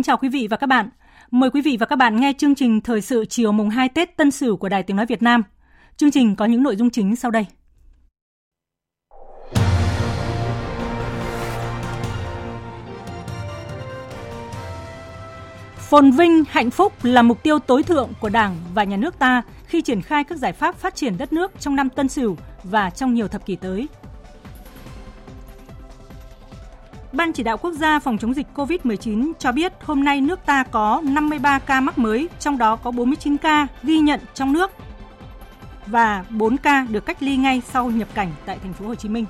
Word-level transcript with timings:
Kính 0.00 0.04
chào 0.04 0.16
quý 0.16 0.28
vị 0.28 0.46
và 0.50 0.56
các 0.56 0.66
bạn. 0.66 0.88
Mời 1.30 1.50
quý 1.50 1.60
vị 1.60 1.76
và 1.80 1.86
các 1.86 1.96
bạn 1.96 2.20
nghe 2.20 2.32
chương 2.38 2.54
trình 2.54 2.80
Thời 2.80 3.00
sự 3.00 3.24
chiều 3.24 3.52
mùng 3.52 3.70
2 3.70 3.88
Tết 3.88 4.16
Tân 4.16 4.30
Sửu 4.30 4.56
của 4.56 4.68
Đài 4.68 4.82
Tiếng 4.82 4.96
Nói 4.96 5.06
Việt 5.06 5.22
Nam. 5.22 5.42
Chương 5.96 6.10
trình 6.10 6.36
có 6.36 6.44
những 6.44 6.62
nội 6.62 6.76
dung 6.76 6.90
chính 6.90 7.16
sau 7.16 7.30
đây. 7.30 7.46
Phồn 15.76 16.10
vinh, 16.10 16.44
hạnh 16.48 16.70
phúc 16.70 16.92
là 17.02 17.22
mục 17.22 17.42
tiêu 17.42 17.58
tối 17.58 17.82
thượng 17.82 18.10
của 18.20 18.28
Đảng 18.28 18.56
và 18.74 18.84
Nhà 18.84 18.96
nước 18.96 19.18
ta 19.18 19.42
khi 19.66 19.82
triển 19.82 20.02
khai 20.02 20.24
các 20.24 20.38
giải 20.38 20.52
pháp 20.52 20.76
phát 20.76 20.94
triển 20.94 21.18
đất 21.18 21.32
nước 21.32 21.52
trong 21.60 21.76
năm 21.76 21.88
Tân 21.90 22.08
Sửu 22.08 22.36
và 22.64 22.90
trong 22.90 23.14
nhiều 23.14 23.28
thập 23.28 23.46
kỷ 23.46 23.56
tới– 23.56 23.88
Ban 27.12 27.32
chỉ 27.32 27.42
đạo 27.42 27.56
quốc 27.56 27.72
gia 27.72 27.98
phòng 27.98 28.18
chống 28.18 28.34
dịch 28.34 28.46
COVID-19 28.54 29.32
cho 29.38 29.52
biết 29.52 29.72
hôm 29.84 30.04
nay 30.04 30.20
nước 30.20 30.40
ta 30.46 30.64
có 30.64 31.02
53 31.04 31.58
ca 31.58 31.80
mắc 31.80 31.98
mới, 31.98 32.28
trong 32.38 32.58
đó 32.58 32.76
có 32.76 32.90
49 32.90 33.36
ca 33.36 33.66
ghi 33.82 33.98
nhận 33.98 34.20
trong 34.34 34.52
nước 34.52 34.70
và 35.86 36.24
4 36.30 36.56
ca 36.56 36.86
được 36.90 37.06
cách 37.06 37.22
ly 37.22 37.36
ngay 37.36 37.62
sau 37.72 37.90
nhập 37.90 38.08
cảnh 38.14 38.30
tại 38.46 38.58
thành 38.62 38.72
phố 38.72 38.86
Hồ 38.86 38.94
Chí 38.94 39.08
Minh. 39.08 39.24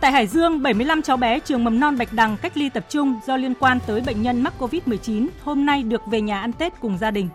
Tại 0.00 0.12
Hải 0.12 0.26
Dương, 0.26 0.62
75 0.62 1.02
cháu 1.02 1.16
bé 1.16 1.38
trường 1.38 1.64
mầm 1.64 1.80
non 1.80 1.98
Bạch 1.98 2.12
Đằng 2.12 2.36
cách 2.36 2.56
ly 2.56 2.68
tập 2.68 2.86
trung 2.88 3.20
do 3.26 3.36
liên 3.36 3.54
quan 3.54 3.78
tới 3.86 4.00
bệnh 4.00 4.22
nhân 4.22 4.42
mắc 4.42 4.52
COVID-19 4.58 5.26
hôm 5.42 5.66
nay 5.66 5.82
được 5.82 6.06
về 6.06 6.20
nhà 6.20 6.40
ăn 6.40 6.52
Tết 6.52 6.80
cùng 6.80 6.98
gia 6.98 7.10
đình. 7.10 7.28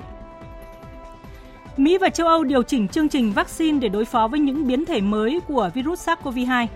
Mỹ 1.77 1.97
và 1.97 2.09
châu 2.09 2.27
Âu 2.27 2.43
điều 2.43 2.63
chỉnh 2.63 2.87
chương 2.87 3.09
trình 3.09 3.31
vaccine 3.33 3.79
để 3.79 3.89
đối 3.89 4.05
phó 4.05 4.27
với 4.27 4.39
những 4.39 4.67
biến 4.67 4.85
thể 4.85 5.01
mới 5.01 5.39
của 5.47 5.69
virus 5.73 6.09
SARS-CoV-2. 6.09 6.67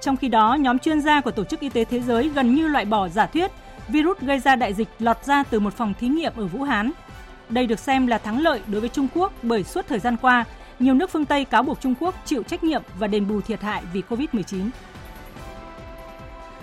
Trong 0.00 0.16
khi 0.16 0.28
đó, 0.28 0.54
nhóm 0.54 0.78
chuyên 0.78 1.00
gia 1.00 1.20
của 1.20 1.30
Tổ 1.30 1.44
chức 1.44 1.60
Y 1.60 1.68
tế 1.68 1.84
Thế 1.84 2.00
giới 2.00 2.28
gần 2.28 2.54
như 2.54 2.68
loại 2.68 2.84
bỏ 2.84 3.08
giả 3.08 3.26
thuyết 3.26 3.50
virus 3.88 4.18
gây 4.20 4.38
ra 4.38 4.56
đại 4.56 4.74
dịch 4.74 4.88
lọt 4.98 5.24
ra 5.24 5.42
từ 5.42 5.60
một 5.60 5.74
phòng 5.74 5.94
thí 6.00 6.08
nghiệm 6.08 6.32
ở 6.36 6.46
Vũ 6.46 6.62
Hán. 6.62 6.90
Đây 7.48 7.66
được 7.66 7.78
xem 7.78 8.06
là 8.06 8.18
thắng 8.18 8.42
lợi 8.42 8.60
đối 8.66 8.80
với 8.80 8.90
Trung 8.90 9.08
Quốc 9.14 9.32
bởi 9.42 9.64
suốt 9.64 9.86
thời 9.88 9.98
gian 9.98 10.16
qua, 10.16 10.44
nhiều 10.78 10.94
nước 10.94 11.10
phương 11.10 11.24
Tây 11.24 11.44
cáo 11.44 11.62
buộc 11.62 11.80
Trung 11.80 11.94
Quốc 12.00 12.14
chịu 12.24 12.42
trách 12.42 12.64
nhiệm 12.64 12.82
và 12.98 13.06
đền 13.06 13.28
bù 13.28 13.40
thiệt 13.40 13.62
hại 13.62 13.82
vì 13.92 14.02
Covid-19. 14.08 14.70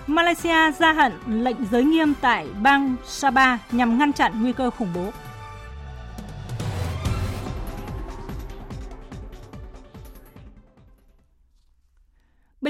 Malaysia 0.07 0.71
gia 0.71 0.93
hạn 0.93 1.11
lệnh 1.27 1.57
giới 1.71 1.83
nghiêm 1.83 2.13
tại 2.21 2.47
bang 2.61 2.95
Sabah 3.05 3.73
nhằm 3.73 3.97
ngăn 3.97 4.13
chặn 4.13 4.31
nguy 4.41 4.53
cơ 4.53 4.69
khủng 4.69 4.93
bố. 4.95 5.11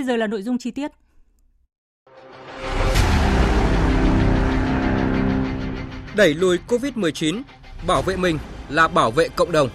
Giờ 0.08 0.16
là 0.16 0.28
nội 0.28 0.42
dung 0.42 0.58
chi 0.58 0.72
tiết. 0.72 0.92
Đẩy 6.16 6.34
lùi 6.34 6.58
COVID-19, 6.68 7.42
bảo 7.88 8.02
vệ 8.02 8.16
mình 8.16 8.38
là 8.70 8.88
bảo 8.88 9.12
vệ 9.12 9.28
cộng 9.36 9.52
đồng. 9.52 9.70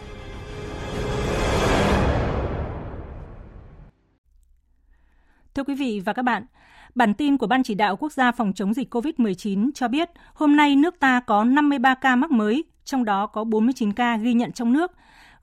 Thưa 5.54 5.64
quý 5.64 5.74
vị 5.74 6.02
và 6.04 6.12
các 6.12 6.22
bạn, 6.22 6.46
Bản 6.94 7.14
tin 7.14 7.36
của 7.36 7.46
Ban 7.46 7.62
chỉ 7.62 7.74
đạo 7.74 7.96
quốc 7.96 8.12
gia 8.12 8.32
phòng 8.32 8.52
chống 8.52 8.74
dịch 8.74 8.94
COVID-19 8.94 9.70
cho 9.74 9.88
biết 9.88 10.10
hôm 10.34 10.56
nay 10.56 10.76
nước 10.76 10.98
ta 10.98 11.20
có 11.20 11.44
53 11.44 11.94
ca 11.94 12.16
mắc 12.16 12.30
mới, 12.30 12.64
trong 12.84 13.04
đó 13.04 13.26
có 13.26 13.44
49 13.44 13.92
ca 13.92 14.16
ghi 14.16 14.34
nhận 14.34 14.52
trong 14.52 14.72
nước, 14.72 14.92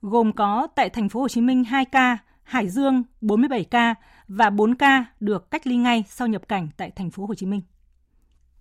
gồm 0.02 0.32
có 0.32 0.66
tại 0.74 0.90
thành 0.90 1.08
phố 1.08 1.20
Hồ 1.20 1.28
Chí 1.28 1.40
Minh 1.40 1.64
2 1.64 1.84
ca, 1.84 2.18
Hải 2.42 2.68
Dương 2.68 3.02
47 3.20 3.64
ca 3.64 3.94
và 4.30 4.50
4 4.50 4.74
ca 4.74 5.04
được 5.20 5.50
cách 5.50 5.66
ly 5.66 5.76
ngay 5.76 6.04
sau 6.08 6.28
nhập 6.28 6.48
cảnh 6.48 6.68
tại 6.76 6.90
thành 6.96 7.10
phố 7.10 7.26
Hồ 7.26 7.34
Chí 7.34 7.46
Minh. 7.46 7.60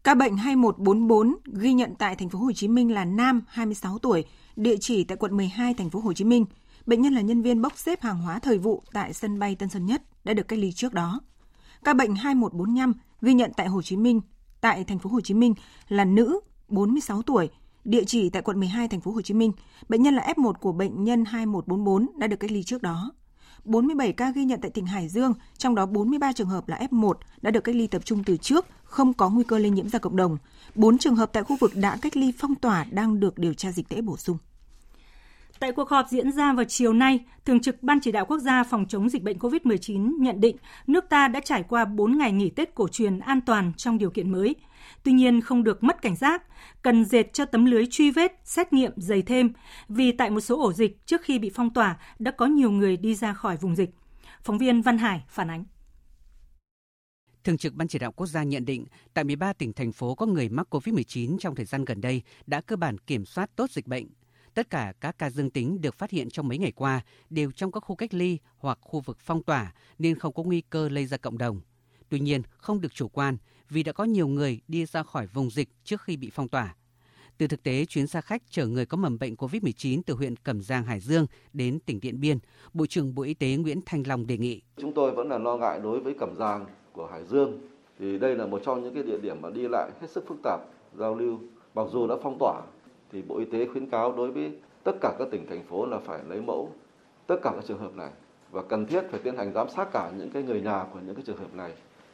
Ca 0.04 0.16
bệnh 0.16 0.38
2144 0.38 1.36
ghi 1.46 1.74
nhận 1.74 1.96
tại 2.00 2.16
thành 2.16 2.30
phố 2.30 2.40
Hồ 2.40 2.52
Chí 2.52 2.68
Minh 2.68 2.92
là 2.92 3.06
nam 3.06 3.42
26 3.48 3.98
tuổi, 4.00 4.26
địa 4.56 4.76
chỉ 4.82 5.04
tại 5.04 5.18
quận 5.18 5.38
12 5.38 5.74
thành 5.74 5.90
phố 5.90 6.00
Hồ 6.00 6.14
Chí 6.14 6.26
Minh. 6.26 6.46
Bệnh 6.86 7.02
nhân 7.02 7.14
là 7.14 7.22
nhân 7.22 7.42
viên 7.42 7.62
bốc 7.62 7.78
xếp 7.78 8.02
hàng 8.02 8.22
hóa 8.22 8.40
thời 8.40 8.58
vụ 8.58 8.84
tại 8.94 9.14
sân 9.14 9.40
bay 9.40 9.56
Tân 9.56 9.70
Sơn 9.70 9.86
Nhất 9.86 10.02
đã 10.24 10.34
được 10.34 10.48
cách 10.48 10.60
ly 10.60 10.72
trước 10.72 10.94
đó. 10.94 11.22
Ca 11.84 11.94
bệnh 11.94 12.16
2145 12.16 12.94
ghi 13.22 13.34
nhận 13.34 13.52
tại 13.58 13.68
Hồ 13.68 13.82
Chí 13.82 13.98
Minh, 13.98 14.22
tại 14.62 14.84
thành 14.84 15.00
phố 15.00 15.10
Hồ 15.10 15.22
Chí 15.22 15.34
Minh 15.34 15.54
là 15.88 16.06
nữ 16.06 16.40
46 16.68 17.22
tuổi, 17.22 17.50
địa 17.84 18.04
chỉ 18.04 18.30
tại 18.30 18.42
quận 18.42 18.60
12 18.60 18.88
thành 18.88 19.02
phố 19.02 19.12
Hồ 19.12 19.22
Chí 19.22 19.34
Minh. 19.34 19.52
Bệnh 19.90 20.04
nhân 20.04 20.16
là 20.16 20.34
F1 20.36 20.54
của 20.54 20.72
bệnh 20.72 21.04
nhân 21.04 21.26
2144 21.26 22.08
đã 22.20 22.28
được 22.28 22.40
cách 22.40 22.52
ly 22.52 22.64
trước 22.64 22.82
đó. 22.82 23.12
47 23.66 24.12
ca 24.14 24.32
ghi 24.32 24.46
nhận 24.46 24.62
tại 24.62 24.72
tỉnh 24.72 24.86
Hải 24.86 25.08
Dương, 25.08 25.34
trong 25.58 25.76
đó 25.76 25.86
43 25.86 26.34
trường 26.34 26.50
hợp 26.50 26.70
là 26.70 26.78
F1 26.92 27.14
đã 27.42 27.52
được 27.52 27.64
cách 27.64 27.76
ly 27.76 27.88
tập 27.88 28.02
trung 28.06 28.24
từ 28.24 28.38
trước, 28.38 28.66
không 28.84 29.14
có 29.14 29.30
nguy 29.30 29.44
cơ 29.44 29.58
lây 29.58 29.70
nhiễm 29.70 29.90
ra 29.90 30.00
cộng 30.00 30.16
đồng. 30.16 30.38
4 30.76 30.98
trường 30.98 31.16
hợp 31.16 31.30
tại 31.34 31.44
khu 31.44 31.58
vực 31.60 31.72
đã 31.76 31.98
cách 32.02 32.18
ly 32.18 32.34
phong 32.38 32.56
tỏa 32.56 32.86
đang 32.92 33.20
được 33.20 33.38
điều 33.38 33.54
tra 33.54 33.72
dịch 33.72 33.90
tễ 33.90 34.02
bổ 34.02 34.18
sung. 34.18 34.38
Tại 35.60 35.72
cuộc 35.72 35.90
họp 35.90 36.08
diễn 36.10 36.32
ra 36.32 36.54
vào 36.54 36.66
chiều 36.66 36.94
nay, 36.94 37.20
Thường 37.46 37.60
trực 37.60 37.84
Ban 37.84 38.00
Chỉ 38.00 38.12
đạo 38.12 38.26
Quốc 38.26 38.40
gia 38.40 38.64
phòng 38.64 38.86
chống 38.90 39.10
dịch 39.10 39.24
bệnh 39.24 39.38
COVID-19 39.38 40.22
nhận 40.22 40.42
định 40.42 40.56
nước 40.88 41.10
ta 41.10 41.28
đã 41.28 41.40
trải 41.40 41.64
qua 41.64 41.86
4 41.86 42.18
ngày 42.18 42.32
nghỉ 42.32 42.50
Tết 42.50 42.76
cổ 42.76 42.88
truyền 42.88 43.20
an 43.20 43.42
toàn 43.42 43.74
trong 43.78 43.98
điều 43.98 44.10
kiện 44.10 44.32
mới– 44.32 44.56
Tuy 45.04 45.12
nhiên 45.12 45.42
không 45.42 45.64
được 45.64 45.84
mất 45.84 46.02
cảnh 46.02 46.16
giác, 46.16 46.44
cần 46.82 47.06
dệt 47.06 47.34
cho 47.34 47.46
tấm 47.46 47.66
lưới 47.66 47.86
truy 47.92 48.12
vết, 48.12 48.42
xét 48.44 48.74
nghiệm 48.74 48.92
dày 48.96 49.22
thêm, 49.22 49.54
vì 49.90 50.12
tại 50.12 50.30
một 50.30 50.42
số 50.42 50.62
ổ 50.62 50.74
dịch 50.74 51.06
trước 51.06 51.22
khi 51.22 51.40
bị 51.40 51.52
phong 51.54 51.74
tỏa 51.74 52.00
đã 52.20 52.32
có 52.32 52.46
nhiều 52.46 52.72
người 52.72 52.98
đi 52.98 53.16
ra 53.16 53.34
khỏi 53.34 53.58
vùng 53.58 53.76
dịch. 53.76 53.90
Phóng 54.44 54.58
viên 54.58 54.82
Văn 54.82 54.98
Hải 54.98 55.24
phản 55.28 55.50
ánh. 55.50 55.66
Thường 57.44 57.58
trực 57.58 57.74
Ban 57.74 57.88
chỉ 57.88 58.00
đạo 58.00 58.12
quốc 58.12 58.28
gia 58.28 58.44
nhận 58.44 58.66
định, 58.66 58.86
tại 59.14 59.24
13 59.24 59.54
tỉnh 59.54 59.74
thành 59.74 59.92
phố 59.92 60.16
có 60.16 60.26
người 60.26 60.50
mắc 60.50 60.68
COVID-19 60.76 61.38
trong 61.38 61.56
thời 61.56 61.66
gian 61.66 61.86
gần 61.86 62.02
đây 62.02 62.22
đã 62.46 62.62
cơ 62.62 62.76
bản 62.76 62.98
kiểm 62.98 63.26
soát 63.26 63.50
tốt 63.56 63.72
dịch 63.72 63.88
bệnh. 63.88 64.08
Tất 64.60 64.70
cả 64.70 64.94
các 65.02 65.18
ca 65.18 65.30
dương 65.30 65.50
tính 65.50 65.82
được 65.82 65.96
phát 65.96 66.12
hiện 66.12 66.30
trong 66.30 66.48
mấy 66.48 66.58
ngày 66.58 66.72
qua 66.72 67.02
đều 67.30 67.52
trong 67.52 67.72
các 67.72 67.80
khu 67.80 67.96
cách 67.96 68.14
ly 68.14 68.38
hoặc 68.58 68.78
khu 68.82 69.00
vực 69.00 69.18
phong 69.20 69.44
tỏa 69.44 69.74
nên 70.00 70.20
không 70.20 70.34
có 70.34 70.44
nguy 70.44 70.62
cơ 70.62 70.90
lây 70.90 71.06
ra 71.06 71.18
cộng 71.18 71.38
đồng. 71.38 71.62
Tuy 72.10 72.20
nhiên, 72.20 72.42
không 72.58 72.82
được 72.82 72.94
chủ 72.94 73.08
quan 73.08 73.38
vì 73.70 73.84
đã 73.84 73.92
có 73.92 74.04
nhiều 74.04 74.28
người 74.28 74.62
đi 74.68 74.86
ra 74.86 75.04
khỏi 75.04 75.28
vùng 75.28 75.50
dịch 75.52 75.70
trước 75.84 76.02
khi 76.02 76.18
bị 76.18 76.30
phong 76.34 76.48
tỏa. 76.48 76.76
Từ 77.38 77.48
thực 77.48 77.64
tế, 77.64 77.86
chuyến 77.86 78.08
xa 78.08 78.22
khách 78.22 78.42
chở 78.50 78.66
người 78.66 78.86
có 78.86 78.98
mầm 78.98 79.20
bệnh 79.20 79.36
COVID-19 79.36 80.02
từ 80.06 80.14
huyện 80.14 80.36
Cẩm 80.36 80.62
Giang, 80.62 80.84
Hải 80.84 81.00
Dương 81.00 81.26
đến 81.54 81.80
tỉnh 81.80 82.00
Điện 82.00 82.20
Biên, 82.20 82.38
Bộ 82.74 82.86
trưởng 82.86 83.16
Bộ 83.16 83.24
Y 83.24 83.34
tế 83.34 83.56
Nguyễn 83.56 83.80
Thanh 83.86 84.04
Long 84.08 84.28
đề 84.28 84.38
nghị. 84.38 84.62
Chúng 84.78 84.94
tôi 84.94 85.12
vẫn 85.12 85.30
là 85.30 85.38
lo 85.38 85.58
ngại 85.58 85.80
đối 85.84 86.00
với 86.00 86.16
Cẩm 86.20 86.36
Giang 86.36 86.66
của 86.94 87.08
Hải 87.08 87.26
Dương, 87.26 87.60
thì 88.00 88.20
đây 88.20 88.36
là 88.36 88.46
một 88.46 88.62
trong 88.66 88.84
những 88.84 88.94
cái 88.94 89.04
địa 89.04 89.20
điểm 89.22 89.42
mà 89.42 89.50
đi 89.50 89.68
lại 89.68 89.92
hết 90.02 90.08
sức 90.10 90.26
phức 90.28 90.38
tạp, 90.44 90.60
giao 90.98 91.16
lưu. 91.16 91.40
Mặc 91.76 91.88
dù 91.92 92.08
đã 92.08 92.16
phong 92.24 92.38
tỏa, 92.40 92.62
thì 93.12 93.22
Bộ 93.22 93.38
Y 93.38 93.46
tế 93.46 93.66
khuyến 93.66 93.90
cáo 93.90 94.14
đối 94.16 94.32
với 94.32 94.52
tất 94.84 94.92
cả 95.02 95.16
các 95.20 95.28
tỉnh, 95.32 95.48
thành 95.48 95.64
phố 95.64 95.86
là 95.86 96.00
phải 96.00 96.20
lấy 96.28 96.42
mẫu 96.42 96.72
tất 97.28 97.36
cả 97.44 97.52
các 97.56 97.66
trường 97.68 97.80
hợp 97.80 97.96
này 97.96 98.10
và 98.52 98.62
cần 98.70 98.86
thiết 98.86 99.02
phải 99.12 99.20
tiến 99.24 99.38
hành 99.38 99.54
giám 99.54 99.68
sát 99.76 99.88
cả 99.94 100.12
những 100.18 100.30
cái 100.30 100.44
người 100.44 100.62
nhà 100.62 100.86
của 100.94 101.00
những 101.06 101.16
cái 101.16 101.24
trường 101.28 101.38
hợp 101.38 101.54
này 101.54 101.72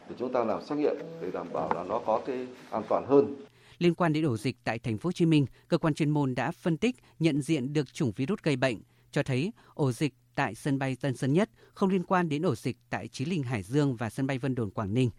để 0.10 0.16
chúng 0.20 0.34
ta 0.34 0.44
làm 0.44 0.62
xét 0.62 0.78
nghiệm 0.78 0.96
để 1.22 1.32
đảm 1.32 1.48
bảo 1.54 1.74
là 1.74 1.84
nó 1.84 2.02
có 2.06 2.22
cái 2.26 2.48
an 2.72 2.84
toàn 2.90 3.06
hơn. 3.08 3.36
Liên 3.78 3.96
quan 3.96 4.14
đến 4.14 4.26
ổ 4.26 4.38
dịch 4.38 4.56
tại 4.64 4.80
thành 4.80 4.98
phố 4.98 5.08
Hồ 5.08 5.12
Chí 5.12 5.26
Minh, 5.26 5.46
cơ 5.68 5.78
quan 5.78 5.94
chuyên 5.94 6.10
môn 6.10 6.36
đã 6.36 6.52
phân 6.52 6.78
tích 6.78 6.96
nhận 7.20 7.42
diện 7.42 7.74
được 7.74 7.94
chủng 7.94 8.12
virus 8.16 8.40
gây 8.44 8.56
bệnh, 8.56 8.78
cho 9.12 9.24
thấy 9.24 9.52
ổ 9.74 9.92
dịch 9.92 10.14
tại 10.36 10.56
sân 10.56 10.80
bay 10.80 10.98
Tân 11.02 11.16
Sơn 11.16 11.34
Nhất 11.34 11.50
không 11.74 11.90
liên 11.90 12.04
quan 12.04 12.30
đến 12.30 12.42
ổ 12.42 12.56
dịch 12.56 12.78
tại 12.90 13.08
Chí 13.08 13.26
Linh 13.26 13.44
Hải 13.44 13.64
Dương 13.64 13.96
và 13.96 14.10
sân 14.10 14.28
bay 14.28 14.38
Vân 14.38 14.56
Đồn 14.56 14.72
Quảng 14.72 14.94
Ninh. 14.94 15.10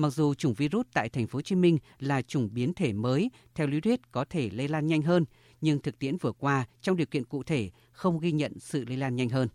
Mặc 0.00 0.10
dù 0.10 0.34
chủng 0.34 0.54
virus 0.54 0.86
tại 0.92 1.08
thành 1.08 1.26
phố 1.26 1.36
Hồ 1.36 1.42
Chí 1.42 1.54
Minh 1.54 1.78
là 1.98 2.22
chủng 2.22 2.48
biến 2.52 2.74
thể 2.74 2.92
mới, 2.92 3.30
theo 3.54 3.66
lý 3.66 3.80
thuyết 3.80 4.12
có 4.12 4.24
thể 4.24 4.50
lây 4.50 4.68
lan 4.68 4.86
nhanh 4.86 5.02
hơn, 5.02 5.24
nhưng 5.60 5.78
thực 5.78 5.98
tiễn 5.98 6.16
vừa 6.16 6.32
qua 6.32 6.66
trong 6.80 6.96
điều 6.96 7.06
kiện 7.06 7.24
cụ 7.24 7.42
thể 7.42 7.70
không 7.92 8.20
ghi 8.20 8.32
nhận 8.32 8.58
sự 8.58 8.84
lây 8.84 8.96
lan 8.96 9.16
nhanh 9.16 9.28
hơn. 9.28 9.48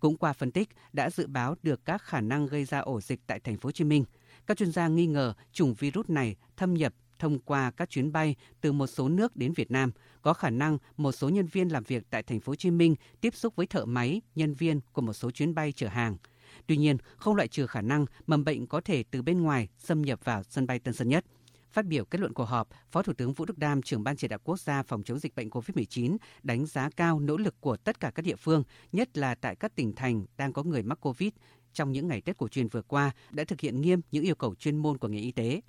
cũng 0.00 0.16
qua 0.16 0.32
phân 0.32 0.50
tích 0.50 0.68
đã 0.92 1.10
dự 1.10 1.26
báo 1.26 1.54
được 1.62 1.84
các 1.84 2.02
khả 2.02 2.20
năng 2.20 2.46
gây 2.46 2.64
ra 2.64 2.78
ổ 2.78 3.00
dịch 3.00 3.20
tại 3.26 3.40
thành 3.40 3.56
phố 3.56 3.66
Hồ 3.66 3.72
Chí 3.72 3.84
Minh. 3.84 4.04
Các 4.46 4.56
chuyên 4.56 4.72
gia 4.72 4.88
nghi 4.88 5.06
ngờ 5.06 5.34
chủng 5.52 5.74
virus 5.74 6.08
này 6.08 6.36
thâm 6.56 6.74
nhập 6.74 6.94
thông 7.18 7.38
qua 7.38 7.70
các 7.70 7.90
chuyến 7.90 8.12
bay 8.12 8.36
từ 8.60 8.72
một 8.72 8.86
số 8.86 9.08
nước 9.08 9.36
đến 9.36 9.52
Việt 9.52 9.70
Nam, 9.70 9.90
có 10.22 10.34
khả 10.34 10.50
năng 10.50 10.78
một 10.96 11.12
số 11.12 11.28
nhân 11.28 11.46
viên 11.46 11.68
làm 11.68 11.82
việc 11.82 12.02
tại 12.10 12.22
thành 12.22 12.40
phố 12.40 12.50
Hồ 12.50 12.56
Chí 12.56 12.70
Minh 12.70 12.94
tiếp 13.20 13.34
xúc 13.34 13.56
với 13.56 13.66
thợ 13.66 13.84
máy, 13.84 14.20
nhân 14.34 14.54
viên 14.54 14.80
của 14.92 15.02
một 15.02 15.12
số 15.12 15.30
chuyến 15.30 15.54
bay 15.54 15.72
chở 15.72 15.88
hàng. 15.88 16.16
Tuy 16.66 16.76
nhiên, 16.76 16.96
không 17.16 17.36
loại 17.36 17.48
trừ 17.48 17.66
khả 17.66 17.80
năng 17.80 18.06
mầm 18.26 18.44
bệnh 18.44 18.66
có 18.66 18.80
thể 18.80 19.04
từ 19.10 19.22
bên 19.22 19.42
ngoài 19.42 19.68
xâm 19.78 20.02
nhập 20.02 20.20
vào 20.24 20.42
sân 20.42 20.66
bay 20.66 20.78
Tân 20.78 20.94
Sơn 20.94 21.08
Nhất. 21.08 21.24
Phát 21.72 21.86
biểu 21.86 22.04
kết 22.04 22.20
luận 22.20 22.34
cuộc 22.34 22.44
họp, 22.44 22.68
Phó 22.90 23.02
Thủ 23.02 23.12
tướng 23.12 23.32
Vũ 23.32 23.44
Đức 23.44 23.58
Đam, 23.58 23.82
trưởng 23.82 24.04
Ban 24.04 24.16
chỉ 24.16 24.28
đạo 24.28 24.38
quốc 24.44 24.60
gia 24.60 24.82
phòng 24.82 25.02
chống 25.02 25.18
dịch 25.18 25.34
bệnh 25.34 25.48
COVID-19, 25.50 26.16
đánh 26.42 26.66
giá 26.66 26.90
cao 26.96 27.20
nỗ 27.20 27.36
lực 27.36 27.60
của 27.60 27.76
tất 27.76 28.00
cả 28.00 28.10
các 28.10 28.22
địa 28.22 28.36
phương, 28.36 28.62
nhất 28.92 29.18
là 29.18 29.34
tại 29.34 29.56
các 29.56 29.74
tỉnh 29.74 29.94
thành 29.94 30.24
đang 30.36 30.52
có 30.52 30.62
người 30.62 30.82
mắc 30.82 31.00
COVID 31.00 31.30
trong 31.72 31.92
những 31.92 32.08
ngày 32.08 32.20
Tết 32.20 32.36
cổ 32.36 32.48
truyền 32.48 32.68
vừa 32.68 32.82
qua 32.82 33.10
đã 33.30 33.44
thực 33.44 33.60
hiện 33.60 33.80
nghiêm 33.80 34.00
những 34.10 34.24
yêu 34.24 34.34
cầu 34.34 34.54
chuyên 34.54 34.76
môn 34.76 34.98
của 34.98 35.08
ngành 35.08 35.22
y 35.22 35.32
tế. 35.32 35.60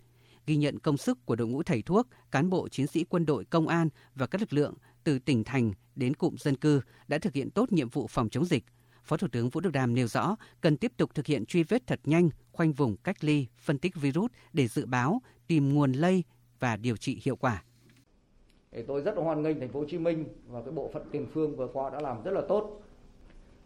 Ghi 0.45 0.55
nhận 0.55 0.79
công 0.79 0.97
sức 0.97 1.25
của 1.25 1.35
đội 1.35 1.47
ngũ 1.47 1.63
thầy 1.63 1.81
thuốc, 1.81 2.07
cán 2.31 2.49
bộ 2.49 2.69
chiến 2.69 2.87
sĩ 2.87 3.03
quân 3.03 3.25
đội, 3.25 3.45
công 3.45 3.67
an 3.67 3.89
và 4.15 4.27
các 4.27 4.41
lực 4.41 4.53
lượng 4.53 4.73
từ 5.03 5.19
tỉnh 5.19 5.43
thành 5.43 5.73
đến 5.95 6.13
cụm 6.13 6.35
dân 6.35 6.55
cư 6.55 6.81
đã 7.07 7.17
thực 7.17 7.33
hiện 7.33 7.49
tốt 7.49 7.71
nhiệm 7.71 7.89
vụ 7.89 8.07
phòng 8.07 8.29
chống 8.29 8.45
dịch, 8.45 8.63
Phó 9.03 9.17
Thủ 9.17 9.27
tướng 9.31 9.49
Vũ 9.49 9.61
Đức 9.61 9.69
Đam 9.73 9.95
nêu 9.95 10.07
rõ 10.07 10.35
cần 10.61 10.77
tiếp 10.77 10.91
tục 10.97 11.15
thực 11.15 11.25
hiện 11.25 11.45
truy 11.45 11.63
vết 11.63 11.87
thật 11.87 11.99
nhanh, 12.03 12.29
khoanh 12.51 12.73
vùng 12.73 12.97
cách 12.97 13.23
ly, 13.23 13.47
phân 13.57 13.77
tích 13.77 13.95
virus 13.95 14.31
để 14.53 14.67
dự 14.67 14.85
báo, 14.85 15.21
tìm 15.47 15.73
nguồn 15.73 15.91
lây 15.91 16.23
và 16.59 16.75
điều 16.75 16.97
trị 16.97 17.21
hiệu 17.23 17.35
quả. 17.35 17.63
Tôi 18.87 19.01
rất 19.01 19.15
hoan 19.17 19.41
nghênh 19.41 19.59
thành 19.59 19.69
phố 19.69 19.79
Hồ 19.79 19.85
Chí 19.89 19.97
Minh 19.97 20.25
và 20.47 20.61
cái 20.61 20.71
bộ 20.71 20.89
phận 20.93 21.03
tiền 21.11 21.27
phương 21.33 21.55
vừa 21.55 21.67
qua 21.73 21.89
đã 21.89 22.01
làm 22.01 22.23
rất 22.23 22.31
là 22.31 22.41
tốt. 22.49 22.81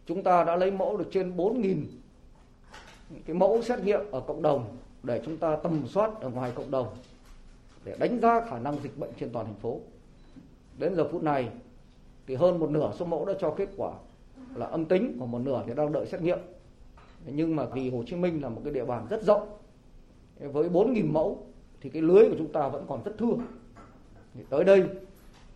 Chúng 0.06 0.22
ta 0.22 0.44
đã 0.44 0.56
lấy 0.56 0.70
mẫu 0.70 0.96
được 0.96 1.08
trên 1.12 1.36
4.000 1.36 1.84
cái 3.26 3.36
mẫu 3.36 3.62
xét 3.62 3.80
nghiệm 3.80 4.00
ở 4.10 4.20
cộng 4.20 4.42
đồng 4.42 4.76
để 5.02 5.22
chúng 5.24 5.36
ta 5.36 5.56
tầm 5.56 5.86
soát 5.88 6.10
ở 6.20 6.30
ngoài 6.30 6.52
cộng 6.54 6.70
đồng 6.70 6.96
để 7.84 7.96
đánh 7.98 8.20
giá 8.20 8.46
khả 8.50 8.58
năng 8.58 8.82
dịch 8.82 8.98
bệnh 8.98 9.10
trên 9.20 9.30
toàn 9.32 9.46
thành 9.46 9.60
phố. 9.60 9.80
Đến 10.78 10.96
giờ 10.96 11.08
phút 11.12 11.22
này 11.22 11.48
thì 12.26 12.34
hơn 12.34 12.58
một 12.58 12.70
nửa 12.70 12.92
số 12.98 13.04
mẫu 13.04 13.24
đã 13.24 13.32
cho 13.40 13.54
kết 13.56 13.68
quả 13.76 13.92
là 14.56 14.66
âm 14.66 14.84
tính 14.84 15.16
còn 15.20 15.30
một 15.30 15.38
nửa 15.38 15.62
thì 15.66 15.74
đang 15.74 15.92
đợi 15.92 16.06
xét 16.06 16.22
nghiệm. 16.22 16.38
Nhưng 17.26 17.56
mà 17.56 17.66
vì 17.66 17.90
Hồ 17.90 18.02
Chí 18.06 18.16
Minh 18.16 18.42
là 18.42 18.48
một 18.48 18.60
cái 18.64 18.72
địa 18.72 18.84
bàn 18.84 19.06
rất 19.10 19.22
rộng 19.22 19.48
với 20.38 20.68
4.000 20.68 21.12
mẫu 21.12 21.46
thì 21.80 21.90
cái 21.90 22.02
lưới 22.02 22.28
của 22.28 22.34
chúng 22.38 22.52
ta 22.52 22.68
vẫn 22.68 22.84
còn 22.88 23.02
rất 23.04 23.12
thưa. 23.18 23.34
Thì 24.34 24.44
tới 24.50 24.64
đây 24.64 24.84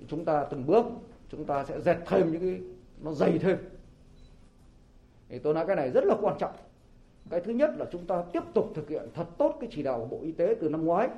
chúng 0.09 0.25
ta 0.25 0.45
từng 0.51 0.67
bước, 0.67 0.87
chúng 1.29 1.45
ta 1.45 1.65
sẽ 1.65 1.81
dệt 1.81 1.97
thêm 2.07 2.33
những 2.33 2.41
cái, 2.41 2.61
nó 3.03 3.13
dày 3.13 3.39
thêm. 3.39 3.57
Thì 5.29 5.39
tôi 5.39 5.55
nói 5.55 5.67
cái 5.67 5.77
này 5.77 5.91
rất 5.91 6.05
là 6.05 6.17
quan 6.21 6.39
trọng. 6.39 6.53
Cái 7.31 7.41
thứ 7.41 7.53
nhất 7.53 7.71
là 7.77 7.87
chúng 7.93 8.07
ta 8.07 8.25
tiếp 8.33 8.43
tục 8.55 8.73
thực 8.75 8.89
hiện 8.89 9.09
thật 9.15 9.27
tốt 9.39 9.57
cái 9.61 9.71
chỉ 9.73 9.83
đạo 9.83 9.99
của 9.99 10.17
Bộ 10.17 10.23
Y 10.23 10.33
tế 10.33 10.57
từ 10.61 10.69
năm 10.69 10.85
ngoái, 10.85 11.09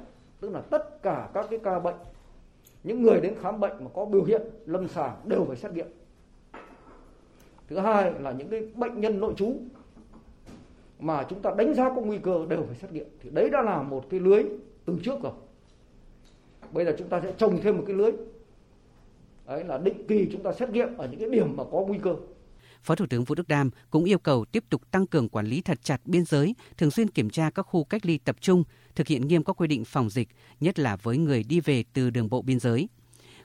tức 0.40 0.50
là 0.50 0.61
tất 0.61 1.02
cả 1.02 1.31
các 1.34 1.46
cái 1.50 1.58
ca 1.58 1.79
bệnh, 1.79 1.96
những 2.84 3.02
người 3.02 3.20
đến 3.20 3.34
khám 3.40 3.61
bệnh 3.61 3.84
mà 3.84 3.90
có 3.94 4.05
biểu 4.05 4.25
hiện 4.25 4.43
lâm 4.67 4.88
sàng 4.88 5.20
đều 5.25 5.44
phải 5.44 5.56
xét 5.56 5.73
nghiệm 5.73 5.87
thứ 7.68 7.78
hai 7.78 8.12
là 8.20 8.32
những 8.32 8.48
cái 8.48 8.60
bệnh 8.74 9.00
nhân 9.00 9.20
nội 9.20 9.34
trú 9.36 9.56
mà 10.98 11.26
chúng 11.30 11.42
ta 11.42 11.50
đánh 11.58 11.74
giá 11.74 11.88
có 11.88 12.00
nguy 12.00 12.18
cơ 12.18 12.46
đều 12.48 12.64
phải 12.66 12.76
xét 12.76 12.92
nghiệm. 12.92 13.06
Thì 13.20 13.30
đấy 13.32 13.50
đã 13.50 13.62
là 13.62 13.82
một 13.82 14.04
cái 14.10 14.20
lưới 14.20 14.42
từ 14.84 14.98
trước 15.04 15.22
rồi. 15.22 15.32
Bây 16.72 16.84
giờ 16.84 16.94
chúng 16.98 17.08
ta 17.08 17.20
sẽ 17.20 17.32
trồng 17.38 17.60
thêm 17.62 17.76
một 17.76 17.84
cái 17.86 17.96
lưới. 17.96 18.12
Đấy 19.46 19.64
là 19.64 19.78
định 19.78 20.06
kỳ 20.08 20.28
chúng 20.32 20.42
ta 20.42 20.52
xét 20.52 20.70
nghiệm 20.70 20.96
ở 20.96 21.08
những 21.10 21.20
cái 21.20 21.30
điểm 21.30 21.56
mà 21.56 21.64
có 21.72 21.84
nguy 21.88 21.98
cơ. 22.02 22.14
Phó 22.82 22.94
Thủ 22.94 23.06
tướng 23.10 23.24
Vũ 23.24 23.34
Đức 23.34 23.48
Đam 23.48 23.70
cũng 23.90 24.04
yêu 24.04 24.18
cầu 24.18 24.44
tiếp 24.44 24.64
tục 24.70 24.90
tăng 24.90 25.06
cường 25.06 25.28
quản 25.28 25.46
lý 25.46 25.60
thật 25.60 25.78
chặt 25.82 26.00
biên 26.04 26.24
giới, 26.24 26.54
thường 26.76 26.90
xuyên 26.90 27.10
kiểm 27.10 27.30
tra 27.30 27.50
các 27.50 27.62
khu 27.62 27.84
cách 27.84 28.06
ly 28.06 28.18
tập 28.18 28.36
trung, 28.40 28.64
thực 28.94 29.06
hiện 29.06 29.28
nghiêm 29.28 29.44
các 29.44 29.60
quy 29.60 29.66
định 29.66 29.84
phòng 29.84 30.10
dịch, 30.10 30.28
nhất 30.60 30.78
là 30.78 30.96
với 30.96 31.18
người 31.18 31.42
đi 31.42 31.60
về 31.60 31.84
từ 31.92 32.10
đường 32.10 32.28
bộ 32.30 32.42
biên 32.42 32.60
giới 32.60 32.88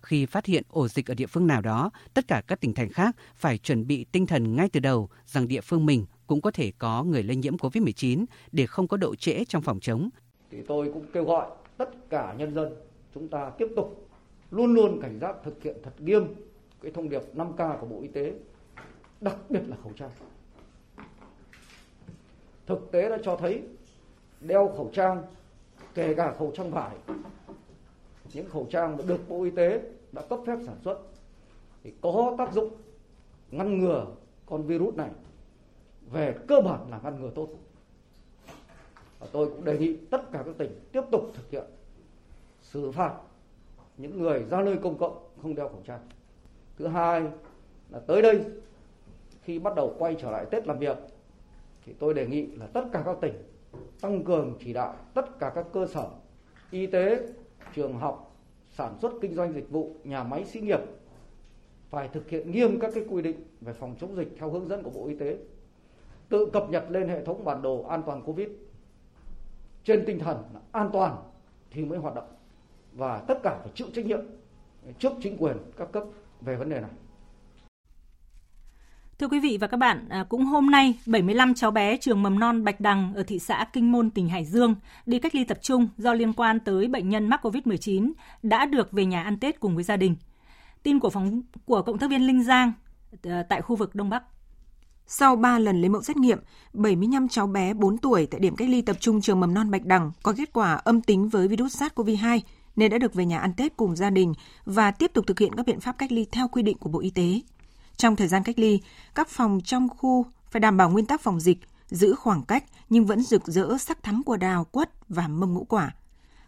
khi 0.08 0.26
phát 0.26 0.46
hiện 0.46 0.64
ổ 0.70 0.88
dịch 0.88 1.12
ở 1.12 1.14
địa 1.14 1.26
phương 1.26 1.48
nào 1.48 1.62
đó, 1.62 1.92
tất 2.14 2.28
cả 2.28 2.42
các 2.48 2.62
tỉnh 2.62 2.74
thành 2.74 2.90
khác 2.90 3.16
phải 3.36 3.58
chuẩn 3.58 3.88
bị 3.88 4.06
tinh 4.12 4.26
thần 4.26 4.56
ngay 4.56 4.70
từ 4.70 4.80
đầu 4.80 5.10
rằng 5.26 5.48
địa 5.48 5.62
phương 5.62 5.86
mình 5.86 6.06
cũng 6.28 6.42
có 6.42 6.52
thể 6.52 6.72
có 6.78 7.04
người 7.04 7.24
lây 7.24 7.36
nhiễm 7.36 7.58
COVID-19 7.58 8.26
để 8.52 8.66
không 8.66 8.88
có 8.88 8.98
độ 8.98 9.16
trễ 9.16 9.44
trong 9.46 9.62
phòng 9.62 9.80
chống. 9.80 10.10
Thì 10.52 10.58
tôi 10.68 10.92
cũng 10.94 11.06
kêu 11.14 11.24
gọi 11.24 11.50
tất 11.78 12.10
cả 12.10 12.34
nhân 12.38 12.54
dân 12.54 12.76
chúng 13.14 13.28
ta 13.28 13.52
tiếp 13.58 13.68
tục 13.76 14.10
luôn 14.52 14.74
luôn 14.74 15.02
cảnh 15.02 15.20
giác 15.22 15.36
thực 15.44 15.64
hiện 15.64 15.78
thật 15.84 16.02
nghiêm 16.02 16.24
cái 16.82 16.92
thông 16.92 17.10
điệp 17.10 17.22
5K 17.36 17.78
của 17.78 17.88
Bộ 17.88 18.02
Y 18.02 18.08
tế, 18.08 18.34
đặc 19.22 19.36
biệt 19.50 19.62
là 19.68 19.78
khẩu 19.84 19.94
trang. 19.96 20.10
Thực 22.66 22.92
tế 22.92 23.10
đã 23.10 23.18
cho 23.24 23.36
thấy 23.36 23.62
đeo 24.42 24.74
khẩu 24.78 24.92
trang, 24.94 25.24
kể 25.94 26.14
cả 26.14 26.34
khẩu 26.40 26.52
trang 26.56 26.72
vải, 26.72 26.96
những 28.34 28.50
khẩu 28.50 28.68
trang 28.70 28.98
được 29.08 29.30
Bộ 29.30 29.44
Y 29.44 29.50
tế 29.50 29.82
đã 30.12 30.22
cấp 30.22 30.40
phép 30.48 30.58
sản 30.66 30.76
xuất 30.84 31.00
thì 31.84 31.94
có 32.02 32.36
tác 32.38 32.54
dụng 32.54 32.70
ngăn 33.52 33.80
ngừa 33.80 34.06
con 34.46 34.64
virus 34.64 34.96
này 34.96 35.10
về 36.12 36.36
cơ 36.48 36.62
bản 36.62 36.92
là 36.92 37.00
ngăn 37.04 37.22
ngừa 37.22 37.32
tốt. 37.36 37.50
Và 39.20 39.28
tôi 39.32 39.48
cũng 39.50 39.66
đề 39.66 39.78
nghị 39.78 39.96
tất 39.96 40.32
cả 40.32 40.44
các 40.46 40.56
tỉnh 40.58 40.80
tiếp 40.92 41.02
tục 41.12 41.32
thực 41.34 41.52
hiện 41.52 41.64
xử 42.62 42.92
phạt 42.92 43.14
những 43.98 44.22
người 44.22 44.44
ra 44.50 44.62
nơi 44.62 44.78
công 44.84 44.98
cộng 44.98 45.30
không 45.42 45.56
đeo 45.56 45.70
khẩu 45.70 45.82
trang. 45.86 46.00
Thứ 46.78 46.88
hai 46.88 47.22
là 47.90 48.00
tới 48.00 48.22
đây, 48.22 48.42
khi 49.44 49.60
bắt 49.60 49.76
đầu 49.76 49.96
quay 50.00 50.16
trở 50.22 50.32
lại 50.32 50.46
tết 50.52 50.68
làm 50.68 50.80
việc, 50.80 50.98
thì 51.86 51.94
tôi 52.00 52.14
đề 52.14 52.28
nghị 52.28 52.46
là 52.46 52.68
tất 52.68 52.84
cả 52.92 53.02
các 53.06 53.18
tỉnh 53.22 53.34
tăng 54.02 54.24
cường 54.24 54.58
chỉ 54.60 54.74
đạo 54.74 54.96
tất 55.14 55.40
cả 55.40 55.52
các 55.56 55.66
cơ 55.74 55.88
sở 55.88 56.10
y 56.72 56.88
tế 56.88 57.28
trường 57.76 57.98
học 57.98 58.36
sản 58.72 58.98
xuất 59.02 59.12
kinh 59.22 59.36
doanh 59.36 59.54
dịch 59.54 59.70
vụ, 59.70 59.96
nhà 60.04 60.24
máy 60.24 60.46
xí 60.46 60.60
nghiệp 60.60 60.80
phải 61.90 62.08
thực 62.08 62.30
hiện 62.30 62.52
nghiêm 62.52 62.80
các 62.80 62.92
cái 62.96 63.06
quy 63.10 63.22
định 63.22 63.44
về 63.62 63.74
phòng 63.74 63.96
chống 64.00 64.16
dịch 64.16 64.36
theo 64.40 64.50
hướng 64.50 64.68
dẫn 64.68 64.84
của 64.84 64.90
Bộ 64.90 65.08
Y 65.08 65.16
tế. 65.16 65.38
Tự 66.30 66.46
cập 66.54 66.70
nhật 66.70 66.86
lên 66.90 67.08
hệ 67.08 67.26
thống 67.26 67.46
bản 67.46 67.62
đồ 67.62 67.84
an 67.84 68.04
toàn 68.06 68.22
Covid 68.24 68.48
trên 69.84 70.04
tinh 70.06 70.20
thần 70.20 70.44
là 70.54 70.60
an 70.72 70.90
toàn 70.94 71.16
thì 71.72 71.86
mới 71.86 71.98
hoạt 72.00 72.16
động 72.16 72.28
và 72.94 73.24
tất 73.28 73.40
cả 73.44 73.60
phải 73.64 73.72
chịu 73.76 73.88
trách 73.94 74.06
nhiệm 74.06 74.20
trước 75.00 75.12
chính 75.22 75.38
quyền 75.38 75.58
các 75.78 75.92
cấp 75.92 76.04
về 76.42 76.56
vấn 76.56 76.70
đề 76.70 76.82
này. 76.82 76.92
Thưa 79.20 79.28
quý 79.28 79.40
vị 79.40 79.58
và 79.62 79.68
các 79.68 79.78
bạn, 79.78 80.10
à, 80.10 80.26
cũng 80.30 80.46
hôm 80.46 80.72
nay 80.72 81.00
75 81.06 81.54
cháu 81.54 81.72
bé 81.72 81.98
trường 81.98 82.24
mầm 82.24 82.40
non 82.40 82.64
Bạch 82.64 82.80
Đằng 82.80 83.14
ở 83.16 83.24
thị 83.24 83.40
xã 83.40 83.66
Kinh 83.74 83.92
Môn, 83.92 84.10
tỉnh 84.10 84.30
Hải 84.30 84.46
Dương 84.46 84.76
đi 85.06 85.20
cách 85.20 85.36
ly 85.36 85.44
tập 85.44 85.58
trung 85.62 85.88
do 85.98 86.14
liên 86.14 86.34
quan 86.34 86.60
tới 86.60 86.88
bệnh 86.88 87.10
nhân 87.10 87.28
mắc 87.30 87.46
COVID-19 87.46 88.12
đã 88.44 88.66
được 88.66 88.92
về 88.92 89.06
nhà 89.06 89.24
ăn 89.24 89.40
Tết 89.40 89.60
cùng 89.60 89.76
với 89.76 89.84
gia 89.84 89.98
đình. 89.98 90.16
Tin 90.84 91.00
của 91.00 91.10
phóng 91.10 91.42
của 91.66 91.82
cộng 91.82 91.98
tác 91.98 92.10
viên 92.10 92.28
Linh 92.28 92.44
Giang 92.44 92.72
à, 93.24 93.44
tại 93.50 93.62
khu 93.62 93.76
vực 93.76 93.96
Đông 93.96 94.10
Bắc. 94.10 94.24
Sau 95.08 95.36
3 95.36 95.60
lần 95.60 95.82
lấy 95.82 95.90
mẫu 95.90 96.02
xét 96.02 96.18
nghiệm, 96.18 96.40
75 96.74 97.28
cháu 97.28 97.48
bé 97.48 97.74
4 97.74 97.98
tuổi 97.98 98.26
tại 98.26 98.40
điểm 98.40 98.56
cách 98.56 98.70
ly 98.70 98.82
tập 98.82 98.98
trung 99.00 99.22
trường 99.22 99.40
mầm 99.40 99.54
non 99.54 99.72
Bạch 99.72 99.86
Đằng 99.86 100.12
có 100.24 100.34
kết 100.38 100.54
quả 100.54 100.74
âm 100.74 101.02
tính 101.02 101.30
với 101.30 101.48
virus 101.48 101.84
SARS-CoV-2 101.84 102.40
nên 102.76 102.92
đã 102.92 102.98
được 102.98 103.14
về 103.14 103.26
nhà 103.26 103.40
ăn 103.40 103.54
Tết 103.58 103.78
cùng 103.78 103.96
gia 103.96 104.10
đình 104.10 104.34
và 104.66 104.92
tiếp 104.92 105.12
tục 105.14 105.28
thực 105.28 105.40
hiện 105.40 105.56
các 105.56 105.66
biện 105.66 105.80
pháp 105.80 105.98
cách 105.98 106.12
ly 106.12 106.26
theo 106.32 106.48
quy 106.48 106.64
định 106.64 106.78
của 106.78 106.90
Bộ 106.90 107.00
Y 107.00 107.10
tế. 107.10 107.42
Trong 107.98 108.16
thời 108.16 108.28
gian 108.28 108.44
cách 108.44 108.60
ly, 108.60 108.80
các 109.16 109.30
phòng 109.30 109.60
trong 109.66 109.90
khu 109.90 110.26
phải 110.52 110.60
đảm 110.60 110.78
bảo 110.78 110.90
nguyên 110.90 111.06
tắc 111.06 111.22
phòng 111.22 111.40
dịch, 111.40 111.58
giữ 111.88 112.16
khoảng 112.16 112.44
cách 112.44 112.64
nhưng 112.90 113.06
vẫn 113.06 113.24
rực 113.24 113.48
rỡ 113.48 113.78
sắc 113.80 114.04
thắm 114.04 114.24
của 114.24 114.38
đào, 114.38 114.66
quất 114.66 114.92
và 115.10 115.28
mâm 115.28 115.54
ngũ 115.54 115.64
quả. 115.64 115.96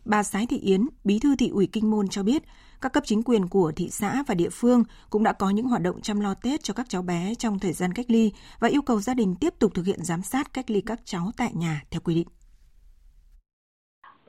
Bà 0.06 0.24
Sái 0.24 0.46
Thị 0.46 0.58
Yến, 0.58 0.88
bí 1.04 1.20
thư 1.20 1.36
thị 1.36 1.50
ủy 1.50 1.68
Kinh 1.68 1.92
Môn 1.92 2.08
cho 2.08 2.24
biết, 2.24 2.44
các 2.82 2.94
cấp 2.94 3.04
chính 3.06 3.24
quyền 3.24 3.48
của 3.48 3.72
thị 3.76 3.90
xã 3.92 4.24
và 4.28 4.36
địa 4.36 4.50
phương 4.50 4.84
cũng 5.10 5.24
đã 5.24 5.34
có 5.34 5.50
những 5.50 5.68
hoạt 5.68 5.82
động 5.82 6.02
chăm 6.02 6.20
lo 6.20 6.34
Tết 6.34 6.64
cho 6.64 6.74
các 6.74 6.90
cháu 6.90 7.02
bé 7.02 7.36
trong 7.36 7.60
thời 7.60 7.74
gian 7.74 7.94
cách 7.94 8.06
ly 8.10 8.32
và 8.60 8.68
yêu 8.68 8.82
cầu 8.82 9.02
gia 9.02 9.14
đình 9.14 9.36
tiếp 9.36 9.54
tục 9.60 9.72
thực 9.76 9.86
hiện 9.86 10.04
giám 10.04 10.22
sát 10.22 10.54
cách 10.54 10.72
ly 10.72 10.82
các 10.82 11.02
cháu 11.06 11.32
tại 11.38 11.52
nhà 11.54 11.82
theo 11.92 12.02
quy 12.02 12.16
định 12.16 12.28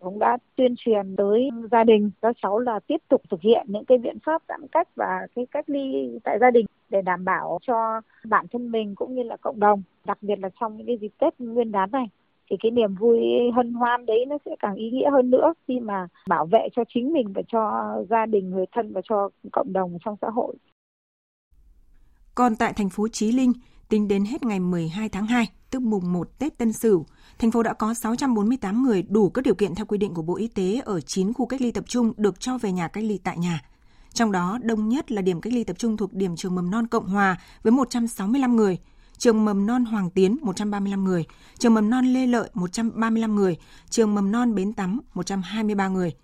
cũng 0.01 0.19
đã 0.19 0.39
tuyên 0.57 0.75
truyền 0.79 1.17
tới 1.17 1.49
gia 1.73 1.85
đình 1.85 2.11
các 2.23 2.37
cháu 2.43 2.59
là 2.59 2.81
tiếp 2.87 3.01
tục 3.09 3.23
thực 3.31 3.41
hiện 3.41 3.67
những 3.69 3.85
cái 3.85 3.99
biện 3.99 4.19
pháp 4.25 4.43
giãn 4.49 4.69
cách 4.73 4.89
và 4.97 5.27
cái 5.35 5.47
cách 5.51 5.65
ly 5.71 6.19
tại 6.25 6.39
gia 6.41 6.51
đình 6.51 6.67
để 6.89 7.03
đảm 7.03 7.25
bảo 7.25 7.59
cho 7.67 8.01
bản 8.25 8.47
thân 8.53 8.71
mình 8.71 8.95
cũng 8.95 9.15
như 9.15 9.23
là 9.23 9.37
cộng 9.37 9.61
đồng 9.61 9.83
đặc 10.05 10.19
biệt 10.21 10.39
là 10.39 10.49
trong 10.61 10.77
những 10.77 10.87
cái 10.87 10.99
dịp 11.01 11.13
tết 11.19 11.41
nguyên 11.41 11.73
đán 11.73 11.91
này 11.91 12.07
thì 12.51 12.57
cái 12.61 12.71
niềm 12.71 12.95
vui 12.95 13.21
hân 13.57 13.73
hoan 13.73 14.07
đấy 14.07 14.25
nó 14.29 14.39
sẽ 14.45 14.57
càng 14.59 14.75
ý 14.75 14.91
nghĩa 14.91 15.11
hơn 15.11 15.31
nữa 15.31 15.55
khi 15.69 15.81
mà 15.81 16.09
bảo 16.29 16.47
vệ 16.47 16.69
cho 16.77 16.83
chính 16.95 17.13
mình 17.13 17.33
và 17.33 17.43
cho 17.49 17.95
gia 18.11 18.27
đình 18.27 18.51
người 18.51 18.65
thân 18.73 18.93
và 18.93 19.01
cho 19.05 19.29
cộng 19.53 19.73
đồng 19.73 19.99
trong 20.05 20.17
xã 20.23 20.29
hội. 20.31 20.57
Còn 22.35 22.57
tại 22.57 22.73
thành 22.77 22.89
phố 22.91 23.09
Chí 23.09 23.33
Linh, 23.33 23.53
tính 23.91 24.09
đến 24.09 24.25
hết 24.25 24.43
ngày 24.43 24.61
12 24.61 25.09
tháng 25.09 25.27
2, 25.27 25.49
tức 25.71 25.83
mùng 25.83 26.13
1 26.13 26.39
Tết 26.39 26.59
Tân 26.59 26.73
Sửu, 26.73 27.07
thành 27.39 27.51
phố 27.51 27.63
đã 27.63 27.73
có 27.73 27.95
648 27.95 28.83
người 28.83 29.03
đủ 29.03 29.31
các 29.31 29.45
điều 29.45 29.55
kiện 29.55 29.75
theo 29.75 29.87
quy 29.87 29.99
định 29.99 30.15
của 30.15 30.23
Bộ 30.23 30.37
Y 30.37 30.49
tế 30.49 30.81
ở 30.85 31.01
9 31.01 31.33
khu 31.33 31.47
cách 31.47 31.61
ly 31.61 31.71
tập 31.71 31.85
trung 31.89 32.13
được 32.17 32.41
cho 32.41 32.59
về 32.59 32.73
nhà 32.73 32.89
cách 32.89 33.05
ly 33.05 33.19
tại 33.19 33.39
nhà. 33.39 33.63
Trong 34.13 34.33
đó, 34.33 34.59
đông 34.63 34.89
nhất 34.89 35.13
là 35.13 35.23
điểm 35.23 35.41
cách 35.41 35.53
ly 35.53 35.65
tập 35.65 35.79
trung 35.79 35.97
thuộc 35.97 36.13
điểm 36.13 36.37
trường 36.37 36.55
mầm 36.55 36.71
non 36.71 36.87
Cộng 36.87 37.09
Hòa 37.09 37.41
với 37.63 37.71
165 37.73 38.57
người. 38.57 38.79
trường 39.19 39.45
mầm 39.45 39.67
non 39.67 39.85
Hoàng 39.85 40.11
Tiến 40.11 40.37
135 40.43 41.05
người, 41.05 41.25
trường 41.59 41.75
mầm 41.75 41.91
non 41.91 42.07
Lê 42.07 42.27
Lợi 42.27 42.51
135 42.55 43.37
người, 43.37 43.57
trường 43.91 44.15
mầm 44.15 44.33
non 44.33 44.55
Bến 44.55 44.73
Tắm 44.73 45.01
123 45.15 45.89
người. 45.89 46.15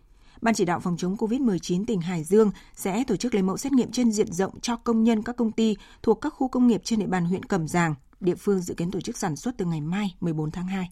Ban 0.40 0.54
chỉ 0.54 0.64
đạo 0.64 0.80
phòng 0.80 0.96
chống 0.96 1.16
COVID-19 1.16 1.84
tỉnh 1.86 2.00
Hải 2.00 2.24
Dương 2.24 2.50
sẽ 2.74 3.04
tổ 3.04 3.16
chức 3.16 3.34
lấy 3.34 3.42
mẫu 3.42 3.56
xét 3.56 3.72
nghiệm 3.72 3.92
trên 3.92 4.12
diện 4.12 4.32
rộng 4.32 4.60
cho 4.60 4.76
công 4.76 5.04
nhân 5.04 5.22
các 5.22 5.36
công 5.36 5.52
ty 5.52 5.76
thuộc 6.02 6.20
các 6.20 6.30
khu 6.30 6.48
công 6.48 6.66
nghiệp 6.66 6.80
trên 6.84 6.98
địa 6.98 7.06
bàn 7.06 7.24
huyện 7.24 7.42
Cẩm 7.42 7.68
Giàng. 7.68 7.94
Địa 8.20 8.34
phương 8.34 8.60
dự 8.60 8.74
kiến 8.74 8.90
tổ 8.90 9.00
chức 9.00 9.16
sản 9.16 9.36
xuất 9.36 9.54
từ 9.58 9.64
ngày 9.64 9.80
mai 9.80 10.14
14 10.20 10.50
tháng 10.50 10.66
2. 10.66 10.90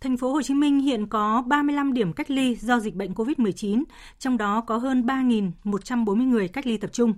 Thành 0.00 0.16
phố 0.16 0.32
Hồ 0.32 0.42
Chí 0.42 0.54
Minh 0.54 0.80
hiện 0.80 1.06
có 1.06 1.42
35 1.46 1.92
điểm 1.92 2.12
cách 2.12 2.30
ly 2.30 2.54
do 2.54 2.80
dịch 2.80 2.94
bệnh 2.94 3.12
COVID-19, 3.12 3.82
trong 4.18 4.36
đó 4.36 4.60
có 4.60 4.76
hơn 4.76 5.06
3.140 5.06 6.14
người 6.14 6.48
cách 6.48 6.66
ly 6.66 6.76
tập 6.76 6.90
trung. 6.92 7.14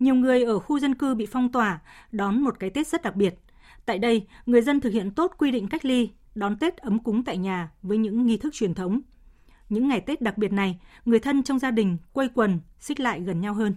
Nhiều 0.00 0.14
người 0.14 0.44
ở 0.44 0.58
khu 0.58 0.78
dân 0.78 0.94
cư 0.94 1.14
bị 1.14 1.26
phong 1.26 1.52
tỏa, 1.52 1.80
đón 2.12 2.42
một 2.42 2.58
cái 2.58 2.70
Tết 2.70 2.88
rất 2.88 3.02
đặc 3.02 3.16
biệt. 3.16 3.34
Tại 3.84 3.98
đây, 3.98 4.26
người 4.46 4.62
dân 4.62 4.80
thực 4.80 4.92
hiện 4.92 5.10
tốt 5.10 5.34
quy 5.38 5.50
định 5.50 5.68
cách 5.68 5.84
ly, 5.84 6.10
đón 6.34 6.56
Tết 6.58 6.76
ấm 6.76 6.98
cúng 6.98 7.24
tại 7.24 7.38
nhà 7.38 7.70
với 7.82 7.98
những 7.98 8.26
nghi 8.26 8.36
thức 8.36 8.54
truyền 8.54 8.74
thống. 8.74 9.00
Những 9.72 9.88
ngày 9.88 10.00
Tết 10.00 10.20
đặc 10.20 10.38
biệt 10.38 10.52
này, 10.52 10.80
người 11.04 11.18
thân 11.18 11.42
trong 11.42 11.58
gia 11.58 11.70
đình 11.70 11.96
quây 12.12 12.28
quần, 12.34 12.60
xích 12.80 13.00
lại 13.00 13.20
gần 13.20 13.40
nhau 13.40 13.54
hơn. 13.54 13.74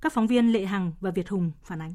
Các 0.00 0.12
phóng 0.12 0.26
viên 0.26 0.52
Lệ 0.52 0.64
Hằng 0.64 0.92
và 1.00 1.10
Việt 1.10 1.28
Hùng 1.28 1.52
phản 1.64 1.82
ánh. 1.82 1.94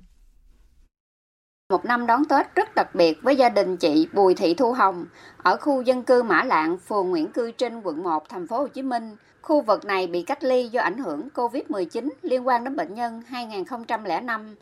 Một 1.70 1.86
năm 1.86 2.08
đón 2.08 2.26
Tết 2.26 2.56
rất 2.56 2.76
đặc 2.76 2.96
biệt 2.96 3.18
với 3.22 3.36
gia 3.36 3.50
đình 3.50 3.78
chị 3.78 4.08
Bùi 4.14 4.36
Thị 4.36 4.54
Thu 4.54 4.74
Hồng 4.74 5.06
ở 5.38 5.58
khu 5.58 5.82
dân 5.82 6.04
cư 6.04 6.24
Mã 6.24 6.44
Lạng, 6.44 6.78
phường 6.78 7.10
Nguyễn 7.10 7.32
Cư 7.32 7.52
Trinh, 7.52 7.82
quận 7.84 8.04
1, 8.04 8.30
thành 8.30 8.48
phố 8.48 8.58
Hồ 8.58 8.68
Chí 8.68 8.82
Minh. 8.82 9.16
Khu 9.42 9.62
vực 9.62 9.86
này 9.86 10.08
bị 10.08 10.22
cách 10.22 10.44
ly 10.44 10.68
do 10.68 10.82
ảnh 10.82 10.98
hưởng 10.98 11.30
COVID-19 11.36 12.10
liên 12.22 12.48
quan 12.48 12.64
đến 12.64 12.76
bệnh 12.76 12.94
nhân 12.94 13.22
2005. 13.28 14.56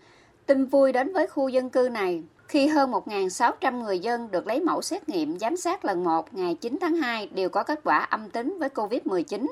Tin 0.46 0.66
vui 0.66 0.92
đến 0.92 1.14
với 1.14 1.28
khu 1.28 1.48
dân 1.48 1.70
cư 1.70 1.90
này 1.92 2.24
khi 2.48 2.68
hơn 2.68 2.92
1.600 2.92 3.84
người 3.84 4.00
dân 4.00 4.32
được 4.32 4.48
lấy 4.48 4.60
mẫu 4.62 4.82
xét 4.82 5.10
nghiệm 5.10 5.40
giám 5.40 5.58
sát 5.58 5.86
lần 5.86 6.04
1 6.04 6.34
ngày 6.34 6.56
9 6.56 6.78
tháng 6.82 6.96
2 6.96 7.28
đều 7.28 7.50
có 7.50 7.64
kết 7.64 7.80
quả 7.84 7.98
âm 7.98 8.30
tính 8.30 8.58
với 8.60 8.70
COVID-19. 8.70 9.48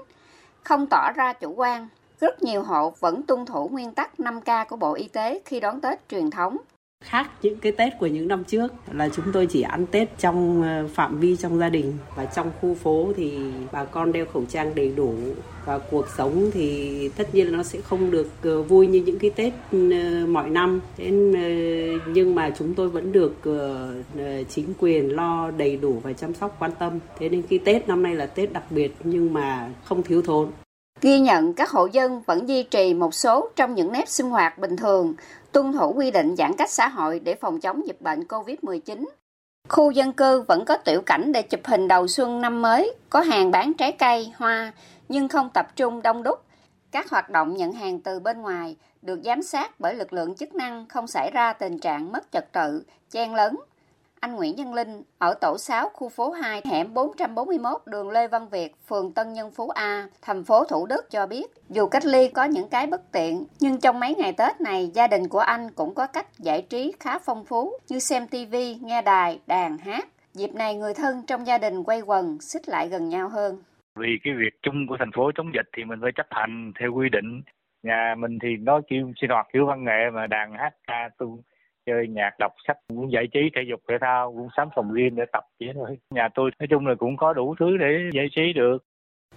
Không 0.64 0.88
tỏ 0.90 1.12
ra 1.16 1.34
chủ 1.34 1.54
quan, 1.54 1.88
rất 2.20 2.44
nhiều 2.44 2.64
hộ 2.64 2.94
vẫn 3.00 3.24
tuân 3.24 3.46
thủ 3.46 3.70
nguyên 3.70 3.92
tắc 3.92 4.20
5K 4.20 4.66
của 4.66 4.76
Bộ 4.76 4.94
Y 4.94 5.08
tế 5.08 5.42
khi 5.46 5.60
đón 5.60 5.82
Tết 5.82 6.10
truyền 6.10 6.32
thống 6.32 6.58
khác 7.04 7.30
những 7.42 7.58
cái 7.58 7.72
Tết 7.72 7.94
của 8.00 8.08
những 8.08 8.28
năm 8.28 8.44
trước. 8.44 8.74
Là 8.92 9.10
chúng 9.10 9.26
tôi 9.34 9.46
chỉ 9.46 9.62
ăn 9.62 9.86
Tết 9.86 10.18
trong 10.18 10.62
ờ, 10.62 10.88
phạm 10.94 11.20
vi 11.20 11.36
trong 11.36 11.60
gia 11.60 11.70
đình. 11.70 11.94
Và 12.16 12.26
trong 12.26 12.52
khu 12.62 12.76
phố 12.76 13.14
thì 13.16 13.38
bà 13.72 13.86
con 13.86 14.12
đeo 14.12 14.26
khẩu 14.26 14.44
trang 14.46 14.76
đầy 14.76 14.94
đủ. 14.96 15.14
Và 15.66 15.78
cuộc 15.78 16.06
sống 16.18 16.50
thì 16.54 17.10
tất 17.10 17.36
nhiên 17.36 17.48
là 17.48 17.58
nó 17.58 17.64
sẽ 17.64 17.82
không 17.82 18.12
được 18.12 18.28
ờ, 18.44 18.62
vui 18.62 18.88
như 18.88 19.02
những 19.06 19.20
cái 19.20 19.30
Tết 19.30 19.54
ừ, 19.72 20.26
mọi 20.28 20.50
năm. 20.50 20.82
Thế 20.98 21.06
ờ, 21.06 22.12
nhưng 22.14 22.36
mà 22.36 22.52
chúng 22.58 22.74
tôi 22.74 22.90
vẫn 22.90 23.12
được 23.12 23.36
chính 24.50 24.74
quyền 24.80 25.16
lo 25.16 25.52
đầy 25.52 25.78
đủ 25.78 26.00
và 26.04 26.14
chăm 26.14 26.34
sóc 26.34 26.56
quan 26.60 26.72
tâm. 26.80 27.00
Thế 27.20 27.30
nên 27.30 27.42
cái 27.42 27.60
Tết 27.60 27.88
năm 27.88 28.04
nay 28.04 28.16
là 28.16 28.26
Tết 28.26 28.54
đặc 28.54 28.64
biệt 28.70 28.96
nhưng 29.04 29.34
mà 29.34 29.70
không 29.84 30.04
thiếu 30.04 30.22
thốn. 30.22 30.48
Ghi 31.02 31.20
nhận 31.20 31.54
các 31.54 31.70
hộ 31.70 31.86
dân 31.86 32.22
vẫn 32.26 32.50
duy 32.50 32.64
trì 32.64 32.94
một 32.94 33.14
số 33.14 33.50
trong 33.56 33.76
những 33.76 33.92
nếp 33.92 34.08
sinh 34.08 34.30
hoạt 34.30 34.58
bình 34.58 34.78
thường, 34.78 35.14
tuân 35.54 35.74
thủ 35.74 35.94
quy 35.96 36.12
định 36.12 36.36
giãn 36.36 36.54
cách 36.58 36.70
xã 36.70 36.88
hội 36.88 37.20
để 37.20 37.36
phòng 37.36 37.60
chống 37.60 37.88
dịch 37.88 38.02
bệnh 38.02 38.20
COVID-19. 38.20 39.06
Khu 39.70 39.92
dân 39.92 40.14
cư 40.14 40.42
vẫn 40.42 40.66
có 40.66 40.78
tiểu 40.78 41.02
cảnh 41.02 41.32
để 41.32 41.42
chụp 41.42 41.60
hình 41.64 41.88
đầu 41.88 42.08
xuân 42.08 42.42
năm 42.42 42.62
mới, 42.62 42.96
có 43.10 43.22
hàng 43.22 43.52
bán 43.52 43.74
trái 43.74 43.92
cây, 43.92 44.34
hoa, 44.38 44.74
nhưng 45.10 45.28
không 45.28 45.50
tập 45.50 45.76
trung 45.76 46.02
đông 46.02 46.24
đúc. 46.24 46.40
Các 46.92 47.10
hoạt 47.10 47.30
động 47.30 47.54
nhận 47.54 47.72
hàng 47.72 48.00
từ 48.00 48.20
bên 48.20 48.42
ngoài 48.42 48.76
được 49.02 49.20
giám 49.26 49.42
sát 49.42 49.80
bởi 49.80 49.96
lực 49.96 50.14
lượng 50.14 50.36
chức 50.36 50.56
năng 50.56 50.86
không 50.88 51.08
xảy 51.08 51.32
ra 51.32 51.54
tình 51.54 51.80
trạng 51.80 52.12
mất 52.12 52.32
trật 52.32 52.52
tự, 52.52 52.84
chen 53.12 53.36
lấn, 53.36 53.56
anh 54.24 54.36
Nguyễn 54.36 54.56
Nhân 54.56 54.74
Linh 54.74 55.04
ở 55.18 55.34
tổ 55.42 55.58
6 55.58 55.90
khu 55.94 56.10
phố 56.10 56.32
2 56.32 56.62
hẻm 56.72 56.94
441 56.94 57.82
đường 57.86 58.10
Lê 58.10 58.28
Văn 58.28 58.50
Việt, 58.50 58.72
phường 58.90 59.14
Tân 59.14 59.34
Nhân 59.34 59.52
Phú 59.56 59.70
A, 59.70 60.08
thành 60.22 60.44
phố 60.44 60.66
Thủ 60.66 60.86
Đức 60.86 61.02
cho 61.12 61.28
biết, 61.28 61.46
dù 61.70 61.88
cách 61.88 62.06
ly 62.06 62.30
có 62.30 62.44
những 62.44 62.70
cái 62.72 62.88
bất 62.88 63.02
tiện, 63.12 63.46
nhưng 63.60 63.80
trong 63.82 64.00
mấy 64.00 64.16
ngày 64.16 64.34
Tết 64.38 64.62
này, 64.62 64.92
gia 64.94 65.08
đình 65.08 65.28
của 65.30 65.40
anh 65.40 65.68
cũng 65.76 65.94
có 65.96 66.08
cách 66.08 66.28
giải 66.40 66.66
trí 66.70 66.94
khá 67.00 67.20
phong 67.26 67.46
phú 67.46 67.72
như 67.90 68.00
xem 68.00 68.28
TV, 68.28 68.56
nghe 68.82 69.02
đài, 69.02 69.40
đàn, 69.48 69.78
hát. 69.78 70.08
Dịp 70.34 70.50
này 70.54 70.76
người 70.76 70.94
thân 70.94 71.24
trong 71.28 71.48
gia 71.48 71.58
đình 71.58 71.84
quay 71.84 72.02
quần, 72.02 72.38
xích 72.42 72.70
lại 72.70 72.90
gần 72.90 73.10
nhau 73.10 73.30
hơn. 73.30 73.58
Vì 73.96 74.10
cái 74.24 74.34
việc 74.34 74.54
chung 74.62 74.88
của 74.88 74.96
thành 75.00 75.12
phố 75.16 75.32
chống 75.36 75.52
dịch 75.54 75.70
thì 75.78 75.84
mình 75.84 76.00
phải 76.02 76.12
chấp 76.16 76.28
hành 76.30 76.72
theo 76.80 76.94
quy 76.94 77.10
định. 77.10 77.42
Nhà 77.84 78.16
mình 78.18 78.40
thì 78.42 78.50
nó 78.60 78.82
kêu 78.88 79.12
sinh 79.22 79.30
hoạt 79.30 79.48
kiểu 79.54 79.66
văn 79.66 79.84
nghệ 79.84 80.10
mà 80.14 80.28
đàn 80.28 80.54
hát 80.54 80.74
ca 80.88 81.10
tu 81.18 81.44
chơi 81.86 82.08
nhạc 82.08 82.32
đọc 82.40 82.52
sách 82.68 82.78
cũng 82.88 83.12
giải 83.12 83.24
trí 83.34 83.40
thể 83.56 83.62
dục 83.70 83.80
thể 83.90 83.96
thao 84.02 84.32
cũng 84.32 84.48
sắm 84.58 84.70
phòng 84.76 84.94
riêng 84.94 85.16
để 85.16 85.24
tập 85.34 85.44
vậy 85.60 85.70
thôi 85.74 85.98
nhà 86.10 86.30
tôi 86.36 86.52
nói 86.60 86.68
chung 86.70 86.88
là 86.88 86.96
cũng 87.00 87.18
có 87.18 87.34
đủ 87.34 87.56
thứ 87.60 87.78
để 87.78 88.10
giải 88.14 88.26
trí 88.36 88.54
được 88.56 88.78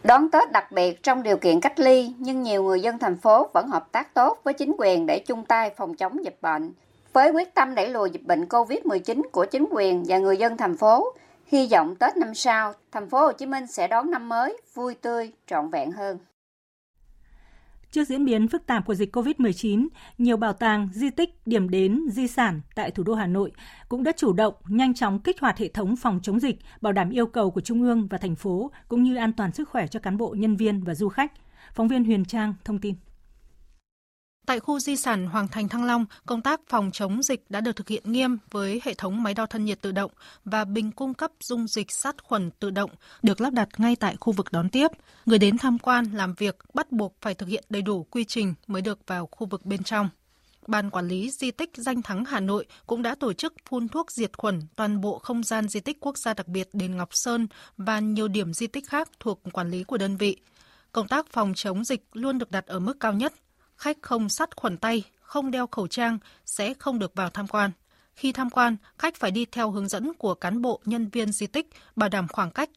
Đón 0.05 0.31
Tết 0.31 0.53
đặc 0.53 0.73
biệt 0.73 1.03
trong 1.03 1.23
điều 1.23 1.37
kiện 1.37 1.61
cách 1.61 1.81
ly, 1.81 2.12
nhưng 2.19 2.43
nhiều 2.43 2.62
người 2.62 2.81
dân 2.81 2.99
thành 2.99 3.17
phố 3.17 3.49
vẫn 3.55 3.69
hợp 3.69 3.93
tác 3.93 4.15
tốt 4.15 4.41
với 4.45 4.55
chính 4.55 4.75
quyền 4.79 5.07
để 5.07 5.19
chung 5.19 5.45
tay 5.45 5.71
phòng 5.76 5.95
chống 5.95 6.25
dịch 6.25 6.38
bệnh. 6.43 6.73
Với 7.12 7.31
quyết 7.31 7.55
tâm 7.55 7.75
đẩy 7.75 7.88
lùi 7.88 8.11
dịch 8.11 8.23
bệnh 8.23 8.45
COVID-19 8.45 9.23
của 9.33 9.47
chính 9.50 9.67
quyền 9.71 10.05
và 10.07 10.19
người 10.19 10.37
dân 10.37 10.57
thành 10.57 10.76
phố, 10.76 11.12
hy 11.47 11.69
vọng 11.73 11.95
Tết 11.97 12.17
năm 12.17 12.35
sau, 12.35 12.73
thành 12.93 13.09
phố 13.09 13.21
Hồ 13.21 13.33
Chí 13.33 13.47
Minh 13.47 13.67
sẽ 13.67 13.88
đón 13.88 14.11
năm 14.11 14.29
mới 14.29 14.61
vui 14.75 14.95
tươi, 14.95 15.33
trọn 15.47 15.71
vẹn 15.71 15.93
hơn. 15.93 16.19
Trước 17.90 18.05
diễn 18.05 18.25
biến 18.25 18.49
phức 18.49 18.66
tạp 18.66 18.87
của 18.87 18.95
dịch 18.95 19.16
COVID-19, 19.16 19.88
nhiều 20.19 20.37
bảo 20.37 20.52
tàng, 20.52 20.88
di 20.93 21.11
tích, 21.11 21.47
điểm 21.47 21.69
đến, 21.69 22.00
di 22.11 22.26
sản 22.26 22.61
tại 22.75 22.90
thủ 22.90 23.02
đô 23.02 23.14
Hà 23.14 23.26
Nội 23.26 23.52
cũng 23.88 24.02
đã 24.02 24.12
chủ 24.16 24.33
động, 24.33 24.55
nhanh 24.69 24.95
chóng 24.95 25.21
kích 25.21 25.40
hoạt 25.40 25.59
hệ 25.59 25.69
thống 25.69 25.97
phòng 25.97 26.21
chống 26.23 26.40
dịch, 26.40 26.57
bảo 26.81 26.93
đảm 26.93 27.11
yêu 27.11 27.26
cầu 27.26 27.50
của 27.50 27.61
Trung 27.61 27.83
ương 27.83 28.07
và 28.11 28.19
thành 28.19 28.37
phố, 28.37 28.71
cũng 28.88 29.02
như 29.02 29.16
an 29.16 29.33
toàn 29.33 29.52
sức 29.52 29.69
khỏe 29.69 29.87
cho 29.87 30.00
cán 30.00 30.16
bộ, 30.16 30.35
nhân 30.38 30.57
viên 30.57 30.85
và 30.85 30.95
du 30.95 31.09
khách. 31.09 31.33
Phóng 31.75 31.88
viên 31.88 32.05
Huyền 32.05 32.25
Trang 32.25 32.55
thông 32.64 32.78
tin. 32.78 32.95
Tại 34.47 34.61
khu 34.61 34.81
di 34.81 34.97
sản 34.97 35.26
Hoàng 35.26 35.49
Thành 35.49 35.69
Thăng 35.69 35.85
Long, 35.85 36.07
công 36.26 36.43
tác 36.43 36.61
phòng 36.69 36.91
chống 36.93 37.23
dịch 37.23 37.45
đã 37.49 37.61
được 37.61 37.76
thực 37.76 37.88
hiện 37.88 38.12
nghiêm 38.12 38.38
với 38.50 38.81
hệ 38.85 38.95
thống 38.95 39.23
máy 39.23 39.35
đo 39.35 39.47
thân 39.47 39.65
nhiệt 39.65 39.81
tự 39.81 39.93
động 39.93 40.11
và 40.45 40.65
bình 40.65 40.93
cung 40.93 41.15
cấp 41.15 41.31
dung 41.41 41.67
dịch 41.67 41.93
sát 41.93 42.17
khuẩn 42.23 42.50
tự 42.50 42.71
động 42.71 42.91
được 43.23 43.41
lắp 43.41 43.53
đặt 43.53 43.69
ngay 43.79 43.97
tại 43.97 44.17
khu 44.21 44.33
vực 44.33 44.47
đón 44.53 44.69
tiếp. 44.69 44.88
Người 45.26 45.38
đến 45.38 45.59
tham 45.59 45.79
quan, 45.79 46.05
làm 46.12 46.35
việc 46.35 46.57
bắt 46.75 46.93
buộc 46.93 47.15
phải 47.21 47.35
thực 47.35 47.49
hiện 47.49 47.65
đầy 47.69 47.83
đủ 47.83 48.07
quy 48.11 48.25
trình 48.25 48.55
mới 48.67 48.83
được 48.83 48.99
vào 49.07 49.29
khu 49.31 49.47
vực 49.47 49.67
bên 49.67 49.83
trong. 49.83 50.09
Ban 50.67 50.91
quản 50.91 51.09
lý 51.09 51.31
di 51.31 51.50
tích 51.50 51.71
danh 51.75 52.03
thắng 52.03 52.25
Hà 52.25 52.41
Nội 52.41 52.67
cũng 52.87 53.03
đã 53.03 53.15
tổ 53.15 53.33
chức 53.33 53.55
phun 53.69 53.88
thuốc 53.88 54.11
diệt 54.11 54.38
khuẩn 54.38 54.61
toàn 54.76 55.00
bộ 55.00 55.19
không 55.19 55.43
gian 55.43 55.69
di 55.69 55.81
tích 55.81 56.00
quốc 56.00 56.19
gia 56.19 56.35
đặc 56.35 56.49
biệt 56.49 56.69
đền 56.73 56.97
Ngọc 56.97 57.09
Sơn 57.12 57.47
và 57.76 58.00
nhiều 58.00 58.29
điểm 58.29 58.53
di 58.53 58.67
tích 58.67 58.88
khác 58.88 59.11
thuộc 59.21 59.41
quản 59.53 59.71
lý 59.71 59.85
của 59.85 59.99
đơn 59.99 60.17
vị. 60.17 60.37
Công 60.93 61.09
tác 61.09 61.26
phòng 61.33 61.53
chống 61.57 61.85
dịch 61.85 62.05
luôn 62.12 62.38
được 62.38 62.50
đặt 62.50 62.67
ở 62.67 62.79
mức 62.79 63.00
cao 63.00 63.12
nhất, 63.12 63.33
khách 63.76 63.99
không 64.02 64.28
sắt 64.28 64.56
khuẩn 64.56 64.76
tay, 64.76 65.02
không 65.21 65.50
đeo 65.50 65.66
khẩu 65.66 65.87
trang 65.87 66.18
sẽ 66.47 66.75
không 66.75 66.99
được 66.99 67.14
vào 67.14 67.30
tham 67.30 67.47
quan. 67.47 67.71
Khi 68.14 68.33
tham 68.33 68.50
quan, 68.50 68.76
khách 68.99 69.16
phải 69.16 69.30
đi 69.30 69.45
theo 69.45 69.71
hướng 69.71 69.88
dẫn 69.88 70.12
của 70.14 70.35
cán 70.35 70.62
bộ 70.62 70.80
nhân 70.85 71.09
viên 71.09 71.33
di 71.33 71.47
tích, 71.47 71.66
bảo 71.97 72.09
đảm 72.09 72.28
khoảng 72.28 72.50
cách. 72.50 72.71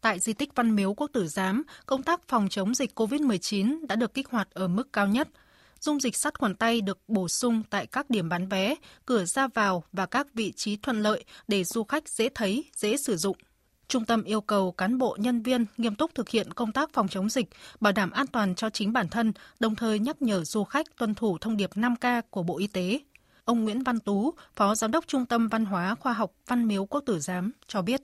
Tại 0.00 0.20
di 0.20 0.32
tích 0.32 0.54
Văn 0.54 0.76
Miếu 0.76 0.94
Quốc 0.94 1.10
Tử 1.12 1.28
Giám, 1.28 1.62
công 1.86 2.02
tác 2.02 2.20
phòng 2.28 2.48
chống 2.48 2.74
dịch 2.74 2.98
COVID-19 3.00 3.86
đã 3.86 3.96
được 3.96 4.14
kích 4.14 4.28
hoạt 4.28 4.50
ở 4.50 4.68
mức 4.68 4.92
cao 4.92 5.06
nhất. 5.06 5.28
Dung 5.80 6.00
dịch 6.00 6.16
sát 6.16 6.38
khuẩn 6.38 6.54
tay 6.54 6.80
được 6.80 6.98
bổ 7.08 7.28
sung 7.28 7.62
tại 7.70 7.86
các 7.86 8.10
điểm 8.10 8.28
bán 8.28 8.48
vé, 8.48 8.74
cửa 9.06 9.24
ra 9.24 9.48
vào 9.48 9.84
và 9.92 10.06
các 10.06 10.26
vị 10.34 10.52
trí 10.56 10.76
thuận 10.76 11.02
lợi 11.02 11.24
để 11.48 11.64
du 11.64 11.84
khách 11.84 12.08
dễ 12.08 12.28
thấy, 12.34 12.64
dễ 12.76 12.96
sử 12.96 13.16
dụng. 13.16 13.36
Trung 13.88 14.04
tâm 14.04 14.22
yêu 14.22 14.40
cầu 14.40 14.72
cán 14.72 14.98
bộ 14.98 15.16
nhân 15.20 15.42
viên 15.42 15.66
nghiêm 15.76 15.94
túc 15.94 16.14
thực 16.14 16.28
hiện 16.28 16.52
công 16.52 16.72
tác 16.72 16.92
phòng 16.92 17.08
chống 17.08 17.28
dịch, 17.28 17.48
bảo 17.80 17.92
đảm 17.92 18.10
an 18.10 18.26
toàn 18.26 18.54
cho 18.54 18.70
chính 18.70 18.92
bản 18.92 19.08
thân, 19.08 19.32
đồng 19.60 19.74
thời 19.74 19.98
nhắc 19.98 20.22
nhở 20.22 20.44
du 20.44 20.64
khách 20.64 20.86
tuân 20.98 21.14
thủ 21.14 21.38
thông 21.40 21.56
điệp 21.56 21.70
5K 21.74 22.22
của 22.30 22.42
Bộ 22.42 22.58
Y 22.58 22.66
tế. 22.66 23.00
Ông 23.44 23.64
Nguyễn 23.64 23.82
Văn 23.82 24.00
Tú, 24.00 24.34
Phó 24.56 24.74
Giám 24.74 24.90
đốc 24.90 25.06
Trung 25.06 25.26
tâm 25.26 25.48
Văn 25.48 25.64
hóa 25.64 25.94
Khoa 25.94 26.12
học 26.12 26.32
Văn 26.46 26.68
Miếu 26.68 26.86
Quốc 26.86 27.00
Tử 27.06 27.18
Giám 27.18 27.52
cho 27.66 27.82
biết. 27.82 28.02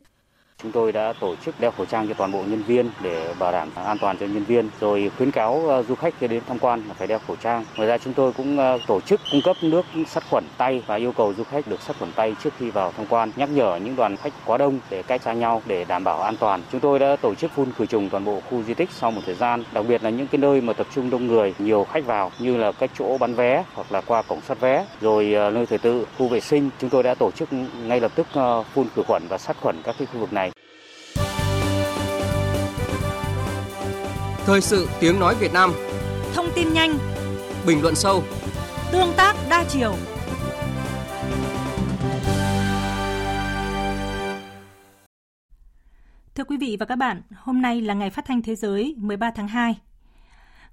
Chúng 0.62 0.72
tôi 0.72 0.92
đã 0.92 1.12
tổ 1.20 1.36
chức 1.36 1.60
đeo 1.60 1.70
khẩu 1.70 1.86
trang 1.86 2.08
cho 2.08 2.14
toàn 2.14 2.32
bộ 2.32 2.42
nhân 2.46 2.62
viên 2.62 2.90
để 3.02 3.34
bảo 3.38 3.52
đảm 3.52 3.68
an 3.74 3.98
toàn 4.00 4.18
cho 4.18 4.26
nhân 4.26 4.44
viên, 4.44 4.68
rồi 4.80 5.10
khuyến 5.16 5.30
cáo 5.30 5.62
ờ, 5.68 5.82
du 5.82 5.94
khách 5.94 6.14
khi 6.20 6.28
đến 6.28 6.42
tham 6.48 6.58
quan 6.58 6.82
là 6.88 6.94
phải 6.94 7.06
đeo 7.06 7.18
khẩu 7.26 7.36
trang. 7.36 7.64
Ngoài 7.76 7.88
ra 7.88 7.98
chúng 7.98 8.14
tôi 8.14 8.32
cũng 8.32 8.58
ờ, 8.58 8.78
tổ 8.86 9.00
chức 9.00 9.20
cung 9.32 9.40
cấp 9.44 9.56
nước 9.62 9.86
sát 10.08 10.24
khuẩn 10.30 10.44
tay 10.56 10.82
và 10.86 10.94
yêu 10.94 11.12
cầu 11.12 11.34
du 11.34 11.44
khách 11.44 11.66
được 11.66 11.80
sát 11.82 11.96
khuẩn 11.98 12.12
tay 12.12 12.34
trước 12.42 12.50
khi 12.58 12.70
vào 12.70 12.92
tham 12.96 13.06
quan, 13.08 13.30
nhắc 13.36 13.48
nhở 13.50 13.76
những 13.76 13.96
đoàn 13.96 14.16
khách 14.16 14.32
quá 14.44 14.58
đông 14.58 14.78
để 14.90 15.02
cách 15.02 15.22
xa 15.22 15.32
nhau 15.32 15.62
để 15.66 15.84
đảm 15.84 16.04
bảo 16.04 16.22
an 16.22 16.36
toàn. 16.36 16.62
Chúng 16.72 16.80
tôi 16.80 16.98
đã 16.98 17.16
tổ 17.16 17.34
chức 17.34 17.50
phun 17.50 17.72
khử 17.78 17.86
trùng 17.86 18.08
toàn 18.10 18.24
bộ 18.24 18.40
khu 18.50 18.62
di 18.62 18.74
tích 18.74 18.90
sau 18.90 19.10
một 19.10 19.20
thời 19.26 19.34
gian, 19.34 19.64
đặc 19.72 19.84
biệt 19.88 20.02
là 20.02 20.10
những 20.10 20.26
cái 20.26 20.38
nơi 20.38 20.60
mà 20.60 20.72
tập 20.72 20.86
trung 20.94 21.10
đông 21.10 21.26
người, 21.26 21.54
nhiều 21.58 21.86
khách 21.92 22.06
vào 22.06 22.30
như 22.38 22.56
là 22.56 22.72
các 22.72 22.90
chỗ 22.98 23.18
bán 23.18 23.34
vé 23.34 23.64
hoặc 23.74 23.92
là 23.92 24.00
qua 24.00 24.22
cổng 24.22 24.40
soát 24.40 24.60
vé, 24.60 24.86
rồi 25.00 25.32
ờ, 25.34 25.50
nơi 25.50 25.66
thờ 25.66 25.76
tự, 25.82 26.06
khu 26.18 26.28
vệ 26.28 26.40
sinh. 26.40 26.70
Chúng 26.80 26.90
tôi 26.90 27.02
đã 27.02 27.14
tổ 27.14 27.30
chức 27.30 27.48
ngay 27.86 28.00
lập 28.00 28.12
tức 28.14 28.26
phun 28.74 28.86
khử 28.96 29.02
khuẩn 29.02 29.22
và 29.28 29.38
sát 29.38 29.56
khuẩn 29.60 29.82
các 29.82 29.94
cái 29.98 30.06
khu 30.12 30.20
vực 30.20 30.32
này. 30.32 30.51
Thời 34.46 34.60
sự 34.60 34.88
tiếng 35.00 35.20
nói 35.20 35.34
Việt 35.34 35.52
Nam. 35.52 35.72
Thông 36.34 36.46
tin 36.54 36.72
nhanh. 36.72 36.98
Bình 37.66 37.82
luận 37.82 37.94
sâu. 37.94 38.22
Tương 38.92 39.12
tác 39.16 39.36
đa 39.50 39.64
chiều. 39.68 39.94
Thưa 46.34 46.44
quý 46.44 46.56
vị 46.56 46.76
và 46.80 46.86
các 46.86 46.96
bạn, 46.96 47.22
hôm 47.36 47.62
nay 47.62 47.80
là 47.80 47.94
ngày 47.94 48.10
phát 48.10 48.24
thanh 48.24 48.42
thế 48.42 48.54
giới 48.54 48.94
13 48.98 49.30
tháng 49.30 49.48
2. 49.48 49.78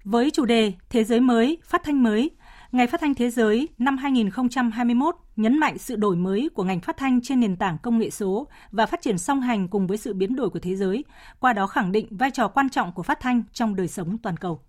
Với 0.04 0.32
chủ 0.32 0.46
đề 0.46 0.74
Thế 0.90 1.04
giới 1.04 1.20
mới, 1.20 1.58
phát 1.64 1.82
thanh 1.84 2.04
mới, 2.04 2.32
Ngày 2.72 2.88
Phát 2.88 3.02
thanh 3.02 3.16
Thế 3.16 3.30
giới 3.30 3.68
năm 3.78 3.98
2021 3.98 5.16
nhấn 5.36 5.58
mạnh 5.58 5.78
sự 5.78 5.96
đổi 5.96 6.16
mới 6.16 6.50
của 6.54 6.64
ngành 6.64 6.82
phát 6.82 6.98
thanh 6.98 7.22
trên 7.24 7.40
nền 7.40 7.56
tảng 7.56 7.78
công 7.84 8.00
nghệ 8.00 8.10
số 8.10 8.48
và 8.72 8.86
phát 8.86 9.02
triển 9.02 9.18
song 9.18 9.42
hành 9.42 9.68
cùng 9.68 9.88
với 9.88 9.98
sự 9.98 10.14
biến 10.14 10.36
đổi 10.36 10.50
của 10.50 10.60
thế 10.60 10.76
giới, 10.76 11.04
qua 11.40 11.54
đó 11.54 11.68
khẳng 11.68 11.92
định 11.92 12.08
vai 12.12 12.32
trò 12.32 12.48
quan 12.48 12.70
trọng 12.70 12.92
của 12.94 13.04
phát 13.04 13.20
thanh 13.20 13.44
trong 13.54 13.76
đời 13.76 13.88
sống 13.88 14.18
toàn 14.18 14.38
cầu. 14.38 14.60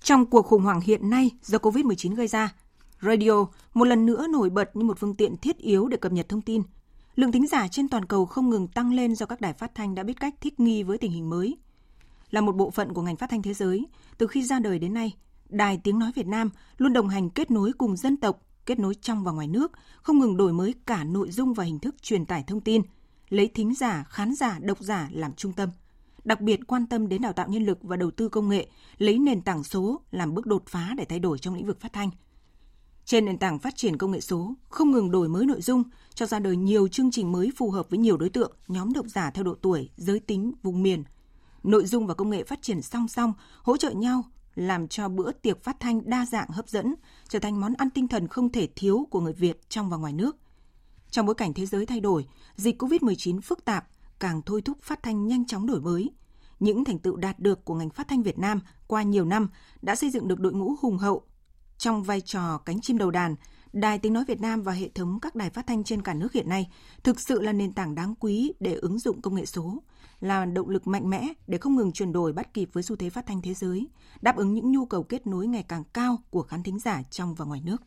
Trong 0.00 0.26
cuộc 0.26 0.46
khủng 0.46 0.62
hoảng 0.62 0.80
hiện 0.80 1.10
nay 1.10 1.30
do 1.42 1.58
COVID-19 1.58 2.14
gây 2.14 2.28
ra, 2.28 2.54
radio 3.02 3.46
một 3.74 3.84
lần 3.84 4.06
nữa 4.06 4.26
nổi 4.30 4.50
bật 4.50 4.76
như 4.76 4.84
một 4.84 4.98
phương 4.98 5.14
tiện 5.14 5.36
thiết 5.36 5.58
yếu 5.58 5.88
để 5.88 5.96
cập 5.96 6.12
nhật 6.12 6.28
thông 6.28 6.42
tin. 6.42 6.62
Lượng 7.16 7.32
thính 7.32 7.46
giả 7.46 7.68
trên 7.68 7.88
toàn 7.88 8.04
cầu 8.04 8.26
không 8.26 8.50
ngừng 8.50 8.68
tăng 8.68 8.92
lên 8.92 9.14
do 9.14 9.26
các 9.26 9.40
đài 9.40 9.52
phát 9.52 9.74
thanh 9.74 9.94
đã 9.94 10.02
biết 10.02 10.20
cách 10.20 10.34
thích 10.40 10.60
nghi 10.60 10.82
với 10.82 10.98
tình 10.98 11.12
hình 11.12 11.30
mới. 11.30 11.56
Là 12.30 12.40
một 12.40 12.56
bộ 12.56 12.70
phận 12.70 12.92
của 12.92 13.02
ngành 13.02 13.16
phát 13.16 13.30
thanh 13.30 13.42
thế 13.42 13.54
giới, 13.54 13.86
từ 14.18 14.26
khi 14.26 14.42
ra 14.42 14.58
đời 14.58 14.78
đến 14.78 14.94
nay, 14.94 15.12
Đài 15.48 15.78
Tiếng 15.84 15.98
Nói 15.98 16.12
Việt 16.14 16.26
Nam 16.26 16.50
luôn 16.76 16.92
đồng 16.92 17.08
hành 17.08 17.30
kết 17.30 17.50
nối 17.50 17.72
cùng 17.78 17.96
dân 17.96 18.16
tộc, 18.16 18.42
kết 18.66 18.78
nối 18.78 18.94
trong 18.94 19.24
và 19.24 19.32
ngoài 19.32 19.48
nước, 19.48 19.72
không 20.02 20.18
ngừng 20.18 20.36
đổi 20.36 20.52
mới 20.52 20.74
cả 20.86 21.04
nội 21.04 21.30
dung 21.30 21.54
và 21.54 21.64
hình 21.64 21.78
thức 21.78 22.02
truyền 22.02 22.26
tải 22.26 22.44
thông 22.46 22.60
tin, 22.60 22.82
lấy 23.28 23.48
thính 23.54 23.74
giả, 23.74 24.04
khán 24.08 24.34
giả, 24.34 24.58
độc 24.62 24.80
giả 24.80 25.08
làm 25.12 25.34
trung 25.34 25.52
tâm. 25.52 25.68
Đặc 26.24 26.40
biệt 26.40 26.60
quan 26.66 26.86
tâm 26.86 27.08
đến 27.08 27.22
đào 27.22 27.32
tạo 27.32 27.48
nhân 27.48 27.64
lực 27.64 27.78
và 27.82 27.96
đầu 27.96 28.10
tư 28.10 28.28
công 28.28 28.48
nghệ, 28.48 28.68
lấy 28.98 29.18
nền 29.18 29.42
tảng 29.42 29.64
số 29.64 30.00
làm 30.10 30.34
bước 30.34 30.46
đột 30.46 30.62
phá 30.66 30.94
để 30.96 31.04
thay 31.04 31.18
đổi 31.18 31.38
trong 31.38 31.54
lĩnh 31.54 31.66
vực 31.66 31.80
phát 31.80 31.92
thanh. 31.92 32.10
Trên 33.04 33.24
nền 33.24 33.38
tảng 33.38 33.58
phát 33.58 33.76
triển 33.76 33.96
công 33.96 34.10
nghệ 34.10 34.20
số, 34.20 34.54
không 34.68 34.90
ngừng 34.90 35.10
đổi 35.10 35.28
mới 35.28 35.46
nội 35.46 35.62
dung, 35.62 35.82
cho 36.14 36.26
ra 36.26 36.38
đời 36.38 36.56
nhiều 36.56 36.88
chương 36.88 37.10
trình 37.10 37.32
mới 37.32 37.52
phù 37.56 37.70
hợp 37.70 37.90
với 37.90 37.98
nhiều 37.98 38.16
đối 38.16 38.30
tượng, 38.30 38.52
nhóm 38.68 38.92
độc 38.92 39.06
giả 39.06 39.30
theo 39.30 39.44
độ 39.44 39.54
tuổi, 39.54 39.90
giới 39.96 40.20
tính, 40.20 40.52
vùng 40.62 40.82
miền. 40.82 41.04
Nội 41.62 41.86
dung 41.86 42.06
và 42.06 42.14
công 42.14 42.30
nghệ 42.30 42.44
phát 42.44 42.62
triển 42.62 42.82
song 42.82 43.08
song, 43.08 43.32
hỗ 43.62 43.76
trợ 43.76 43.90
nhau 43.90 44.24
làm 44.56 44.88
cho 44.88 45.08
bữa 45.08 45.32
tiệc 45.32 45.64
phát 45.64 45.80
thanh 45.80 46.10
đa 46.10 46.26
dạng 46.26 46.48
hấp 46.48 46.68
dẫn, 46.68 46.94
trở 47.28 47.38
thành 47.38 47.60
món 47.60 47.74
ăn 47.74 47.90
tinh 47.90 48.08
thần 48.08 48.28
không 48.28 48.52
thể 48.52 48.68
thiếu 48.76 49.06
của 49.10 49.20
người 49.20 49.32
Việt 49.32 49.70
trong 49.70 49.90
và 49.90 49.96
ngoài 49.96 50.12
nước. 50.12 50.36
Trong 51.10 51.26
bối 51.26 51.34
cảnh 51.34 51.54
thế 51.54 51.66
giới 51.66 51.86
thay 51.86 52.00
đổi, 52.00 52.26
dịch 52.56 52.82
COVID-19 52.82 53.40
phức 53.40 53.64
tạp 53.64 53.86
càng 54.18 54.42
thôi 54.46 54.62
thúc 54.62 54.78
phát 54.82 55.02
thanh 55.02 55.26
nhanh 55.26 55.46
chóng 55.46 55.66
đổi 55.66 55.80
mới. 55.80 56.10
Những 56.60 56.84
thành 56.84 56.98
tựu 56.98 57.16
đạt 57.16 57.38
được 57.38 57.64
của 57.64 57.74
ngành 57.74 57.90
phát 57.90 58.08
thanh 58.08 58.22
Việt 58.22 58.38
Nam 58.38 58.60
qua 58.86 59.02
nhiều 59.02 59.24
năm 59.24 59.48
đã 59.82 59.94
xây 59.94 60.10
dựng 60.10 60.28
được 60.28 60.40
đội 60.40 60.52
ngũ 60.52 60.74
hùng 60.80 60.98
hậu. 60.98 61.22
Trong 61.78 62.02
vai 62.02 62.20
trò 62.20 62.58
cánh 62.58 62.80
chim 62.80 62.98
đầu 62.98 63.10
đàn, 63.10 63.34
Đài 63.72 63.98
Tiếng 63.98 64.12
Nói 64.12 64.24
Việt 64.28 64.40
Nam 64.40 64.62
và 64.62 64.72
hệ 64.72 64.88
thống 64.88 65.20
các 65.20 65.34
đài 65.36 65.50
phát 65.50 65.66
thanh 65.66 65.84
trên 65.84 66.02
cả 66.02 66.14
nước 66.14 66.32
hiện 66.32 66.48
nay 66.48 66.70
thực 67.02 67.20
sự 67.20 67.42
là 67.42 67.52
nền 67.52 67.72
tảng 67.72 67.94
đáng 67.94 68.14
quý 68.20 68.52
để 68.60 68.74
ứng 68.74 68.98
dụng 68.98 69.22
công 69.22 69.34
nghệ 69.34 69.46
số, 69.46 69.82
là 70.20 70.44
động 70.44 70.68
lực 70.68 70.86
mạnh 70.86 71.10
mẽ 71.10 71.28
để 71.46 71.58
không 71.58 71.76
ngừng 71.76 71.92
chuyển 71.92 72.12
đổi 72.12 72.32
bắt 72.32 72.54
kịp 72.54 72.68
với 72.72 72.82
xu 72.82 72.96
thế 72.96 73.10
phát 73.10 73.26
thanh 73.26 73.42
thế 73.42 73.54
giới, 73.54 73.88
đáp 74.22 74.36
ứng 74.36 74.54
những 74.54 74.72
nhu 74.72 74.86
cầu 74.86 75.02
kết 75.02 75.26
nối 75.26 75.46
ngày 75.46 75.64
càng 75.68 75.84
cao 75.92 76.18
của 76.30 76.42
khán 76.42 76.62
thính 76.62 76.78
giả 76.78 77.02
trong 77.02 77.34
và 77.34 77.44
ngoài 77.44 77.60
nước. 77.64 77.82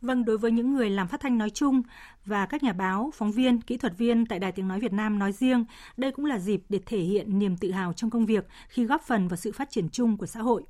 Vâng, 0.00 0.24
đối 0.24 0.38
với 0.38 0.52
những 0.52 0.74
người 0.74 0.90
làm 0.90 1.08
phát 1.08 1.20
thanh 1.20 1.38
nói 1.38 1.50
chung 1.50 1.82
và 2.24 2.46
các 2.46 2.62
nhà 2.62 2.72
báo, 2.72 3.10
phóng 3.14 3.32
viên, 3.32 3.60
kỹ 3.60 3.76
thuật 3.76 3.98
viên 3.98 4.26
tại 4.26 4.38
Đài 4.38 4.52
Tiếng 4.52 4.68
Nói 4.68 4.80
Việt 4.80 4.92
Nam 4.92 5.18
nói 5.18 5.32
riêng, 5.32 5.64
đây 5.96 6.12
cũng 6.12 6.24
là 6.24 6.38
dịp 6.38 6.62
để 6.68 6.80
thể 6.86 6.98
hiện 6.98 7.38
niềm 7.38 7.56
tự 7.56 7.70
hào 7.70 7.92
trong 7.92 8.10
công 8.10 8.26
việc 8.26 8.46
khi 8.68 8.84
góp 8.84 9.02
phần 9.02 9.28
vào 9.28 9.36
sự 9.36 9.52
phát 9.52 9.70
triển 9.70 9.88
chung 9.88 10.16
của 10.16 10.26
xã 10.26 10.40
hội. 10.40 10.64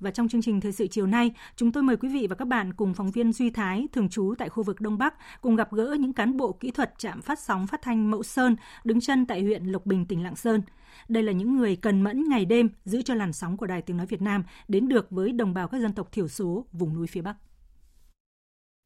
Và 0.00 0.10
trong 0.10 0.28
chương 0.28 0.42
trình 0.42 0.60
Thời 0.60 0.72
sự 0.72 0.86
chiều 0.86 1.06
nay, 1.06 1.32
chúng 1.56 1.72
tôi 1.72 1.82
mời 1.82 1.96
quý 1.96 2.08
vị 2.08 2.26
và 2.30 2.36
các 2.36 2.48
bạn 2.48 2.72
cùng 2.74 2.94
phóng 2.94 3.10
viên 3.10 3.32
Duy 3.32 3.50
Thái, 3.50 3.86
thường 3.92 4.08
trú 4.08 4.34
tại 4.38 4.48
khu 4.48 4.62
vực 4.62 4.80
Đông 4.80 4.98
Bắc, 4.98 5.14
cùng 5.40 5.56
gặp 5.56 5.72
gỡ 5.72 5.96
những 6.00 6.12
cán 6.12 6.36
bộ 6.36 6.52
kỹ 6.52 6.70
thuật 6.70 6.94
trạm 6.98 7.22
phát 7.22 7.38
sóng 7.38 7.66
phát 7.66 7.82
thanh 7.82 8.10
Mậu 8.10 8.22
Sơn, 8.22 8.56
đứng 8.84 9.00
chân 9.00 9.26
tại 9.26 9.42
huyện 9.42 9.64
Lộc 9.64 9.86
Bình, 9.86 10.06
tỉnh 10.06 10.22
Lạng 10.22 10.36
Sơn. 10.36 10.62
Đây 11.08 11.22
là 11.22 11.32
những 11.32 11.56
người 11.56 11.76
cần 11.76 12.02
mẫn 12.02 12.28
ngày 12.28 12.44
đêm 12.44 12.68
giữ 12.84 13.02
cho 13.02 13.14
làn 13.14 13.32
sóng 13.32 13.56
của 13.56 13.66
Đài 13.66 13.82
Tiếng 13.82 13.96
Nói 13.96 14.06
Việt 14.06 14.22
Nam 14.22 14.44
đến 14.68 14.88
được 14.88 15.10
với 15.10 15.32
đồng 15.32 15.54
bào 15.54 15.68
các 15.68 15.80
dân 15.80 15.92
tộc 15.92 16.12
thiểu 16.12 16.28
số 16.28 16.66
vùng 16.72 16.94
núi 16.94 17.06
phía 17.06 17.22
Bắc. 17.22 17.36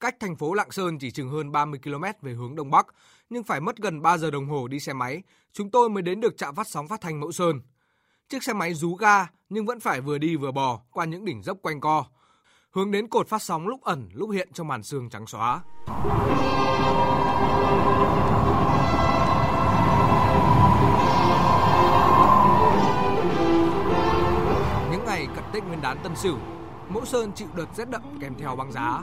Cách 0.00 0.16
thành 0.20 0.36
phố 0.36 0.54
Lạng 0.54 0.70
Sơn 0.70 0.98
chỉ 0.98 1.10
chừng 1.10 1.28
hơn 1.28 1.52
30 1.52 1.80
km 1.84 2.04
về 2.22 2.32
hướng 2.32 2.56
Đông 2.56 2.70
Bắc, 2.70 2.86
nhưng 3.30 3.42
phải 3.42 3.60
mất 3.60 3.76
gần 3.76 4.02
3 4.02 4.18
giờ 4.18 4.30
đồng 4.30 4.46
hồ 4.46 4.68
đi 4.68 4.80
xe 4.80 4.92
máy, 4.92 5.22
chúng 5.52 5.70
tôi 5.70 5.90
mới 5.90 6.02
đến 6.02 6.20
được 6.20 6.36
trạm 6.36 6.54
phát 6.54 6.68
sóng 6.68 6.88
phát 6.88 7.00
thanh 7.00 7.20
Mẫu 7.20 7.32
Sơn. 7.32 7.60
Chiếc 8.30 8.42
xe 8.42 8.52
máy 8.52 8.74
rú 8.74 8.94
ga 8.94 9.26
nhưng 9.48 9.66
vẫn 9.66 9.80
phải 9.80 10.00
vừa 10.00 10.18
đi 10.18 10.36
vừa 10.36 10.52
bò 10.52 10.80
qua 10.90 11.04
những 11.04 11.24
đỉnh 11.24 11.42
dốc 11.42 11.58
quanh 11.62 11.80
co. 11.80 12.04
Hướng 12.70 12.90
đến 12.90 13.08
cột 13.08 13.28
phát 13.28 13.42
sóng 13.42 13.68
lúc 13.68 13.82
ẩn 13.82 14.08
lúc 14.12 14.30
hiện 14.30 14.48
trong 14.52 14.68
màn 14.68 14.82
sương 14.82 15.10
trắng 15.10 15.26
xóa. 15.26 15.60
Những 24.90 25.04
ngày 25.06 25.28
cận 25.34 25.44
Tết 25.52 25.64
Nguyên 25.64 25.80
đán 25.80 25.98
Tân 26.02 26.16
Sửu, 26.16 26.38
Mẫu 26.88 27.04
Sơn 27.04 27.32
chịu 27.32 27.48
đợt 27.56 27.66
rét 27.76 27.90
đậm 27.90 28.02
kèm 28.20 28.34
theo 28.38 28.56
băng 28.56 28.72
giá. 28.72 29.00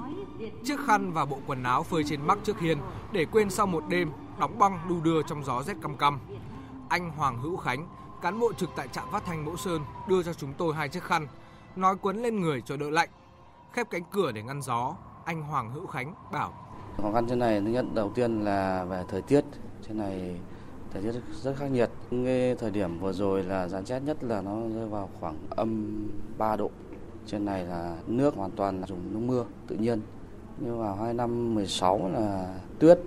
Chiếc 0.65 0.79
khăn 0.87 1.13
và 1.13 1.25
bộ 1.25 1.39
quần 1.47 1.63
áo 1.63 1.83
phơi 1.83 2.03
trên 2.03 2.27
mắc 2.27 2.37
trước 2.43 2.59
hiên 2.59 2.77
để 3.11 3.25
quên 3.25 3.49
sau 3.49 3.67
một 3.67 3.83
đêm 3.89 4.11
đóng 4.39 4.59
băng 4.59 4.79
đu 4.89 5.01
đưa 5.01 5.21
trong 5.21 5.43
gió 5.43 5.63
rét 5.63 5.75
căm 5.81 5.97
căm. 5.97 6.19
Anh 6.89 7.11
Hoàng 7.11 7.41
Hữu 7.41 7.57
Khánh, 7.57 7.87
cán 8.21 8.39
bộ 8.39 8.53
trực 8.53 8.69
tại 8.75 8.87
trạm 8.91 9.05
phát 9.11 9.23
thanh 9.25 9.45
Mẫu 9.45 9.57
Sơn 9.57 9.81
đưa 10.07 10.23
cho 10.23 10.33
chúng 10.33 10.53
tôi 10.57 10.73
hai 10.75 10.89
chiếc 10.89 11.03
khăn, 11.03 11.27
nói 11.75 11.95
quấn 12.01 12.21
lên 12.23 12.41
người 12.41 12.61
cho 12.61 12.77
đỡ 12.77 12.89
lạnh. 12.89 13.09
Khép 13.71 13.87
cánh 13.89 14.03
cửa 14.11 14.31
để 14.31 14.43
ngăn 14.43 14.61
gió, 14.61 14.95
anh 15.25 15.41
Hoàng 15.41 15.71
Hữu 15.71 15.87
Khánh 15.87 16.13
bảo. 16.31 16.53
Khó 17.01 17.11
khăn 17.13 17.25
trên 17.29 17.39
này 17.39 17.61
thứ 17.61 17.67
nhất 17.67 17.85
đầu 17.93 18.11
tiên 18.15 18.41
là 18.43 18.85
về 18.89 19.03
thời 19.09 19.21
tiết. 19.21 19.45
Trên 19.87 19.97
này 19.97 20.39
thời 20.93 21.01
tiết 21.01 21.11
rất 21.41 21.55
khắc 21.57 21.71
nghiệt. 21.71 21.89
ngay 22.11 22.55
thời 22.55 22.71
điểm 22.71 22.99
vừa 22.99 23.13
rồi 23.13 23.43
là 23.43 23.67
giá 23.67 23.81
rét 23.81 23.99
nhất 23.99 24.23
là 24.23 24.41
nó 24.41 24.55
rơi 24.75 24.87
vào 24.87 25.09
khoảng 25.19 25.37
âm 25.49 26.01
3 26.37 26.55
độ. 26.55 26.71
Trên 27.25 27.45
này 27.45 27.65
là 27.65 27.97
nước 28.07 28.35
hoàn 28.35 28.51
toàn 28.51 28.81
là 28.81 28.87
dùng 28.87 28.99
nước 29.13 29.19
mưa 29.19 29.45
tự 29.67 29.75
nhiên. 29.75 30.01
nhưng 30.57 30.79
vào 30.79 30.95
hai 30.95 31.13
năm 31.13 31.55
16 31.55 32.11
là 32.13 32.55
tuyết. 32.79 32.99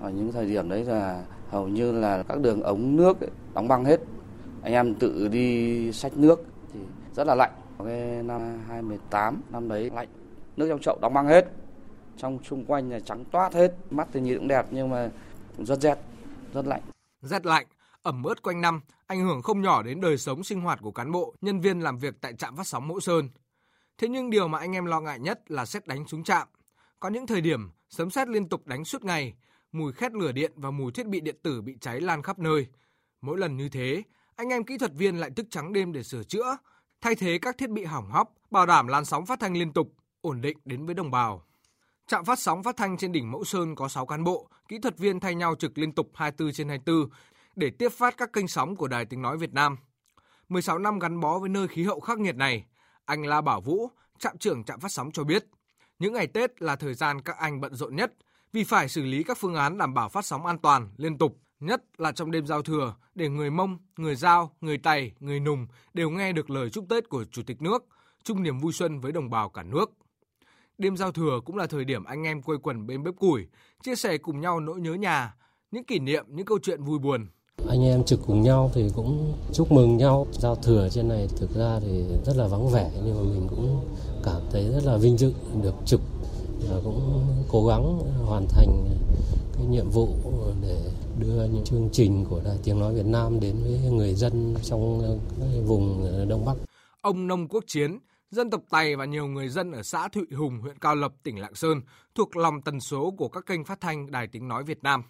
Ở 0.00 0.10
những 0.10 0.32
thời 0.32 0.46
điểm 0.46 0.68
đấy 0.68 0.84
là 0.84 1.24
hầu 1.50 1.68
như 1.68 1.92
là 1.92 2.22
các 2.22 2.38
đường 2.38 2.62
ống 2.62 2.96
nước 2.96 3.20
ấy, 3.20 3.30
đóng 3.54 3.68
băng 3.68 3.84
hết 3.84 4.00
anh 4.68 4.74
em 4.74 4.94
tự 4.94 5.28
đi 5.28 5.92
xách 5.92 6.16
nước 6.16 6.44
thì 6.72 6.80
rất 7.14 7.26
là 7.26 7.34
lạnh. 7.34 7.52
Cái 7.78 8.22
năm 8.22 8.40
2018 8.68 9.42
năm 9.50 9.68
đấy 9.68 9.90
lạnh. 9.94 10.08
Nước 10.56 10.68
trong 10.68 10.80
chậu 10.80 10.98
đóng 11.02 11.14
băng 11.14 11.26
hết. 11.26 11.46
Trong 12.16 12.38
xung 12.44 12.64
quanh 12.64 12.90
là 12.90 13.00
trắng 13.00 13.24
toát 13.24 13.54
hết. 13.54 13.74
Mắt 13.90 14.08
thì 14.12 14.20
nhìn 14.20 14.38
cũng 14.38 14.48
đẹp 14.48 14.66
nhưng 14.70 14.90
mà 14.90 15.10
cũng 15.56 15.66
rất 15.66 15.80
rét, 15.80 15.98
rất 16.54 16.66
lạnh. 16.66 16.80
Rét 17.20 17.46
lạnh, 17.46 17.66
ẩm 18.02 18.22
ướt 18.22 18.42
quanh 18.42 18.60
năm, 18.60 18.80
ảnh 19.06 19.20
hưởng 19.20 19.42
không 19.42 19.62
nhỏ 19.62 19.82
đến 19.82 20.00
đời 20.00 20.18
sống 20.18 20.44
sinh 20.44 20.60
hoạt 20.60 20.78
của 20.82 20.92
cán 20.92 21.12
bộ, 21.12 21.34
nhân 21.40 21.60
viên 21.60 21.80
làm 21.80 21.98
việc 21.98 22.14
tại 22.20 22.32
trạm 22.38 22.56
phát 22.56 22.66
sóng 22.66 22.88
mẫu 22.88 23.00
sơn. 23.00 23.28
Thế 23.98 24.08
nhưng 24.08 24.30
điều 24.30 24.48
mà 24.48 24.58
anh 24.58 24.72
em 24.72 24.84
lo 24.86 25.00
ngại 25.00 25.18
nhất 25.18 25.50
là 25.50 25.66
xét 25.66 25.86
đánh 25.86 26.06
xuống 26.06 26.24
trạm. 26.24 26.48
Có 27.00 27.08
những 27.08 27.26
thời 27.26 27.40
điểm, 27.40 27.70
sấm 27.88 28.10
sét 28.10 28.28
liên 28.28 28.48
tục 28.48 28.66
đánh 28.66 28.84
suốt 28.84 29.04
ngày, 29.04 29.34
mùi 29.72 29.92
khét 29.92 30.12
lửa 30.12 30.32
điện 30.32 30.52
và 30.56 30.70
mùi 30.70 30.92
thiết 30.92 31.06
bị 31.06 31.20
điện 31.20 31.36
tử 31.42 31.60
bị 31.62 31.76
cháy 31.80 32.00
lan 32.00 32.22
khắp 32.22 32.38
nơi. 32.38 32.66
Mỗi 33.20 33.38
lần 33.38 33.56
như 33.56 33.68
thế 33.68 34.02
anh 34.38 34.48
em 34.48 34.64
kỹ 34.64 34.78
thuật 34.78 34.92
viên 34.94 35.16
lại 35.16 35.30
thức 35.30 35.46
trắng 35.50 35.72
đêm 35.72 35.92
để 35.92 36.02
sửa 36.02 36.22
chữa, 36.22 36.56
thay 37.00 37.14
thế 37.14 37.38
các 37.42 37.58
thiết 37.58 37.70
bị 37.70 37.84
hỏng 37.84 38.10
hóc, 38.10 38.34
bảo 38.50 38.66
đảm 38.66 38.86
làn 38.86 39.04
sóng 39.04 39.26
phát 39.26 39.40
thanh 39.40 39.56
liên 39.56 39.72
tục, 39.72 39.94
ổn 40.20 40.40
định 40.40 40.58
đến 40.64 40.86
với 40.86 40.94
đồng 40.94 41.10
bào. 41.10 41.44
Trạm 42.06 42.24
phát 42.24 42.38
sóng 42.38 42.62
phát 42.62 42.76
thanh 42.76 42.96
trên 42.96 43.12
đỉnh 43.12 43.30
Mẫu 43.30 43.44
Sơn 43.44 43.74
có 43.74 43.88
6 43.88 44.06
cán 44.06 44.24
bộ, 44.24 44.48
kỹ 44.68 44.78
thuật 44.78 44.98
viên 44.98 45.20
thay 45.20 45.34
nhau 45.34 45.54
trực 45.58 45.78
liên 45.78 45.92
tục 45.92 46.10
24 46.14 46.52
trên 46.52 46.68
24 46.68 47.10
để 47.56 47.70
tiếp 47.70 47.88
phát 47.88 48.16
các 48.16 48.32
kênh 48.32 48.48
sóng 48.48 48.76
của 48.76 48.88
Đài 48.88 49.04
Tiếng 49.04 49.22
Nói 49.22 49.36
Việt 49.36 49.52
Nam. 49.52 49.76
16 50.48 50.78
năm 50.78 50.98
gắn 50.98 51.20
bó 51.20 51.38
với 51.38 51.48
nơi 51.48 51.68
khí 51.68 51.84
hậu 51.84 52.00
khắc 52.00 52.18
nghiệt 52.18 52.36
này, 52.36 52.64
anh 53.04 53.26
La 53.26 53.40
Bảo 53.40 53.60
Vũ, 53.60 53.90
trạm 54.18 54.38
trưởng 54.38 54.64
trạm 54.64 54.80
phát 54.80 54.92
sóng 54.92 55.10
cho 55.12 55.24
biết, 55.24 55.44
những 55.98 56.12
ngày 56.12 56.26
Tết 56.26 56.62
là 56.62 56.76
thời 56.76 56.94
gian 56.94 57.20
các 57.20 57.36
anh 57.38 57.60
bận 57.60 57.74
rộn 57.74 57.96
nhất 57.96 58.12
vì 58.52 58.64
phải 58.64 58.88
xử 58.88 59.02
lý 59.02 59.22
các 59.22 59.38
phương 59.38 59.54
án 59.54 59.78
đảm 59.78 59.94
bảo 59.94 60.08
phát 60.08 60.24
sóng 60.24 60.46
an 60.46 60.58
toàn, 60.58 60.88
liên 60.96 61.18
tục 61.18 61.38
nhất 61.60 61.82
là 61.98 62.12
trong 62.12 62.30
đêm 62.30 62.46
giao 62.46 62.62
thừa 62.62 62.94
để 63.14 63.28
người 63.28 63.50
Mông, 63.50 63.78
người 63.96 64.16
Giao, 64.16 64.50
người 64.60 64.78
Tày, 64.78 65.12
người 65.20 65.40
Nùng 65.40 65.66
đều 65.94 66.10
nghe 66.10 66.32
được 66.32 66.50
lời 66.50 66.70
chúc 66.70 66.84
Tết 66.88 67.08
của 67.08 67.24
Chủ 67.24 67.42
tịch 67.46 67.62
nước, 67.62 67.86
chung 68.22 68.42
niềm 68.42 68.58
vui 68.58 68.72
xuân 68.72 69.00
với 69.00 69.12
đồng 69.12 69.30
bào 69.30 69.48
cả 69.48 69.62
nước. 69.62 69.90
Đêm 70.78 70.96
giao 70.96 71.12
thừa 71.12 71.40
cũng 71.44 71.56
là 71.56 71.66
thời 71.66 71.84
điểm 71.84 72.04
anh 72.04 72.22
em 72.22 72.42
quây 72.42 72.58
quần 72.62 72.86
bên 72.86 73.02
bếp 73.02 73.16
củi, 73.16 73.46
chia 73.82 73.94
sẻ 73.96 74.18
cùng 74.18 74.40
nhau 74.40 74.60
nỗi 74.60 74.80
nhớ 74.80 74.94
nhà, 74.94 75.34
những 75.70 75.84
kỷ 75.84 75.98
niệm, 75.98 76.24
những 76.28 76.46
câu 76.46 76.58
chuyện 76.62 76.84
vui 76.84 76.98
buồn. 76.98 77.26
Anh 77.68 77.84
em 77.84 78.04
trực 78.04 78.20
cùng 78.26 78.42
nhau 78.42 78.70
thì 78.74 78.90
cũng 78.96 79.34
chúc 79.52 79.72
mừng 79.72 79.96
nhau. 79.96 80.26
Giao 80.32 80.56
thừa 80.56 80.88
trên 80.88 81.08
này 81.08 81.28
thực 81.36 81.54
ra 81.54 81.80
thì 81.80 82.04
rất 82.26 82.36
là 82.36 82.46
vắng 82.46 82.68
vẻ 82.68 82.90
nhưng 83.04 83.16
mà 83.16 83.22
mình 83.22 83.46
cũng 83.50 83.84
cảm 84.24 84.42
thấy 84.52 84.68
rất 84.68 84.84
là 84.84 84.96
vinh 84.96 85.16
dự 85.16 85.34
được 85.62 85.74
trực 85.86 86.00
và 86.68 86.76
cũng 86.84 87.24
cố 87.48 87.66
gắng 87.66 87.98
hoàn 88.26 88.46
thành 88.48 88.88
cái 89.56 89.66
nhiệm 89.66 89.90
vụ 89.90 90.08
để 90.62 90.90
đưa 91.18 91.44
những 91.44 91.64
chương 91.64 91.88
trình 91.92 92.24
của 92.30 92.40
Đài 92.44 92.58
Tiếng 92.64 92.80
Nói 92.80 92.94
Việt 92.94 93.06
Nam 93.06 93.40
đến 93.40 93.56
với 93.62 93.90
người 93.90 94.14
dân 94.14 94.54
trong 94.62 95.18
vùng 95.66 96.06
Đông 96.28 96.44
Bắc. 96.44 96.54
Ông 97.00 97.26
Nông 97.26 97.48
Quốc 97.48 97.64
Chiến, 97.66 97.98
dân 98.30 98.50
tộc 98.50 98.60
Tày 98.70 98.96
và 98.96 99.04
nhiều 99.04 99.26
người 99.26 99.48
dân 99.48 99.72
ở 99.72 99.82
xã 99.82 100.08
Thụy 100.08 100.26
Hùng, 100.36 100.60
huyện 100.60 100.78
Cao 100.78 100.94
Lập, 100.94 101.12
tỉnh 101.22 101.38
Lạng 101.40 101.54
Sơn 101.54 101.80
thuộc 102.14 102.36
lòng 102.36 102.62
tần 102.62 102.80
số 102.80 103.10
của 103.10 103.28
các 103.28 103.46
kênh 103.46 103.64
phát 103.64 103.80
thanh 103.80 104.10
Đài 104.10 104.26
Tiếng 104.26 104.48
Nói 104.48 104.64
Việt 104.64 104.82
Nam. 104.82 105.02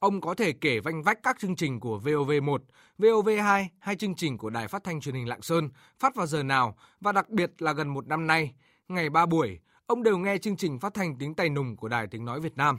ông 0.00 0.20
có 0.20 0.34
thể 0.34 0.52
kể 0.52 0.80
vanh 0.80 1.02
vách 1.02 1.22
các 1.22 1.36
chương 1.40 1.56
trình 1.56 1.80
của 1.80 2.00
VOV1, 2.04 2.58
VOV2 2.98 3.66
hay 3.78 3.96
chương 3.96 4.14
trình 4.14 4.38
của 4.38 4.50
Đài 4.50 4.68
Phát 4.68 4.84
thanh 4.84 5.00
Truyền 5.00 5.14
hình 5.14 5.28
Lạng 5.28 5.42
Sơn 5.42 5.68
phát 5.98 6.14
vào 6.14 6.26
giờ 6.26 6.42
nào 6.42 6.76
và 7.00 7.12
đặc 7.12 7.28
biệt 7.28 7.62
là 7.62 7.72
gần 7.72 7.88
một 7.88 8.06
năm 8.06 8.26
nay, 8.26 8.54
ngày 8.88 9.10
ba 9.10 9.26
buổi, 9.26 9.60
ông 9.86 10.02
đều 10.02 10.18
nghe 10.18 10.38
chương 10.38 10.56
trình 10.56 10.78
phát 10.78 10.94
thanh 10.94 11.18
tiếng 11.18 11.34
Tây 11.34 11.48
Nùng 11.48 11.76
của 11.76 11.88
Đài 11.88 12.06
Tiếng 12.06 12.24
Nói 12.24 12.40
Việt 12.40 12.56
Nam. 12.56 12.78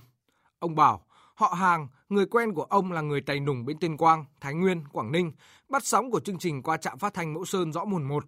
Ông 0.60 0.76
bảo, 0.76 1.06
họ 1.42 1.54
hàng, 1.58 1.88
người 2.10 2.26
quen 2.26 2.54
của 2.54 2.64
ông 2.64 2.92
là 2.92 3.02
người 3.02 3.22
Tây 3.22 3.40
Nùng 3.40 3.66
bên 3.66 3.78
Tuyên 3.80 3.98
Quang, 3.98 4.26
Thái 4.42 4.54
Nguyên, 4.54 4.84
Quảng 4.92 5.12
Ninh, 5.12 5.32
bắt 5.70 5.86
sóng 5.86 6.12
của 6.12 6.20
chương 6.20 6.40
trình 6.40 6.64
qua 6.64 6.78
trạm 6.78 7.00
phát 7.00 7.14
thanh 7.14 7.34
Mẫu 7.34 7.46
Sơn 7.46 7.74
rõ 7.74 7.86
mồn 7.86 8.04
một. 8.04 8.24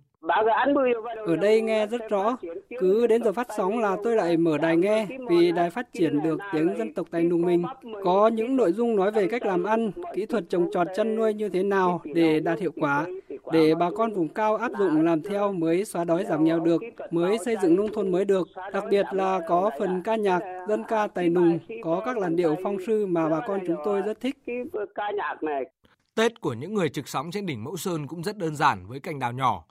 Ở 1.25 1.35
đây 1.35 1.61
nghe 1.61 1.87
rất 1.87 2.09
rõ, 2.09 2.37
cứ 2.79 3.07
đến 3.07 3.23
giờ 3.23 3.33
phát 3.33 3.47
sóng 3.57 3.79
là 3.79 3.97
tôi 4.03 4.15
lại 4.15 4.37
mở 4.37 4.57
đài 4.57 4.77
nghe 4.77 5.07
vì 5.29 5.51
đài 5.51 5.69
phát 5.69 5.87
triển 5.93 6.21
được 6.23 6.39
tiếng 6.53 6.77
dân 6.77 6.93
tộc 6.93 7.07
Tây 7.11 7.23
Nùng 7.23 7.41
mình. 7.41 7.63
Có 8.03 8.27
những 8.27 8.55
nội 8.55 8.71
dung 8.71 8.95
nói 8.95 9.11
về 9.11 9.27
cách 9.27 9.45
làm 9.45 9.63
ăn, 9.63 9.91
kỹ 10.13 10.25
thuật 10.25 10.43
trồng 10.49 10.69
trọt 10.71 10.87
chăn 10.95 11.15
nuôi 11.15 11.33
như 11.33 11.49
thế 11.49 11.63
nào 11.63 12.01
để 12.13 12.39
đạt 12.39 12.59
hiệu 12.59 12.71
quả, 12.75 13.05
để 13.51 13.75
bà 13.75 13.89
con 13.97 14.13
vùng 14.13 14.27
cao 14.27 14.55
áp 14.55 14.71
dụng 14.79 15.01
làm 15.01 15.21
theo 15.21 15.53
mới 15.53 15.85
xóa 15.85 16.03
đói 16.03 16.25
giảm 16.25 16.43
nghèo 16.43 16.59
được, 16.59 16.81
mới 17.11 17.37
xây 17.45 17.55
dựng 17.61 17.75
nông 17.75 17.93
thôn 17.93 18.11
mới 18.11 18.25
được. 18.25 18.47
Đặc 18.73 18.83
biệt 18.89 19.05
là 19.11 19.39
có 19.47 19.71
phần 19.79 20.01
ca 20.03 20.15
nhạc, 20.15 20.39
dân 20.69 20.83
ca 20.87 21.07
Tây 21.07 21.29
Nùng, 21.29 21.59
có 21.83 22.01
các 22.05 22.17
làn 22.17 22.35
điệu 22.35 22.55
phong 22.63 22.77
sư 22.87 23.05
mà 23.05 23.29
bà 23.29 23.39
con 23.47 23.59
chúng 23.67 23.77
tôi 23.85 24.01
rất 24.01 24.19
thích. 24.19 24.35
Tết 26.15 26.41
của 26.41 26.53
những 26.53 26.73
người 26.73 26.89
trực 26.89 27.07
sóng 27.07 27.31
trên 27.31 27.45
đỉnh 27.45 27.63
Mẫu 27.63 27.77
Sơn 27.77 28.07
cũng 28.07 28.23
rất 28.23 28.37
đơn 28.37 28.55
giản 28.55 28.85
với 28.87 28.99
cành 28.99 29.19
đào 29.19 29.31
nhỏ. 29.31 29.65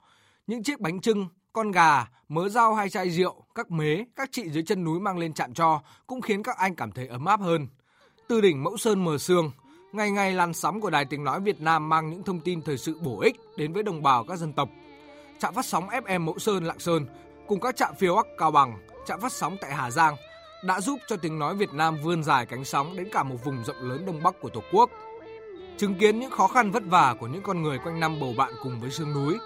Những 0.47 0.63
chiếc 0.63 0.79
bánh 0.79 1.01
trưng, 1.01 1.27
con 1.53 1.71
gà, 1.71 2.07
mớ 2.29 2.49
rau 2.49 2.75
hay 2.75 2.89
chai 2.89 3.09
rượu, 3.09 3.35
các 3.55 3.71
mế, 3.71 4.03
các 4.15 4.29
chị 4.31 4.49
dưới 4.49 4.63
chân 4.63 4.83
núi 4.83 4.99
mang 4.99 5.17
lên 5.17 5.33
chạm 5.33 5.53
cho 5.53 5.81
cũng 6.07 6.21
khiến 6.21 6.43
các 6.43 6.57
anh 6.57 6.75
cảm 6.75 6.91
thấy 6.91 7.07
ấm 7.07 7.25
áp 7.25 7.39
hơn. 7.39 7.67
Từ 8.27 8.41
đỉnh 8.41 8.63
Mẫu 8.63 8.77
Sơn 8.77 9.03
mờ 9.03 9.17
sương, 9.17 9.51
ngày 9.91 10.11
ngày 10.11 10.33
làn 10.33 10.53
sóng 10.53 10.81
của 10.81 10.89
Đài 10.89 11.05
Tiếng 11.05 11.23
Nói 11.23 11.41
Việt 11.41 11.61
Nam 11.61 11.89
mang 11.89 12.09
những 12.09 12.23
thông 12.23 12.39
tin 12.39 12.61
thời 12.61 12.77
sự 12.77 12.99
bổ 12.99 13.19
ích 13.19 13.35
đến 13.57 13.73
với 13.73 13.83
đồng 13.83 14.03
bào 14.03 14.23
các 14.23 14.39
dân 14.39 14.53
tộc. 14.53 14.69
Trạm 15.39 15.53
phát 15.53 15.65
sóng 15.65 15.87
FM 15.87 16.21
Mẫu 16.21 16.39
Sơn 16.39 16.63
Lạng 16.63 16.79
Sơn 16.79 17.05
cùng 17.47 17.59
các 17.59 17.75
trạm 17.75 17.95
phiếu 17.95 18.15
Bắc 18.15 18.27
Cao 18.37 18.51
Bằng, 18.51 18.77
trạm 19.05 19.21
phát 19.21 19.31
sóng 19.31 19.57
tại 19.61 19.73
Hà 19.73 19.91
Giang 19.91 20.15
đã 20.63 20.81
giúp 20.81 20.99
cho 21.07 21.15
tiếng 21.15 21.39
nói 21.39 21.55
Việt 21.55 21.73
Nam 21.73 21.97
vươn 22.03 22.23
dài 22.23 22.45
cánh 22.45 22.65
sóng 22.65 22.95
đến 22.95 23.07
cả 23.11 23.23
một 23.23 23.35
vùng 23.43 23.63
rộng 23.63 23.89
lớn 23.89 24.05
đông 24.05 24.23
bắc 24.23 24.41
của 24.41 24.49
Tổ 24.49 24.61
quốc. 24.71 24.89
Chứng 25.77 25.95
kiến 25.95 26.19
những 26.19 26.31
khó 26.31 26.47
khăn 26.47 26.71
vất 26.71 26.83
vả 26.85 27.15
của 27.19 27.27
những 27.27 27.41
con 27.41 27.61
người 27.61 27.77
quanh 27.77 27.99
năm 27.99 28.19
bầu 28.19 28.33
bạn 28.37 28.53
cùng 28.63 28.79
với 28.81 28.91
sương 28.91 29.13
núi, 29.13 29.37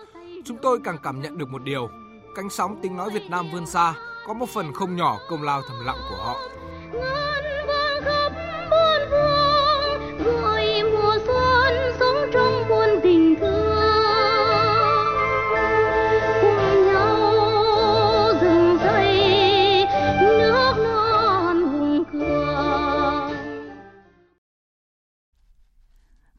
chúng 0.48 0.58
tôi 0.62 0.80
càng 0.84 0.98
cảm 1.04 1.22
nhận 1.22 1.38
được 1.38 1.50
một 1.50 1.64
điều, 1.64 1.90
cánh 2.36 2.50
sóng 2.50 2.80
tiếng 2.82 2.98
nói 2.98 3.10
Việt 3.14 3.30
Nam 3.30 3.46
vươn 3.52 3.66
xa 3.66 3.94
có 4.28 4.34
một 4.34 4.50
phần 4.50 4.74
không 4.74 4.96
nhỏ 4.96 5.18
công 5.30 5.44
lao 5.44 5.62
thầm 5.68 5.86
lặng 5.86 5.98
của 6.10 6.16
họ. 6.16 6.40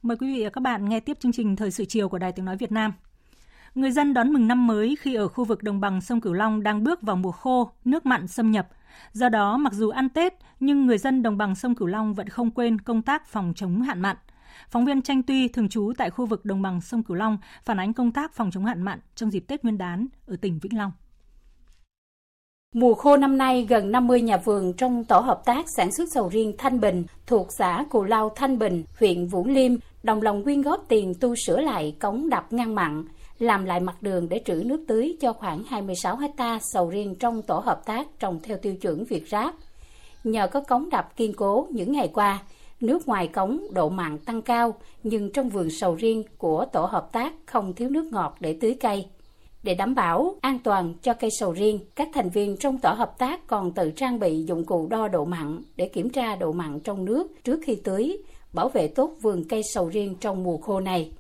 Mời 0.03 0.17
quý 0.17 0.35
vị 0.35 0.45
và 0.45 0.51
các 0.51 0.61
bạn 0.61 0.89
nghe 0.89 1.01
tiếp 1.01 1.17
chương 1.21 1.33
trình 1.33 1.57
Thời 1.57 1.71
sự 1.71 1.85
chiều 1.85 2.09
của 2.09 2.19
Đài 2.19 2.33
Tiếng 2.33 2.45
Nói 2.45 2.57
Việt 2.57 2.73
Nam. 2.73 2.93
Người 3.79 3.91
dân 3.91 4.15
đón 4.15 4.33
mừng 4.33 4.49
năm 4.49 4.67
mới 4.67 4.97
khi 5.01 5.15
ở 5.15 5.29
khu 5.29 5.45
vực 5.45 5.63
đồng 5.63 5.81
bằng 5.81 6.01
sông 6.01 6.21
Cửu 6.21 6.33
Long 6.33 6.63
đang 6.63 6.85
bước 6.85 7.03
vào 7.03 7.17
mùa 7.17 7.33
khô, 7.33 7.71
nước 7.85 8.07
mặn 8.07 8.27
xâm 8.27 8.51
nhập. 8.51 8.69
Do 9.13 9.29
đó, 9.29 9.57
mặc 9.57 9.73
dù 9.73 9.91
ăn 9.91 10.09
Tết, 10.09 10.35
nhưng 10.61 10.87
người 10.87 10.99
dân 10.99 11.23
đồng 11.23 11.37
bằng 11.39 11.55
sông 11.55 11.75
Cửu 11.75 11.89
Long 11.89 12.15
vẫn 12.15 12.29
không 12.29 12.51
quên 12.51 12.81
công 12.81 13.03
tác 13.03 13.27
phòng 13.27 13.53
chống 13.57 13.83
hạn 13.83 14.01
mặn. 14.01 14.17
Phóng 14.71 14.85
viên 14.85 15.03
Tranh 15.03 15.23
Tuy 15.23 15.49
thường 15.49 15.69
trú 15.69 15.93
tại 15.99 16.11
khu 16.11 16.27
vực 16.27 16.45
đồng 16.45 16.63
bằng 16.63 16.81
sông 16.81 17.03
Cửu 17.03 17.17
Long 17.17 17.39
phản 17.65 17.81
ánh 17.81 17.93
công 17.93 18.13
tác 18.13 18.33
phòng 18.33 18.51
chống 18.51 18.65
hạn 18.65 18.83
mặn 18.83 19.01
trong 19.15 19.31
dịp 19.31 19.45
Tết 19.49 19.63
Nguyên 19.63 19.79
đán 19.79 20.07
ở 20.27 20.37
tỉnh 20.37 20.59
Vĩnh 20.63 20.79
Long. 20.79 20.93
Mùa 22.75 22.95
khô 22.95 23.17
năm 23.17 23.39
nay, 23.39 23.67
gần 23.69 23.93
50 23.93 24.21
nhà 24.21 24.37
vườn 24.37 24.73
trong 24.73 25.05
tổ 25.05 25.19
hợp 25.19 25.43
tác 25.45 25.67
sản 25.77 25.93
xuất 25.93 26.13
sầu 26.13 26.29
riêng 26.29 26.55
Thanh 26.59 26.81
Bình 26.81 27.05
thuộc 27.27 27.53
xã 27.53 27.85
Cù 27.91 28.05
Lao 28.05 28.33
Thanh 28.37 28.59
Bình, 28.59 28.85
huyện 28.99 29.27
Vũ 29.27 29.47
Liêm, 29.47 29.73
đồng 30.03 30.23
lòng 30.23 30.45
quyên 30.45 30.63
góp 30.63 30.85
tiền 30.89 31.15
tu 31.21 31.35
sửa 31.47 31.61
lại 31.61 31.97
cống 32.01 32.29
đập 32.29 32.53
ngăn 32.53 32.75
mặn, 32.75 33.05
làm 33.39 33.65
lại 33.65 33.81
mặt 33.81 34.03
đường 34.03 34.29
để 34.29 34.41
trữ 34.45 34.63
nước 34.67 34.85
tưới 34.89 35.17
cho 35.21 35.33
khoảng 35.33 35.63
26 35.65 36.17
hecta 36.17 36.59
sầu 36.73 36.91
riêng 36.91 37.15
trong 37.15 37.43
tổ 37.43 37.59
hợp 37.59 37.87
tác 37.87 38.07
trồng 38.19 38.41
theo 38.43 38.57
tiêu 38.57 38.75
chuẩn 38.75 39.05
Việt 39.05 39.29
Ráp. 39.29 39.55
Nhờ 40.25 40.47
có 40.47 40.61
cống 40.61 40.91
đập 40.91 41.17
kiên 41.17 41.33
cố 41.33 41.67
những 41.71 41.93
ngày 41.93 42.09
qua, 42.15 42.43
nước 42.81 43.09
ngoài 43.09 43.29
cống 43.29 43.61
độ 43.71 43.89
mặn 43.89 44.19
tăng 44.19 44.43
cao, 44.43 44.75
nhưng 45.03 45.33
trong 45.33 45.49
vườn 45.49 45.71
sầu 45.71 45.95
riêng 45.95 46.23
của 46.39 46.65
tổ 46.73 46.85
hợp 46.85 47.13
tác 47.13 47.33
không 47.47 47.75
thiếu 47.75 47.89
nước 47.89 48.13
ngọt 48.13 48.37
để 48.41 48.59
tưới 48.61 48.77
cây. 48.81 49.07
Để 49.63 49.75
đảm 49.75 49.95
bảo 49.95 50.35
an 50.41 50.59
toàn 50.59 50.95
cho 51.03 51.15
cây 51.15 51.31
sầu 51.39 51.53
riêng, 51.53 51.79
các 51.95 52.09
thành 52.15 52.31
viên 52.31 52.57
trong 52.57 52.79
tổ 52.79 52.91
hợp 52.91 53.19
tác 53.19 53.47
còn 53.47 53.73
tự 53.73 53.91
trang 53.91 54.19
bị 54.19 54.45
dụng 54.45 54.65
cụ 54.65 54.87
đo 54.91 55.09
độ 55.09 55.25
mặn 55.25 55.63
để 55.77 55.89
kiểm 55.89 56.11
tra 56.11 56.37
độ 56.37 56.53
mặn 56.53 56.81
trong 56.81 57.05
nước 57.05 57.45
trước 57.45 57.61
khi 57.65 57.75
tưới, 57.85 58.17
bảo 58.53 58.69
vệ 58.69 58.89
tốt 58.89 59.13
vườn 59.21 59.45
cây 59.49 59.63
sầu 59.63 59.89
riêng 59.89 60.15
trong 60.21 60.45
mùa 60.45 60.57
khô 60.57 60.81
này. 60.81 61.13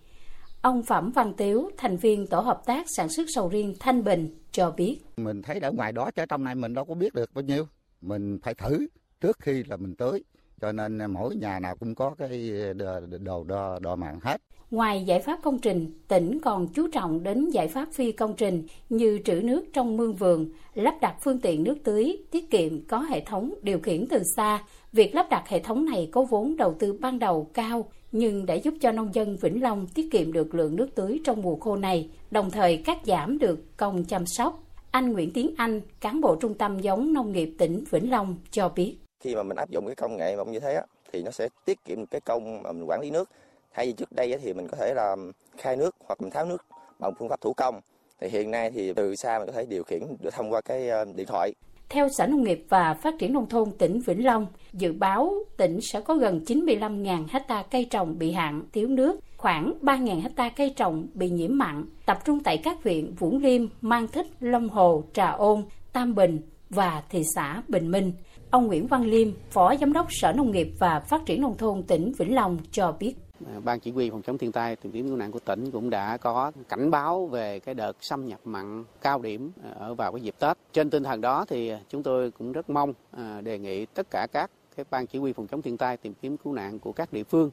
Ông 0.62 0.82
Phẩm 0.82 1.10
Văn 1.10 1.32
Tiếu, 1.36 1.70
thành 1.76 1.96
viên 1.96 2.26
tổ 2.26 2.40
hợp 2.40 2.62
tác 2.66 2.86
sản 2.96 3.08
xuất 3.08 3.24
sầu 3.28 3.48
riêng 3.48 3.74
Thanh 3.80 4.04
Bình, 4.04 4.28
cho 4.52 4.70
biết. 4.70 4.98
Mình 5.16 5.42
thấy 5.42 5.60
ở 5.60 5.72
ngoài 5.72 5.92
đó 5.92 6.10
chứ 6.10 6.24
trong 6.28 6.44
này 6.44 6.54
mình 6.54 6.74
đâu 6.74 6.84
có 6.84 6.94
biết 6.94 7.14
được 7.14 7.30
bao 7.34 7.42
nhiêu. 7.42 7.66
Mình 8.00 8.38
phải 8.42 8.54
thử 8.54 8.86
trước 9.20 9.36
khi 9.40 9.62
là 9.66 9.76
mình 9.76 9.94
tới. 9.94 10.24
Cho 10.60 10.72
nên 10.72 10.98
mỗi 11.10 11.36
nhà 11.36 11.60
nào 11.60 11.76
cũng 11.76 11.94
có 11.94 12.14
cái 12.18 12.50
đồ, 12.74 13.00
đồ 13.20 13.44
đo, 13.44 13.78
đo 13.78 13.96
mặn 13.96 14.18
hết. 14.22 14.40
Ngoài 14.70 15.04
giải 15.04 15.20
pháp 15.20 15.38
công 15.42 15.58
trình, 15.58 15.92
tỉnh 16.08 16.38
còn 16.40 16.68
chú 16.68 16.88
trọng 16.92 17.22
đến 17.22 17.50
giải 17.50 17.68
pháp 17.68 17.88
phi 17.92 18.12
công 18.12 18.34
trình 18.36 18.66
như 18.88 19.18
trữ 19.24 19.40
nước 19.44 19.64
trong 19.72 19.96
mương 19.96 20.14
vườn, 20.14 20.50
lắp 20.74 20.94
đặt 21.00 21.16
phương 21.20 21.40
tiện 21.40 21.64
nước 21.64 21.78
tưới, 21.84 22.16
tiết 22.30 22.50
kiệm 22.50 22.84
có 22.84 22.98
hệ 22.98 23.20
thống 23.20 23.54
điều 23.62 23.80
khiển 23.80 24.06
từ 24.10 24.22
xa. 24.36 24.64
Việc 24.92 25.14
lắp 25.14 25.26
đặt 25.30 25.48
hệ 25.48 25.60
thống 25.60 25.84
này 25.84 26.08
có 26.12 26.22
vốn 26.22 26.56
đầu 26.56 26.74
tư 26.78 26.92
ban 27.00 27.18
đầu 27.18 27.50
cao, 27.54 27.90
nhưng 28.12 28.46
đã 28.46 28.54
giúp 28.54 28.74
cho 28.80 28.92
nông 28.92 29.14
dân 29.14 29.36
Vĩnh 29.36 29.62
Long 29.62 29.86
tiết 29.86 30.08
kiệm 30.12 30.32
được 30.32 30.54
lượng 30.54 30.76
nước 30.76 30.88
tưới 30.94 31.20
trong 31.24 31.42
mùa 31.42 31.56
khô 31.56 31.76
này, 31.76 32.10
đồng 32.30 32.50
thời 32.50 32.82
cắt 32.86 32.98
giảm 33.04 33.38
được 33.38 33.76
công 33.76 34.04
chăm 34.04 34.26
sóc. 34.26 34.62
Anh 34.90 35.12
Nguyễn 35.12 35.30
Tiến 35.30 35.54
Anh, 35.56 35.80
cán 36.00 36.20
bộ 36.20 36.36
trung 36.36 36.54
tâm 36.54 36.80
giống 36.80 37.12
nông 37.12 37.32
nghiệp 37.32 37.54
tỉnh 37.58 37.84
Vĩnh 37.90 38.10
Long 38.10 38.36
cho 38.50 38.68
biết. 38.68 38.96
Khi 39.20 39.34
mà 39.34 39.42
mình 39.42 39.56
áp 39.56 39.70
dụng 39.70 39.86
cái 39.86 39.94
công 39.94 40.16
nghệ 40.16 40.36
bông 40.36 40.52
như 40.52 40.60
thế 40.60 40.74
á, 40.74 40.82
thì 41.12 41.22
nó 41.22 41.30
sẽ 41.30 41.48
tiết 41.64 41.84
kiệm 41.84 42.06
cái 42.06 42.20
công 42.20 42.62
mà 42.62 42.72
mình 42.72 42.84
quản 42.88 43.00
lý 43.00 43.10
nước. 43.10 43.30
Thay 43.74 43.86
vì 43.86 43.92
trước 43.92 44.12
đây 44.12 44.38
thì 44.42 44.52
mình 44.52 44.68
có 44.68 44.76
thể 44.76 44.94
là 44.94 45.16
khai 45.56 45.76
nước 45.76 45.96
hoặc 46.06 46.20
mình 46.20 46.30
tháo 46.30 46.44
nước 46.44 46.64
bằng 46.98 47.12
phương 47.18 47.28
pháp 47.28 47.40
thủ 47.40 47.52
công. 47.52 47.80
Thì 48.20 48.28
hiện 48.28 48.50
nay 48.50 48.70
thì 48.70 48.92
từ 48.92 49.16
xa 49.16 49.38
mình 49.38 49.46
có 49.46 49.52
thể 49.52 49.66
điều 49.66 49.82
khiển 49.82 50.00
được 50.20 50.30
thông 50.34 50.52
qua 50.52 50.60
cái 50.60 50.88
ờ, 50.88 51.04
điện 51.14 51.26
thoại. 51.26 51.52
Theo 51.90 52.08
Sở 52.08 52.26
Nông 52.26 52.42
nghiệp 52.42 52.64
và 52.68 52.94
Phát 52.94 53.14
triển 53.18 53.32
Nông 53.32 53.48
thôn 53.48 53.70
tỉnh 53.78 54.00
Vĩnh 54.00 54.24
Long, 54.24 54.46
dự 54.72 54.92
báo 54.92 55.34
tỉnh 55.56 55.80
sẽ 55.80 56.00
có 56.00 56.14
gần 56.14 56.40
95.000 56.46 57.24
hecta 57.30 57.62
cây 57.62 57.86
trồng 57.90 58.18
bị 58.18 58.32
hạn, 58.32 58.62
thiếu 58.72 58.88
nước, 58.88 59.20
khoảng 59.36 59.74
3.000 59.82 60.20
hecta 60.20 60.48
cây 60.48 60.74
trồng 60.76 61.06
bị 61.14 61.30
nhiễm 61.30 61.58
mặn, 61.58 61.84
tập 62.06 62.18
trung 62.24 62.40
tại 62.40 62.56
các 62.56 62.84
huyện 62.84 63.14
Vũng 63.14 63.42
Liêm, 63.42 63.66
Mang 63.80 64.08
Thích, 64.08 64.26
Long 64.40 64.68
Hồ, 64.68 65.04
Trà 65.12 65.30
Ôn, 65.30 65.62
Tam 65.92 66.14
Bình 66.14 66.40
và 66.70 67.02
thị 67.10 67.22
xã 67.34 67.62
Bình 67.68 67.90
Minh. 67.90 68.12
Ông 68.50 68.66
Nguyễn 68.66 68.86
Văn 68.86 69.04
Liêm, 69.06 69.28
Phó 69.50 69.74
Giám 69.80 69.92
đốc 69.92 70.06
Sở 70.10 70.32
Nông 70.32 70.50
nghiệp 70.50 70.68
và 70.78 71.00
Phát 71.00 71.26
triển 71.26 71.42
Nông 71.42 71.56
thôn 71.56 71.82
tỉnh 71.82 72.12
Vĩnh 72.18 72.34
Long 72.34 72.58
cho 72.72 72.92
biết. 73.00 73.14
Ờ, 73.46 73.60
ban 73.60 73.80
chỉ 73.80 73.90
huy 73.90 74.10
phòng 74.10 74.22
chống 74.22 74.38
thiên 74.38 74.52
tai, 74.52 74.76
tìm 74.76 74.92
kiếm 74.92 75.08
cứu 75.08 75.16
nạn 75.16 75.32
của 75.32 75.38
tỉnh 75.38 75.70
cũng 75.70 75.90
đã 75.90 76.16
có 76.16 76.52
cảnh 76.68 76.90
báo 76.90 77.26
về 77.26 77.58
cái 77.60 77.74
đợt 77.74 77.92
xâm 78.00 78.26
nhập 78.26 78.40
mặn 78.44 78.84
cao 79.00 79.22
điểm 79.22 79.50
ờ, 79.62 79.70
ở 79.78 79.94
vào 79.94 80.12
cái 80.12 80.20
dịp 80.20 80.34
Tết. 80.38 80.56
Trên 80.72 80.90
tinh 80.90 81.02
thần 81.02 81.20
đó 81.20 81.44
thì 81.48 81.72
chúng 81.88 82.02
tôi 82.02 82.30
cũng 82.30 82.52
rất 82.52 82.70
mong 82.70 82.92
ờ, 83.10 83.40
đề 83.40 83.58
nghị 83.58 83.86
tất 83.86 84.06
cả 84.10 84.26
các 84.32 84.50
cái 84.76 84.84
ban 84.90 85.06
chỉ 85.06 85.18
huy 85.18 85.32
phòng 85.32 85.46
chống 85.46 85.62
thiên 85.62 85.76
tai, 85.76 85.96
tìm 85.96 86.14
kiếm 86.22 86.36
cứu 86.36 86.52
nạn 86.52 86.78
của 86.78 86.92
các 86.92 87.12
địa 87.12 87.24
phương 87.24 87.50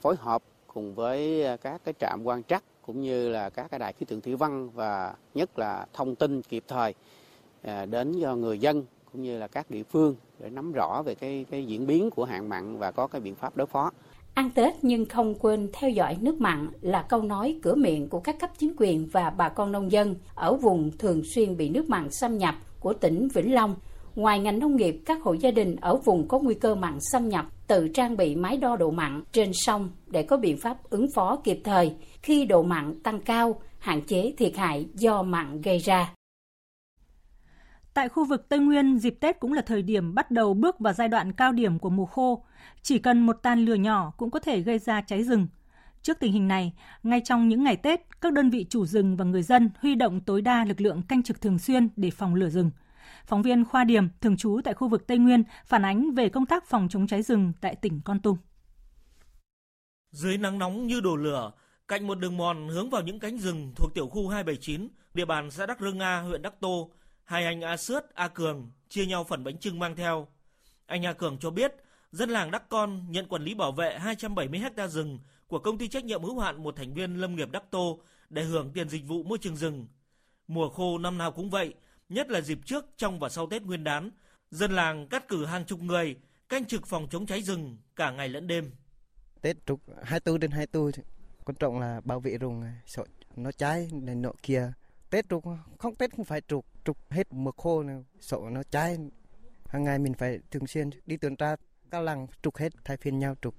phối 0.00 0.16
hợp 0.18 0.42
cùng 0.66 0.94
với 0.94 1.44
các 1.62 1.80
cái 1.84 1.94
trạm 1.98 2.20
quan 2.24 2.42
trắc 2.42 2.64
cũng 2.86 3.00
như 3.00 3.28
là 3.28 3.50
các 3.50 3.70
cái 3.70 3.78
đài 3.78 3.92
khí 3.92 4.06
tượng 4.06 4.20
thủy 4.20 4.36
văn 4.36 4.70
và 4.70 5.14
nhất 5.34 5.58
là 5.58 5.86
thông 5.92 6.14
tin 6.14 6.42
kịp 6.42 6.64
thời 6.68 6.94
đến 7.86 8.20
cho 8.22 8.36
người 8.36 8.58
dân 8.58 8.84
cũng 9.12 9.22
như 9.22 9.38
là 9.38 9.48
các 9.48 9.70
địa 9.70 9.82
phương 9.82 10.14
để 10.38 10.50
nắm 10.50 10.72
rõ 10.72 11.02
về 11.02 11.14
cái 11.14 11.46
cái 11.50 11.66
diễn 11.66 11.86
biến 11.86 12.10
của 12.10 12.24
hạn 12.24 12.48
mặn 12.48 12.78
và 12.78 12.90
có 12.90 13.06
cái 13.06 13.20
biện 13.20 13.34
pháp 13.34 13.56
đối 13.56 13.66
phó. 13.66 13.90
Ăn 14.40 14.50
Tết 14.50 14.74
nhưng 14.82 15.06
không 15.06 15.34
quên 15.34 15.68
theo 15.72 15.90
dõi 15.90 16.16
nước 16.20 16.40
mặn 16.40 16.68
là 16.80 17.02
câu 17.02 17.22
nói 17.22 17.58
cửa 17.62 17.74
miệng 17.74 18.08
của 18.08 18.20
các 18.20 18.40
cấp 18.40 18.50
chính 18.58 18.74
quyền 18.76 19.08
và 19.12 19.30
bà 19.30 19.48
con 19.48 19.72
nông 19.72 19.92
dân 19.92 20.14
ở 20.34 20.54
vùng 20.54 20.90
thường 20.98 21.22
xuyên 21.34 21.56
bị 21.56 21.68
nước 21.68 21.88
mặn 21.88 22.10
xâm 22.10 22.38
nhập 22.38 22.54
của 22.80 22.92
tỉnh 22.92 23.28
Vĩnh 23.34 23.54
Long. 23.54 23.74
Ngoài 24.14 24.38
ngành 24.38 24.58
nông 24.58 24.76
nghiệp, 24.76 25.02
các 25.06 25.22
hộ 25.22 25.32
gia 25.32 25.50
đình 25.50 25.76
ở 25.76 25.96
vùng 25.96 26.28
có 26.28 26.38
nguy 26.38 26.54
cơ 26.54 26.74
mặn 26.74 26.98
xâm 27.00 27.28
nhập 27.28 27.46
tự 27.66 27.88
trang 27.88 28.16
bị 28.16 28.34
máy 28.34 28.56
đo 28.56 28.76
độ 28.76 28.90
mặn 28.90 29.22
trên 29.32 29.50
sông 29.52 29.90
để 30.06 30.22
có 30.22 30.36
biện 30.36 30.56
pháp 30.58 30.90
ứng 30.90 31.06
phó 31.14 31.36
kịp 31.36 31.60
thời 31.64 31.94
khi 32.22 32.44
độ 32.44 32.62
mặn 32.62 33.00
tăng 33.02 33.20
cao, 33.20 33.60
hạn 33.78 34.02
chế 34.02 34.32
thiệt 34.38 34.56
hại 34.56 34.86
do 34.94 35.22
mặn 35.22 35.60
gây 35.60 35.78
ra. 35.78 36.14
Tại 37.94 38.08
khu 38.08 38.24
vực 38.24 38.48
Tây 38.48 38.58
Nguyên, 38.58 38.98
dịp 38.98 39.16
Tết 39.20 39.40
cũng 39.40 39.52
là 39.52 39.62
thời 39.62 39.82
điểm 39.82 40.14
bắt 40.14 40.30
đầu 40.30 40.54
bước 40.54 40.78
vào 40.78 40.92
giai 40.92 41.08
đoạn 41.08 41.32
cao 41.32 41.52
điểm 41.52 41.78
của 41.78 41.90
mùa 41.90 42.06
khô. 42.06 42.44
Chỉ 42.82 42.98
cần 42.98 43.26
một 43.26 43.36
tàn 43.42 43.64
lửa 43.64 43.74
nhỏ 43.74 44.12
cũng 44.16 44.30
có 44.30 44.38
thể 44.38 44.60
gây 44.60 44.78
ra 44.78 45.00
cháy 45.00 45.24
rừng. 45.24 45.48
Trước 46.02 46.18
tình 46.20 46.32
hình 46.32 46.48
này, 46.48 46.72
ngay 47.02 47.20
trong 47.24 47.48
những 47.48 47.64
ngày 47.64 47.76
Tết, 47.76 48.00
các 48.20 48.32
đơn 48.32 48.50
vị 48.50 48.66
chủ 48.70 48.86
rừng 48.86 49.16
và 49.16 49.24
người 49.24 49.42
dân 49.42 49.70
huy 49.80 49.94
động 49.94 50.20
tối 50.20 50.42
đa 50.42 50.64
lực 50.64 50.80
lượng 50.80 51.02
canh 51.02 51.22
trực 51.22 51.40
thường 51.40 51.58
xuyên 51.58 51.88
để 51.96 52.10
phòng 52.10 52.34
lửa 52.34 52.48
rừng. 52.48 52.70
Phóng 53.26 53.42
viên 53.42 53.64
Khoa 53.64 53.84
Điểm, 53.84 54.08
thường 54.20 54.36
trú 54.36 54.60
tại 54.64 54.74
khu 54.74 54.88
vực 54.88 55.06
Tây 55.06 55.18
Nguyên, 55.18 55.42
phản 55.66 55.84
ánh 55.84 56.10
về 56.14 56.28
công 56.28 56.46
tác 56.46 56.66
phòng 56.66 56.88
chống 56.90 57.06
cháy 57.06 57.22
rừng 57.22 57.52
tại 57.60 57.76
tỉnh 57.76 58.00
Con 58.04 58.20
Tum. 58.20 58.36
Dưới 60.10 60.38
nắng 60.38 60.58
nóng 60.58 60.86
như 60.86 61.00
đổ 61.00 61.16
lửa, 61.16 61.52
cạnh 61.88 62.06
một 62.06 62.18
đường 62.18 62.36
mòn 62.36 62.68
hướng 62.68 62.90
vào 62.90 63.02
những 63.02 63.18
cánh 63.18 63.38
rừng 63.38 63.72
thuộc 63.76 63.94
tiểu 63.94 64.08
khu 64.08 64.28
279, 64.28 64.88
địa 65.14 65.24
bàn 65.24 65.50
xã 65.50 65.66
Đắc 65.66 65.80
Rưng 65.80 65.98
A, 65.98 66.20
huyện 66.20 66.42
Đắc 66.42 66.60
Tô, 66.60 66.90
hai 67.30 67.44
anh 67.44 67.60
A 67.60 67.76
Sướt, 67.76 68.14
A 68.14 68.28
Cường 68.28 68.70
chia 68.88 69.06
nhau 69.06 69.24
phần 69.24 69.44
bánh 69.44 69.58
trưng 69.58 69.78
mang 69.78 69.96
theo. 69.96 70.28
Anh 70.86 71.06
A 71.06 71.12
Cường 71.12 71.38
cho 71.38 71.50
biết, 71.50 71.74
dân 72.12 72.30
làng 72.30 72.50
Đắc 72.50 72.68
Con 72.68 73.12
nhận 73.12 73.28
quản 73.28 73.44
lý 73.44 73.54
bảo 73.54 73.72
vệ 73.72 73.98
270 73.98 74.60
ha 74.60 74.86
rừng 74.86 75.18
của 75.46 75.58
công 75.58 75.78
ty 75.78 75.88
trách 75.88 76.04
nhiệm 76.04 76.22
hữu 76.22 76.38
hạn 76.38 76.62
một 76.62 76.76
thành 76.76 76.94
viên 76.94 77.14
lâm 77.14 77.36
nghiệp 77.36 77.50
Đắc 77.50 77.62
Tô 77.70 78.00
để 78.30 78.42
hưởng 78.42 78.72
tiền 78.72 78.88
dịch 78.88 79.06
vụ 79.06 79.22
môi 79.22 79.38
trường 79.38 79.56
rừng. 79.56 79.86
Mùa 80.48 80.68
khô 80.68 80.98
năm 80.98 81.18
nào 81.18 81.32
cũng 81.32 81.50
vậy, 81.50 81.74
nhất 82.08 82.30
là 82.30 82.40
dịp 82.40 82.58
trước, 82.64 82.84
trong 82.96 83.18
và 83.18 83.28
sau 83.28 83.46
Tết 83.46 83.62
Nguyên 83.62 83.84
đán, 83.84 84.10
dân 84.50 84.72
làng 84.72 85.08
cắt 85.08 85.28
cử 85.28 85.44
hàng 85.44 85.64
chục 85.64 85.80
người 85.80 86.16
canh 86.48 86.64
trực 86.64 86.86
phòng 86.86 87.06
chống 87.10 87.26
cháy 87.26 87.42
rừng 87.42 87.78
cả 87.96 88.10
ngày 88.10 88.28
lẫn 88.28 88.46
đêm. 88.46 88.70
Tết 89.40 89.66
trục 89.66 89.80
24 90.02 90.40
đến 90.40 90.50
24 90.50 90.92
quan 91.44 91.56
trọng 91.56 91.80
là 91.80 92.00
bảo 92.04 92.20
vệ 92.20 92.38
rừng 92.38 92.62
sợ 92.86 93.04
nó 93.36 93.52
cháy 93.52 93.88
này 93.92 94.14
nọ 94.14 94.32
kia 94.42 94.72
tết 95.10 95.28
trục 95.28 95.44
không 95.78 95.94
tết 95.94 96.16
không 96.16 96.24
phải 96.24 96.40
trục 96.40 96.79
trục 96.84 97.10
hết 97.10 97.32
mùa 97.32 97.52
khô 97.56 97.82
này, 97.82 97.96
sợ 98.20 98.36
nó 98.50 98.62
cháy. 98.62 98.96
Hàng 99.66 99.84
ngày 99.84 99.98
mình 99.98 100.14
phải 100.14 100.38
thường 100.50 100.66
xuyên 100.66 100.90
đi 101.06 101.16
tuần 101.16 101.36
tra 101.36 101.56
các 101.90 102.00
làng 102.00 102.26
trục 102.42 102.56
hết 102.56 102.72
thay 102.84 102.96
phiên 102.96 103.18
nhau 103.18 103.34
trục. 103.42 103.54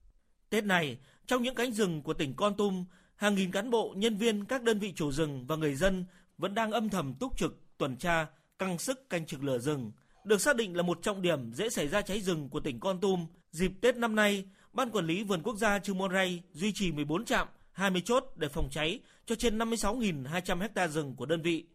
Tết 0.49 0.63
này 0.63 0.97
trong 1.25 1.43
những 1.43 1.55
cánh 1.55 1.71
rừng 1.71 2.01
của 2.01 2.13
tỉnh 2.13 2.33
Con 2.35 2.57
Tum 2.57 2.85
hàng 3.15 3.35
nghìn 3.35 3.51
cán 3.51 3.69
bộ 3.69 3.93
nhân 3.97 4.17
viên 4.17 4.45
các 4.45 4.63
đơn 4.63 4.79
vị 4.79 4.93
chủ 4.95 5.11
rừng 5.11 5.45
và 5.47 5.55
người 5.55 5.75
dân 5.75 6.05
vẫn 6.37 6.53
đang 6.53 6.71
âm 6.71 6.89
thầm 6.89 7.13
túc 7.13 7.37
trực 7.37 7.77
tuần 7.77 7.97
tra 7.97 8.27
căng 8.59 8.77
sức 8.77 9.09
canh 9.09 9.25
trực 9.25 9.43
lửa 9.43 9.59
rừng. 9.59 9.91
Được 10.23 10.41
xác 10.41 10.55
định 10.55 10.75
là 10.75 10.83
một 10.83 10.99
trọng 11.01 11.21
điểm 11.21 11.53
dễ 11.53 11.69
xảy 11.69 11.87
ra 11.87 12.01
cháy 12.01 12.21
rừng 12.21 12.49
của 12.49 12.59
tỉnh 12.59 12.79
Con 12.79 12.99
Tum 12.99 13.27
dịp 13.51 13.71
Tết 13.81 13.95
năm 13.95 14.15
nay 14.15 14.45
Ban 14.73 14.91
quản 14.91 15.05
lý 15.05 15.23
vườn 15.23 15.41
quốc 15.43 15.57
gia 15.57 15.79
Trư 15.79 15.93
Mon 15.93 16.13
Ray 16.13 16.41
duy 16.53 16.71
trì 16.71 16.91
14 16.91 17.25
trạm 17.25 17.47
20 17.71 18.01
chốt 18.05 18.25
để 18.35 18.47
phòng 18.47 18.69
cháy 18.71 18.99
cho 19.25 19.35
trên 19.35 19.57
56.200 19.57 20.69
ha 20.75 20.87
rừng 20.87 21.15
của 21.15 21.25
đơn 21.25 21.41
vị. 21.41 21.65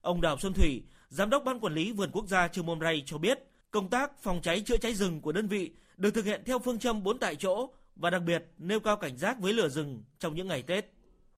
Ông 0.00 0.20
Đào 0.20 0.38
Xuân 0.38 0.52
Thủy, 0.52 0.82
Giám 1.08 1.30
đốc 1.30 1.44
Ban 1.44 1.60
Quản 1.60 1.74
lý 1.74 1.92
Vườn 1.92 2.10
Quốc 2.12 2.26
gia 2.26 2.48
Trư 2.48 2.62
Môn 2.62 2.80
Ray 2.80 3.02
cho 3.06 3.18
biết, 3.18 3.38
công 3.70 3.90
tác 3.90 4.22
phòng 4.22 4.40
cháy 4.42 4.62
chữa 4.66 4.76
cháy 4.76 4.94
rừng 4.94 5.20
của 5.20 5.32
đơn 5.32 5.48
vị 5.48 5.72
được 5.96 6.10
thực 6.10 6.24
hiện 6.24 6.42
theo 6.46 6.58
phương 6.58 6.78
châm 6.78 7.02
4 7.02 7.18
tại 7.18 7.36
chỗ 7.36 7.70
và 7.96 8.10
đặc 8.10 8.22
biệt 8.26 8.44
nêu 8.58 8.80
cao 8.80 8.96
cảnh 8.96 9.16
giác 9.16 9.38
với 9.40 9.52
lửa 9.52 9.68
rừng 9.68 10.02
trong 10.18 10.34
những 10.34 10.48
ngày 10.48 10.62
Tết. 10.62 10.84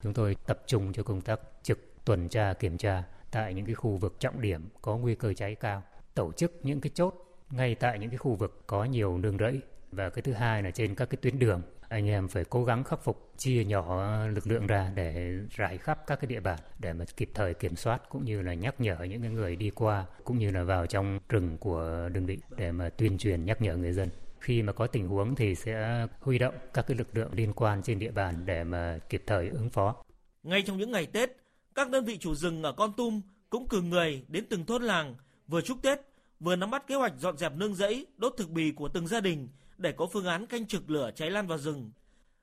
Chúng 0.03 0.14
tôi 0.14 0.37
tập 0.46 0.62
trung 0.66 0.92
cho 0.92 1.03
công 1.03 1.20
tác 1.20 1.40
trực 1.62 2.05
tuần 2.05 2.29
tra 2.29 2.53
kiểm 2.53 2.79
tra 2.79 3.03
tại 3.31 3.55
những 3.55 3.66
cái 3.66 3.75
khu 3.75 3.96
vực 3.96 4.16
trọng 4.20 4.40
điểm 4.40 4.68
có 4.83 4.96
nguy 4.96 5.14
cơ 5.14 5.33
cháy 5.35 5.55
cao, 5.55 5.83
tổ 6.14 6.33
chức 6.33 6.53
những 6.62 6.81
cái 6.81 6.90
chốt 6.94 7.14
ngay 7.51 7.75
tại 7.75 7.99
những 7.99 8.11
cái 8.11 8.18
khu 8.18 8.35
vực 8.35 8.62
có 8.66 8.85
nhiều 8.85 9.18
nương 9.18 9.38
rẫy 9.38 9.61
và 9.92 10.11
cái 10.11 10.23
thứ 10.23 10.33
hai 10.33 10.62
là 10.62 10.70
trên 10.70 10.94
các 10.94 11.11
cái 11.11 11.18
tuyến 11.23 11.38
đường 11.38 11.62
anh 11.90 12.09
em 12.09 12.29
phải 12.29 12.44
cố 12.44 12.64
gắng 12.64 12.85
khắc 12.85 13.05
phục 13.05 13.33
chia 13.37 13.64
nhỏ 13.64 14.16
lực 14.26 14.46
lượng 14.46 14.66
ra 14.66 14.92
để 14.94 15.38
rải 15.50 15.79
khắp 15.79 16.07
các 16.07 16.20
cái 16.20 16.26
địa 16.26 16.40
bàn 16.40 16.59
để 16.79 16.92
mà 16.92 17.05
kịp 17.16 17.31
thời 17.35 17.55
kiểm 17.55 17.76
soát 17.76 18.09
cũng 18.09 18.24
như 18.24 18.42
là 18.42 18.55
nhắc 18.55 18.81
nhở 18.81 18.96
những 19.09 19.22
cái 19.22 19.31
người 19.31 19.57
đi 19.57 19.70
qua 19.70 20.07
cũng 20.24 20.38
như 20.38 20.50
là 20.50 20.62
vào 20.62 20.87
trong 20.87 21.18
rừng 21.29 21.59
của 21.59 22.09
đơn 22.12 22.26
vị 22.26 22.38
để 22.57 22.72
mà 22.72 22.88
tuyên 22.88 23.18
truyền 23.18 23.44
nhắc 23.44 23.62
nhở 23.62 23.76
người 23.76 23.92
dân 23.92 24.09
khi 24.40 24.62
mà 24.62 24.72
có 24.72 24.87
tình 24.87 25.09
huống 25.09 25.35
thì 25.35 25.55
sẽ 25.55 26.07
huy 26.20 26.38
động 26.38 26.55
các 26.74 26.87
cái 26.88 26.96
lực 26.96 27.16
lượng 27.16 27.31
liên 27.35 27.53
quan 27.53 27.83
trên 27.83 27.98
địa 27.98 28.11
bàn 28.11 28.46
để 28.46 28.64
mà 28.64 28.98
kịp 29.09 29.22
thời 29.26 29.48
ứng 29.48 29.70
phó. 29.70 29.96
Ngay 30.42 30.62
trong 30.62 30.79
những 30.79 30.90
ngày 30.90 31.07
Tết, 31.07 31.31
các 31.74 31.90
đơn 31.90 32.05
vị 32.05 32.18
chủ 32.18 32.35
rừng 32.35 32.62
ở 32.62 32.72
Con 32.72 32.92
Tum 32.92 33.20
cũng 33.50 33.68
cử 33.68 33.83
người 33.83 34.24
đến 34.29 34.44
từng 34.50 34.66
thôn 34.66 34.83
làng 34.83 35.14
vừa 35.48 35.61
chúc 35.61 35.83
Tết, 35.83 35.98
vừa 36.40 36.57
nắm 36.57 36.70
bắt 36.70 36.87
kế 36.87 36.94
hoạch 36.94 37.12
dọn 37.18 37.38
dẹp 37.38 37.53
nương 37.57 37.74
rẫy, 37.74 38.07
đốt 38.16 38.35
thực 38.37 38.50
bì 38.50 38.72
của 38.72 38.88
từng 38.88 39.07
gia 39.07 39.20
đình 39.20 39.48
để 39.81 39.93
có 39.93 40.07
phương 40.12 40.27
án 40.27 40.47
canh 40.47 40.66
trực 40.66 40.90
lửa 40.90 41.11
cháy 41.16 41.31
lan 41.31 41.47
vào 41.47 41.59
rừng. 41.59 41.90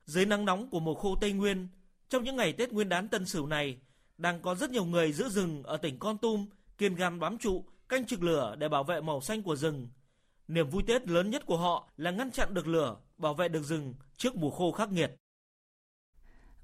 Dưới 0.06 0.26
nắng 0.26 0.46
nóng 0.46 0.70
của 0.70 0.80
mùa 0.80 0.96
khô 0.96 1.16
Tây 1.22 1.32
Nguyên, 1.32 1.68
trong 2.10 2.24
những 2.24 2.36
ngày 2.36 2.54
Tết 2.54 2.74
Nguyên 2.74 2.90
đán 2.90 3.08
Tân 3.08 3.26
Sửu 3.26 3.48
này, 3.48 3.78
đang 4.18 4.42
có 4.42 4.56
rất 4.56 4.70
nhiều 4.70 4.86
người 4.86 5.14
giữ 5.14 5.30
rừng 5.30 5.64
ở 5.64 5.78
tỉnh 5.78 6.00
Con 6.00 6.18
Tum 6.18 6.48
kiên 6.78 6.96
gan 6.96 7.20
bám 7.20 7.38
trụ, 7.38 7.66
canh 7.90 8.06
trực 8.06 8.24
lửa 8.24 8.56
để 8.58 8.70
bảo 8.70 8.84
vệ 8.84 9.02
màu 9.02 9.22
xanh 9.22 9.44
của 9.44 9.56
rừng. 9.56 9.90
Niềm 10.48 10.70
vui 10.70 10.84
Tết 10.88 11.08
lớn 11.08 11.30
nhất 11.30 11.46
của 11.46 11.58
họ 11.58 11.90
là 11.98 12.12
ngăn 12.12 12.32
chặn 12.32 12.54
được 12.54 12.68
lửa, 12.68 12.98
bảo 13.18 13.34
vệ 13.34 13.48
được 13.48 13.64
rừng 13.64 13.94
trước 14.18 14.36
mùa 14.36 14.50
khô 14.50 14.72
khắc 14.72 14.92
nghiệt. 14.92 15.16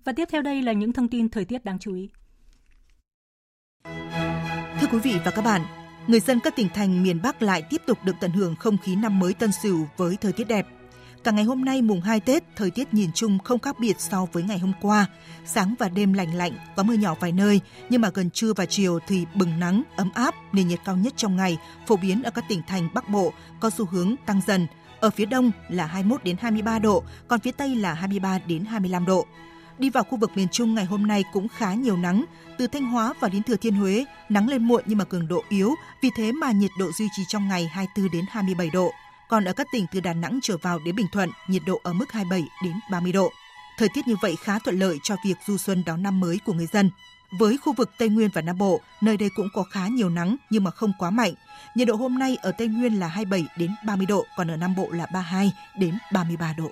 Và 0.04 0.14
tiếp 0.16 0.28
theo 0.32 0.42
đây 0.42 0.62
là 0.62 0.74
những 0.74 0.94
thông 0.94 1.10
tin 1.10 1.30
thời 1.30 1.46
tiết 1.46 1.66
đáng 1.66 1.80
chú 1.80 1.96
ý. 1.96 2.10
Thưa 4.80 4.88
quý 4.92 5.00
vị 5.04 5.16
và 5.26 5.32
các 5.32 5.42
bạn, 5.42 5.62
người 6.08 6.20
dân 6.20 6.39
các 6.39 6.56
tỉnh 6.56 6.70
thành 6.74 7.04
miền 7.04 7.22
Bắc 7.22 7.42
lại 7.42 7.62
tiếp 7.62 7.82
tục 7.86 7.98
được 8.04 8.16
tận 8.22 8.32
hưởng 8.32 8.56
không 8.56 8.78
khí 8.78 8.96
năm 8.96 9.20
mới 9.20 9.34
Tân 9.34 9.52
Sửu 9.52 9.88
với 9.98 10.18
thời 10.22 10.32
tiết 10.32 10.48
đẹp. 10.48 10.68
Cả 11.24 11.32
ngày 11.32 11.44
hôm 11.44 11.66
nay 11.66 11.82
mùng 11.82 12.02
2 12.02 12.20
Tết, 12.20 12.44
thời 12.56 12.72
tiết 12.72 12.94
nhìn 12.94 13.10
chung 13.13 13.39
không 13.39 13.60
khác 13.60 13.80
biệt 13.80 13.96
so 14.00 14.26
với 14.34 14.44
ngày 14.44 14.60
hôm 14.60 14.74
qua. 14.82 15.06
Sáng 15.46 15.76
và 15.80 15.89
đêm 15.89 16.13
lạnh 16.13 16.36
lạnh, 16.36 16.52
có 16.76 16.84
mưa 16.84 16.94
nhỏ 16.94 17.16
vài 17.20 17.32
nơi, 17.32 17.62
nhưng 17.89 18.02
mà 18.02 18.10
gần 18.13 18.30
trưa 18.30 18.54
và 18.54 18.66
chiều 18.66 19.00
thì 19.08 19.26
bừng 19.36 19.60
nắng, 19.60 19.84
ấm 19.96 20.12
áp, 20.13 20.36
nền 20.54 20.68
nhiệt 20.68 20.80
cao 20.86 20.98
nhất 20.98 21.13
trong 21.18 21.36
ngày 21.36 21.58
phổ 21.88 21.96
biến 21.96 22.24
ở 22.24 22.32
các 22.32 22.46
tỉnh 22.50 22.62
thành 22.68 22.89
Bắc 22.94 23.10
Bộ 23.10 23.34
có 23.60 23.70
xu 23.70 23.86
hướng 23.86 24.16
tăng 24.26 24.42
dần. 24.48 24.68
Ở 25.00 25.10
phía 25.10 25.26
đông 25.26 25.52
là 25.70 25.86
21 25.86 26.24
đến 26.24 26.36
23 26.39 26.80
độ, 26.80 27.04
còn 27.28 27.39
phía 27.39 27.52
tây 27.52 27.76
là 27.76 27.94
23 27.94 28.39
đến 28.48 28.66
25 28.66 29.06
độ. 29.06 29.26
Đi 29.80 29.90
vào 29.90 30.04
khu 30.04 30.18
vực 30.18 30.32
miền 30.36 30.48
Trung 30.52 30.76
ngày 30.76 30.86
hôm 30.86 31.08
nay 31.08 31.24
cũng 31.34 31.48
khá 31.48 31.74
nhiều 31.74 31.98
nắng, 31.98 32.26
từ 32.58 32.68
Thanh 32.68 32.86
Hóa 32.86 33.14
và 33.20 33.30
đến 33.30 33.44
Thừa 33.44 33.56
Thiên 33.56 33.76
Huế, 33.76 34.06
nắng 34.30 34.50
lên 34.50 34.64
muộn 34.64 34.84
nhưng 34.86 34.98
mà 34.98 35.06
cường 35.06 35.28
độ 35.28 35.44
yếu, 35.50 35.76
vì 36.02 36.10
thế 36.16 36.32
mà 36.32 36.52
nhiệt 36.52 36.72
độ 36.80 36.92
duy 36.92 37.08
trì 37.16 37.24
trong 37.28 37.48
ngày 37.48 37.68
24 37.68 38.12
đến 38.12 38.26
27 38.30 38.70
độ. 38.70 38.92
Còn 39.30 39.46
ở 39.46 39.54
các 39.54 39.68
tỉnh 39.72 39.86
từ 39.92 40.00
Đà 40.00 40.14
Nẵng 40.14 40.40
trở 40.42 40.58
vào 40.58 40.80
đến 40.86 40.96
Bình 40.96 41.08
Thuận, 41.12 41.30
nhiệt 41.48 41.62
độ 41.66 41.80
ở 41.84 41.94
mức 41.94 42.12
27 42.12 42.48
đến 42.64 42.74
30 42.92 43.12
độ. 43.12 43.32
Thời 43.78 43.90
tiết 43.94 44.08
như 44.08 44.16
vậy 44.22 44.36
khá 44.44 44.60
thuận 44.60 44.80
lợi 44.80 44.98
cho 45.04 45.16
việc 45.26 45.38
du 45.48 45.58
xuân 45.58 45.84
đón 45.86 46.04
năm 46.04 46.20
mới 46.20 46.40
của 46.46 46.54
người 46.54 46.68
dân. 46.74 46.90
Với 47.40 47.58
khu 47.58 47.74
vực 47.74 47.90
Tây 47.98 48.10
Nguyên 48.10 48.30
và 48.34 48.42
Nam 48.42 48.58
Bộ, 48.58 48.82
nơi 49.02 49.18
đây 49.18 49.30
cũng 49.36 49.48
có 49.54 49.64
khá 49.64 49.88
nhiều 49.88 50.10
nắng 50.10 50.36
nhưng 50.50 50.64
mà 50.64 50.72
không 50.72 50.94
quá 51.00 51.10
mạnh. 51.10 51.34
Nhiệt 51.76 51.88
độ 51.88 51.96
hôm 51.96 52.20
nay 52.20 52.38
ở 52.42 52.52
Tây 52.52 52.68
Nguyên 52.68 53.00
là 53.00 53.08
27 53.08 53.48
đến 53.58 53.72
30 53.86 54.06
độ, 54.06 54.26
còn 54.38 54.52
ở 54.52 54.58
Nam 54.58 54.76
Bộ 54.76 54.90
là 54.92 55.06
32 55.14 55.52
đến 55.78 55.98
33 56.12 56.54
độ. 56.58 56.72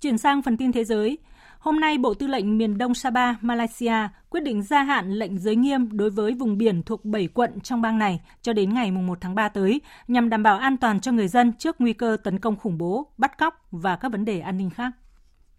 Chuyển 0.00 0.18
sang 0.18 0.42
phần 0.42 0.56
tin 0.56 0.72
thế 0.72 0.84
giới, 0.84 1.18
Hôm 1.58 1.80
nay, 1.80 1.98
Bộ 1.98 2.14
Tư 2.14 2.26
lệnh 2.26 2.58
miền 2.58 2.78
Đông 2.78 2.94
Sabah, 2.94 3.44
Malaysia 3.44 4.08
quyết 4.30 4.40
định 4.40 4.62
gia 4.62 4.82
hạn 4.82 5.12
lệnh 5.12 5.38
giới 5.38 5.56
nghiêm 5.56 5.96
đối 5.96 6.10
với 6.10 6.34
vùng 6.34 6.58
biển 6.58 6.82
thuộc 6.82 7.04
7 7.04 7.28
quận 7.34 7.60
trong 7.60 7.82
bang 7.82 7.98
này 7.98 8.20
cho 8.42 8.52
đến 8.52 8.74
ngày 8.74 8.90
1 8.90 9.18
tháng 9.20 9.34
3 9.34 9.48
tới, 9.48 9.80
nhằm 10.08 10.28
đảm 10.28 10.42
bảo 10.42 10.58
an 10.58 10.76
toàn 10.76 11.00
cho 11.00 11.12
người 11.12 11.28
dân 11.28 11.52
trước 11.52 11.76
nguy 11.78 11.92
cơ 11.92 12.16
tấn 12.24 12.38
công 12.38 12.56
khủng 12.56 12.78
bố, 12.78 13.06
bắt 13.18 13.38
cóc 13.38 13.66
và 13.70 13.96
các 13.96 14.12
vấn 14.12 14.24
đề 14.24 14.40
an 14.40 14.58
ninh 14.58 14.70
khác. 14.70 14.92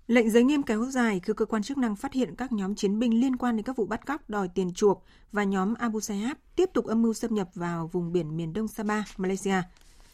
Lệnh 0.07 0.29
giới 0.29 0.43
nghiêm 0.43 0.63
kéo 0.63 0.85
dài 0.85 1.19
khi 1.23 1.33
cơ 1.37 1.45
quan 1.45 1.63
chức 1.63 1.77
năng 1.77 1.95
phát 1.95 2.13
hiện 2.13 2.35
các 2.35 2.51
nhóm 2.51 2.75
chiến 2.75 2.99
binh 2.99 3.21
liên 3.21 3.37
quan 3.37 3.55
đến 3.55 3.63
các 3.63 3.75
vụ 3.75 3.85
bắt 3.85 4.05
cóc 4.05 4.29
đòi 4.29 4.47
tiền 4.47 4.73
chuộc 4.73 5.03
và 5.31 5.43
nhóm 5.43 5.73
Abu 5.73 5.99
Sayyaf 5.99 6.35
tiếp 6.55 6.69
tục 6.73 6.85
âm 6.85 7.01
mưu 7.01 7.13
xâm 7.13 7.35
nhập 7.35 7.49
vào 7.53 7.89
vùng 7.91 8.11
biển 8.11 8.37
miền 8.37 8.53
Đông 8.53 8.67
Sabah, 8.67 9.03
Malaysia 9.17 9.61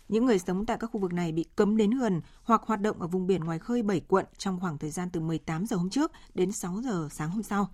những 0.10 0.26
người 0.26 0.40
sống 0.40 0.66
tại 0.66 0.78
các 0.80 0.88
khu 0.88 1.00
vực 1.00 1.14
này 1.14 1.32
bị 1.32 1.46
cấm 1.56 1.78
đến 1.78 1.92
gần 1.92 2.22
hoặc 2.44 2.62
hoạt 2.66 2.82
động 2.82 3.02
ở 3.02 3.08
vùng 3.08 3.28
biển 3.28 3.44
ngoài 3.44 3.60
khơi 3.60 3.84
7 3.84 4.00
quận 4.00 4.26
trong 4.38 4.60
khoảng 4.60 4.78
thời 4.78 4.90
gian 4.90 5.10
từ 5.10 5.20
18 5.20 5.66
giờ 5.66 5.76
hôm 5.76 5.90
trước 5.90 6.12
đến 6.34 6.52
6 6.52 6.82
giờ 6.84 7.08
sáng 7.12 7.30
hôm 7.30 7.44
sau. 7.44 7.70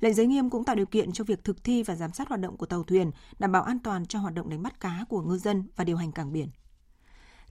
Lệnh 0.00 0.14
giới 0.14 0.26
nghiêm 0.26 0.50
cũng 0.50 0.64
tạo 0.64 0.76
điều 0.76 0.86
kiện 0.86 1.12
cho 1.12 1.24
việc 1.24 1.44
thực 1.44 1.64
thi 1.64 1.82
và 1.82 1.94
giám 1.94 2.12
sát 2.12 2.28
hoạt 2.28 2.40
động 2.40 2.56
của 2.56 2.66
tàu 2.66 2.82
thuyền, 2.82 3.10
đảm 3.38 3.52
bảo 3.52 3.62
an 3.62 3.78
toàn 3.78 4.06
cho 4.06 4.18
hoạt 4.18 4.34
động 4.34 4.50
đánh 4.50 4.62
bắt 4.62 4.80
cá 4.80 5.04
của 5.08 5.22
ngư 5.22 5.38
dân 5.38 5.68
và 5.76 5.84
điều 5.84 5.96
hành 5.96 6.12
cảng 6.12 6.32
biển. 6.32 6.48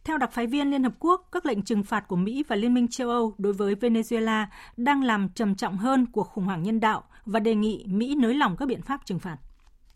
Theo 0.04 0.18
đặc 0.18 0.32
phái 0.32 0.48
viên 0.48 0.72
Liên 0.72 0.84
Hợp 0.84 0.94
Quốc, 1.00 1.30
các 1.32 1.46
lệnh 1.46 1.62
trừng 1.62 1.84
phạt 1.84 2.08
của 2.08 2.16
Mỹ 2.16 2.44
và 2.48 2.56
Liên 2.56 2.74
minh 2.74 2.88
châu 2.88 3.10
Âu 3.10 3.34
đối 3.38 3.54
với 3.54 3.76
Venezuela 3.76 4.46
đang 4.78 5.04
làm 5.04 5.30
trầm 5.30 5.56
trọng 5.56 5.78
hơn 5.78 6.06
cuộc 6.06 6.24
khủng 6.24 6.46
hoảng 6.46 6.64
nhân 6.64 6.80
đạo 6.80 7.04
và 7.26 7.40
đề 7.40 7.56
nghị 7.56 7.86
Mỹ 7.88 8.16
nới 8.16 8.34
lỏng 8.34 8.58
các 8.58 8.66
biện 8.66 8.82
pháp 8.82 9.06
trừng 9.06 9.20
phạt. 9.20 9.38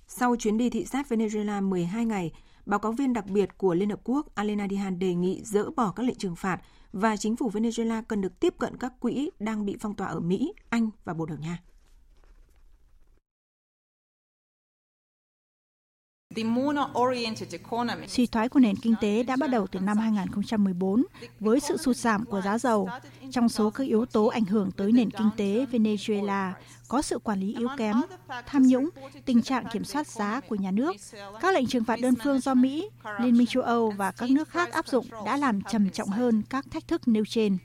Sau 0.08 0.36
chuyến 0.36 0.58
đi 0.58 0.70
thị 0.70 0.86
sát 0.86 1.08
Venezuela 1.10 1.70
12 1.70 2.06
ngày, 2.06 2.32
báo 2.66 2.80
cáo 2.80 2.92
viên 2.92 3.14
đặc 3.14 3.26
biệt 3.28 3.58
của 3.58 3.74
Liên 3.74 3.90
Hợp 3.90 4.00
Quốc 4.04 4.36
Alena 4.36 4.68
Dihan 4.70 5.00
đề 5.00 5.14
nghị 5.14 5.42
dỡ 5.44 5.70
bỏ 5.76 5.92
các 5.92 6.04
lệnh 6.04 6.18
trừng 6.18 6.36
phạt 6.36 6.62
và 6.94 7.18
chính 7.18 7.36
phủ 7.36 7.50
Venezuela 7.50 8.04
cần 8.08 8.22
được 8.22 8.40
tiếp 8.40 8.54
cận 8.60 8.78
các 8.78 8.94
quỹ 9.00 9.30
đang 9.40 9.66
bị 9.66 9.78
phong 9.80 9.96
tỏa 9.96 10.08
ở 10.08 10.20
Mỹ, 10.20 10.54
Anh 10.70 10.90
và 11.06 11.14
Bồ 11.14 11.26
Đào 11.26 11.38
Nha. 11.38 11.60
Suy 18.08 18.28
thoái 18.28 18.50
của 18.50 18.60
nền 18.60 18.76
kinh 18.76 18.96
tế 19.02 19.24
đã 19.24 19.36
bắt 19.36 19.50
đầu 19.50 19.68
từ 19.68 19.80
năm 19.80 19.98
2014 19.98 21.04
với 21.40 21.60
sự 21.60 21.78
sụt 21.78 21.96
giảm 21.96 22.26
của 22.26 22.42
giá 22.42 22.58
dầu. 22.58 22.90
Trong 23.32 23.50
số 23.50 23.70
các 23.70 23.84
yếu 23.84 24.06
tố 24.06 24.26
ảnh 24.26 24.46
hưởng 24.46 24.72
tới 24.72 24.92
nền 24.92 25.12
kinh 25.12 25.30
tế 25.38 25.66
Venezuela 25.72 26.52
có 26.88 27.02
sự 27.02 27.20
quản 27.20 27.40
lý 27.40 27.56
yếu 27.58 27.68
kém, 27.78 27.96
tham 28.46 28.68
nhũng, 28.68 28.90
tình 29.26 29.42
trạng 29.42 29.66
kiểm 29.74 29.84
soát 29.84 30.08
giá 30.08 30.42
của 30.50 30.56
nhà 30.56 30.72
nước. 30.72 30.96
Các 31.42 31.54
lệnh 31.54 31.68
trừng 31.68 31.84
phạt 31.84 32.00
đơn 32.02 32.14
phương 32.24 32.40
do 32.40 32.54
Mỹ, 32.54 32.90
Liên 33.20 33.38
minh 33.38 33.48
châu 33.48 33.64
Âu 33.64 33.94
và 33.98 34.12
các 34.12 34.30
nước 34.30 34.50
khác 34.50 34.72
áp 34.72 34.88
dụng 34.88 35.06
đã 35.26 35.38
làm 35.38 35.62
trầm 35.62 35.90
trọng 35.90 36.10
hơn 36.10 36.44
các 36.50 36.66
thách 36.72 36.88
thức 36.88 37.08
nêu 37.08 37.24
trên. 37.30 37.58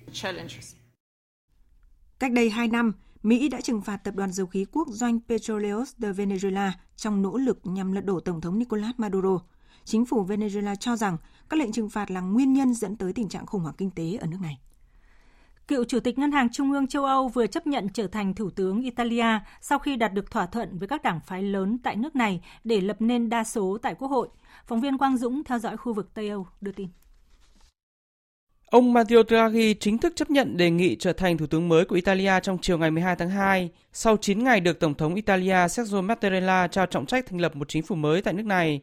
Cách 2.18 2.33
đây 2.33 2.50
2 2.50 2.68
năm, 2.68 2.92
Mỹ 3.22 3.48
đã 3.48 3.61
trừng 3.61 3.80
phạt 3.80 3.96
tập 3.96 4.14
đoàn 4.14 4.33
dầu 4.33 4.46
khí 4.46 4.66
quốc 4.72 4.88
doanh 4.90 5.18
Petroleos 5.28 5.94
de 5.98 6.12
Venezuela 6.12 6.70
trong 6.96 7.22
nỗ 7.22 7.37
lực 7.37 7.61
nhằm 7.64 7.92
lật 7.92 8.04
đổ 8.04 8.20
Tổng 8.20 8.40
thống 8.40 8.59
Nicolas 8.59 8.94
Maduro. 8.96 9.38
Chính 9.85 10.06
phủ 10.06 10.26
Venezuela 10.26 10.74
cho 10.74 10.96
rằng 10.96 11.16
các 11.48 11.61
lệnh 11.61 11.72
trừng 11.72 11.88
phạt 11.88 12.11
là 12.11 12.20
nguyên 12.20 12.52
nhân 12.52 12.74
dẫn 12.74 12.96
tới 12.96 13.12
tình 13.12 13.28
trạng 13.28 13.46
khủng 13.46 13.62
hoảng 13.62 13.74
kinh 13.78 13.90
tế 13.90 14.16
ở 14.20 14.26
nước 14.26 14.38
này. 14.42 14.59
Cựu 15.68 15.85
Chủ 15.85 16.00
tịch 16.00 16.18
Ngân 16.18 16.33
hàng 16.33 16.48
Trung 16.52 16.72
ương 16.72 16.87
châu 16.87 17.04
Âu 17.04 17.28
vừa 17.28 17.46
chấp 17.46 17.66
nhận 17.66 17.88
trở 17.88 18.06
thành 18.06 18.35
Thủ 18.35 18.50
tướng 18.50 18.83
Italia 18.83 19.40
sau 19.61 19.78
khi 19.78 19.96
đạt 19.96 20.14
được 20.14 20.30
thỏa 20.30 20.46
thuận 20.46 20.78
với 20.78 20.88
các 20.88 21.02
đảng 21.02 21.20
phái 21.20 21.42
lớn 21.42 21.78
tại 21.83 21.96
nước 21.96 22.16
này 22.16 22.42
để 22.64 22.80
lập 22.80 22.96
nên 23.00 23.28
đa 23.28 23.44
số 23.44 23.78
tại 23.83 23.94
Quốc 23.94 24.09
hội. 24.09 24.28
Phóng 24.66 24.80
viên 24.80 24.98
Quang 24.98 25.16
Dũng 25.16 25.44
theo 25.44 25.59
dõi 25.59 25.76
khu 25.76 25.92
vực 25.92 26.14
Tây 26.14 26.28
Âu 26.28 26.46
đưa 26.61 26.72
tin. 26.72 26.88
Ông 28.70 28.92
Matteo 28.92 29.22
Draghi 29.28 29.74
chính 29.74 29.98
thức 29.98 30.12
chấp 30.16 30.30
nhận 30.30 30.56
đề 30.56 30.70
nghị 30.70 30.96
trở 30.96 31.12
thành 31.12 31.38
thủ 31.38 31.46
tướng 31.46 31.68
mới 31.68 31.85
của 31.85 31.94
Italia 31.94 32.33
trong 32.42 32.59
chiều 32.62 32.78
ngày 32.78 32.90
12 32.90 33.16
tháng 33.16 33.30
2, 33.30 33.70
sau 33.92 34.16
9 34.16 34.44
ngày 34.44 34.61
được 34.61 34.80
Tổng 34.80 34.94
thống 34.94 35.14
Italia 35.14 35.68
Sergio 35.68 36.00
Mattarella 36.00 36.68
trao 36.68 36.87
trọng 36.87 37.06
trách 37.06 37.26
thành 37.26 37.40
lập 37.40 37.56
một 37.56 37.68
chính 37.68 37.83
phủ 37.83 37.94
mới 37.94 38.22
tại 38.22 38.35
nước 38.35 38.46
này. 38.46 38.80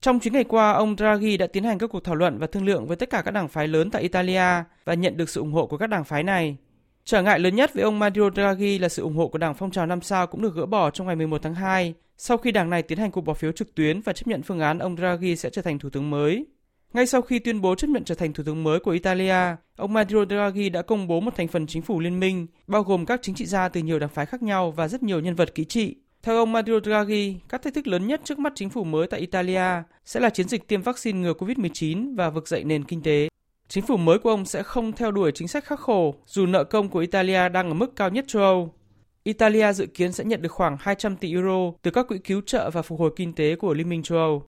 Trong 0.00 0.20
9 0.20 0.32
ngày 0.32 0.44
qua, 0.44 0.72
ông 0.72 0.96
Draghi 0.96 1.36
đã 1.36 1.46
tiến 1.46 1.64
hành 1.64 1.78
các 1.78 1.86
cuộc 1.86 2.04
thảo 2.04 2.14
luận 2.14 2.38
và 2.38 2.46
thương 2.46 2.64
lượng 2.64 2.86
với 2.86 2.96
tất 2.96 3.10
cả 3.10 3.22
các 3.22 3.30
đảng 3.30 3.48
phái 3.48 3.68
lớn 3.68 3.90
tại 3.90 4.02
Italia 4.02 4.64
và 4.84 4.94
nhận 4.94 5.16
được 5.16 5.28
sự 5.28 5.40
ủng 5.40 5.52
hộ 5.52 5.66
của 5.66 5.76
các 5.76 5.86
đảng 5.86 6.04
phái 6.04 6.22
này. 6.22 6.56
Trở 7.04 7.22
ngại 7.22 7.38
lớn 7.38 7.56
nhất 7.56 7.74
với 7.74 7.82
ông 7.82 7.98
Mario 7.98 8.30
Draghi 8.30 8.78
là 8.78 8.88
sự 8.88 9.02
ủng 9.02 9.16
hộ 9.16 9.28
của 9.28 9.38
Đảng 9.38 9.54
Phong 9.54 9.70
trào 9.70 9.86
năm 9.86 10.00
sao 10.00 10.26
cũng 10.26 10.42
được 10.42 10.54
gỡ 10.54 10.66
bỏ 10.66 10.90
trong 10.90 11.06
ngày 11.06 11.16
11 11.16 11.42
tháng 11.42 11.54
2, 11.54 11.94
sau 12.16 12.36
khi 12.36 12.52
đảng 12.52 12.70
này 12.70 12.82
tiến 12.82 12.98
hành 12.98 13.10
cuộc 13.10 13.20
bỏ 13.20 13.34
phiếu 13.34 13.52
trực 13.52 13.74
tuyến 13.74 14.00
và 14.00 14.12
chấp 14.12 14.26
nhận 14.26 14.42
phương 14.42 14.60
án 14.60 14.78
ông 14.78 14.96
Draghi 14.96 15.36
sẽ 15.36 15.50
trở 15.50 15.62
thành 15.62 15.78
thủ 15.78 15.90
tướng 15.90 16.10
mới. 16.10 16.46
Ngay 16.92 17.06
sau 17.06 17.22
khi 17.22 17.38
tuyên 17.38 17.60
bố 17.60 17.74
chấp 17.74 17.90
nhận 17.90 18.04
trở 18.04 18.14
thành 18.14 18.32
thủ 18.32 18.44
tướng 18.46 18.64
mới 18.64 18.80
của 18.80 18.90
Italia, 18.90 19.56
ông 19.76 19.92
Mario 19.92 20.24
Draghi 20.24 20.68
đã 20.68 20.82
công 20.82 21.08
bố 21.08 21.20
một 21.20 21.36
thành 21.36 21.48
phần 21.48 21.66
chính 21.66 21.82
phủ 21.82 22.00
liên 22.00 22.20
minh, 22.20 22.46
bao 22.66 22.82
gồm 22.82 23.06
các 23.06 23.20
chính 23.22 23.34
trị 23.34 23.46
gia 23.46 23.68
từ 23.68 23.80
nhiều 23.80 23.98
đảng 23.98 24.10
phái 24.10 24.26
khác 24.26 24.42
nhau 24.42 24.70
và 24.70 24.88
rất 24.88 25.02
nhiều 25.02 25.20
nhân 25.20 25.34
vật 25.34 25.54
kỹ 25.54 25.64
trị. 25.64 25.96
Theo 26.22 26.36
ông 26.36 26.52
Mario 26.52 26.80
Draghi, 26.84 27.36
các 27.48 27.62
thách 27.62 27.74
thức 27.74 27.86
lớn 27.86 28.06
nhất 28.06 28.20
trước 28.24 28.38
mắt 28.38 28.52
chính 28.56 28.70
phủ 28.70 28.84
mới 28.84 29.06
tại 29.06 29.20
Italia 29.20 29.82
sẽ 30.04 30.20
là 30.20 30.30
chiến 30.30 30.48
dịch 30.48 30.68
tiêm 30.68 30.82
vaccine 30.82 31.18
ngừa 31.18 31.32
COVID-19 31.32 32.16
và 32.16 32.30
vực 32.30 32.48
dậy 32.48 32.64
nền 32.64 32.84
kinh 32.84 33.02
tế. 33.02 33.28
Chính 33.68 33.86
phủ 33.86 33.96
mới 33.96 34.18
của 34.18 34.30
ông 34.30 34.44
sẽ 34.44 34.62
không 34.62 34.92
theo 34.92 35.10
đuổi 35.10 35.32
chính 35.34 35.48
sách 35.48 35.64
khắc 35.64 35.80
khổ, 35.80 36.14
dù 36.26 36.46
nợ 36.46 36.64
công 36.64 36.88
của 36.88 36.98
Italia 36.98 37.48
đang 37.48 37.68
ở 37.68 37.74
mức 37.74 37.96
cao 37.96 38.10
nhất 38.10 38.24
châu 38.28 38.42
Âu. 38.42 38.74
Italia 39.24 39.72
dự 39.72 39.86
kiến 39.86 40.12
sẽ 40.12 40.24
nhận 40.24 40.42
được 40.42 40.52
khoảng 40.52 40.76
200 40.80 41.16
tỷ 41.16 41.32
euro 41.32 41.72
từ 41.82 41.90
các 41.90 42.08
quỹ 42.08 42.18
cứu 42.18 42.40
trợ 42.46 42.70
và 42.70 42.82
phục 42.82 43.00
hồi 43.00 43.10
kinh 43.16 43.32
tế 43.32 43.56
của 43.56 43.74
Liên 43.74 43.88
minh 43.88 44.02
châu 44.02 44.18
Âu. 44.18 44.46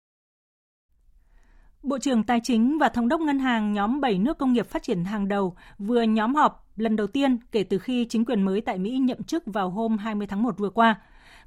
Bộ 1.88 1.98
trưởng 1.98 2.22
Tài 2.22 2.40
chính 2.44 2.78
và 2.78 2.88
Thống 2.88 3.08
đốc 3.08 3.20
Ngân 3.20 3.38
hàng 3.38 3.72
nhóm 3.72 4.00
7 4.00 4.18
nước 4.18 4.38
công 4.38 4.52
nghiệp 4.52 4.66
phát 4.66 4.82
triển 4.82 5.04
hàng 5.04 5.28
đầu 5.28 5.56
vừa 5.78 6.02
nhóm 6.02 6.34
họp 6.34 6.66
lần 6.76 6.96
đầu 6.96 7.06
tiên 7.06 7.38
kể 7.52 7.64
từ 7.64 7.78
khi 7.78 8.06
chính 8.08 8.24
quyền 8.24 8.42
mới 8.42 8.60
tại 8.60 8.78
Mỹ 8.78 8.98
nhậm 8.98 9.22
chức 9.22 9.42
vào 9.46 9.70
hôm 9.70 9.98
20 9.98 10.26
tháng 10.26 10.42
1 10.42 10.58
vừa 10.58 10.70
qua. 10.70 11.00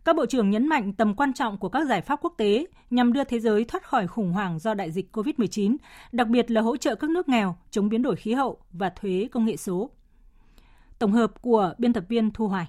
Các 0.06 0.16
bộ 0.16 0.26
trưởng 0.26 0.50
nhấn 0.50 0.68
mạnh 0.68 0.94
tầm 0.94 1.16
quan 1.16 1.34
trọng 1.34 1.58
của 1.58 1.70
các 1.70 1.88
giải 1.88 2.02
pháp 2.02 2.20
quốc 2.22 2.34
tế 2.38 2.66
nhằm 2.90 3.14
đưa 3.14 3.24
thế 3.24 3.40
giới 3.40 3.66
thoát 3.66 3.84
khỏi 3.84 4.08
khủng 4.08 4.32
hoảng 4.34 4.60
do 4.60 4.74
đại 4.74 4.92
dịch 4.92 5.18
COVID-19, 5.18 5.76
đặc 6.12 6.28
biệt 6.28 6.52
là 6.52 6.62
hỗ 6.62 6.78
trợ 6.78 6.96
các 6.96 7.10
nước 7.10 7.30
nghèo, 7.30 7.56
chống 7.72 7.90
biến 7.90 8.02
đổi 8.02 8.16
khí 8.16 8.34
hậu 8.34 8.58
và 8.72 8.90
thuế 8.90 9.28
công 9.32 9.46
nghệ 9.46 9.58
số. 9.58 9.90
Tổng 11.00 11.12
hợp 11.12 11.42
của 11.42 11.74
biên 11.78 11.94
tập 11.94 12.04
viên 12.10 12.32
Thu 12.32 12.48
Hoài. 12.48 12.68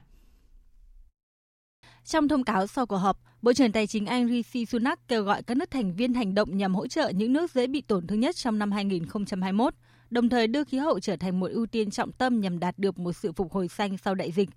Trong 2.04 2.28
thông 2.28 2.44
cáo 2.44 2.66
sau 2.66 2.87
cuộc 2.87 2.96
họp, 2.96 3.18
Bộ 3.42 3.52
trưởng 3.52 3.72
Tài 3.72 3.87
chính 3.87 4.07
Anh 4.07 4.28
Rishi 4.28 4.66
Sunak 4.66 5.09
kêu 5.09 5.22
gọi 5.22 5.42
các 5.42 5.57
nước 5.57 5.70
thành 5.70 5.94
viên 5.94 6.14
hành 6.14 6.35
động 6.35 6.57
nhằm 6.57 6.74
hỗ 6.74 6.87
trợ 6.87 7.09
những 7.09 7.33
nước 7.33 7.50
dễ 7.50 7.66
bị 7.66 7.81
tổn 7.81 8.07
thương 8.07 8.20
nhất 8.20 8.37
trong 8.37 8.59
năm 8.59 8.72
2021, 8.72 9.74
đồng 10.11 10.28
thời 10.28 10.46
đưa 10.46 10.64
khí 10.64 10.78
hậu 10.78 11.00
trở 11.00 11.16
thành 11.16 11.40
một 11.40 11.50
ưu 11.50 11.66
tiên 11.66 11.90
trọng 11.90 12.12
tâm 12.12 12.40
nhằm 12.40 12.59
đạt 12.59 12.78
được 12.78 12.98
một 12.98 13.12
sự 13.12 13.33
phục 13.33 13.52
hồi 13.52 13.68
xanh 13.68 13.96
sau 13.98 14.14
đại 14.14 14.33
dịch. 14.33 14.48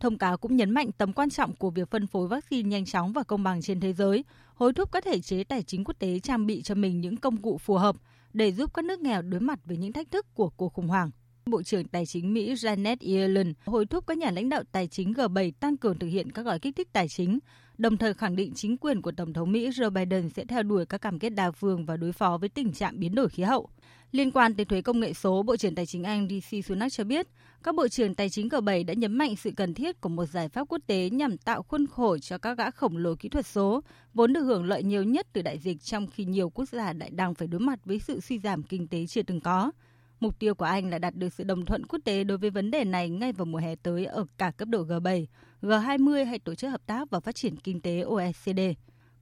Thông 0.00 0.18
cáo 0.18 0.38
cũng 0.38 0.56
nhấn 0.56 0.70
mạnh 0.70 0.90
tầm 0.98 1.12
quan 1.12 1.30
trọng 1.30 1.56
của 1.56 1.70
việc 1.70 1.90
phân 1.90 2.06
phối 2.06 2.28
vaccine 2.28 2.68
nhanh 2.68 2.84
chóng 2.84 3.12
và 3.12 3.22
công 3.22 3.42
bằng 3.42 3.62
trên 3.62 3.80
thế 3.80 3.92
giới, 3.92 4.24
hối 4.54 4.72
thúc 4.72 4.92
các 4.92 5.04
thể 5.04 5.20
chế 5.20 5.44
tài 5.44 5.62
chính 5.62 5.84
quốc 5.84 5.98
tế 5.98 6.18
trang 6.18 6.46
bị 6.46 6.62
cho 6.62 6.74
mình 6.74 7.00
những 7.00 7.16
công 7.16 7.36
cụ 7.36 7.58
phù 7.58 7.74
hợp 7.74 7.96
để 8.32 8.52
giúp 8.52 8.74
các 8.74 8.84
nước 8.84 9.00
nghèo 9.00 9.22
đối 9.22 9.40
mặt 9.40 9.58
với 9.64 9.76
những 9.76 9.92
thách 9.92 10.10
thức 10.10 10.26
của 10.34 10.48
cuộc 10.48 10.72
khủng 10.72 10.88
hoảng. 10.88 11.10
Bộ 11.46 11.62
trưởng 11.62 11.88
Tài 11.88 12.06
chính 12.06 12.34
Mỹ 12.34 12.54
Janet 12.54 12.96
Yellen 13.00 13.52
hối 13.66 13.86
thúc 13.86 14.06
các 14.06 14.18
nhà 14.18 14.30
lãnh 14.30 14.48
đạo 14.48 14.62
tài 14.72 14.88
chính 14.88 15.12
G7 15.12 15.52
tăng 15.60 15.76
cường 15.76 15.98
thực 15.98 16.06
hiện 16.06 16.32
các 16.32 16.42
gói 16.42 16.58
kích 16.58 16.76
thích 16.76 16.88
tài 16.92 17.08
chính, 17.08 17.38
đồng 17.80 17.96
thời 17.96 18.14
khẳng 18.14 18.36
định 18.36 18.52
chính 18.54 18.76
quyền 18.76 19.02
của 19.02 19.12
Tổng 19.12 19.32
thống 19.32 19.52
Mỹ 19.52 19.68
Joe 19.70 19.90
Biden 19.90 20.28
sẽ 20.28 20.44
theo 20.44 20.62
đuổi 20.62 20.86
các 20.86 21.00
cam 21.00 21.18
kết 21.18 21.30
đa 21.30 21.50
phương 21.50 21.86
và 21.86 21.96
đối 21.96 22.12
phó 22.12 22.38
với 22.38 22.48
tình 22.48 22.72
trạng 22.72 23.00
biến 23.00 23.14
đổi 23.14 23.28
khí 23.28 23.42
hậu. 23.42 23.68
Liên 24.12 24.30
quan 24.30 24.54
tới 24.54 24.64
thuế 24.64 24.82
công 24.82 25.00
nghệ 25.00 25.12
số, 25.12 25.42
Bộ 25.42 25.56
trưởng 25.56 25.74
Tài 25.74 25.86
chính 25.86 26.04
Anh 26.04 26.28
DC 26.28 26.64
Sunak 26.64 26.92
cho 26.92 27.04
biết, 27.04 27.26
các 27.62 27.74
bộ 27.74 27.88
trưởng 27.88 28.14
tài 28.14 28.30
chính 28.30 28.48
G7 28.48 28.86
đã 28.86 28.94
nhấn 28.94 29.12
mạnh 29.12 29.36
sự 29.36 29.50
cần 29.56 29.74
thiết 29.74 30.00
của 30.00 30.08
một 30.08 30.26
giải 30.26 30.48
pháp 30.48 30.64
quốc 30.68 30.78
tế 30.86 31.10
nhằm 31.10 31.38
tạo 31.38 31.62
khuôn 31.62 31.86
khổ 31.86 32.18
cho 32.18 32.38
các 32.38 32.58
gã 32.58 32.70
khổng 32.70 32.96
lồ 32.96 33.14
kỹ 33.14 33.28
thuật 33.28 33.46
số, 33.46 33.80
vốn 34.14 34.32
được 34.32 34.42
hưởng 34.42 34.64
lợi 34.64 34.82
nhiều 34.82 35.02
nhất 35.02 35.26
từ 35.32 35.42
đại 35.42 35.58
dịch 35.58 35.82
trong 35.82 36.06
khi 36.06 36.24
nhiều 36.24 36.50
quốc 36.50 36.68
gia 36.68 36.92
đại 36.92 37.10
đang 37.10 37.34
phải 37.34 37.48
đối 37.48 37.60
mặt 37.60 37.78
với 37.84 37.98
sự 37.98 38.20
suy 38.20 38.38
giảm 38.38 38.62
kinh 38.62 38.88
tế 38.88 39.06
chưa 39.06 39.22
từng 39.22 39.40
có. 39.40 39.72
Mục 40.20 40.38
tiêu 40.38 40.54
của 40.54 40.64
Anh 40.64 40.90
là 40.90 40.98
đạt 40.98 41.14
được 41.16 41.32
sự 41.32 41.44
đồng 41.44 41.64
thuận 41.64 41.86
quốc 41.86 41.98
tế 42.04 42.24
đối 42.24 42.38
với 42.38 42.50
vấn 42.50 42.70
đề 42.70 42.84
này 42.84 43.08
ngay 43.08 43.32
vào 43.32 43.44
mùa 43.44 43.58
hè 43.58 43.74
tới 43.74 44.04
ở 44.04 44.26
cả 44.38 44.50
cấp 44.50 44.68
độ 44.68 44.84
G7, 44.84 45.26
G20 45.62 46.26
hay 46.26 46.38
Tổ 46.38 46.54
chức 46.54 46.70
Hợp 46.70 46.86
tác 46.86 47.10
và 47.10 47.20
Phát 47.20 47.34
triển 47.34 47.56
Kinh 47.56 47.80
tế 47.80 48.00
OECD. 48.00 48.60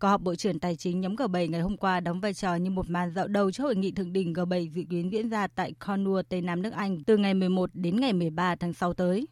Cuộc 0.00 0.08
họp 0.08 0.20
Bộ 0.20 0.34
trưởng 0.34 0.60
Tài 0.60 0.76
chính 0.76 1.00
nhóm 1.00 1.14
G7 1.14 1.50
ngày 1.50 1.60
hôm 1.60 1.76
qua 1.76 2.00
đóng 2.00 2.20
vai 2.20 2.34
trò 2.34 2.54
như 2.54 2.70
một 2.70 2.90
màn 2.90 3.10
dạo 3.10 3.28
đầu 3.28 3.50
cho 3.50 3.64
hội 3.64 3.76
nghị 3.76 3.92
thượng 3.92 4.12
đỉnh 4.12 4.32
G7 4.32 4.70
dự 4.72 4.82
kiến 4.90 5.12
diễn 5.12 5.28
ra 5.30 5.46
tại 5.46 5.72
Cornwall, 5.80 6.22
Tây 6.28 6.40
Nam 6.40 6.62
nước 6.62 6.72
Anh 6.72 7.04
từ 7.04 7.16
ngày 7.16 7.34
11 7.34 7.70
đến 7.74 8.00
ngày 8.00 8.12
13 8.12 8.56
tháng 8.56 8.72
6 8.72 8.94
tới. 8.94 9.28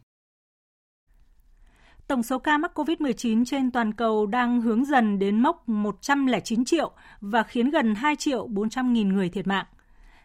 Tổng 2.07 2.23
số 2.23 2.39
ca 2.39 2.57
mắc 2.57 2.71
COVID-19 2.79 3.45
trên 3.45 3.71
toàn 3.71 3.93
cầu 3.93 4.25
đang 4.25 4.61
hướng 4.61 4.85
dần 4.85 5.19
đến 5.19 5.39
mốc 5.39 5.69
109 5.69 6.65
triệu 6.65 6.91
và 7.21 7.43
khiến 7.43 7.69
gần 7.69 7.95
2 7.95 8.15
triệu 8.15 8.47
400 8.47 8.93
nghìn 8.93 9.09
người 9.09 9.29
thiệt 9.29 9.47
mạng 9.47 9.65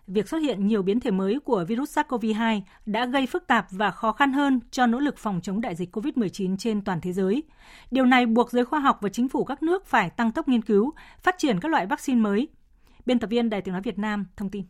việc 0.06 0.28
xuất 0.28 0.38
hiện 0.38 0.66
nhiều 0.66 0.82
biến 0.82 1.00
thể 1.00 1.10
mới 1.10 1.40
của 1.44 1.64
virus 1.68 1.98
SARS-CoV-2 1.98 2.60
đã 2.86 3.06
gây 3.06 3.26
phức 3.26 3.46
tạp 3.46 3.66
và 3.70 3.90
khó 3.90 4.12
khăn 4.12 4.32
hơn 4.32 4.60
cho 4.70 4.86
nỗ 4.86 4.98
lực 4.98 5.18
phòng 5.18 5.40
chống 5.42 5.60
đại 5.60 5.74
dịch 5.74 5.96
COVID-19 5.96 6.56
trên 6.56 6.84
toàn 6.84 7.00
thế 7.00 7.12
giới. 7.12 7.42
Điều 7.90 8.04
này 8.04 8.26
buộc 8.26 8.50
giới 8.50 8.64
khoa 8.64 8.80
học 8.80 8.98
và 9.00 9.08
chính 9.08 9.28
phủ 9.28 9.44
các 9.44 9.62
nước 9.62 9.86
phải 9.86 10.10
tăng 10.10 10.32
tốc 10.32 10.48
nghiên 10.48 10.62
cứu, 10.62 10.92
phát 11.22 11.34
triển 11.38 11.60
các 11.60 11.68
loại 11.68 11.86
vaccine 11.86 12.20
mới. 12.20 12.48
Biên 13.06 13.18
tập 13.18 13.26
viên 13.26 13.50
Đài 13.50 13.62
tiếng 13.62 13.72
nói 13.72 13.82
Việt 13.82 13.98
Nam 13.98 14.26
thông 14.36 14.50
tin. 14.50 14.64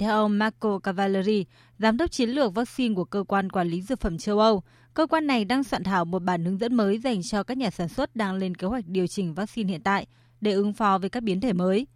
Theo 0.00 0.10
ông 0.10 0.38
Marco 0.38 0.78
Cavalleri, 0.78 1.46
giám 1.78 1.96
đốc 1.96 2.10
chiến 2.10 2.30
lược 2.30 2.54
vaccine 2.54 2.94
của 2.94 3.04
cơ 3.04 3.24
quan 3.28 3.50
quản 3.50 3.68
lý 3.68 3.82
dược 3.82 4.00
phẩm 4.00 4.18
châu 4.18 4.38
Âu, 4.38 4.62
cơ 4.94 5.06
quan 5.06 5.26
này 5.26 5.44
đang 5.44 5.64
soạn 5.64 5.84
thảo 5.84 6.04
một 6.04 6.22
bản 6.22 6.44
hướng 6.44 6.58
dẫn 6.58 6.74
mới 6.74 6.98
dành 6.98 7.22
cho 7.22 7.42
các 7.42 7.58
nhà 7.58 7.70
sản 7.70 7.88
xuất 7.88 8.16
đang 8.16 8.34
lên 8.34 8.54
kế 8.54 8.66
hoạch 8.66 8.84
điều 8.86 9.06
chỉnh 9.06 9.34
vaccine 9.34 9.70
hiện 9.70 9.82
tại 9.82 10.06
để 10.40 10.52
ứng 10.52 10.72
phó 10.72 10.98
với 10.98 11.10
các 11.10 11.22
biến 11.22 11.40
thể 11.40 11.52
mới. 11.52 11.86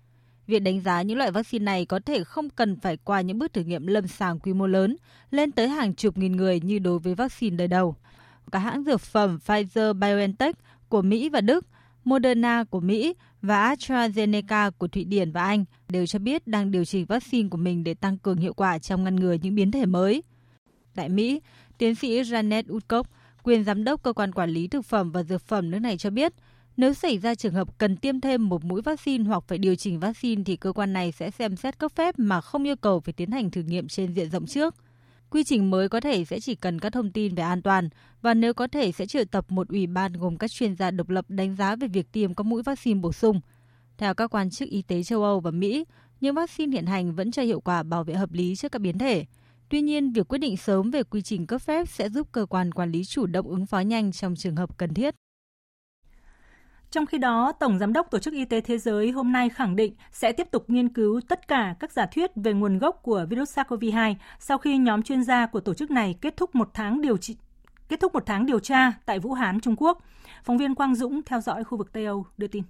Việc 0.48 0.62
đánh 0.62 0.80
giá 0.80 1.02
những 1.02 1.18
loại 1.18 1.30
vaccine 1.30 1.64
này 1.64 1.86
có 1.86 2.00
thể 2.06 2.24
không 2.24 2.50
cần 2.50 2.76
phải 2.76 2.96
qua 2.96 3.20
những 3.20 3.38
bước 3.38 3.52
thử 3.52 3.62
nghiệm 3.62 3.86
lâm 3.86 4.06
sàng 4.06 4.38
quy 4.38 4.52
mô 4.52 4.66
lớn, 4.66 4.96
lên 5.30 5.52
tới 5.52 5.68
hàng 5.68 5.94
chục 5.94 6.18
nghìn 6.18 6.36
người 6.36 6.60
như 6.60 6.78
đối 6.78 6.98
với 6.98 7.14
vaccine 7.14 7.56
đời 7.56 7.68
đầu. 7.68 7.96
Cả 8.52 8.58
hãng 8.58 8.84
dược 8.84 9.00
phẩm 9.00 9.38
Pfizer-BioNTech 9.46 10.52
của 10.88 11.02
Mỹ 11.02 11.28
và 11.28 11.40
Đức, 11.40 11.66
Moderna 12.04 12.64
của 12.64 12.80
Mỹ 12.80 13.14
và 13.42 13.74
AstraZeneca 13.74 14.70
của 14.78 14.88
Thụy 14.88 15.04
Điển 15.04 15.32
và 15.32 15.44
Anh 15.44 15.64
đều 15.88 16.06
cho 16.06 16.18
biết 16.18 16.46
đang 16.46 16.70
điều 16.70 16.84
chỉnh 16.84 17.06
vaccine 17.06 17.48
của 17.48 17.58
mình 17.58 17.84
để 17.84 17.94
tăng 17.94 18.18
cường 18.18 18.38
hiệu 18.38 18.54
quả 18.54 18.78
trong 18.78 19.04
ngăn 19.04 19.16
ngừa 19.16 19.36
những 19.42 19.54
biến 19.54 19.70
thể 19.70 19.86
mới. 19.86 20.22
Tại 20.94 21.08
Mỹ, 21.08 21.40
tiến 21.78 21.94
sĩ 21.94 22.22
Janet 22.22 22.62
Woodcock, 22.62 23.04
quyền 23.42 23.64
giám 23.64 23.84
đốc 23.84 24.02
cơ 24.02 24.12
quan 24.12 24.32
quản 24.32 24.50
lý 24.50 24.68
thực 24.68 24.84
phẩm 24.84 25.12
và 25.12 25.22
dược 25.22 25.42
phẩm 25.42 25.70
nước 25.70 25.78
này 25.78 25.96
cho 25.96 26.10
biết– 26.10 26.32
nếu 26.78 26.94
xảy 26.94 27.18
ra 27.18 27.34
trường 27.34 27.54
hợp 27.54 27.78
cần 27.78 27.96
tiêm 27.96 28.20
thêm 28.20 28.48
một 28.48 28.64
mũi 28.64 28.82
vaccine 28.82 29.24
hoặc 29.24 29.44
phải 29.46 29.58
điều 29.58 29.74
chỉnh 29.74 30.00
vaccine 30.00 30.42
thì 30.46 30.56
cơ 30.56 30.72
quan 30.72 30.92
này 30.92 31.12
sẽ 31.12 31.30
xem 31.30 31.56
xét 31.56 31.78
cấp 31.78 31.92
phép 31.94 32.14
mà 32.18 32.40
không 32.40 32.66
yêu 32.66 32.76
cầu 32.76 33.00
phải 33.00 33.12
tiến 33.12 33.30
hành 33.30 33.50
thử 33.50 33.62
nghiệm 33.62 33.88
trên 33.88 34.14
diện 34.14 34.30
rộng 34.30 34.46
trước. 34.46 34.74
Quy 35.30 35.44
trình 35.44 35.70
mới 35.70 35.88
có 35.88 36.00
thể 36.00 36.24
sẽ 36.24 36.40
chỉ 36.40 36.54
cần 36.54 36.78
các 36.78 36.92
thông 36.92 37.10
tin 37.12 37.34
về 37.34 37.42
an 37.42 37.62
toàn 37.62 37.88
và 38.22 38.34
nếu 38.34 38.54
có 38.54 38.66
thể 38.66 38.92
sẽ 38.92 39.06
triệu 39.06 39.24
tập 39.24 39.44
một 39.48 39.68
ủy 39.68 39.86
ban 39.86 40.12
gồm 40.12 40.36
các 40.36 40.50
chuyên 40.50 40.76
gia 40.76 40.90
độc 40.90 41.08
lập 41.08 41.24
đánh 41.28 41.56
giá 41.56 41.76
về 41.76 41.88
việc 41.88 42.12
tiêm 42.12 42.34
các 42.34 42.44
mũi 42.44 42.62
vaccine 42.62 43.00
bổ 43.00 43.12
sung. 43.12 43.40
Theo 43.96 44.14
các 44.14 44.34
quan 44.34 44.50
chức 44.50 44.68
y 44.68 44.82
tế 44.82 45.02
châu 45.02 45.22
Âu 45.22 45.40
và 45.40 45.50
Mỹ, 45.50 45.84
những 46.20 46.34
vaccine 46.34 46.72
hiện 46.72 46.86
hành 46.86 47.14
vẫn 47.14 47.30
cho 47.30 47.42
hiệu 47.42 47.60
quả 47.60 47.82
bảo 47.82 48.04
vệ 48.04 48.14
hợp 48.14 48.32
lý 48.32 48.56
trước 48.56 48.72
các 48.72 48.78
biến 48.78 48.98
thể. 48.98 49.24
Tuy 49.68 49.80
nhiên, 49.80 50.12
việc 50.12 50.28
quyết 50.28 50.38
định 50.38 50.56
sớm 50.56 50.90
về 50.90 51.02
quy 51.02 51.22
trình 51.22 51.46
cấp 51.46 51.62
phép 51.62 51.88
sẽ 51.88 52.08
giúp 52.08 52.32
cơ 52.32 52.46
quan 52.46 52.72
quản 52.72 52.90
lý 52.90 53.04
chủ 53.04 53.26
động 53.26 53.48
ứng 53.48 53.66
phó 53.66 53.80
nhanh 53.80 54.12
trong 54.12 54.36
trường 54.36 54.56
hợp 54.56 54.78
cần 54.78 54.94
thiết. 54.94 55.14
Trong 56.90 57.06
khi 57.06 57.18
đó, 57.18 57.52
Tổng 57.60 57.78
Giám 57.78 57.92
đốc 57.92 58.10
Tổ 58.10 58.18
chức 58.18 58.34
Y 58.34 58.44
tế 58.44 58.60
Thế 58.60 58.78
giới 58.78 59.10
hôm 59.10 59.32
nay 59.32 59.48
khẳng 59.48 59.76
định 59.76 59.94
sẽ 60.12 60.32
tiếp 60.32 60.50
tục 60.50 60.64
nghiên 60.70 60.88
cứu 60.88 61.20
tất 61.28 61.48
cả 61.48 61.74
các 61.80 61.92
giả 61.92 62.06
thuyết 62.06 62.30
về 62.36 62.52
nguồn 62.52 62.78
gốc 62.78 63.00
của 63.02 63.26
virus 63.30 63.58
SARS-CoV-2 63.58 64.14
sau 64.38 64.58
khi 64.58 64.78
nhóm 64.78 65.02
chuyên 65.02 65.24
gia 65.24 65.46
của 65.46 65.60
tổ 65.60 65.74
chức 65.74 65.90
này 65.90 66.14
kết 66.20 66.36
thúc 66.36 66.54
một 66.54 66.70
tháng 66.74 67.00
điều 67.00 67.16
trị 67.16 67.36
kết 67.88 68.00
thúc 68.00 68.14
một 68.14 68.22
tháng 68.26 68.46
điều 68.46 68.60
tra 68.60 68.92
tại 69.06 69.18
Vũ 69.18 69.32
Hán, 69.32 69.60
Trung 69.60 69.76
Quốc. 69.76 70.02
Phóng 70.44 70.58
viên 70.58 70.74
Quang 70.74 70.94
Dũng 70.94 71.22
theo 71.22 71.40
dõi 71.40 71.64
khu 71.64 71.78
vực 71.78 71.92
Tây 71.92 72.04
Âu 72.04 72.26
đưa 72.36 72.46
tin. 72.46 72.62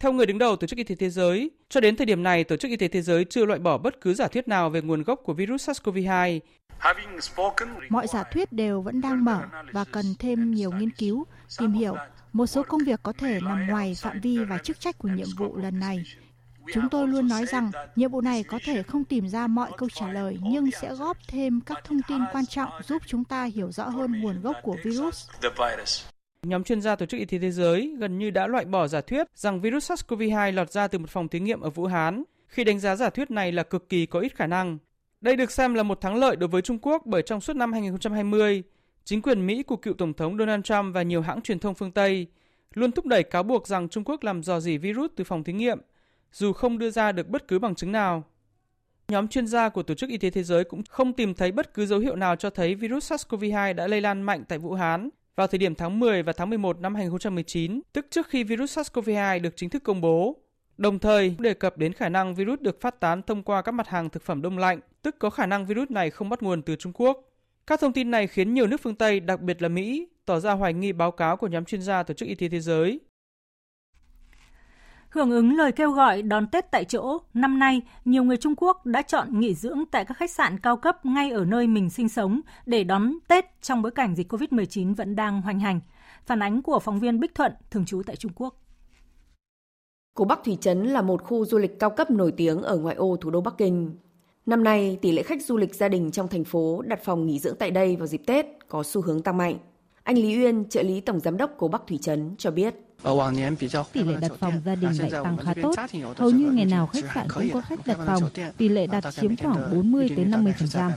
Theo 0.00 0.12
người 0.12 0.26
đứng 0.26 0.38
đầu 0.38 0.56
Tổ 0.56 0.66
chức 0.66 0.76
Y 0.76 0.84
tế 0.84 0.94
Thế 0.94 1.10
giới, 1.10 1.50
cho 1.68 1.80
đến 1.80 1.96
thời 1.96 2.06
điểm 2.06 2.22
này, 2.22 2.44
Tổ 2.44 2.56
chức 2.56 2.70
Y 2.70 2.76
tế 2.76 2.88
Thế 2.88 3.02
giới 3.02 3.24
chưa 3.24 3.44
loại 3.44 3.58
bỏ 3.58 3.78
bất 3.78 4.00
cứ 4.00 4.14
giả 4.14 4.28
thuyết 4.28 4.48
nào 4.48 4.70
về 4.70 4.82
nguồn 4.82 5.02
gốc 5.02 5.20
của 5.24 5.34
virus 5.34 5.70
SARS-CoV-2. 5.70 6.40
Mọi 7.88 8.06
giả 8.06 8.22
thuyết 8.32 8.52
đều 8.52 8.82
vẫn 8.82 9.00
đang 9.00 9.24
mở 9.24 9.40
và 9.72 9.84
cần 9.84 10.04
thêm 10.18 10.50
nhiều 10.50 10.70
nghiên 10.72 10.90
cứu, 10.90 11.26
tìm 11.58 11.72
hiểu. 11.72 11.96
Một 12.32 12.46
số 12.46 12.62
công 12.62 12.84
việc 12.86 13.00
có 13.02 13.12
thể 13.12 13.40
nằm 13.40 13.66
ngoài 13.66 13.94
phạm 14.02 14.20
vi 14.20 14.38
và 14.38 14.58
chức 14.58 14.80
trách 14.80 14.98
của 14.98 15.08
nhiệm 15.08 15.26
vụ 15.36 15.56
lần 15.56 15.80
này. 15.80 16.04
Chúng 16.72 16.88
tôi 16.90 17.08
luôn 17.08 17.28
nói 17.28 17.46
rằng 17.46 17.70
nhiệm 17.96 18.10
vụ 18.10 18.20
này 18.20 18.42
có 18.42 18.58
thể 18.64 18.82
không 18.82 19.04
tìm 19.04 19.28
ra 19.28 19.46
mọi 19.46 19.70
câu 19.76 19.88
trả 19.88 20.12
lời 20.12 20.38
nhưng 20.42 20.70
sẽ 20.70 20.94
góp 20.94 21.16
thêm 21.28 21.60
các 21.60 21.78
thông 21.84 22.00
tin 22.08 22.18
quan 22.32 22.46
trọng 22.46 22.70
giúp 22.84 23.02
chúng 23.06 23.24
ta 23.24 23.44
hiểu 23.44 23.72
rõ 23.72 23.88
hơn 23.88 24.20
nguồn 24.20 24.40
gốc 24.40 24.56
của 24.62 24.76
virus. 24.84 25.28
Nhóm 26.42 26.64
chuyên 26.64 26.80
gia 26.80 26.96
Tổ 26.96 27.06
chức 27.06 27.20
Y 27.20 27.26
tế 27.26 27.38
Thế 27.38 27.50
giới 27.50 27.96
gần 27.98 28.18
như 28.18 28.30
đã 28.30 28.46
loại 28.46 28.64
bỏ 28.64 28.88
giả 28.88 29.00
thuyết 29.00 29.26
rằng 29.34 29.60
virus 29.60 29.92
SARS-CoV-2 29.92 30.52
lọt 30.52 30.70
ra 30.70 30.88
từ 30.88 30.98
một 30.98 31.10
phòng 31.10 31.28
thí 31.28 31.40
nghiệm 31.40 31.60
ở 31.60 31.70
Vũ 31.70 31.86
Hán, 31.86 32.22
khi 32.46 32.64
đánh 32.64 32.78
giá 32.78 32.96
giả 32.96 33.10
thuyết 33.10 33.30
này 33.30 33.52
là 33.52 33.62
cực 33.62 33.88
kỳ 33.88 34.06
có 34.06 34.20
ít 34.20 34.36
khả 34.36 34.46
năng. 34.46 34.78
Đây 35.20 35.36
được 35.36 35.50
xem 35.50 35.74
là 35.74 35.82
một 35.82 36.00
thắng 36.00 36.16
lợi 36.16 36.36
đối 36.36 36.48
với 36.48 36.62
Trung 36.62 36.78
Quốc 36.82 37.02
bởi 37.06 37.22
trong 37.22 37.40
suốt 37.40 37.56
năm 37.56 37.72
2020, 37.72 38.62
chính 39.04 39.22
quyền 39.22 39.46
Mỹ 39.46 39.62
của 39.62 39.76
cựu 39.76 39.94
Tổng 39.94 40.14
thống 40.14 40.38
Donald 40.38 40.64
Trump 40.64 40.94
và 40.94 41.02
nhiều 41.02 41.20
hãng 41.22 41.40
truyền 41.40 41.58
thông 41.58 41.74
phương 41.74 41.92
Tây 41.92 42.26
luôn 42.74 42.92
thúc 42.92 43.06
đẩy 43.06 43.22
cáo 43.22 43.42
buộc 43.42 43.66
rằng 43.66 43.88
Trung 43.88 44.04
Quốc 44.04 44.24
làm 44.24 44.42
dò 44.42 44.60
dỉ 44.60 44.78
virus 44.78 45.10
từ 45.16 45.24
phòng 45.24 45.44
thí 45.44 45.52
nghiệm, 45.52 45.78
dù 46.32 46.52
không 46.52 46.78
đưa 46.78 46.90
ra 46.90 47.12
được 47.12 47.28
bất 47.28 47.48
cứ 47.48 47.58
bằng 47.58 47.74
chứng 47.74 47.92
nào. 47.92 48.24
Nhóm 49.08 49.28
chuyên 49.28 49.46
gia 49.46 49.68
của 49.68 49.82
Tổ 49.82 49.94
chức 49.94 50.10
Y 50.10 50.18
tế 50.18 50.30
Thế 50.30 50.42
giới 50.42 50.64
cũng 50.64 50.82
không 50.88 51.12
tìm 51.12 51.34
thấy 51.34 51.52
bất 51.52 51.74
cứ 51.74 51.86
dấu 51.86 51.98
hiệu 51.98 52.16
nào 52.16 52.36
cho 52.36 52.50
thấy 52.50 52.74
virus 52.74 53.12
SARS-CoV-2 53.12 53.74
đã 53.74 53.86
lây 53.86 54.00
lan 54.00 54.22
mạnh 54.22 54.44
tại 54.48 54.58
Vũ 54.58 54.74
Hán 54.74 55.08
vào 55.36 55.46
thời 55.46 55.58
điểm 55.58 55.74
tháng 55.74 56.00
10 56.00 56.22
và 56.22 56.32
tháng 56.32 56.50
11 56.50 56.80
năm 56.80 56.94
2019, 56.94 57.80
tức 57.92 58.06
trước 58.10 58.28
khi 58.28 58.44
virus 58.44 58.78
SARS-CoV-2 58.78 59.40
được 59.40 59.56
chính 59.56 59.70
thức 59.70 59.82
công 59.82 60.00
bố. 60.00 60.36
Đồng 60.78 60.98
thời 60.98 61.36
đề 61.38 61.54
cập 61.54 61.78
đến 61.78 61.92
khả 61.92 62.08
năng 62.08 62.34
virus 62.34 62.60
được 62.60 62.80
phát 62.80 63.00
tán 63.00 63.22
thông 63.22 63.42
qua 63.42 63.62
các 63.62 63.72
mặt 63.72 63.88
hàng 63.88 64.10
thực 64.10 64.22
phẩm 64.22 64.42
đông 64.42 64.58
lạnh, 64.58 64.80
tức 65.02 65.18
có 65.18 65.30
khả 65.30 65.46
năng 65.46 65.66
virus 65.66 65.90
này 65.90 66.10
không 66.10 66.28
bắt 66.28 66.42
nguồn 66.42 66.62
từ 66.62 66.76
Trung 66.76 66.92
Quốc. 66.94 67.31
Các 67.66 67.80
thông 67.80 67.92
tin 67.92 68.10
này 68.10 68.26
khiến 68.26 68.54
nhiều 68.54 68.66
nước 68.66 68.80
phương 68.82 68.94
Tây, 68.94 69.20
đặc 69.20 69.40
biệt 69.40 69.62
là 69.62 69.68
Mỹ, 69.68 70.08
tỏ 70.26 70.40
ra 70.40 70.52
hoài 70.52 70.74
nghi 70.74 70.92
báo 70.92 71.10
cáo 71.10 71.36
của 71.36 71.46
nhóm 71.46 71.64
chuyên 71.64 71.82
gia 71.82 72.02
Tổ 72.02 72.14
chức 72.14 72.28
Y 72.28 72.34
tế 72.34 72.48
Thế 72.48 72.60
giới. 72.60 73.00
Hưởng 75.08 75.30
ứng 75.30 75.56
lời 75.56 75.72
kêu 75.72 75.90
gọi 75.90 76.22
đón 76.22 76.46
Tết 76.46 76.70
tại 76.70 76.84
chỗ, 76.84 77.18
năm 77.34 77.58
nay, 77.58 77.82
nhiều 78.04 78.24
người 78.24 78.36
Trung 78.36 78.54
Quốc 78.56 78.86
đã 78.86 79.02
chọn 79.02 79.40
nghỉ 79.40 79.54
dưỡng 79.54 79.84
tại 79.90 80.04
các 80.04 80.16
khách 80.16 80.30
sạn 80.30 80.58
cao 80.58 80.76
cấp 80.76 81.06
ngay 81.06 81.30
ở 81.30 81.44
nơi 81.44 81.66
mình 81.66 81.90
sinh 81.90 82.08
sống 82.08 82.40
để 82.66 82.84
đón 82.84 83.18
Tết 83.28 83.44
trong 83.62 83.82
bối 83.82 83.90
cảnh 83.90 84.14
dịch 84.14 84.32
COVID-19 84.32 84.94
vẫn 84.94 85.16
đang 85.16 85.42
hoành 85.42 85.60
hành. 85.60 85.80
Phản 86.26 86.42
ánh 86.42 86.62
của 86.62 86.78
phóng 86.78 87.00
viên 87.00 87.20
Bích 87.20 87.34
Thuận, 87.34 87.52
thường 87.70 87.84
trú 87.84 88.02
tại 88.06 88.16
Trung 88.16 88.32
Quốc. 88.34 88.62
Cổ 90.14 90.24
Bắc 90.24 90.40
Thủy 90.44 90.58
Trấn 90.60 90.86
là 90.86 91.02
một 91.02 91.22
khu 91.22 91.44
du 91.44 91.58
lịch 91.58 91.78
cao 91.78 91.90
cấp 91.90 92.10
nổi 92.10 92.32
tiếng 92.36 92.62
ở 92.62 92.78
ngoại 92.78 92.96
ô 92.96 93.16
thủ 93.20 93.30
đô 93.30 93.40
Bắc 93.40 93.54
Kinh. 93.58 93.96
Năm 94.46 94.64
nay, 94.64 94.98
tỷ 95.02 95.12
lệ 95.12 95.22
khách 95.22 95.42
du 95.42 95.56
lịch 95.56 95.74
gia 95.74 95.88
đình 95.88 96.10
trong 96.10 96.28
thành 96.28 96.44
phố 96.44 96.82
đặt 96.82 97.04
phòng 97.04 97.26
nghỉ 97.26 97.38
dưỡng 97.38 97.56
tại 97.56 97.70
đây 97.70 97.96
vào 97.96 98.06
dịp 98.06 98.22
Tết 98.26 98.46
có 98.68 98.82
xu 98.82 99.02
hướng 99.02 99.22
tăng 99.22 99.36
mạnh. 99.36 99.58
Anh 100.02 100.18
Lý 100.18 100.44
Uyên, 100.44 100.68
trợ 100.68 100.82
lý 100.82 101.00
tổng 101.00 101.20
giám 101.20 101.36
đốc 101.36 101.50
Cổ 101.58 101.68
Bắc 101.68 101.82
Thủy 101.86 101.98
Trấn 102.02 102.34
cho 102.38 102.50
biết. 102.50 102.74
Tỷ 103.92 104.02
lệ 104.02 104.16
đặt 104.20 104.32
phòng 104.38 104.52
gia 104.66 104.74
đình 104.74 104.90
lại 104.98 105.10
tăng 105.10 105.36
khá 105.36 105.54
tốt. 105.62 105.74
Hầu 106.16 106.30
như 106.30 106.50
ngày 106.50 106.64
nào 106.64 106.86
khách 106.86 107.04
sạn 107.14 107.26
cũng 107.34 107.48
có 107.52 107.60
khách 107.60 107.86
đặt 107.86 107.98
phòng. 108.06 108.22
Tỷ 108.56 108.68
lệ 108.68 108.86
đặt 108.86 109.04
chiếm 109.20 109.36
khoảng 109.36 109.70
40 109.72 110.08
đến 110.08 110.30
50%. 110.30 110.90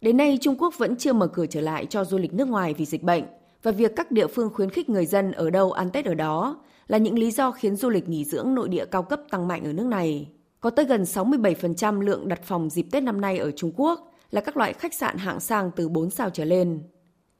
Đến 0.00 0.16
nay, 0.16 0.38
Trung 0.40 0.56
Quốc 0.58 0.74
vẫn 0.78 0.96
chưa 0.96 1.12
mở 1.12 1.26
cửa 1.26 1.46
trở 1.46 1.60
lại 1.60 1.86
cho 1.86 2.04
du 2.04 2.18
lịch 2.18 2.34
nước 2.34 2.48
ngoài 2.48 2.74
vì 2.74 2.84
dịch 2.84 3.02
bệnh 3.02 3.24
và 3.62 3.70
việc 3.70 3.92
các 3.96 4.10
địa 4.10 4.26
phương 4.26 4.50
khuyến 4.54 4.70
khích 4.70 4.88
người 4.88 5.06
dân 5.06 5.32
ở 5.32 5.50
đâu 5.50 5.72
ăn 5.72 5.90
Tết 5.90 6.04
ở 6.04 6.14
đó 6.14 6.56
là 6.86 6.98
những 6.98 7.18
lý 7.18 7.30
do 7.30 7.50
khiến 7.50 7.76
du 7.76 7.90
lịch 7.90 8.08
nghỉ 8.08 8.24
dưỡng 8.24 8.54
nội 8.54 8.68
địa 8.68 8.84
cao 8.84 9.02
cấp 9.02 9.20
tăng 9.30 9.48
mạnh 9.48 9.64
ở 9.64 9.72
nước 9.72 9.86
này. 9.86 10.28
Có 10.60 10.70
tới 10.70 10.84
gần 10.84 11.02
67% 11.02 12.00
lượng 12.00 12.28
đặt 12.28 12.40
phòng 12.44 12.70
dịp 12.70 12.86
Tết 12.92 13.02
năm 13.02 13.20
nay 13.20 13.38
ở 13.38 13.50
Trung 13.50 13.72
Quốc 13.76 14.12
là 14.30 14.40
các 14.40 14.56
loại 14.56 14.72
khách 14.72 14.94
sạn 14.94 15.16
hạng 15.16 15.40
sang 15.40 15.70
từ 15.76 15.88
4 15.88 16.10
sao 16.10 16.30
trở 16.30 16.44
lên. 16.44 16.82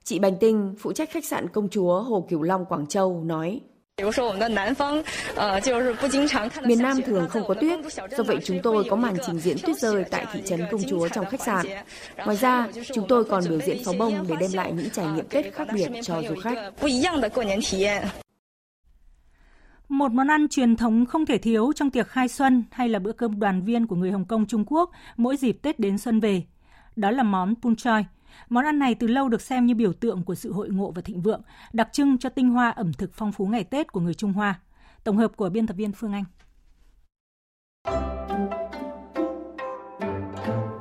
Chị 0.04 0.18
Bành 0.18 0.36
Tinh, 0.40 0.74
phụ 0.78 0.92
trách 0.92 1.10
khách 1.10 1.24
sạn 1.24 1.48
Công 1.48 1.68
Chúa 1.68 2.02
Hồ 2.02 2.26
Cửu 2.28 2.42
Long 2.42 2.64
Quảng 2.64 2.86
Châu 2.86 3.24
nói. 3.24 3.60
Miền 6.64 6.82
Nam 6.82 7.02
thường 7.06 7.28
không 7.28 7.42
có 7.48 7.54
tuyết, 7.54 7.80
do 8.16 8.24
vậy 8.24 8.38
chúng 8.44 8.58
tôi 8.62 8.84
có 8.90 8.96
màn 8.96 9.16
trình 9.26 9.40
diễn 9.40 9.56
tuyết 9.58 9.78
rơi 9.78 10.04
tại 10.04 10.26
thị 10.32 10.42
trấn 10.44 10.60
Công 10.70 10.82
Chúa 10.88 11.08
trong 11.08 11.26
khách 11.26 11.40
sạn. 11.40 11.66
Ngoài 12.16 12.36
ra, 12.36 12.68
chúng 12.94 13.08
tôi 13.08 13.24
còn 13.24 13.44
biểu 13.48 13.60
diễn 13.60 13.84
pháo 13.84 13.94
bông 13.98 14.26
để 14.28 14.36
đem 14.40 14.52
lại 14.52 14.72
những 14.72 14.90
trải 14.90 15.06
nghiệm 15.06 15.28
Tết 15.28 15.54
khác 15.54 15.68
biệt 15.74 15.88
cho 16.02 16.22
du 16.28 16.34
khách. 16.42 16.72
Một 19.88 20.12
món 20.12 20.28
ăn 20.28 20.48
truyền 20.48 20.76
thống 20.76 21.06
không 21.06 21.26
thể 21.26 21.38
thiếu 21.38 21.72
trong 21.76 21.90
tiệc 21.90 22.08
khai 22.08 22.28
xuân 22.28 22.64
hay 22.70 22.88
là 22.88 22.98
bữa 22.98 23.12
cơm 23.12 23.40
đoàn 23.40 23.62
viên 23.62 23.86
của 23.86 23.96
người 23.96 24.12
Hồng 24.12 24.24
Kông 24.24 24.46
Trung 24.46 24.64
Quốc 24.66 24.90
mỗi 25.16 25.36
dịp 25.36 25.52
Tết 25.62 25.80
đến 25.80 25.98
xuân 25.98 26.20
về. 26.20 26.42
Đó 26.96 27.10
là 27.10 27.22
món 27.22 27.54
pun 27.54 27.76
choi. 27.76 28.04
Món 28.48 28.64
ăn 28.64 28.78
này 28.78 28.94
từ 28.94 29.06
lâu 29.06 29.28
được 29.28 29.40
xem 29.40 29.66
như 29.66 29.74
biểu 29.74 29.92
tượng 29.92 30.22
của 30.22 30.34
sự 30.34 30.52
hội 30.52 30.68
ngộ 30.68 30.90
và 30.90 31.02
thịnh 31.02 31.22
vượng, 31.22 31.42
đặc 31.72 31.88
trưng 31.92 32.18
cho 32.18 32.28
tinh 32.28 32.50
hoa 32.50 32.70
ẩm 32.70 32.92
thực 32.92 33.10
phong 33.14 33.32
phú 33.32 33.46
ngày 33.46 33.64
Tết 33.64 33.92
của 33.92 34.00
người 34.00 34.14
Trung 34.14 34.32
Hoa. 34.32 34.60
Tổng 35.04 35.16
hợp 35.16 35.36
của 35.36 35.48
biên 35.48 35.66
tập 35.66 35.74
viên 35.74 35.92
Phương 35.92 36.12
Anh. 36.12 36.24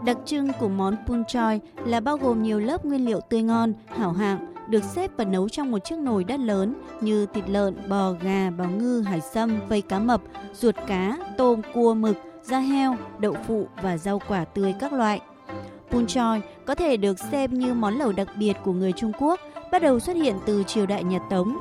Đặc 0.05 0.17
trưng 0.25 0.47
của 0.59 0.69
món 0.69 0.95
pun 1.05 1.25
choi 1.25 1.59
là 1.85 1.99
bao 1.99 2.17
gồm 2.17 2.43
nhiều 2.43 2.59
lớp 2.59 2.85
nguyên 2.85 3.05
liệu 3.05 3.19
tươi 3.29 3.41
ngon, 3.41 3.73
hảo 3.87 4.11
hạng, 4.11 4.53
được 4.67 4.83
xếp 4.83 5.11
và 5.17 5.23
nấu 5.23 5.49
trong 5.49 5.71
một 5.71 5.79
chiếc 5.79 5.97
nồi 5.99 6.23
đất 6.23 6.39
lớn 6.39 6.73
như 7.01 7.25
thịt 7.25 7.49
lợn, 7.49 7.75
bò, 7.89 8.11
gà, 8.11 8.49
bào 8.49 8.69
ngư, 8.69 9.01
hải 9.01 9.21
sâm, 9.21 9.59
vây 9.69 9.81
cá 9.81 9.99
mập, 9.99 10.21
ruột 10.53 10.75
cá, 10.87 11.17
tôm, 11.37 11.61
cua, 11.73 11.93
mực, 11.93 12.17
da 12.43 12.59
heo, 12.59 12.95
đậu 13.19 13.35
phụ 13.47 13.67
và 13.81 13.97
rau 13.97 14.21
quả 14.27 14.45
tươi 14.45 14.75
các 14.79 14.93
loại. 14.93 15.21
Pun 15.91 16.07
choi 16.07 16.41
có 16.65 16.75
thể 16.75 16.97
được 16.97 17.19
xem 17.19 17.53
như 17.53 17.73
món 17.73 17.97
lẩu 17.97 18.11
đặc 18.11 18.27
biệt 18.37 18.53
của 18.63 18.71
người 18.73 18.91
Trung 18.91 19.11
Quốc, 19.19 19.39
bắt 19.71 19.81
đầu 19.81 19.99
xuất 19.99 20.15
hiện 20.15 20.35
từ 20.45 20.63
triều 20.63 20.85
đại 20.85 21.03
Nhật 21.03 21.21
Tống. 21.29 21.57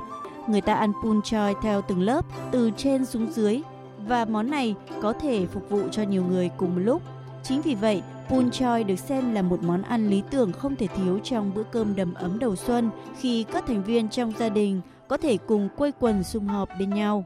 Người 0.46 0.60
ta 0.60 0.74
ăn 0.74 0.92
pun 1.02 1.22
choi 1.22 1.54
theo 1.62 1.82
từng 1.82 2.02
lớp, 2.02 2.24
từ 2.50 2.70
trên 2.76 3.04
xuống 3.04 3.32
dưới, 3.32 3.60
và 4.08 4.24
món 4.24 4.50
này 4.50 4.74
có 5.02 5.12
thể 5.12 5.46
phục 5.46 5.70
vụ 5.70 5.80
cho 5.92 6.02
nhiều 6.02 6.24
người 6.24 6.50
cùng 6.56 6.74
một 6.74 6.80
lúc. 6.80 7.02
Chính 7.48 7.62
vì 7.62 7.74
vậy, 7.74 8.02
pun 8.28 8.50
choi 8.50 8.84
được 8.84 8.96
xem 8.96 9.34
là 9.34 9.42
một 9.42 9.62
món 9.62 9.82
ăn 9.82 10.10
lý 10.10 10.22
tưởng 10.30 10.52
không 10.52 10.76
thể 10.76 10.86
thiếu 10.86 11.18
trong 11.24 11.54
bữa 11.54 11.62
cơm 11.62 11.96
đầm 11.96 12.14
ấm 12.14 12.38
đầu 12.38 12.56
xuân 12.56 12.90
khi 13.18 13.44
các 13.52 13.66
thành 13.66 13.82
viên 13.82 14.08
trong 14.08 14.32
gia 14.38 14.48
đình 14.48 14.80
có 15.08 15.16
thể 15.16 15.36
cùng 15.36 15.68
quây 15.76 15.92
quần 16.00 16.24
sum 16.24 16.46
họp 16.46 16.68
bên 16.78 16.90
nhau. 16.90 17.24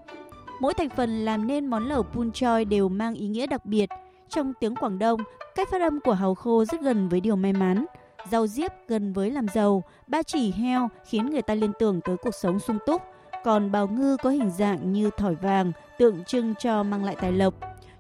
Mỗi 0.61 0.75
thành 0.75 0.89
phần 0.89 1.25
làm 1.25 1.47
nên 1.47 1.66
món 1.66 1.89
lẩu 1.89 2.03
pun 2.03 2.33
choi 2.33 2.64
đều 2.64 2.89
mang 2.89 3.14
ý 3.14 3.29
nghĩa 3.29 3.47
đặc 3.47 3.66
biệt. 3.66 3.89
Trong 4.29 4.53
tiếng 4.61 4.75
Quảng 4.75 4.99
Đông, 4.99 5.21
cách 5.55 5.68
phát 5.71 5.81
âm 5.81 6.01
của 6.01 6.14
hàu 6.14 6.35
khô 6.35 6.64
rất 6.64 6.81
gần 6.81 7.09
với 7.09 7.21
điều 7.21 7.37
may 7.37 7.53
mắn. 7.53 7.85
Rau 8.31 8.47
diếp 8.47 8.71
gần 8.89 9.12
với 9.12 9.31
làm 9.31 9.47
giàu, 9.55 9.83
ba 10.07 10.23
chỉ 10.23 10.53
heo 10.53 10.89
khiến 11.05 11.31
người 11.31 11.43
ta 11.43 11.55
liên 11.55 11.73
tưởng 11.79 12.01
tới 12.01 12.16
cuộc 12.16 12.35
sống 12.35 12.59
sung 12.59 12.79
túc. 12.87 13.03
Còn 13.45 13.73
bào 13.73 13.89
ngư 13.89 14.16
có 14.23 14.31
hình 14.31 14.51
dạng 14.51 14.93
như 14.93 15.11
thỏi 15.16 15.35
vàng, 15.35 15.73
tượng 15.99 16.25
trưng 16.25 16.55
cho 16.55 16.83
mang 16.83 17.05
lại 17.05 17.16
tài 17.21 17.33
lộc. 17.33 17.55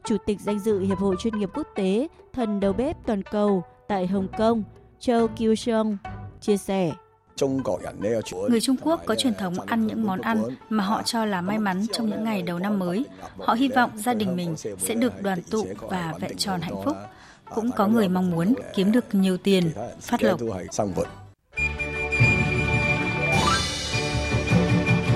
Chủ 0.04 0.16
tịch 0.26 0.40
danh 0.40 0.58
dự 0.58 0.80
Hiệp 0.80 0.98
hội 0.98 1.16
chuyên 1.18 1.38
nghiệp 1.38 1.50
quốc 1.54 1.66
tế, 1.74 2.08
thần 2.32 2.60
đầu 2.60 2.72
bếp 2.72 2.96
toàn 3.06 3.22
cầu 3.22 3.64
tại 3.88 4.06
Hồng 4.06 4.28
Kông, 4.38 4.62
Châu 5.00 5.28
Kiêu 5.28 5.54
Song, 5.54 5.96
chia 6.40 6.56
sẻ. 6.56 6.92
Người 8.48 8.60
Trung 8.60 8.76
Quốc 8.82 9.00
có 9.06 9.14
truyền 9.14 9.34
thống 9.34 9.60
ăn 9.60 9.86
những 9.86 10.06
món 10.06 10.20
ăn 10.20 10.42
mà 10.68 10.84
họ 10.84 11.02
cho 11.02 11.24
là 11.24 11.40
may 11.40 11.58
mắn 11.58 11.86
trong 11.92 12.10
những 12.10 12.24
ngày 12.24 12.42
đầu 12.42 12.58
năm 12.58 12.78
mới. 12.78 13.04
Họ 13.38 13.54
hy 13.54 13.68
vọng 13.68 13.90
gia 13.94 14.14
đình 14.14 14.36
mình 14.36 14.56
sẽ 14.78 14.94
được 14.94 15.22
đoàn 15.22 15.42
tụ 15.50 15.66
và 15.80 16.14
vẹn 16.20 16.36
tròn 16.36 16.60
hạnh 16.60 16.82
phúc. 16.84 16.96
Cũng 17.54 17.70
có 17.72 17.86
người 17.86 18.08
mong 18.08 18.30
muốn 18.30 18.54
kiếm 18.74 18.92
được 18.92 19.04
nhiều 19.14 19.36
tiền, 19.36 19.70
phát 20.00 20.22
lộc. 20.22 20.40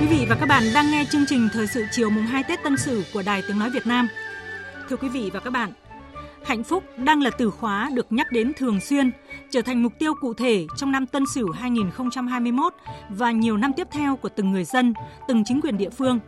Quý 0.00 0.06
vị 0.06 0.26
và 0.28 0.36
các 0.40 0.46
bạn 0.46 0.62
đang 0.74 0.90
nghe 0.90 1.04
chương 1.10 1.24
trình 1.28 1.48
Thời 1.52 1.66
sự 1.66 1.84
chiều 1.92 2.10
mùng 2.10 2.24
2 2.24 2.42
Tết 2.42 2.62
Tân 2.64 2.76
Sửu 2.76 3.02
của 3.14 3.22
Đài 3.22 3.42
Tiếng 3.48 3.58
Nói 3.58 3.70
Việt 3.70 3.86
Nam. 3.86 4.08
Thưa 4.88 4.96
quý 4.96 5.08
vị 5.08 5.30
và 5.32 5.40
các 5.40 5.50
bạn, 5.50 5.72
hạnh 6.44 6.64
phúc 6.64 6.84
đang 6.96 7.22
là 7.22 7.30
từ 7.30 7.50
khóa 7.50 7.90
được 7.94 8.12
nhắc 8.12 8.26
đến 8.32 8.52
thường 8.56 8.80
xuyên, 8.80 9.10
trở 9.50 9.62
thành 9.62 9.82
mục 9.82 9.92
tiêu 9.98 10.14
cụ 10.20 10.34
thể 10.34 10.66
trong 10.76 10.92
năm 10.92 11.06
Tân 11.06 11.24
Sửu 11.34 11.50
2021 11.50 12.74
và 13.08 13.30
nhiều 13.30 13.56
năm 13.56 13.72
tiếp 13.76 13.88
theo 13.90 14.16
của 14.16 14.28
từng 14.28 14.52
người 14.52 14.64
dân, 14.64 14.94
từng 15.28 15.44
chính 15.44 15.60
quyền 15.60 15.76
địa 15.76 15.90
phương. 15.90 16.18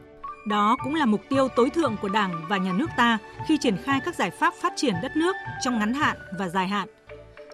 Đó 0.48 0.76
cũng 0.84 0.94
là 0.94 1.06
mục 1.06 1.20
tiêu 1.28 1.48
tối 1.56 1.70
thượng 1.70 1.96
của 2.02 2.08
Đảng 2.08 2.44
và 2.48 2.56
nhà 2.56 2.72
nước 2.72 2.90
ta 2.96 3.18
khi 3.48 3.58
triển 3.58 3.76
khai 3.84 4.00
các 4.04 4.14
giải 4.14 4.30
pháp 4.30 4.54
phát 4.54 4.72
triển 4.76 4.94
đất 5.02 5.16
nước 5.16 5.36
trong 5.64 5.78
ngắn 5.78 5.94
hạn 5.94 6.16
và 6.38 6.48
dài 6.48 6.68
hạn. 6.68 6.88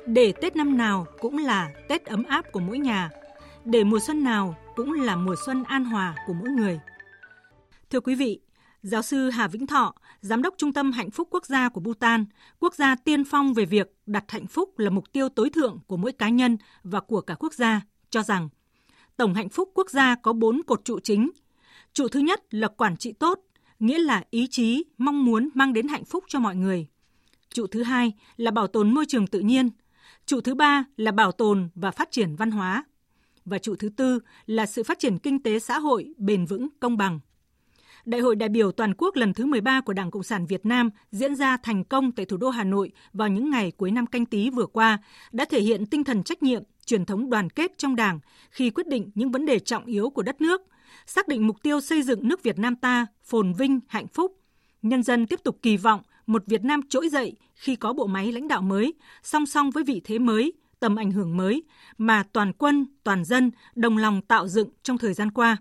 Để 0.07 0.32
Tết 0.40 0.57
năm 0.57 0.76
nào 0.76 1.07
cũng 1.20 1.38
là 1.38 1.70
Tết 1.88 2.05
ấm 2.05 2.24
áp 2.24 2.53
của 2.53 2.61
mỗi 2.61 2.78
nhà, 2.78 3.11
để 3.64 3.84
mùa 3.84 3.98
xuân 4.07 4.24
nào 4.24 4.57
cũng 4.76 4.92
là 4.92 5.16
mùa 5.16 5.36
xuân 5.46 5.64
an 5.64 5.84
hòa 5.84 6.14
của 6.26 6.32
mỗi 6.32 6.48
người. 6.48 6.80
Thưa 7.90 8.00
quý 8.00 8.14
vị, 8.14 8.40
Giáo 8.82 9.03
sư 9.03 9.30
Hà 9.30 9.48
Vĩnh 9.48 9.66
Thọ, 9.66 9.94
Giám 10.23 10.43
đốc 10.43 10.55
Trung 10.59 10.73
tâm 10.73 10.93
Hạnh 10.93 11.11
phúc 11.11 11.29
Quốc 11.31 11.47
gia 11.47 11.68
của 11.68 11.81
Bhutan, 11.81 12.25
quốc 12.59 12.75
gia 12.75 12.95
tiên 12.95 13.25
phong 13.25 13.55
về 13.55 13.64
việc 13.64 13.93
đặt 14.07 14.25
hạnh 14.29 14.47
phúc 14.47 14.79
là 14.79 14.91
mục 14.91 15.12
tiêu 15.12 15.29
tối 15.29 15.51
thượng 15.51 15.79
của 15.87 15.97
mỗi 15.97 16.12
cá 16.12 16.29
nhân 16.29 16.57
và 16.83 17.01
của 17.01 17.20
cả 17.20 17.35
quốc 17.35 17.55
gia, 17.55 17.81
cho 18.11 18.23
rằng 18.23 18.49
Tổng 19.16 19.35
hạnh 19.35 19.49
phúc 19.49 19.70
quốc 19.75 19.91
gia 19.91 20.14
có 20.14 20.33
bốn 20.33 20.61
cột 20.66 20.85
trụ 20.85 21.01
chính. 21.01 21.31
Trụ 21.93 22.09
thứ 22.09 22.20
nhất 22.20 22.43
là 22.51 22.68
quản 22.68 22.97
trị 22.97 23.12
tốt, 23.12 23.41
nghĩa 23.79 23.99
là 23.99 24.25
ý 24.31 24.47
chí, 24.47 24.85
mong 24.99 25.25
muốn 25.25 25.49
mang 25.55 25.73
đến 25.73 25.89
hạnh 25.89 26.05
phúc 26.05 26.25
cho 26.29 26.41
mọi 26.41 26.57
người. 26.57 26.87
Trụ 27.49 27.66
thứ 27.66 27.83
hai 27.83 28.12
là 28.37 28.51
bảo 28.51 28.66
tồn 28.66 28.91
môi 28.95 29.05
trường 29.09 29.27
tự 29.27 29.41
nhiên. 29.41 29.70
Trụ 30.27 30.41
thứ 30.41 30.55
ba 30.55 30.85
là 30.97 31.11
bảo 31.11 31.33
tồn 31.33 31.68
và 31.75 31.91
phát 31.91 32.11
triển 32.11 32.37
văn 32.37 32.51
hóa. 32.51 32.85
Và 33.45 33.59
trụ 33.59 33.77
thứ 33.77 33.89
tư 33.89 34.18
là 34.47 34.66
sự 34.66 34.83
phát 34.83 34.99
triển 34.99 35.18
kinh 35.18 35.43
tế 35.43 35.59
xã 35.59 35.79
hội 35.79 36.14
bền 36.18 36.47
vững, 36.47 36.68
công 36.81 36.97
bằng. 36.97 37.20
Đại 38.05 38.20
hội 38.20 38.36
đại 38.36 38.48
biểu 38.48 38.72
toàn 38.72 38.94
quốc 38.98 39.16
lần 39.16 39.34
thứ 39.34 39.46
13 39.46 39.80
của 39.80 39.92
Đảng 39.92 40.11
Cộng 40.11 40.22
sản 40.22 40.46
Việt 40.46 40.66
Nam 40.66 40.90
diễn 41.11 41.34
ra 41.34 41.57
thành 41.57 41.84
công 41.84 42.12
tại 42.12 42.26
thủ 42.26 42.36
đô 42.36 42.50
Hà 42.50 42.64
Nội 42.64 42.92
vào 43.12 43.28
những 43.28 43.50
ngày 43.50 43.70
cuối 43.70 43.90
năm 43.90 44.07
canh 44.07 44.26
tí 44.26 44.50
vừa 44.50 44.66
qua 44.66 44.98
đã 45.32 45.44
thể 45.44 45.61
hiện 45.61 45.86
tinh 45.86 46.05
thần 46.05 46.22
trách 46.22 46.42
nhiệm, 46.42 46.62
truyền 46.86 47.05
thống 47.05 47.30
đoàn 47.30 47.50
kết 47.50 47.78
trong 47.78 47.96
Đảng 47.96 48.20
khi 48.50 48.70
quyết 48.70 48.86
định 48.86 49.11
những 49.14 49.30
vấn 49.30 49.46
đề 49.46 49.59
trọng 49.59 49.84
yếu 49.84 50.11
của 50.11 50.22
đất 50.22 50.40
nước, 50.40 50.62
xác 51.07 51.28
định 51.28 51.46
mục 51.46 51.57
tiêu 51.62 51.80
xây 51.80 52.03
dựng 52.03 52.28
nước 52.28 52.42
Việt 52.42 52.59
Nam 52.59 52.76
ta 52.76 53.07
phồn 53.24 53.53
vinh, 53.53 53.80
hạnh 53.88 54.07
phúc. 54.07 54.40
Nhân 54.82 55.03
dân 55.03 55.26
tiếp 55.26 55.40
tục 55.44 55.59
kỳ 55.62 55.76
vọng 55.76 56.03
một 56.26 56.42
Việt 56.46 56.64
Nam 56.64 56.80
trỗi 56.88 57.09
dậy 57.09 57.36
khi 57.55 57.76
có 57.76 57.92
bộ 57.92 58.07
máy 58.07 58.32
lãnh 58.32 58.48
đạo 58.48 58.62
mới, 58.62 58.94
song 59.22 59.46
song 59.46 59.70
với 59.70 59.84
vị 59.84 60.00
thế 60.05 60.18
mới, 60.18 60.53
tầm 60.80 60.96
ảnh 60.96 61.11
hưởng 61.11 61.36
mới 61.36 61.62
mà 61.98 62.24
toàn 62.32 62.53
quân, 62.53 62.86
toàn 63.05 63.24
dân 63.24 63.50
đồng 63.74 63.96
lòng 63.96 64.22
tạo 64.22 64.48
dựng 64.48 64.68
trong 64.82 64.98
thời 64.98 65.14
gian 65.14 65.30
qua. 65.30 65.57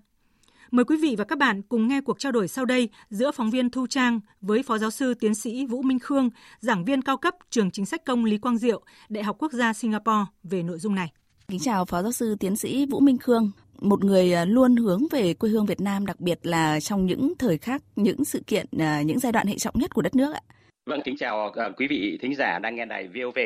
Mời 0.72 0.86
quý 0.86 0.97
vị 1.01 1.15
và 1.17 1.24
các 1.24 1.38
bạn 1.38 1.61
cùng 1.61 1.88
nghe 1.88 2.01
cuộc 2.01 2.19
trao 2.19 2.32
đổi 2.32 2.47
sau 2.47 2.65
đây 2.65 2.89
giữa 3.09 3.32
phóng 3.32 3.49
viên 3.49 3.69
Thu 3.69 3.88
Trang 3.88 4.19
với 4.41 4.63
Phó 4.63 4.78
Giáo 4.78 4.91
sư 4.91 5.13
Tiến 5.13 5.36
sĩ 5.36 5.65
Vũ 5.65 5.82
Minh 5.82 5.99
Khương, 5.99 6.30
giảng 6.59 6.86
viên 6.86 7.01
cao 7.01 7.17
cấp 7.17 7.36
trường 7.49 7.72
chính 7.72 7.86
sách 7.86 8.05
công 8.05 8.26
Lý 8.26 8.38
Quang 8.38 8.57
Diệu, 8.57 8.82
Đại 9.09 9.24
học 9.24 9.36
Quốc 9.39 9.51
gia 9.51 9.74
Singapore 9.74 10.26
về 10.43 10.63
nội 10.63 10.80
dung 10.80 10.95
này. 10.95 11.11
Kính 11.47 11.59
chào 11.59 11.86
Phó 11.86 12.01
Giáo 12.01 12.11
sư 12.11 12.36
Tiến 12.39 12.55
sĩ 12.55 12.86
Vũ 12.86 12.99
Minh 12.99 13.17
Khương, 13.17 13.51
một 13.82 14.03
người 14.03 14.34
à, 14.34 14.45
luôn 14.45 14.76
hướng 14.76 15.01
về 15.11 15.34
quê 15.34 15.49
hương 15.49 15.65
Việt 15.65 15.82
Nam, 15.82 16.05
đặc 16.05 16.19
biệt 16.19 16.39
là 16.43 16.80
trong 16.80 17.05
những 17.05 17.34
thời 17.39 17.57
khắc, 17.57 17.82
những 17.95 18.26
sự 18.26 18.43
kiện, 18.47 18.65
à, 18.80 19.01
những 19.01 19.19
giai 19.19 19.32
đoạn 19.32 19.47
hệ 19.47 19.57
trọng 19.57 19.80
nhất 19.80 19.93
của 19.93 20.01
đất 20.01 20.15
nước 20.15 20.34
ạ. 20.34 20.41
Vâng, 20.86 21.01
kính 21.05 21.17
chào 21.17 21.51
à, 21.55 21.69
quý 21.78 21.88
vị 21.88 22.17
thính 22.22 22.36
giả 22.36 22.59
đang 22.59 22.76
nghe 22.76 22.86
đài 22.86 23.07
VOV. 23.07 23.38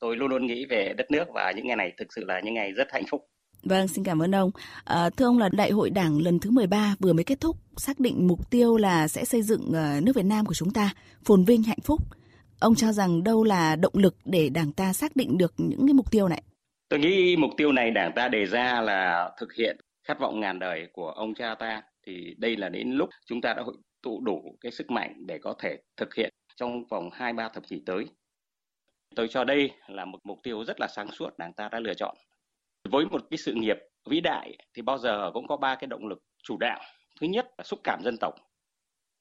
Tôi 0.00 0.16
luôn 0.16 0.30
luôn 0.30 0.46
nghĩ 0.46 0.66
về 0.70 0.94
đất 0.96 1.10
nước 1.10 1.24
và 1.34 1.52
những 1.56 1.66
ngày 1.66 1.76
này 1.76 1.92
thực 1.98 2.12
sự 2.12 2.24
là 2.24 2.40
những 2.44 2.54
ngày 2.54 2.72
rất 2.72 2.88
hạnh 2.92 3.04
phúc. 3.10 3.24
Vâng, 3.62 3.88
xin 3.88 4.04
cảm 4.04 4.22
ơn 4.22 4.34
ông. 4.34 4.50
À, 4.84 5.10
thưa 5.10 5.26
ông 5.26 5.38
là 5.38 5.48
Đại 5.52 5.70
hội 5.70 5.90
Đảng 5.90 6.22
lần 6.22 6.38
thứ 6.38 6.50
13 6.50 6.94
vừa 7.00 7.12
mới 7.12 7.24
kết 7.24 7.40
thúc, 7.40 7.56
xác 7.76 8.00
định 8.00 8.26
mục 8.26 8.50
tiêu 8.50 8.76
là 8.76 9.08
sẽ 9.08 9.24
xây 9.24 9.42
dựng 9.42 9.72
ờ, 9.72 10.00
nước 10.02 10.16
Việt 10.16 10.24
Nam 10.24 10.46
của 10.46 10.54
chúng 10.54 10.70
ta 10.70 10.90
phồn 11.24 11.44
vinh 11.44 11.62
hạnh 11.62 11.80
phúc. 11.84 12.00
Ông 12.60 12.74
cho 12.74 12.92
rằng 12.92 13.24
đâu 13.24 13.44
là 13.44 13.76
động 13.76 13.92
lực 13.96 14.16
để 14.24 14.48
Đảng 14.48 14.72
ta 14.72 14.92
xác 14.92 15.16
định 15.16 15.38
được 15.38 15.54
những 15.56 15.86
cái 15.86 15.94
mục 15.94 16.10
tiêu 16.10 16.28
này? 16.28 16.42
Tôi 16.88 17.00
nghĩ 17.00 17.36
mục 17.36 17.50
tiêu 17.56 17.72
này 17.72 17.90
Đảng 17.90 18.12
ta 18.16 18.28
đề 18.28 18.46
ra 18.46 18.80
là 18.80 19.30
thực 19.40 19.54
hiện 19.54 19.76
khát 20.04 20.20
vọng 20.20 20.40
ngàn 20.40 20.58
đời 20.58 20.88
của 20.92 21.08
ông 21.08 21.34
cha 21.34 21.54
ta. 21.54 21.82
Thì 22.06 22.34
đây 22.38 22.56
là 22.56 22.68
đến 22.68 22.90
lúc 22.90 23.08
chúng 23.26 23.40
ta 23.40 23.54
đã 23.54 23.62
hội 23.62 23.74
tụ 24.02 24.20
đủ 24.20 24.56
cái 24.60 24.72
sức 24.72 24.90
mạnh 24.90 25.14
để 25.26 25.38
có 25.42 25.54
thể 25.58 25.76
thực 25.96 26.14
hiện 26.14 26.30
trong 26.56 26.84
vòng 26.84 27.10
2-3 27.10 27.48
thập 27.54 27.68
kỷ 27.68 27.82
tới. 27.86 28.04
Tôi 29.16 29.28
cho 29.28 29.44
đây 29.44 29.70
là 29.86 30.04
một 30.04 30.18
mục 30.24 30.38
tiêu 30.42 30.64
rất 30.64 30.80
là 30.80 30.88
sáng 30.96 31.10
suốt 31.10 31.38
Đảng 31.38 31.52
ta 31.52 31.68
đã 31.72 31.80
lựa 31.80 31.94
chọn 31.94 32.16
với 32.90 33.04
một 33.04 33.22
cái 33.30 33.38
sự 33.38 33.54
nghiệp 33.54 33.76
vĩ 34.10 34.20
đại 34.20 34.56
thì 34.74 34.82
bao 34.82 34.98
giờ 34.98 35.30
cũng 35.34 35.46
có 35.46 35.56
ba 35.56 35.74
cái 35.74 35.88
động 35.88 36.06
lực 36.06 36.22
chủ 36.42 36.56
đạo. 36.56 36.80
Thứ 37.20 37.26
nhất 37.26 37.46
là 37.58 37.64
xúc 37.64 37.80
cảm 37.84 38.00
dân 38.02 38.16
tộc, 38.20 38.34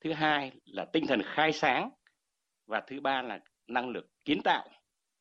thứ 0.03 0.13
hai 0.13 0.51
là 0.65 0.85
tinh 0.85 1.07
thần 1.07 1.21
khai 1.25 1.53
sáng, 1.53 1.89
và 2.67 2.81
thứ 2.87 3.01
ba 3.01 3.21
là 3.21 3.39
năng 3.67 3.89
lực 3.89 4.07
kiến 4.25 4.41
tạo. 4.43 4.69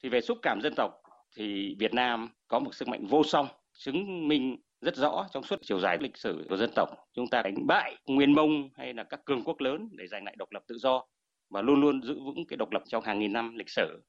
Thì 0.03 0.09
về 0.09 0.21
xúc 0.21 0.39
cảm 0.43 0.61
dân 0.63 0.75
tộc 0.77 0.93
thì 1.37 1.77
Việt 1.79 1.95
Nam 1.95 2.29
có 2.49 2.59
một 2.59 2.75
sức 2.75 2.89
mạnh 2.89 3.07
vô 3.07 3.23
song, 3.25 3.49
chứng 3.73 4.29
minh 4.29 4.57
rất 4.81 4.97
rõ 4.97 5.27
trong 5.33 5.43
suốt 5.43 5.57
chiều 5.63 5.81
dài 5.81 5.99
lịch 6.01 6.17
sử 6.17 6.47
của 6.49 6.57
dân 6.57 6.71
tộc. 6.77 6.89
Chúng 7.13 7.27
ta 7.31 7.43
đánh 7.43 7.67
bại 7.67 7.97
nguyên 8.07 8.33
mông 8.33 8.69
hay 8.75 8.95
là 8.95 9.05
các 9.05 9.25
cường 9.25 9.45
quốc 9.45 9.61
lớn 9.61 9.89
để 9.93 10.07
giành 10.07 10.25
lại 10.25 10.35
độc 10.39 10.53
lập 10.53 10.63
tự 10.67 10.79
do, 10.79 11.07
và 11.51 11.63
luôn 11.63 11.81
luôn 11.81 12.03
giữ 12.03 12.15
vững 12.15 12.47
cái 12.49 12.57
độc 12.57 12.73
lập 12.73 12.83
trong 12.87 13.05
hàng 13.05 13.19
nghìn 13.19 13.33
năm 13.33 13.57
lịch 13.57 13.71
sử 13.71 14.03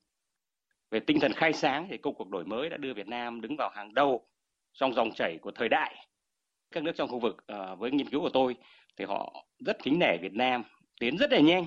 về 0.92 1.00
tinh 1.00 1.20
thần 1.20 1.34
khai 1.34 1.54
sáng 1.54 1.88
thì 1.90 1.98
công 1.98 2.16
cuộc 2.16 2.30
đổi 2.30 2.46
mới 2.46 2.70
đã 2.70 2.78
đưa 2.78 2.94
Việt 2.94 3.08
Nam 3.08 3.42
đứng 3.42 3.56
vào 3.58 3.70
hàng 3.74 3.94
đầu 3.94 4.28
trong 4.74 4.94
dòng 4.94 5.12
chảy 5.16 5.38
của 5.42 5.52
thời 5.52 5.70
đại. 5.70 6.08
Các 6.72 6.84
nước 6.84 6.92
trong 6.96 7.10
khu 7.10 7.20
vực 7.20 7.38
uh, 7.54 7.80
với 7.80 7.92
nghiên 7.92 8.10
cứu 8.10 8.22
của 8.22 8.30
tôi 8.30 8.56
thì 8.98 9.06
họ 9.06 9.46
rất 9.66 9.84
kính 9.84 10.00
nể 10.00 10.18
Việt 10.22 10.34
Nam, 10.34 10.64
tiến 11.00 11.18
rất 11.18 11.32
là 11.32 11.40
nhanh. 11.40 11.66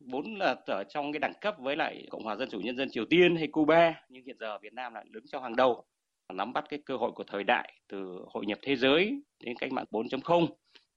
Vốn 0.00 0.34
là 0.34 0.56
ở 0.66 0.84
trong 0.84 1.12
cái 1.12 1.20
đẳng 1.20 1.34
cấp 1.40 1.54
với 1.58 1.76
lại 1.76 2.06
Cộng 2.10 2.24
hòa 2.24 2.36
Dân 2.36 2.50
chủ 2.50 2.60
Nhân 2.60 2.76
dân 2.76 2.90
Triều 2.90 3.04
Tiên 3.04 3.36
hay 3.36 3.46
Cuba, 3.46 4.02
nhưng 4.08 4.24
hiện 4.24 4.36
giờ 4.40 4.58
Việt 4.58 4.72
Nam 4.72 4.94
lại 4.94 5.04
đứng 5.08 5.26
trong 5.26 5.42
hàng 5.42 5.56
đầu, 5.56 5.84
nắm 6.32 6.52
bắt 6.52 6.64
cái 6.68 6.80
cơ 6.86 6.96
hội 6.96 7.12
của 7.12 7.24
thời 7.24 7.44
đại 7.44 7.72
từ 7.88 8.24
hội 8.28 8.46
nhập 8.46 8.58
thế 8.62 8.76
giới 8.76 9.22
đến 9.44 9.56
cách 9.58 9.72
mạng 9.72 9.84
4.0 9.90 10.46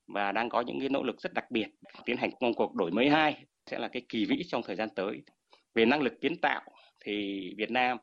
và 0.07 0.31
đang 0.31 0.49
có 0.49 0.61
những 0.61 0.79
cái 0.79 0.89
nỗ 0.89 1.03
lực 1.03 1.21
rất 1.21 1.33
đặc 1.33 1.51
biệt 1.51 1.67
tiến 2.05 2.17
hành 2.17 2.31
công 2.39 2.53
cuộc 2.53 2.75
đổi 2.75 2.91
mới 2.91 3.09
hai 3.09 3.43
sẽ 3.65 3.79
là 3.79 3.87
cái 3.87 4.01
kỳ 4.09 4.25
vĩ 4.25 4.43
trong 4.47 4.63
thời 4.63 4.75
gian 4.75 4.89
tới. 4.95 5.21
Về 5.75 5.85
năng 5.85 6.01
lực 6.01 6.13
kiến 6.21 6.41
tạo 6.41 6.61
thì 7.07 7.53
Việt 7.57 7.71
Nam 7.71 7.97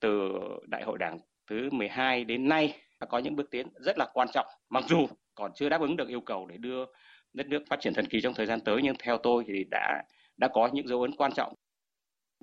từ 0.00 0.32
Đại 0.66 0.82
hội 0.82 0.98
Đảng 0.98 1.18
thứ 1.50 1.68
12 1.72 2.24
đến 2.24 2.48
nay 2.48 2.76
đã 3.00 3.06
có 3.06 3.18
những 3.18 3.36
bước 3.36 3.50
tiến 3.50 3.66
rất 3.80 3.98
là 3.98 4.06
quan 4.12 4.28
trọng. 4.34 4.46
Mặc 4.70 4.84
dù 4.88 5.06
còn 5.34 5.52
chưa 5.54 5.68
đáp 5.68 5.80
ứng 5.80 5.96
được 5.96 6.08
yêu 6.08 6.20
cầu 6.20 6.46
để 6.46 6.56
đưa 6.56 6.84
đất 7.32 7.46
nước 7.46 7.62
phát 7.70 7.80
triển 7.80 7.94
thần 7.94 8.06
kỳ 8.06 8.20
trong 8.20 8.34
thời 8.34 8.46
gian 8.46 8.60
tới 8.60 8.80
nhưng 8.82 8.96
theo 8.98 9.18
tôi 9.22 9.44
thì 9.46 9.64
đã 9.70 10.02
đã 10.36 10.48
có 10.52 10.70
những 10.72 10.88
dấu 10.88 11.02
ấn 11.02 11.16
quan 11.16 11.32
trọng 11.32 11.54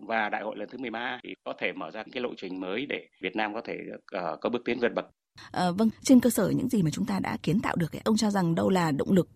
và 0.07 0.29
đại 0.29 0.41
hội 0.41 0.57
lần 0.57 0.69
thứ 0.69 0.77
13 0.77 1.19
thì 1.23 1.33
có 1.43 1.53
thể 1.59 1.71
mở 1.71 1.91
ra 1.91 2.03
cái 2.11 2.23
lộ 2.23 2.29
trình 2.37 2.59
mới 2.59 2.85
để 2.89 3.07
Việt 3.21 3.35
Nam 3.35 3.53
có 3.53 3.61
thể 3.65 3.77
uh, 4.17 4.39
có 4.41 4.49
bước 4.49 4.61
tiến 4.65 4.79
vượt 4.79 4.93
bậc. 4.95 5.05
À, 5.51 5.71
vâng, 5.77 5.89
trên 6.01 6.19
cơ 6.19 6.29
sở 6.29 6.49
những 6.49 6.69
gì 6.69 6.83
mà 6.83 6.89
chúng 6.91 7.05
ta 7.05 7.19
đã 7.23 7.37
kiến 7.43 7.59
tạo 7.59 7.75
được, 7.75 7.95
ấy, 7.95 8.01
ông 8.05 8.17
cho 8.17 8.29
rằng 8.29 8.55
đâu 8.55 8.69
là 8.69 8.91
động 8.91 9.11
lực 9.11 9.29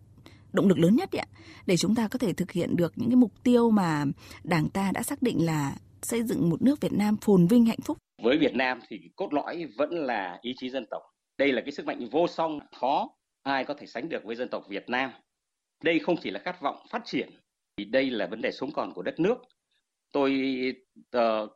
động 0.52 0.68
lực 0.68 0.78
lớn 0.78 0.96
nhất 0.96 1.08
ạ 1.12 1.26
để 1.66 1.76
chúng 1.76 1.94
ta 1.94 2.08
có 2.08 2.18
thể 2.18 2.32
thực 2.32 2.52
hiện 2.52 2.76
được 2.76 2.92
những 2.96 3.10
cái 3.10 3.16
mục 3.16 3.32
tiêu 3.42 3.70
mà 3.70 4.04
Đảng 4.44 4.68
ta 4.68 4.90
đã 4.94 5.02
xác 5.02 5.22
định 5.22 5.46
là 5.46 5.72
xây 6.04 6.22
dựng 6.22 6.50
một 6.50 6.62
nước 6.62 6.80
Việt 6.80 6.92
Nam 6.92 7.16
phồn 7.16 7.46
vinh 7.46 7.66
hạnh 7.66 7.80
phúc. 7.84 7.98
Với 8.22 8.38
Việt 8.38 8.54
Nam 8.54 8.80
thì 8.88 9.10
cốt 9.16 9.32
lõi 9.32 9.66
vẫn 9.76 9.90
là 9.90 10.38
ý 10.42 10.54
chí 10.56 10.70
dân 10.70 10.86
tộc. 10.90 11.02
Đây 11.38 11.52
là 11.52 11.60
cái 11.60 11.72
sức 11.72 11.86
mạnh 11.86 12.08
vô 12.10 12.26
song 12.26 12.58
khó 12.80 13.08
ai 13.42 13.64
có 13.64 13.74
thể 13.74 13.86
sánh 13.86 14.08
được 14.08 14.24
với 14.24 14.36
dân 14.36 14.48
tộc 14.48 14.64
Việt 14.68 14.88
Nam. 14.88 15.10
Đây 15.84 15.98
không 15.98 16.16
chỉ 16.22 16.30
là 16.30 16.40
khát 16.44 16.60
vọng 16.60 16.76
phát 16.90 17.02
triển, 17.04 17.30
thì 17.76 17.84
đây 17.84 18.10
là 18.10 18.26
vấn 18.26 18.40
đề 18.40 18.52
sống 18.52 18.72
còn 18.72 18.92
của 18.94 19.02
đất 19.02 19.20
nước. 19.20 19.38
Tôi 20.12 20.42
uh, 21.16 21.50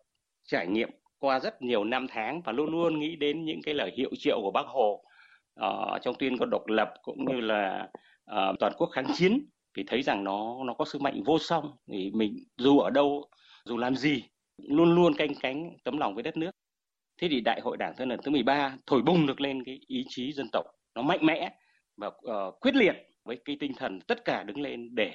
trải 0.49 0.67
nghiệm 0.67 0.91
qua 1.19 1.41
rất 1.41 1.63
nhiều 1.63 1.85
năm 1.85 2.07
tháng 2.09 2.43
và 2.43 2.53
luôn 2.53 2.71
luôn 2.71 3.01
nghĩ 3.01 3.17
đến 3.17 3.45
những 3.45 3.61
cái 3.63 3.75
lời 3.75 3.93
hiệu 3.97 4.11
triệu 4.19 4.41
của 4.43 4.51
Bác 4.51 4.67
Hồ 4.67 5.05
uh, 5.61 6.03
trong 6.03 6.15
tuyên 6.19 6.37
ngôn 6.37 6.51
độc 6.51 6.67
lập 6.67 6.89
cũng 7.03 7.25
như 7.25 7.41
là 7.41 7.89
uh, 8.31 8.59
toàn 8.61 8.73
quốc 8.77 8.91
kháng 8.93 9.07
chiến 9.17 9.47
thì 9.77 9.85
thấy 9.87 10.03
rằng 10.03 10.25
nó 10.25 10.65
nó 10.65 10.75
có 10.75 10.85
sức 10.85 11.01
mạnh 11.01 11.23
vô 11.27 11.39
song 11.39 11.77
thì 11.93 12.11
mình 12.15 12.45
dù 12.57 12.79
ở 12.79 12.91
đâu 12.91 13.31
dù 13.65 13.77
làm 13.77 13.97
gì 13.97 14.23
luôn 14.63 14.95
luôn 14.95 15.15
canh 15.15 15.35
cánh 15.41 15.77
tấm 15.85 15.99
lòng 15.99 16.15
với 16.15 16.23
đất 16.23 16.37
nước. 16.37 16.51
Thế 17.21 17.29
thì 17.31 17.41
đại 17.41 17.61
hội 17.61 17.77
đảng 17.77 17.95
thân 17.97 18.09
lần 18.09 18.21
thứ 18.25 18.31
13 18.31 18.77
thổi 18.87 19.03
bùng 19.03 19.27
được 19.27 19.41
lên 19.41 19.65
cái 19.65 19.81
ý 19.87 20.05
chí 20.09 20.33
dân 20.33 20.47
tộc 20.53 20.65
nó 20.95 21.03
mạnh 21.03 21.27
mẽ 21.27 21.53
và 21.97 22.07
uh, 22.07 22.61
quyết 22.61 22.75
liệt 22.75 22.95
với 23.25 23.39
cái 23.45 23.57
tinh 23.61 23.73
thần 23.77 24.01
tất 24.01 24.25
cả 24.25 24.43
đứng 24.43 24.61
lên 24.61 24.95
để 24.95 25.13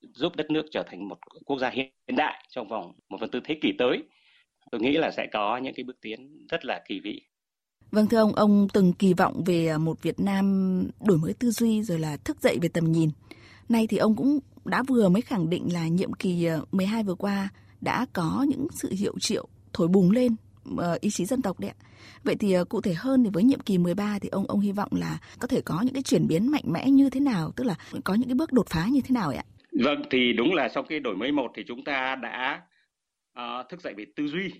giúp 0.00 0.36
đất 0.36 0.50
nước 0.50 0.66
trở 0.70 0.82
thành 0.86 1.08
một 1.08 1.18
quốc 1.46 1.58
gia 1.58 1.70
hiện 1.70 1.90
đại 2.16 2.44
trong 2.48 2.68
vòng 2.68 2.92
một 3.08 3.16
phần 3.20 3.30
tư 3.30 3.40
thế 3.44 3.58
kỷ 3.62 3.72
tới. 3.78 4.02
Tôi 4.70 4.80
nghĩ 4.80 4.92
là 4.92 5.10
sẽ 5.10 5.26
có 5.32 5.56
những 5.56 5.74
cái 5.74 5.84
bước 5.84 6.00
tiến 6.00 6.46
rất 6.50 6.64
là 6.64 6.82
kỳ 6.88 7.00
vĩ. 7.00 7.20
Vâng 7.90 8.06
thưa 8.06 8.18
ông, 8.18 8.32
ông 8.34 8.68
từng 8.72 8.92
kỳ 8.92 9.14
vọng 9.14 9.42
về 9.46 9.66
ờ, 9.66 9.78
một 9.78 10.02
Việt 10.02 10.20
Nam 10.20 10.44
đổi 11.00 11.18
mới 11.18 11.34
tư 11.34 11.50
duy 11.50 11.82
rồi 11.82 11.98
là 11.98 12.16
thức 12.16 12.40
dậy 12.40 12.58
về 12.62 12.68
tầm 12.68 12.92
nhìn. 12.92 13.10
Nay 13.68 13.86
thì 13.86 13.96
ông 13.96 14.16
cũng 14.16 14.38
đã 14.64 14.82
vừa 14.88 15.08
mới 15.08 15.22
khẳng 15.22 15.50
định 15.50 15.68
là 15.72 15.88
nhiệm 15.88 16.12
kỳ 16.12 16.44
ờ, 16.44 16.64
12 16.72 17.02
vừa 17.02 17.14
qua 17.14 17.48
đã 17.84 18.06
có 18.12 18.46
những 18.48 18.66
sự 18.70 18.90
hiệu 18.98 19.14
triệu 19.20 19.48
thổi 19.72 19.88
bùng 19.88 20.10
lên 20.10 20.36
ờ, 20.76 20.98
ý 21.00 21.10
chí 21.10 21.24
dân 21.24 21.42
tộc 21.42 21.60
đấy 21.60 21.70
ạ. 21.70 21.78
Vậy 22.24 22.36
thì 22.40 22.52
ờ, 22.52 22.64
cụ 22.64 22.80
thể 22.80 22.94
hơn 22.94 23.24
thì 23.24 23.30
với 23.32 23.42
nhiệm 23.42 23.60
kỳ 23.60 23.78
13 23.78 24.18
thì 24.18 24.28
ông 24.28 24.44
ông 24.48 24.60
hy 24.60 24.72
vọng 24.72 24.90
là 24.92 25.18
có 25.38 25.46
thể 25.46 25.60
có 25.64 25.82
những 25.84 25.94
cái 25.94 26.02
chuyển 26.02 26.26
biến 26.28 26.50
mạnh 26.50 26.64
mẽ 26.66 26.90
như 26.90 27.10
thế 27.10 27.20
nào, 27.20 27.52
tức 27.56 27.64
là 27.64 27.74
có 28.04 28.14
những 28.14 28.28
cái 28.28 28.34
bước 28.34 28.52
đột 28.52 28.66
phá 28.70 28.86
như 28.90 29.00
thế 29.00 29.12
nào 29.14 29.30
ạ? 29.30 29.44
Vâng 29.84 30.02
thì 30.10 30.32
đúng 30.32 30.54
là 30.54 30.68
sau 30.68 30.82
khi 30.82 30.98
đổi 30.98 31.16
mới 31.16 31.32
một 31.32 31.50
thì 31.56 31.62
chúng 31.66 31.84
ta 31.84 32.16
đã 32.22 32.62
uh, 33.38 33.68
thức 33.68 33.80
dậy 33.80 33.94
về 33.96 34.04
tư 34.16 34.26
duy. 34.26 34.50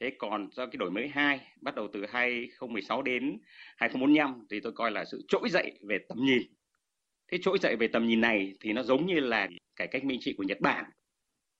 Thế 0.00 0.12
còn 0.18 0.48
do 0.52 0.66
cái 0.66 0.76
đổi 0.76 0.90
mới 0.90 1.08
hai 1.08 1.40
bắt 1.60 1.74
đầu 1.74 1.88
từ 1.92 2.06
2016 2.08 3.02
đến 3.02 3.38
2045 3.76 4.46
thì 4.50 4.60
tôi 4.60 4.72
coi 4.72 4.90
là 4.90 5.04
sự 5.04 5.24
trỗi 5.28 5.50
dậy 5.50 5.78
về 5.88 5.98
tầm 6.08 6.18
nhìn. 6.24 6.42
Thế 7.32 7.38
trỗi 7.42 7.58
dậy 7.58 7.76
về 7.76 7.88
tầm 7.88 8.06
nhìn 8.06 8.20
này 8.20 8.52
thì 8.60 8.72
nó 8.72 8.82
giống 8.82 9.06
như 9.06 9.20
là 9.20 9.48
cải 9.76 9.86
cách 9.86 10.04
minh 10.04 10.18
trị 10.20 10.34
của 10.36 10.44
Nhật 10.44 10.60
Bản 10.60 10.84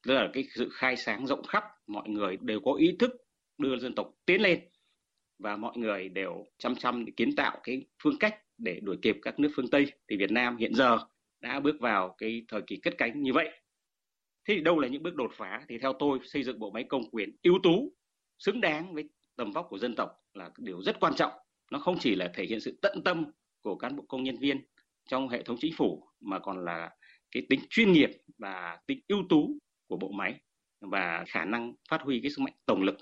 tức 0.07 0.15
là 0.15 0.31
cái 0.33 0.45
sự 0.55 0.69
khai 0.73 0.97
sáng 0.97 1.27
rộng 1.27 1.43
khắp 1.43 1.65
mọi 1.87 2.09
người 2.09 2.37
đều 2.41 2.61
có 2.61 2.73
ý 2.73 2.97
thức 2.99 3.11
đưa 3.59 3.79
dân 3.79 3.95
tộc 3.95 4.11
tiến 4.27 4.43
lên 4.43 4.61
và 5.39 5.57
mọi 5.57 5.77
người 5.77 6.09
đều 6.09 6.47
chăm 6.59 6.75
chăm 6.75 7.05
để 7.05 7.13
kiến 7.17 7.37
tạo 7.37 7.61
cái 7.63 7.87
phương 8.03 8.19
cách 8.21 8.35
để 8.59 8.81
đuổi 8.83 8.97
kịp 9.03 9.17
các 9.23 9.39
nước 9.39 9.49
phương 9.57 9.71
Tây 9.71 9.93
thì 10.09 10.17
Việt 10.17 10.31
Nam 10.31 10.57
hiện 10.57 10.75
giờ 10.75 10.99
đã 11.41 11.61
bước 11.61 11.81
vào 11.81 12.15
cái 12.19 12.45
thời 12.49 12.63
kỳ 12.67 12.77
cất 12.77 12.95
cánh 12.99 13.23
như 13.23 13.33
vậy. 13.33 13.51
Thế 14.49 14.55
thì 14.55 14.61
đâu 14.61 14.79
là 14.79 14.89
những 14.89 15.03
bước 15.03 15.15
đột 15.15 15.31
phá? 15.35 15.65
Thì 15.69 15.79
theo 15.79 15.93
tôi 15.93 16.19
xây 16.25 16.43
dựng 16.43 16.59
bộ 16.59 16.71
máy 16.71 16.85
công 16.85 17.11
quyền 17.11 17.37
ưu 17.43 17.59
tú, 17.63 17.93
xứng 18.39 18.61
đáng 18.61 18.95
với 18.95 19.05
tầm 19.37 19.53
vóc 19.53 19.67
của 19.71 19.79
dân 19.79 19.95
tộc 19.97 20.11
là 20.35 20.51
điều 20.59 20.83
rất 20.83 21.01
quan 21.01 21.15
trọng. 21.15 21.33
Nó 21.71 21.79
không 21.79 21.99
chỉ 21.99 22.15
là 22.15 22.31
thể 22.35 22.45
hiện 22.45 22.61
sự 22.61 22.79
tận 22.83 23.03
tâm 23.05 23.25
của 23.63 23.77
cán 23.77 23.97
bộ 23.97 24.05
công 24.09 24.25
nhân 24.25 24.39
viên 24.39 24.65
trong 25.09 25.29
hệ 25.29 25.43
thống 25.43 25.57
chính 25.61 25.73
phủ 25.77 26.09
mà 26.21 26.39
còn 26.39 26.65
là 26.65 26.91
cái 27.31 27.47
tính 27.49 27.61
chuyên 27.71 27.93
nghiệp 27.93 28.11
và 28.39 28.79
tính 28.87 29.01
ưu 29.09 29.19
tú 29.29 29.59
của 29.89 29.97
bộ 29.97 30.09
máy 30.09 30.35
và 30.80 31.24
khả 31.28 31.45
năng 31.45 31.74
phát 31.91 32.03
huy 32.03 32.20
cái 32.20 32.30
sức 32.30 32.43
mạnh 32.43 32.55
tổng 32.66 32.82
lực. 32.82 32.97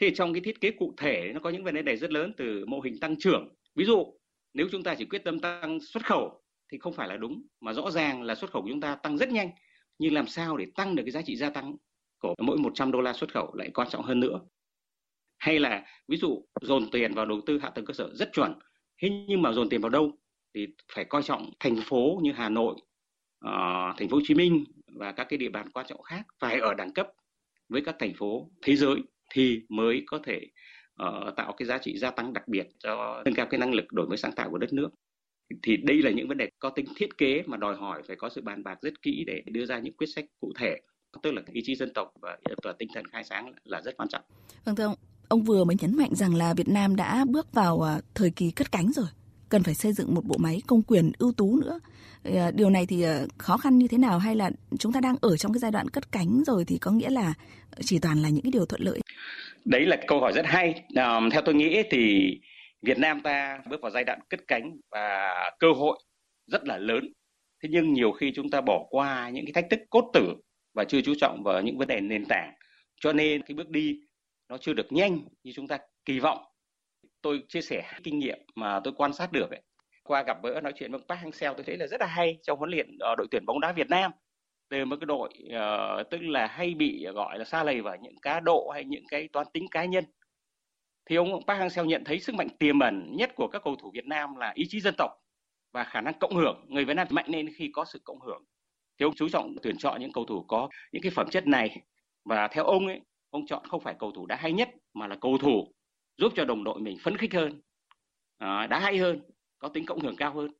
Thì 0.00 0.14
trong 0.14 0.32
cái 0.32 0.40
thiết 0.40 0.60
kế 0.60 0.70
cụ 0.70 0.94
thể 0.96 1.30
nó 1.34 1.40
có 1.40 1.50
những 1.50 1.64
vấn 1.64 1.74
đề 1.74 1.82
này 1.82 1.96
rất 1.96 2.12
lớn 2.12 2.32
từ 2.36 2.64
mô 2.66 2.80
hình 2.80 3.00
tăng 3.00 3.16
trưởng. 3.18 3.54
Ví 3.74 3.84
dụ 3.84 4.18
nếu 4.54 4.68
chúng 4.72 4.82
ta 4.82 4.94
chỉ 4.94 5.04
quyết 5.04 5.24
tâm 5.24 5.40
tăng 5.40 5.80
xuất 5.80 6.06
khẩu 6.06 6.42
thì 6.72 6.78
không 6.78 6.92
phải 6.92 7.08
là 7.08 7.16
đúng 7.16 7.42
mà 7.60 7.72
rõ 7.72 7.90
ràng 7.90 8.22
là 8.22 8.34
xuất 8.34 8.50
khẩu 8.50 8.62
của 8.62 8.68
chúng 8.68 8.80
ta 8.80 8.94
tăng 8.94 9.18
rất 9.18 9.28
nhanh 9.28 9.50
nhưng 9.98 10.14
làm 10.14 10.26
sao 10.26 10.56
để 10.56 10.66
tăng 10.74 10.94
được 10.94 11.02
cái 11.02 11.10
giá 11.10 11.22
trị 11.22 11.36
gia 11.36 11.50
tăng 11.50 11.76
của 12.18 12.34
mỗi 12.38 12.58
100 12.58 12.92
đô 12.92 13.00
la 13.00 13.12
xuất 13.12 13.32
khẩu 13.32 13.54
lại 13.54 13.70
quan 13.74 13.88
trọng 13.90 14.02
hơn 14.02 14.20
nữa 14.20 14.40
hay 15.38 15.58
là 15.58 15.84
ví 16.08 16.16
dụ 16.16 16.44
dồn 16.60 16.90
tiền 16.90 17.14
vào 17.14 17.26
đầu 17.26 17.40
tư 17.46 17.58
hạ 17.58 17.70
tầng 17.70 17.84
cơ 17.84 17.94
sở 17.94 18.10
rất 18.14 18.32
chuẩn 18.32 18.58
thế 19.02 19.24
nhưng 19.28 19.42
mà 19.42 19.52
dồn 19.52 19.68
tiền 19.68 19.80
vào 19.80 19.90
đâu 19.90 20.12
thì 20.54 20.66
phải 20.92 21.04
coi 21.04 21.22
trọng 21.22 21.50
thành 21.60 21.76
phố 21.84 22.20
như 22.22 22.32
Hà 22.32 22.48
Nội, 22.48 22.74
uh, 23.46 23.96
thành 23.98 24.08
phố 24.10 24.16
Hồ 24.16 24.22
Chí 24.24 24.34
Minh 24.34 24.64
và 24.96 25.12
các 25.12 25.26
cái 25.30 25.38
địa 25.38 25.48
bàn 25.48 25.70
quan 25.70 25.86
trọng 25.88 26.02
khác 26.02 26.26
phải 26.38 26.60
ở 26.60 26.74
đẳng 26.74 26.92
cấp 26.92 27.08
với 27.68 27.82
các 27.84 27.96
thành 27.98 28.14
phố 28.14 28.50
thế 28.62 28.76
giới 28.76 28.96
thì 29.34 29.60
mới 29.68 30.02
có 30.06 30.18
thể 30.24 30.40
uh, 31.02 31.36
tạo 31.36 31.52
cái 31.52 31.66
giá 31.66 31.78
trị 31.78 31.98
gia 31.98 32.10
tăng 32.10 32.32
đặc 32.32 32.48
biệt 32.48 32.66
cho 32.78 33.22
nâng 33.24 33.34
cao 33.34 33.46
cái 33.50 33.58
năng 33.58 33.74
lực 33.74 33.92
đổi 33.92 34.06
mới 34.06 34.16
sáng 34.16 34.32
tạo 34.32 34.50
của 34.50 34.58
đất 34.58 34.72
nước 34.72 34.88
thì 35.62 35.76
đây 35.76 36.02
là 36.02 36.10
những 36.10 36.28
vấn 36.28 36.38
đề 36.38 36.50
có 36.58 36.70
tính 36.70 36.86
thiết 36.96 37.18
kế 37.18 37.42
mà 37.46 37.56
đòi 37.56 37.76
hỏi 37.76 38.02
phải 38.06 38.16
có 38.16 38.28
sự 38.28 38.40
bàn 38.40 38.64
bạc 38.64 38.78
rất 38.82 39.02
kỹ 39.02 39.24
để 39.26 39.42
đưa 39.46 39.66
ra 39.66 39.78
những 39.78 39.96
quyết 39.96 40.06
sách 40.14 40.24
cụ 40.40 40.52
thể 40.58 40.80
tức 41.22 41.32
là 41.32 41.42
ý 41.52 41.62
chí 41.64 41.76
dân 41.76 41.92
tộc 41.94 42.12
và, 42.20 42.38
và 42.62 42.72
tinh 42.78 42.88
thần 42.94 43.06
khai 43.06 43.24
sáng 43.24 43.52
là 43.64 43.80
rất 43.82 43.96
quan 43.96 44.08
trọng. 44.08 44.22
Vâng 44.64 44.76
thưa 44.76 44.84
ông, 44.84 44.94
ông 45.28 45.42
vừa 45.42 45.64
mới 45.64 45.76
nhấn 45.80 45.96
mạnh 45.96 46.14
rằng 46.14 46.34
là 46.34 46.54
Việt 46.54 46.68
Nam 46.68 46.96
đã 46.96 47.24
bước 47.28 47.52
vào 47.52 47.80
ờ, 47.80 48.00
thời 48.14 48.30
kỳ 48.30 48.50
cất 48.50 48.72
cánh 48.72 48.92
rồi, 48.92 49.06
cần 49.48 49.62
phải 49.62 49.74
xây 49.74 49.92
dựng 49.92 50.14
một 50.14 50.24
bộ 50.24 50.36
máy 50.38 50.62
công 50.66 50.82
quyền 50.82 51.12
ưu 51.18 51.32
tú 51.32 51.56
nữa. 51.56 51.80
Ờ, 52.24 52.50
điều 52.50 52.70
này 52.70 52.86
thì 52.86 53.02
ờ, 53.02 53.26
khó 53.38 53.56
khăn 53.56 53.78
như 53.78 53.88
thế 53.88 53.98
nào 53.98 54.18
hay 54.18 54.36
là 54.36 54.50
chúng 54.78 54.92
ta 54.92 55.00
đang 55.00 55.16
ở 55.20 55.36
trong 55.36 55.52
cái 55.52 55.58
giai 55.60 55.70
đoạn 55.70 55.88
cất 55.88 56.12
cánh 56.12 56.42
rồi 56.46 56.64
thì 56.64 56.78
có 56.78 56.90
nghĩa 56.90 57.10
là 57.10 57.34
chỉ 57.80 57.98
toàn 57.98 58.22
là 58.22 58.28
những 58.28 58.42
cái 58.42 58.50
điều 58.50 58.66
thuận 58.66 58.82
lợi? 58.82 59.00
Đấy 59.64 59.86
là 59.86 59.96
câu 60.06 60.20
hỏi 60.20 60.32
rất 60.32 60.46
hay. 60.46 60.82
À, 60.94 61.20
theo 61.32 61.42
tôi 61.42 61.54
nghĩ 61.54 61.82
thì 61.90 62.30
Việt 62.82 62.98
Nam 62.98 63.20
ta 63.20 63.58
bước 63.70 63.80
vào 63.82 63.90
giai 63.90 64.04
đoạn 64.04 64.18
cất 64.28 64.40
cánh 64.48 64.76
và 64.90 65.34
cơ 65.58 65.72
hội 65.72 65.98
rất 66.46 66.64
là 66.64 66.78
lớn. 66.78 67.12
Thế 67.62 67.68
nhưng 67.72 67.92
nhiều 67.92 68.12
khi 68.12 68.32
chúng 68.34 68.50
ta 68.50 68.60
bỏ 68.60 68.86
qua 68.90 69.30
những 69.30 69.44
cái 69.46 69.52
thách 69.52 69.70
thức 69.70 69.80
cốt 69.90 70.10
tử 70.14 70.34
và 70.74 70.84
chưa 70.84 71.00
chú 71.00 71.14
trọng 71.20 71.42
vào 71.42 71.62
những 71.62 71.78
vấn 71.78 71.88
đề 71.88 72.00
nền 72.00 72.24
tảng. 72.28 72.54
Cho 73.00 73.12
nên 73.12 73.42
cái 73.42 73.54
bước 73.54 73.68
đi 73.68 74.00
nó 74.48 74.58
chưa 74.58 74.72
được 74.72 74.92
nhanh 74.92 75.20
như 75.42 75.52
chúng 75.54 75.68
ta 75.68 75.78
kỳ 76.04 76.18
vọng. 76.18 76.38
Tôi 77.26 77.42
chia 77.48 77.60
sẻ 77.60 77.82
kinh 78.02 78.18
nghiệm 78.18 78.38
mà 78.54 78.80
tôi 78.84 78.94
quan 78.96 79.12
sát 79.12 79.32
được 79.32 79.50
ấy. 79.50 79.62
Qua 80.04 80.22
gặp 80.22 80.42
gỡ 80.42 80.60
nói 80.60 80.72
chuyện 80.76 80.92
với 80.92 81.00
Park 81.08 81.20
Hang-seo 81.20 81.54
tôi 81.54 81.64
thấy 81.64 81.76
là 81.76 81.86
rất 81.86 82.00
là 82.00 82.06
hay 82.06 82.38
trong 82.42 82.58
huấn 82.58 82.70
luyện 82.70 82.98
ờ, 83.00 83.14
đội 83.18 83.26
tuyển 83.30 83.46
bóng 83.46 83.60
đá 83.60 83.72
Việt 83.72 83.90
Nam 83.90 84.10
từ 84.68 84.84
một 84.84 84.96
cái 85.00 85.06
đội 85.06 85.28
uh, 85.46 86.10
tức 86.10 86.18
là 86.22 86.46
hay 86.46 86.74
bị 86.74 87.06
gọi 87.14 87.38
là 87.38 87.44
xa 87.44 87.64
lầy 87.64 87.80
vào 87.80 87.96
những 87.96 88.20
cá 88.22 88.40
độ 88.40 88.70
hay 88.74 88.84
những 88.84 89.04
cái 89.08 89.28
toán 89.32 89.46
tính 89.52 89.66
cá 89.70 89.84
nhân 89.84 90.04
thì 91.06 91.16
ông 91.16 91.46
Park 91.46 91.60
Hang-seo 91.60 91.84
nhận 91.84 92.04
thấy 92.04 92.20
sức 92.20 92.34
mạnh 92.34 92.48
tiềm 92.58 92.78
ẩn 92.78 93.16
nhất 93.16 93.30
của 93.36 93.48
các 93.48 93.62
cầu 93.64 93.76
thủ 93.76 93.90
Việt 93.94 94.06
Nam 94.06 94.36
là 94.36 94.52
ý 94.54 94.64
chí 94.68 94.80
dân 94.80 94.94
tộc 94.98 95.10
và 95.72 95.84
khả 95.84 96.00
năng 96.00 96.14
cộng 96.20 96.36
hưởng. 96.36 96.64
Người 96.68 96.84
Việt 96.84 96.94
Nam 96.94 97.06
mạnh 97.10 97.26
lên 97.28 97.48
khi 97.56 97.70
có 97.72 97.84
sự 97.84 98.00
cộng 98.04 98.20
hưởng. 98.20 98.44
Thì 98.98 99.04
ông 99.04 99.14
chú 99.14 99.28
trọng 99.28 99.54
tuyển 99.62 99.76
chọn 99.78 100.00
những 100.00 100.12
cầu 100.12 100.24
thủ 100.24 100.44
có 100.48 100.68
những 100.92 101.02
cái 101.02 101.12
phẩm 101.14 101.30
chất 101.30 101.46
này 101.46 101.82
và 102.24 102.48
theo 102.48 102.64
ông 102.64 102.86
ấy, 102.86 103.00
ông 103.30 103.46
chọn 103.46 103.64
không 103.68 103.80
phải 103.80 103.94
cầu 103.98 104.10
thủ 104.10 104.26
đã 104.26 104.36
hay 104.36 104.52
nhất 104.52 104.68
mà 104.94 105.06
là 105.06 105.16
cầu 105.20 105.38
thủ 105.38 105.72
giúp 106.18 106.32
cho 106.36 106.44
đồng 106.44 106.64
đội 106.64 106.80
mình 106.80 106.98
phấn 107.02 107.16
khích 107.16 107.34
hơn, 107.34 107.60
à, 108.38 108.66
đã 108.66 108.78
hay 108.78 108.98
hơn, 108.98 109.20
có 109.58 109.68
tính 109.68 109.86
cộng 109.86 110.00
hưởng 110.00 110.16
cao 110.16 110.34
hơn. 110.34 110.50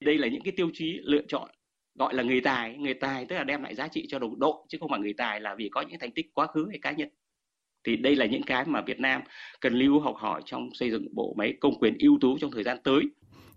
Đây 0.00 0.18
là 0.18 0.28
những 0.28 0.42
cái 0.42 0.52
tiêu 0.56 0.70
chí 0.72 0.98
lựa 1.02 1.22
chọn 1.28 1.50
gọi 1.94 2.14
là 2.14 2.22
người 2.22 2.40
tài, 2.40 2.76
người 2.76 2.94
tài 2.94 3.26
tức 3.26 3.36
là 3.36 3.44
đem 3.44 3.62
lại 3.62 3.74
giá 3.74 3.88
trị 3.88 4.06
cho 4.08 4.18
đồng 4.18 4.38
đội 4.38 4.54
chứ 4.68 4.78
không 4.80 4.90
phải 4.90 5.00
người 5.00 5.14
tài 5.16 5.40
là 5.40 5.54
vì 5.58 5.68
có 5.72 5.80
những 5.80 5.98
thành 6.00 6.12
tích 6.12 6.26
quá 6.34 6.46
khứ 6.46 6.66
hay 6.70 6.78
cá 6.82 6.92
nhân 6.92 7.08
thì 7.86 7.96
đây 7.96 8.16
là 8.16 8.26
những 8.26 8.42
cái 8.42 8.64
mà 8.64 8.82
Việt 8.86 9.00
Nam 9.00 9.22
cần 9.60 9.74
lưu 9.74 10.00
học 10.00 10.14
hỏi 10.18 10.42
trong 10.46 10.68
xây 10.74 10.90
dựng 10.90 11.14
bộ 11.14 11.34
máy 11.38 11.54
công 11.60 11.78
quyền 11.80 11.98
ưu 11.98 12.18
tú 12.20 12.38
trong 12.38 12.50
thời 12.50 12.64
gian 12.64 12.78
tới. 12.84 13.02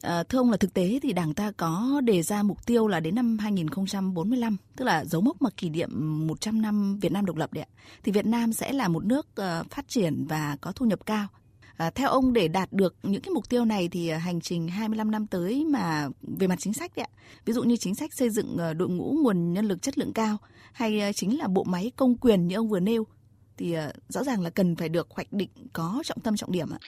À, 0.01 0.23
thưa 0.23 0.37
ông 0.37 0.51
là 0.51 0.57
thực 0.57 0.73
tế 0.73 0.99
thì 1.03 1.13
Đảng 1.13 1.33
ta 1.33 1.51
có 1.57 2.01
đề 2.03 2.21
ra 2.21 2.43
mục 2.43 2.65
tiêu 2.65 2.87
là 2.87 2.99
đến 2.99 3.15
năm 3.15 3.37
2045, 3.39 4.57
tức 4.75 4.85
là 4.85 5.05
dấu 5.05 5.21
mốc 5.21 5.41
mà 5.41 5.49
kỷ 5.57 5.69
niệm 5.69 5.89
100 6.27 6.61
năm 6.61 6.99
Việt 7.01 7.11
Nam 7.11 7.25
độc 7.25 7.35
lập 7.35 7.53
đấy. 7.53 7.65
Thì 8.03 8.11
Việt 8.11 8.25
Nam 8.25 8.53
sẽ 8.53 8.73
là 8.73 8.87
một 8.87 9.05
nước 9.05 9.27
uh, 9.27 9.71
phát 9.71 9.87
triển 9.87 10.25
và 10.29 10.57
có 10.61 10.71
thu 10.71 10.85
nhập 10.85 11.05
cao. 11.05 11.27
À, 11.77 11.89
theo 11.95 12.09
ông 12.09 12.33
để 12.33 12.47
đạt 12.47 12.69
được 12.71 12.95
những 13.03 13.21
cái 13.21 13.31
mục 13.33 13.49
tiêu 13.49 13.65
này 13.65 13.89
thì 13.91 14.09
à, 14.09 14.17
hành 14.17 14.41
trình 14.41 14.67
25 14.67 15.11
năm 15.11 15.27
tới 15.27 15.65
mà 15.69 16.07
về 16.39 16.47
mặt 16.47 16.55
chính 16.59 16.73
sách 16.73 16.91
đấy, 16.95 17.07
ví 17.45 17.53
dụ 17.53 17.63
như 17.63 17.75
chính 17.77 17.95
sách 17.95 18.13
xây 18.13 18.29
dựng 18.29 18.57
ờ, 18.57 18.73
đội 18.73 18.89
ngũ 18.89 19.17
nguồn 19.23 19.53
nhân 19.53 19.65
lực 19.65 19.81
chất 19.81 19.97
lượng 19.97 20.13
cao 20.15 20.37
hay 20.73 20.99
ờ, 20.99 21.11
chính 21.11 21.37
là 21.37 21.47
bộ 21.47 21.63
máy 21.63 21.91
công 21.95 22.17
quyền 22.17 22.47
như 22.47 22.55
ông 22.55 22.69
vừa 22.69 22.79
nêu 22.79 23.03
thì 23.57 23.73
ờ, 23.73 23.91
rõ 24.07 24.23
ràng 24.23 24.41
là 24.41 24.49
cần 24.49 24.75
phải 24.75 24.89
được 24.89 25.07
hoạch 25.09 25.33
định 25.33 25.49
có 25.73 26.01
trọng 26.05 26.19
tâm 26.23 26.35
trọng 26.35 26.51
điểm 26.51 26.67
ạ. 26.73 26.79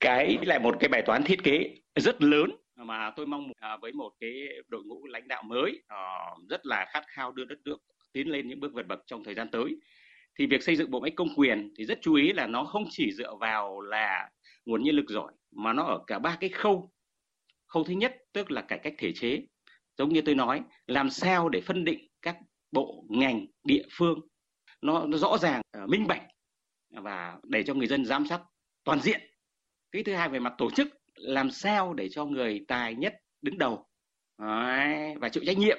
Cái 0.00 0.38
lại 0.42 0.58
một 0.58 0.76
cái 0.80 0.88
bài 0.88 1.02
toán 1.06 1.24
thiết 1.24 1.44
kế 1.44 1.74
rất 1.96 2.22
lớn 2.22 2.50
mà 2.76 3.10
tôi 3.16 3.26
mong 3.26 3.52
à, 3.60 3.76
với 3.76 3.92
một 3.92 4.12
cái 4.20 4.30
đội 4.68 4.84
ngũ 4.84 5.06
lãnh 5.06 5.28
đạo 5.28 5.42
mới 5.42 5.82
rất 6.48 6.66
là 6.66 6.86
khát 6.92 7.04
khao 7.08 7.32
đưa 7.32 7.44
đất 7.44 7.58
nước 7.64 7.76
tiến 8.12 8.28
lên 8.28 8.48
những 8.48 8.60
bước 8.60 8.72
vượt 8.74 8.86
bậc 8.86 8.98
trong 9.06 9.24
thời 9.24 9.34
gian 9.34 9.48
tới 9.52 9.76
thì 10.38 10.46
việc 10.46 10.62
xây 10.62 10.76
dựng 10.76 10.90
bộ 10.90 11.00
máy 11.00 11.10
công 11.10 11.34
quyền 11.36 11.72
thì 11.76 11.84
rất 11.84 11.98
chú 12.02 12.14
ý 12.14 12.32
là 12.32 12.46
nó 12.46 12.64
không 12.64 12.84
chỉ 12.90 13.12
dựa 13.12 13.34
vào 13.40 13.80
là 13.80 14.30
nguồn 14.66 14.82
nhân 14.82 14.94
lực 14.94 15.08
giỏi 15.08 15.32
mà 15.50 15.72
nó 15.72 15.82
ở 15.82 15.98
cả 16.06 16.18
ba 16.18 16.36
cái 16.40 16.50
khâu. 16.50 16.92
Khâu 17.66 17.84
thứ 17.84 17.92
nhất 17.92 18.16
tức 18.32 18.50
là 18.50 18.62
cải 18.62 18.78
cách 18.78 18.94
thể 18.98 19.12
chế. 19.12 19.46
Giống 19.98 20.12
như 20.12 20.20
tôi 20.20 20.34
nói 20.34 20.62
làm 20.86 21.10
sao 21.10 21.48
để 21.48 21.60
phân 21.60 21.84
định 21.84 22.08
các 22.22 22.36
bộ 22.72 23.04
ngành 23.08 23.46
địa 23.64 23.84
phương 23.92 24.18
nó, 24.82 25.06
nó 25.06 25.18
rõ 25.18 25.38
ràng 25.38 25.60
uh, 25.82 25.90
minh 25.90 26.06
bạch 26.06 26.22
và 26.90 27.38
để 27.42 27.62
cho 27.62 27.74
người 27.74 27.86
dân 27.86 28.04
giám 28.04 28.26
sát 28.26 28.40
toàn 28.84 29.00
diện. 29.00 29.20
Cái 29.92 30.02
thứ 30.02 30.14
hai 30.14 30.28
về 30.28 30.38
mặt 30.38 30.52
tổ 30.58 30.70
chức 30.70 30.88
làm 31.14 31.50
sao 31.50 31.94
để 31.94 32.08
cho 32.08 32.24
người 32.24 32.64
tài 32.68 32.94
nhất 32.94 33.14
đứng 33.42 33.58
đầu 33.58 33.86
Đấy, 34.40 35.14
và 35.20 35.28
chịu 35.28 35.42
trách 35.46 35.58
nhiệm 35.58 35.78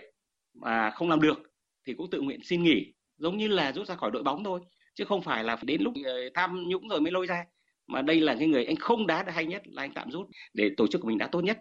mà 0.54 0.92
không 0.92 1.10
làm 1.10 1.22
được 1.22 1.40
thì 1.88 1.94
cũng 1.94 2.10
tự 2.10 2.22
nguyện 2.22 2.40
xin 2.44 2.64
nghỉ 2.64 2.94
giống 3.22 3.38
như 3.38 3.48
là 3.48 3.72
rút 3.72 3.88
ra 3.88 3.96
khỏi 3.96 4.12
đội 4.12 4.24
bóng 4.24 4.44
thôi, 4.44 4.62
chứ 4.96 5.06
không 5.06 5.22
phải 5.22 5.44
là 5.44 5.58
đến 5.62 5.82
lúc 5.82 5.94
ờ, 6.06 6.30
tham 6.34 6.64
nhũng 6.68 6.88
rồi 6.88 7.02
mới 7.02 7.12
lôi 7.12 7.28
ra. 7.28 7.44
Mà 7.88 8.02
đây 8.02 8.20
là 8.20 8.36
cái 8.40 8.48
người 8.48 8.66
anh 8.66 8.76
không 8.76 9.08
đá 9.08 9.24
được 9.24 9.32
hay 9.36 9.46
nhất 9.46 9.62
là 9.66 9.84
anh 9.84 9.94
tạm 9.94 10.12
rút 10.12 10.28
để 10.54 10.70
tổ 10.78 10.88
chức 10.88 11.02
của 11.02 11.08
mình 11.08 11.18
đã 11.18 11.28
tốt 11.28 11.42
nhất. 11.42 11.60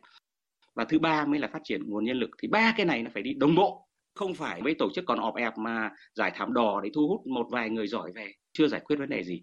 Và 0.75 0.85
thứ 0.85 0.99
ba 0.99 1.27
mới 1.27 1.41
là 1.41 1.49
phát 1.49 1.61
triển 1.65 1.91
nguồn 1.91 2.05
nhân 2.05 2.19
lực. 2.19 2.31
Thì 2.43 2.49
ba 2.49 2.75
cái 2.77 2.87
này 2.87 3.03
là 3.03 3.11
phải 3.15 3.23
đi 3.23 3.35
đồng 3.35 3.55
bộ. 3.55 3.87
Không 4.15 4.35
phải 4.35 4.63
với 4.63 4.75
tổ 4.75 4.89
chức 4.95 5.05
còn 5.07 5.19
ọp 5.19 5.35
ẹp 5.35 5.59
mà 5.59 5.91
giải 6.15 6.33
thảm 6.35 6.53
đỏ 6.53 6.81
để 6.85 6.91
thu 6.95 7.09
hút 7.09 7.27
một 7.27 7.47
vài 7.51 7.71
người 7.71 7.87
giỏi 7.87 8.13
về, 8.15 8.33
chưa 8.53 8.69
giải 8.69 8.81
quyết 8.85 8.97
vấn 8.97 9.09
đề 9.09 9.25
gì. 9.25 9.43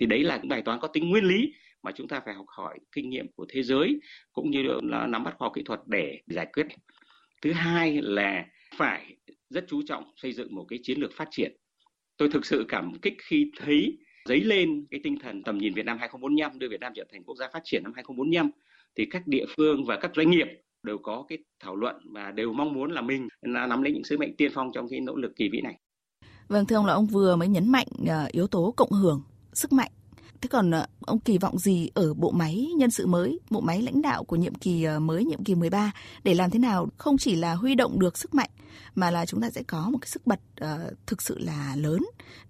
Thì 0.00 0.06
đấy 0.06 0.22
là 0.22 0.40
bài 0.48 0.62
toán 0.62 0.78
có 0.80 0.88
tính 0.88 1.10
nguyên 1.10 1.24
lý 1.24 1.52
mà 1.82 1.92
chúng 1.92 2.08
ta 2.08 2.20
phải 2.24 2.34
học 2.34 2.46
hỏi 2.48 2.78
kinh 2.92 3.10
nghiệm 3.10 3.26
của 3.36 3.46
thế 3.48 3.62
giới 3.62 4.00
cũng 4.32 4.50
như 4.50 4.62
là 4.62 5.06
nắm 5.06 5.24
bắt 5.24 5.34
khoa 5.38 5.46
học 5.46 5.52
kỹ 5.54 5.62
thuật 5.64 5.80
để 5.86 6.20
giải 6.26 6.46
quyết. 6.52 6.66
Thứ 7.42 7.52
hai 7.52 8.02
là 8.02 8.44
phải 8.76 9.16
rất 9.50 9.64
chú 9.68 9.82
trọng 9.86 10.04
xây 10.16 10.32
dựng 10.32 10.54
một 10.54 10.64
cái 10.68 10.78
chiến 10.82 11.00
lược 11.00 11.12
phát 11.12 11.28
triển 11.30 11.56
tôi 12.16 12.28
thực 12.32 12.46
sự 12.46 12.64
cảm 12.68 12.92
kích 13.02 13.14
khi 13.18 13.50
thấy 13.56 13.98
dấy 14.24 14.40
lên 14.40 14.86
cái 14.90 15.00
tinh 15.04 15.18
thần 15.22 15.42
tầm 15.42 15.58
nhìn 15.58 15.74
Việt 15.74 15.86
Nam 15.86 15.98
2045 15.98 16.58
đưa 16.58 16.68
Việt 16.68 16.80
Nam 16.80 16.92
trở 16.96 17.04
thành 17.12 17.24
quốc 17.24 17.36
gia 17.36 17.48
phát 17.52 17.60
triển 17.64 17.82
năm 17.84 17.92
2045 17.94 18.50
thì 18.96 19.06
các 19.10 19.26
địa 19.26 19.44
phương 19.56 19.84
và 19.84 19.98
các 20.00 20.10
doanh 20.16 20.30
nghiệp 20.30 20.46
đều 20.82 20.98
có 20.98 21.24
cái 21.28 21.38
thảo 21.60 21.76
luận 21.76 21.96
và 22.12 22.30
đều 22.30 22.52
mong 22.52 22.72
muốn 22.72 22.90
là 22.90 23.00
mình 23.00 23.28
là 23.42 23.66
nắm 23.66 23.82
lấy 23.82 23.92
những 23.92 24.04
sứ 24.04 24.18
mệnh 24.18 24.36
tiên 24.36 24.50
phong 24.54 24.70
trong 24.74 24.88
cái 24.88 25.00
nỗ 25.00 25.16
lực 25.16 25.32
kỳ 25.36 25.48
vĩ 25.48 25.60
này. 25.60 25.78
Vâng 26.48 26.66
thưa 26.66 26.76
ông 26.76 26.86
là 26.86 26.92
ông 26.92 27.06
vừa 27.06 27.36
mới 27.36 27.48
nhấn 27.48 27.68
mạnh 27.68 27.86
ờ, 28.08 28.28
yếu 28.32 28.46
tố 28.46 28.74
cộng 28.76 28.90
hưởng, 28.90 29.22
sức 29.52 29.72
mạnh. 29.72 29.90
Thế 30.40 30.48
còn 30.48 30.70
ờ, 30.70 30.86
ông 31.06 31.20
kỳ 31.20 31.38
vọng 31.38 31.58
gì 31.58 31.90
ở 31.94 32.14
bộ 32.14 32.30
máy 32.30 32.68
nhân 32.76 32.90
sự 32.90 33.06
mới, 33.06 33.40
bộ 33.50 33.60
máy 33.60 33.82
lãnh 33.82 34.02
đạo 34.02 34.24
của 34.24 34.36
nhiệm 34.36 34.54
kỳ 34.54 34.84
ờ, 34.84 35.00
mới, 35.00 35.24
nhiệm 35.24 35.44
kỳ 35.44 35.54
13 35.54 35.92
để 36.24 36.34
làm 36.34 36.50
thế 36.50 36.58
nào 36.58 36.88
không 36.98 37.18
chỉ 37.18 37.36
là 37.36 37.54
huy 37.54 37.74
động 37.74 38.00
được 38.00 38.18
sức 38.18 38.34
mạnh 38.34 38.50
mà 38.94 39.10
là 39.10 39.26
chúng 39.26 39.40
ta 39.40 39.50
sẽ 39.50 39.62
có 39.66 39.88
một 39.92 39.98
cái 40.00 40.08
sức 40.08 40.22
bật 40.26 40.40
uh, 40.64 41.06
thực 41.06 41.22
sự 41.22 41.38
là 41.38 41.74
lớn 41.76 42.02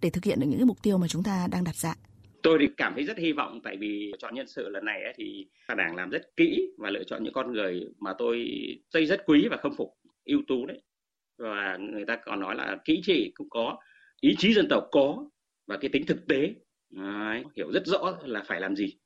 để 0.02 0.10
thực 0.10 0.24
hiện 0.24 0.40
được 0.40 0.46
những 0.46 0.58
cái 0.58 0.66
mục 0.66 0.82
tiêu 0.82 0.98
mà 0.98 1.08
chúng 1.08 1.22
ta 1.22 1.46
đang 1.50 1.64
đặt 1.64 1.76
ra. 1.76 1.94
Tôi 2.42 2.58
thì 2.60 2.66
cảm 2.76 2.94
thấy 2.94 3.04
rất 3.04 3.18
hy 3.18 3.32
vọng 3.32 3.60
tại 3.64 3.76
vì 3.76 4.12
chọn 4.18 4.34
nhân 4.34 4.46
sự 4.46 4.68
lần 4.68 4.84
này 4.84 5.02
ấy, 5.02 5.12
thì 5.16 5.46
đảng 5.76 5.96
làm 5.96 6.10
rất 6.10 6.36
kỹ 6.36 6.68
và 6.78 6.90
lựa 6.90 7.04
chọn 7.04 7.24
những 7.24 7.32
con 7.32 7.52
người 7.52 7.88
mà 7.98 8.12
tôi 8.18 8.48
dây 8.90 9.06
rất 9.06 9.20
quý 9.26 9.48
và 9.50 9.56
khâm 9.56 9.76
phục 9.76 9.94
ưu 10.24 10.40
tú 10.48 10.66
đấy. 10.66 10.82
Và 11.38 11.76
người 11.80 12.04
ta 12.04 12.16
còn 12.16 12.40
nói 12.40 12.54
là 12.54 12.76
kỹ 12.84 13.00
trị 13.02 13.32
cũng 13.34 13.50
có 13.50 13.78
ý 14.20 14.34
chí 14.38 14.54
dân 14.54 14.66
tộc 14.70 14.88
có 14.92 15.30
và 15.66 15.76
cái 15.76 15.88
tính 15.88 16.06
thực 16.06 16.26
tế. 16.26 16.54
Đấy, 16.90 17.44
hiểu 17.56 17.72
rất 17.72 17.86
rõ 17.86 18.18
là 18.24 18.42
phải 18.46 18.60
làm 18.60 18.76
gì. 18.76 18.96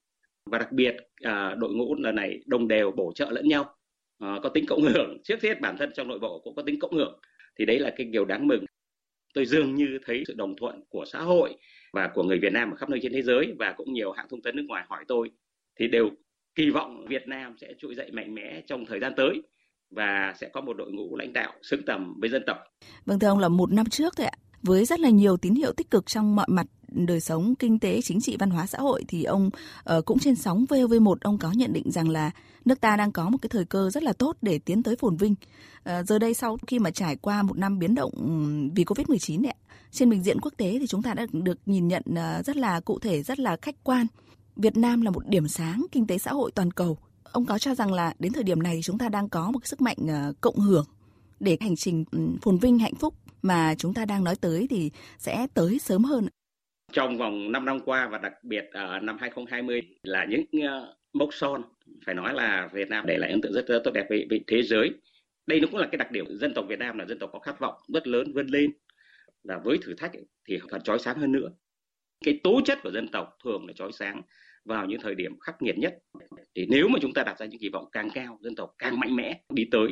Và 0.50 0.58
đặc 0.58 0.72
biệt 0.72 0.96
à, 1.22 1.54
đội 1.58 1.74
ngũ 1.74 1.94
lần 1.94 2.14
này 2.14 2.40
đồng 2.46 2.68
đều 2.68 2.90
bổ 2.90 3.12
trợ 3.14 3.30
lẫn 3.30 3.48
nhau. 3.48 3.74
Ờ, 4.22 4.40
có 4.42 4.48
tính 4.48 4.64
cộng 4.68 4.82
hưởng. 4.82 5.18
Trước 5.24 5.42
hết 5.42 5.60
bản 5.60 5.76
thân 5.78 5.90
trong 5.94 6.08
nội 6.08 6.18
bộ 6.18 6.40
cũng 6.44 6.54
có 6.54 6.62
tính 6.62 6.78
cộng 6.78 6.94
hưởng. 6.94 7.20
Thì 7.58 7.64
đấy 7.64 7.78
là 7.78 7.90
cái 7.96 8.06
điều 8.06 8.24
đáng 8.24 8.46
mừng. 8.46 8.64
Tôi 9.34 9.46
dường 9.46 9.74
như 9.74 9.98
thấy 10.06 10.24
sự 10.26 10.34
đồng 10.36 10.56
thuận 10.56 10.84
của 10.88 11.04
xã 11.04 11.18
hội 11.18 11.56
và 11.92 12.10
của 12.14 12.22
người 12.22 12.38
Việt 12.38 12.52
Nam 12.52 12.70
ở 12.70 12.76
khắp 12.76 12.90
nơi 12.90 13.00
trên 13.02 13.12
thế 13.12 13.22
giới 13.22 13.54
và 13.58 13.74
cũng 13.76 13.92
nhiều 13.92 14.12
hãng 14.12 14.26
thông 14.30 14.42
tấn 14.42 14.56
nước 14.56 14.64
ngoài 14.68 14.84
hỏi 14.88 15.04
tôi 15.08 15.30
thì 15.80 15.88
đều 15.88 16.10
kỳ 16.54 16.70
vọng 16.70 17.06
Việt 17.08 17.28
Nam 17.28 17.56
sẽ 17.60 17.74
trỗi 17.78 17.94
dậy 17.94 18.10
mạnh 18.12 18.34
mẽ 18.34 18.62
trong 18.66 18.86
thời 18.86 19.00
gian 19.00 19.12
tới 19.16 19.42
và 19.90 20.34
sẽ 20.40 20.48
có 20.52 20.60
một 20.60 20.76
đội 20.76 20.92
ngũ 20.92 21.16
lãnh 21.16 21.32
đạo 21.32 21.52
xứng 21.62 21.82
tầm 21.86 22.14
với 22.20 22.30
dân 22.30 22.42
tộc. 22.46 22.58
Vâng 23.04 23.18
thưa 23.18 23.28
ông 23.28 23.38
là 23.38 23.48
một 23.48 23.72
năm 23.72 23.86
trước 23.86 24.12
thôi 24.16 24.26
ạ, 24.26 24.36
với 24.62 24.84
rất 24.84 25.00
là 25.00 25.10
nhiều 25.10 25.36
tín 25.36 25.54
hiệu 25.54 25.72
tích 25.72 25.90
cực 25.90 26.06
trong 26.06 26.36
mọi 26.36 26.46
mặt 26.48 26.66
đời 26.94 27.20
sống 27.20 27.54
kinh 27.54 27.78
tế, 27.78 28.02
chính 28.02 28.20
trị, 28.20 28.36
văn 28.36 28.50
hóa 28.50 28.66
xã 28.66 28.78
hội 28.78 29.04
thì 29.08 29.24
ông 29.24 29.50
uh, 29.96 30.04
cũng 30.04 30.18
trên 30.18 30.34
sóng 30.34 30.64
VOV1 30.68 31.14
ông 31.20 31.38
có 31.38 31.52
nhận 31.52 31.72
định 31.72 31.90
rằng 31.90 32.08
là 32.08 32.30
nước 32.64 32.80
ta 32.80 32.96
đang 32.96 33.12
có 33.12 33.30
một 33.30 33.38
cái 33.42 33.48
thời 33.48 33.64
cơ 33.64 33.90
rất 33.90 34.02
là 34.02 34.12
tốt 34.12 34.36
để 34.42 34.58
tiến 34.58 34.82
tới 34.82 34.96
phồn 34.96 35.16
vinh. 35.16 35.34
Uh, 35.78 36.06
giờ 36.06 36.18
đây 36.18 36.34
sau 36.34 36.58
khi 36.66 36.78
mà 36.78 36.90
trải 36.90 37.16
qua 37.16 37.42
một 37.42 37.58
năm 37.58 37.78
biến 37.78 37.94
động 37.94 38.12
vì 38.74 38.84
Covid-19 38.84 39.42
này, 39.42 39.56
trên 39.90 40.10
bình 40.10 40.22
diện 40.22 40.40
quốc 40.40 40.54
tế 40.56 40.76
thì 40.80 40.86
chúng 40.86 41.02
ta 41.02 41.14
đã 41.14 41.26
được 41.32 41.58
nhìn 41.66 41.88
nhận 41.88 42.02
uh, 42.10 42.46
rất 42.46 42.56
là 42.56 42.80
cụ 42.80 42.98
thể, 42.98 43.22
rất 43.22 43.38
là 43.38 43.56
khách 43.62 43.84
quan. 43.84 44.06
Việt 44.56 44.76
Nam 44.76 45.02
là 45.02 45.10
một 45.10 45.28
điểm 45.28 45.48
sáng 45.48 45.86
kinh 45.92 46.06
tế 46.06 46.18
xã 46.18 46.32
hội 46.32 46.50
toàn 46.54 46.70
cầu. 46.70 46.98
Ông 47.22 47.44
có 47.44 47.58
cho 47.58 47.74
rằng 47.74 47.92
là 47.92 48.14
đến 48.18 48.32
thời 48.32 48.44
điểm 48.44 48.62
này 48.62 48.74
thì 48.76 48.82
chúng 48.82 48.98
ta 48.98 49.08
đang 49.08 49.28
có 49.28 49.50
một 49.50 49.58
cái 49.58 49.66
sức 49.66 49.80
mạnh 49.80 49.96
uh, 50.00 50.40
cộng 50.40 50.56
hưởng 50.56 50.84
để 51.40 51.56
hành 51.60 51.76
trình 51.76 52.04
phồn 52.42 52.58
vinh 52.58 52.78
hạnh 52.78 52.94
phúc 52.94 53.14
mà 53.43 53.74
chúng 53.78 53.95
ta 53.95 54.05
đang 54.05 54.24
nói 54.24 54.34
tới 54.40 54.66
thì 54.70 54.90
sẽ 55.18 55.47
tới 55.55 55.78
sớm 55.78 56.05
hơn. 56.05 56.28
Trong 56.93 57.18
vòng 57.18 57.53
5 57.53 57.64
năm 57.64 57.80
qua 57.80 58.09
và 58.09 58.18
đặc 58.18 58.32
biệt 58.45 58.64
ở 58.72 58.99
năm 59.01 59.16
2020 59.20 59.82
là 60.03 60.24
những 60.24 60.45
ờ, 60.68 60.97
mốc 61.12 61.28
son 61.32 61.62
phải 62.07 62.14
nói 62.14 62.34
là 62.34 62.68
Việt 62.72 62.88
Nam 62.88 63.05
để 63.07 63.18
lại 63.18 63.30
ấn 63.30 63.40
tượng 63.40 63.53
rất, 63.53 63.66
rất 63.66 63.80
tốt 63.84 63.90
đẹp 63.90 64.07
với, 64.09 64.26
với 64.30 64.45
thế 64.47 64.62
giới. 64.62 64.90
Đây 65.47 65.61
nó 65.61 65.68
cũng 65.70 65.80
là 65.80 65.86
cái 65.86 65.97
đặc 65.97 66.11
điểm 66.11 66.24
dân 66.28 66.53
tộc 66.55 66.64
Việt 66.68 66.78
Nam 66.78 66.99
là 66.99 67.05
dân 67.05 67.18
tộc 67.18 67.30
có 67.32 67.38
khát 67.38 67.61
vọng 67.61 67.74
rất 67.95 68.07
lớn 68.07 68.32
vươn 68.32 68.47
lên. 68.47 68.72
Là 69.43 69.59
với 69.64 69.78
thử 69.82 69.95
thách 69.95 70.12
ấy, 70.12 70.26
thì 70.49 70.59
còn 70.68 70.82
chói 70.82 70.99
sáng 70.99 71.18
hơn 71.18 71.32
nữa. 71.32 71.49
Cái 72.24 72.40
tố 72.43 72.61
chất 72.64 72.78
của 72.82 72.90
dân 72.90 73.09
tộc 73.09 73.28
thường 73.45 73.66
là 73.66 73.72
chói 73.72 73.93
sáng 73.93 74.22
vào 74.64 74.86
những 74.86 75.01
thời 75.01 75.14
điểm 75.14 75.40
khắc 75.40 75.62
nghiệt 75.62 75.78
nhất. 75.78 75.99
Thì 76.55 76.66
nếu 76.70 76.88
mà 76.88 76.99
chúng 77.03 77.12
ta 77.12 77.22
đặt 77.22 77.38
ra 77.38 77.47
những 77.47 77.61
kỳ 77.61 77.68
vọng 77.68 77.88
càng 77.93 78.09
cao 78.14 78.38
dân 78.43 78.55
tộc 78.55 78.74
càng 78.78 79.01
mạnh 79.01 79.16
mẽ 79.16 79.40
đi 79.51 79.68
tới 79.70 79.88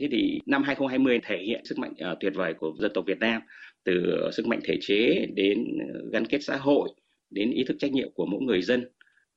thế 0.00 0.08
thì 0.10 0.40
năm 0.46 0.62
2020 0.62 1.20
thể 1.24 1.38
hiện 1.38 1.64
sức 1.64 1.78
mạnh 1.78 1.92
uh, 2.12 2.18
tuyệt 2.20 2.32
vời 2.34 2.54
của 2.54 2.74
dân 2.78 2.90
tộc 2.94 3.04
Việt 3.06 3.18
Nam 3.18 3.42
từ 3.84 4.20
sức 4.32 4.46
mạnh 4.46 4.60
thể 4.64 4.78
chế 4.80 5.26
đến 5.34 5.78
ờ, 5.94 6.00
gắn 6.12 6.26
kết 6.26 6.38
xã 6.42 6.56
hội 6.56 6.88
đến 7.30 7.50
ý 7.50 7.64
thức 7.64 7.76
trách 7.78 7.92
nhiệm 7.92 8.10
của 8.14 8.26
mỗi 8.26 8.42
người 8.42 8.62
dân 8.62 8.88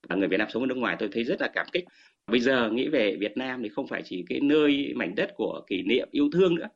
và 0.10 0.16
người 0.16 0.28
Việt 0.28 0.38
Nam 0.38 0.48
sống 0.54 0.64
ở 0.64 0.68
nước 0.68 0.78
ngoài 0.78 0.96
tôi 1.00 1.10
thấy 1.12 1.24
rất 1.24 1.42
là 1.42 1.48
cảm 1.54 1.66
kích 1.72 1.84
bây 2.28 2.40
giờ 2.40 2.70
nghĩ 2.72 2.88
về 2.88 3.16
Việt 3.20 3.38
Nam 3.38 3.64
thì 3.64 3.70
không 3.70 3.88
phải 3.88 4.02
chỉ 4.06 4.26
cái 4.30 4.40
nơi 4.42 4.94
mảnh 4.96 5.16
đất 5.16 5.32
của 5.36 5.62
kỷ 5.68 5.82
niệm 5.82 6.08
yêu 6.12 6.30
thương 6.34 6.56
nữa 6.56 6.68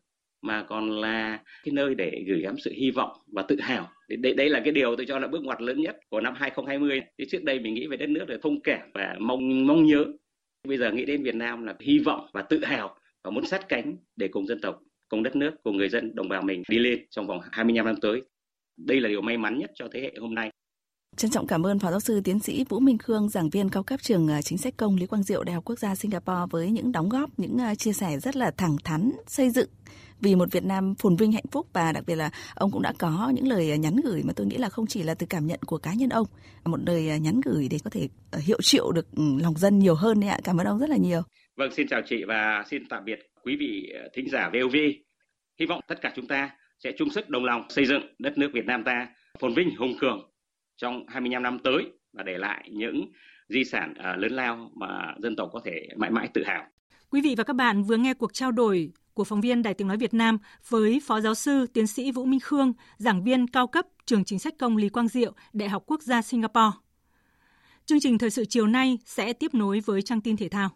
mà 0.43 0.63
còn 0.63 0.91
là 0.91 1.39
cái 1.63 1.73
nơi 1.73 1.95
để 1.95 2.23
gửi 2.27 2.41
gắm 2.41 2.55
sự 2.57 2.71
hy 2.75 2.91
vọng 2.91 3.11
và 3.27 3.41
tự 3.41 3.59
hào. 3.61 3.89
Đây, 4.09 4.33
đây 4.33 4.49
là 4.49 4.61
cái 4.63 4.71
điều 4.71 4.95
tôi 4.95 5.05
cho 5.05 5.19
là 5.19 5.27
bước 5.27 5.43
ngoặt 5.43 5.61
lớn 5.61 5.81
nhất 5.81 5.97
của 6.09 6.21
năm 6.21 6.33
2020. 6.37 7.01
Thì 7.17 7.25
trước 7.25 7.43
đây 7.43 7.59
mình 7.59 7.73
nghĩ 7.73 7.87
về 7.87 7.97
đất 7.97 8.09
nước 8.09 8.29
là 8.29 8.37
thông 8.41 8.61
cảm 8.61 8.89
và 8.93 9.15
mong 9.19 9.67
mong 9.67 9.85
nhớ. 9.85 10.05
Bây 10.67 10.77
giờ 10.77 10.91
nghĩ 10.91 11.05
đến 11.05 11.23
Việt 11.23 11.35
Nam 11.35 11.65
là 11.65 11.75
hy 11.79 11.99
vọng 11.99 12.27
và 12.33 12.41
tự 12.41 12.63
hào 12.63 12.95
và 13.23 13.31
muốn 13.31 13.45
sát 13.45 13.69
cánh 13.69 13.97
để 14.15 14.27
cùng 14.27 14.47
dân 14.47 14.61
tộc 14.61 14.79
cùng 15.09 15.23
đất 15.23 15.35
nước, 15.35 15.51
cùng 15.63 15.77
người 15.77 15.89
dân, 15.89 16.15
đồng 16.15 16.29
bào 16.29 16.41
mình 16.41 16.63
đi 16.69 16.79
lên 16.79 16.99
trong 17.09 17.27
vòng 17.27 17.39
25 17.51 17.85
năm 17.85 17.95
tới. 18.01 18.21
Đây 18.77 19.01
là 19.01 19.09
điều 19.09 19.21
may 19.21 19.37
mắn 19.37 19.57
nhất 19.57 19.71
cho 19.75 19.87
thế 19.93 20.01
hệ 20.01 20.13
hôm 20.19 20.35
nay. 20.35 20.51
Trân 21.17 21.31
trọng 21.31 21.47
cảm 21.47 21.65
ơn 21.65 21.79
Phó 21.79 21.91
Giáo 21.91 21.99
sư 21.99 22.21
Tiến 22.23 22.39
sĩ 22.39 22.65
Vũ 22.69 22.79
Minh 22.79 22.97
Khương, 22.97 23.29
giảng 23.29 23.49
viên 23.49 23.69
cao 23.69 23.83
cấp 23.83 24.01
trường 24.01 24.27
à, 24.27 24.41
chính 24.41 24.57
sách 24.57 24.77
công 24.77 24.95
Lý 24.95 25.05
Quang 25.05 25.23
Diệu, 25.23 25.43
Đại 25.43 25.53
học 25.53 25.65
Quốc 25.65 25.79
gia 25.79 25.95
Singapore 25.95 26.45
với 26.49 26.71
những 26.71 26.91
đóng 26.91 27.09
góp, 27.09 27.39
những 27.39 27.57
à, 27.57 27.75
chia 27.75 27.93
sẻ 27.93 28.19
rất 28.19 28.35
là 28.35 28.51
thẳng 28.51 28.75
thắn, 28.83 29.11
xây 29.27 29.49
dựng 29.49 29.69
vì 30.19 30.35
một 30.35 30.51
Việt 30.51 30.63
Nam 30.63 30.95
phồn 30.95 31.15
vinh 31.15 31.31
hạnh 31.31 31.45
phúc 31.51 31.67
và 31.73 31.91
đặc 31.91 32.03
biệt 32.07 32.15
là 32.15 32.29
ông 32.55 32.71
cũng 32.71 32.81
đã 32.81 32.93
có 32.99 33.31
những 33.35 33.47
lời 33.47 33.71
à, 33.71 33.75
nhắn 33.75 33.95
gửi 34.03 34.23
mà 34.23 34.33
tôi 34.35 34.47
nghĩ 34.47 34.57
là 34.57 34.69
không 34.69 34.87
chỉ 34.87 35.03
là 35.03 35.13
từ 35.13 35.25
cảm 35.29 35.47
nhận 35.47 35.59
của 35.65 35.77
cá 35.77 35.93
nhân 35.93 36.09
ông, 36.09 36.27
một 36.65 36.79
lời 36.85 37.19
nhắn 37.19 37.41
gửi 37.45 37.67
để 37.71 37.77
có 37.83 37.89
thể 37.89 38.07
hiệu 38.37 38.61
triệu 38.61 38.91
được 38.91 39.11
ừ, 39.15 39.23
lòng 39.39 39.57
dân 39.57 39.79
nhiều 39.79 39.95
hơn 39.95 40.19
đấy 40.19 40.29
ạ. 40.29 40.39
Cảm 40.43 40.57
ơn 40.57 40.67
ông 40.67 40.79
rất 40.79 40.89
là 40.89 40.97
nhiều. 40.97 41.21
Vâng, 41.55 41.71
xin 41.71 41.87
chào 41.87 42.01
chị 42.05 42.23
và 42.23 42.63
xin 42.67 42.87
tạm 42.89 43.05
biệt 43.05 43.19
quý 43.43 43.55
vị 43.55 43.91
ờ, 43.93 44.09
thính 44.13 44.29
giả 44.29 44.49
VOV. 44.53 44.75
Hy 45.59 45.65
vọng 45.65 45.81
tất 45.87 46.01
cả 46.01 46.13
chúng 46.15 46.27
ta 46.27 46.49
sẽ 46.79 46.91
chung 46.97 47.09
sức 47.09 47.29
đồng 47.29 47.45
lòng 47.45 47.65
xây 47.69 47.85
dựng 47.85 48.01
đất 48.19 48.37
nước 48.37 48.49
Việt 48.53 48.65
Nam 48.65 48.83
ta 48.83 49.07
phồn 49.39 49.53
vinh 49.53 49.75
hùng 49.75 49.93
cường 50.01 50.31
trong 50.77 51.05
25 51.07 51.43
năm 51.43 51.59
tới 51.63 51.85
và 52.13 52.23
để 52.23 52.37
lại 52.37 52.69
những 52.71 53.11
di 53.49 53.63
sản 53.63 53.93
ờ, 53.97 54.15
lớn 54.15 54.31
lao 54.31 54.71
mà 54.75 55.13
dân 55.21 55.35
tộc 55.35 55.49
có 55.53 55.61
thể 55.65 55.87
mãi 55.97 56.11
mãi 56.11 56.29
tự 56.33 56.43
hào. 56.43 56.63
Quý 57.09 57.21
vị 57.21 57.35
và 57.37 57.43
các 57.43 57.55
bạn 57.55 57.83
vừa 57.83 57.97
nghe 57.97 58.13
cuộc 58.13 58.33
trao 58.33 58.51
đổi 58.51 58.91
của 59.13 59.23
phóng 59.23 59.41
viên 59.41 59.63
Đài 59.63 59.73
Tiếng 59.73 59.87
Nói 59.87 59.97
Việt 59.97 60.13
Nam 60.13 60.37
với 60.69 61.01
Phó 61.03 61.21
Giáo 61.21 61.35
sư 61.35 61.65
Tiến 61.73 61.87
sĩ 61.87 62.11
Vũ 62.11 62.25
Minh 62.25 62.39
Khương, 62.39 62.73
giảng 62.97 63.23
viên 63.23 63.47
cao 63.47 63.67
cấp 63.67 63.85
Trường 64.05 64.23
Chính 64.23 64.39
sách 64.39 64.53
Công 64.59 64.77
Lý 64.77 64.89
Quang 64.89 65.07
Diệu, 65.07 65.33
Đại 65.53 65.69
học 65.69 65.83
Quốc 65.85 66.01
gia 66.01 66.21
Singapore. 66.21 66.77
Chương 67.85 67.99
trình 67.99 68.17
thời 68.17 68.29
sự 68.29 68.45
chiều 68.45 68.67
nay 68.67 68.97
sẽ 69.05 69.33
tiếp 69.33 69.53
nối 69.53 69.79
với 69.79 70.01
trang 70.01 70.21
tin 70.21 70.37
thể 70.37 70.49
thao. 70.49 70.69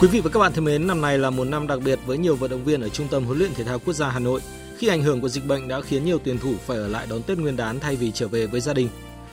Quý 0.00 0.08
vị 0.08 0.20
và 0.20 0.30
các 0.30 0.40
bạn 0.40 0.52
thân 0.52 0.64
mến, 0.64 0.86
năm 0.86 1.00
nay 1.00 1.18
là 1.18 1.30
một 1.30 1.44
năm 1.44 1.66
đặc 1.66 1.78
biệt 1.84 1.98
với 2.06 2.18
nhiều 2.18 2.36
vận 2.36 2.50
động 2.50 2.64
viên 2.64 2.80
ở 2.80 2.88
Trung 2.88 3.08
tâm 3.08 3.24
huấn 3.24 3.38
luyện 3.38 3.54
thể 3.54 3.64
thao 3.64 3.78
quốc 3.78 3.94
gia 3.94 4.08
Hà 4.08 4.18
Nội 4.18 4.40
khi 4.76 4.88
ảnh 4.88 5.02
hưởng 5.02 5.20
của 5.20 5.28
dịch 5.28 5.46
bệnh 5.46 5.68
đã 5.68 5.80
khiến 5.80 6.04
nhiều 6.04 6.18
tuyển 6.24 6.38
thủ 6.38 6.54
phải 6.66 6.76
ở 6.76 6.88
lại 6.88 7.06
đón 7.10 7.22
Tết 7.22 7.38
Nguyên 7.38 7.56
đán 7.56 7.80
thay 7.80 7.96
vì 7.96 8.10
trở 8.10 8.28
về 8.28 8.46
với 8.46 8.60
gia 8.60 8.74
đình. 8.74 8.88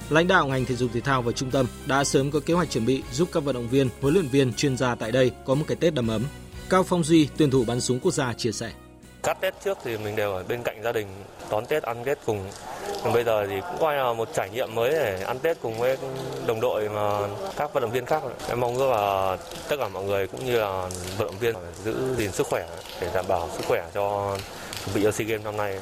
Lãnh 0.10 0.28
đạo 0.28 0.48
ngành 0.48 0.66
thể 0.66 0.76
dục 0.76 0.92
thể 0.94 1.02
thao 1.02 1.22
và 1.22 1.32
trung 1.32 1.52
tâm 1.52 1.66
đã 1.86 2.04
sớm 2.04 2.32
có 2.32 2.40
kế 2.40 2.54
hoạch 2.54 2.72
chuẩn 2.72 2.86
bị 2.86 3.04
giúp 3.14 3.30
các 3.32 3.44
vận 3.44 3.56
động 3.56 3.70
viên, 3.70 3.90
huấn 4.02 4.14
luyện 4.14 4.28
viên, 4.28 4.54
chuyên 4.54 4.78
gia 4.78 4.96
tại 4.96 5.12
đây 5.12 5.32
có 5.46 5.56
một 5.56 5.66
cái 5.68 5.78
Tết 5.78 5.94
đầm 5.94 6.08
ấm. 6.08 6.24
Cao 6.70 6.84
Phong 6.84 7.04
Duy, 7.04 7.28
tuyển 7.38 7.52
thủ 7.52 7.66
bắn 7.68 7.82
súng 7.82 8.00
quốc 8.00 8.14
gia 8.14 8.34
chia 8.34 8.52
sẻ. 8.52 8.72
Các 9.26 9.42
Tết 9.42 9.54
trước 9.64 9.78
thì 9.84 9.98
mình 9.98 10.16
đều 10.16 10.32
ở 10.32 10.44
bên 10.44 10.64
cạnh 10.64 10.82
gia 10.84 10.92
đình 10.92 11.08
đón 11.52 11.66
Tết 11.66 11.84
ăn 11.84 12.04
Tết 12.06 12.18
cùng. 12.26 12.40
Còn 13.04 13.14
bây 13.14 13.24
giờ 13.24 13.48
thì 13.48 13.56
cũng 13.62 13.80
coi 13.80 13.96
là 13.96 14.14
một 14.14 14.30
trải 14.34 14.50
nghiệm 14.50 14.76
mới 14.76 14.92
để 14.92 15.24
ăn 15.24 15.40
Tết 15.40 15.62
cùng 15.62 15.80
với 15.80 15.98
đồng 16.48 16.62
đội 16.62 16.90
mà 16.90 17.20
các 17.58 17.74
vận 17.74 17.82
động 17.82 17.92
viên 17.92 18.06
khác. 18.06 18.24
Em 18.50 18.60
mong 18.60 18.76
ước 18.76 18.90
là 18.92 19.38
tất 19.70 19.76
cả 19.80 19.90
mọi 19.90 20.04
người 20.04 20.28
cũng 20.28 20.46
như 20.46 20.58
là 20.58 20.90
vận 21.18 21.28
động 21.28 21.40
viên 21.40 21.56
giữ 21.84 22.16
gìn 22.18 22.32
sức 22.32 22.48
khỏe 22.48 22.68
để 23.02 23.12
đảm 23.14 23.26
bảo 23.28 23.50
sức 23.58 23.66
khỏe 23.68 23.90
cho 23.94 24.38
chuẩn 24.86 24.96
bị 24.96 25.02
cho 25.04 25.12
SEA 25.12 25.28
Games 25.28 25.46
năm 25.46 25.58
nay. 25.58 25.80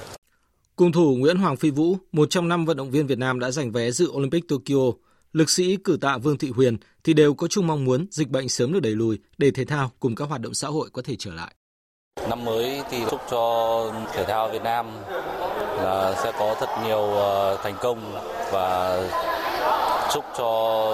Cung 0.76 0.92
thủ 0.92 1.16
Nguyễn 1.16 1.38
Hoàng 1.38 1.58
Phi 1.58 1.70
Vũ, 1.70 1.98
một 2.12 2.30
trong 2.30 2.48
năm 2.48 2.66
vận 2.66 2.78
động 2.78 2.92
viên 2.92 3.08
Việt 3.08 3.18
Nam 3.18 3.40
đã 3.40 3.52
giành 3.52 3.72
vé 3.72 3.92
dự 3.92 4.08
Olympic 4.12 4.48
Tokyo, 4.48 4.92
lực 5.34 5.50
sĩ 5.50 5.78
cử 5.78 5.98
tạ 6.02 6.18
Vương 6.18 6.38
Thị 6.38 6.50
Huyền 6.56 6.78
thì 7.04 7.14
đều 7.14 7.34
có 7.34 7.48
chung 7.48 7.68
mong 7.68 7.86
muốn 7.86 8.08
dịch 8.12 8.30
bệnh 8.30 8.50
sớm 8.50 8.74
được 8.74 8.80
đẩy 8.80 8.96
lùi 8.96 9.20
để 9.38 9.52
thể 9.52 9.66
thao 9.66 9.92
cùng 10.00 10.16
các 10.16 10.30
hoạt 10.30 10.42
động 10.42 10.54
xã 10.54 10.68
hội 10.68 10.90
có 10.94 11.02
thể 11.02 11.16
trở 11.20 11.34
lại. 11.34 11.56
Năm 12.30 12.46
mới 12.46 12.82
thì 12.90 13.04
chúc 13.12 13.22
cho 13.32 13.92
thể 14.14 14.26
thao 14.26 14.50
Việt 14.50 14.64
Nam 14.64 14.88
là 15.84 16.16
sẽ 16.24 16.32
có 16.40 16.56
thật 16.60 16.70
nhiều 16.86 17.14
ờ, 17.14 17.58
thành 17.64 17.76
công 17.82 18.16
và 18.52 19.00
chúc 20.14 20.26
cho 20.38 20.92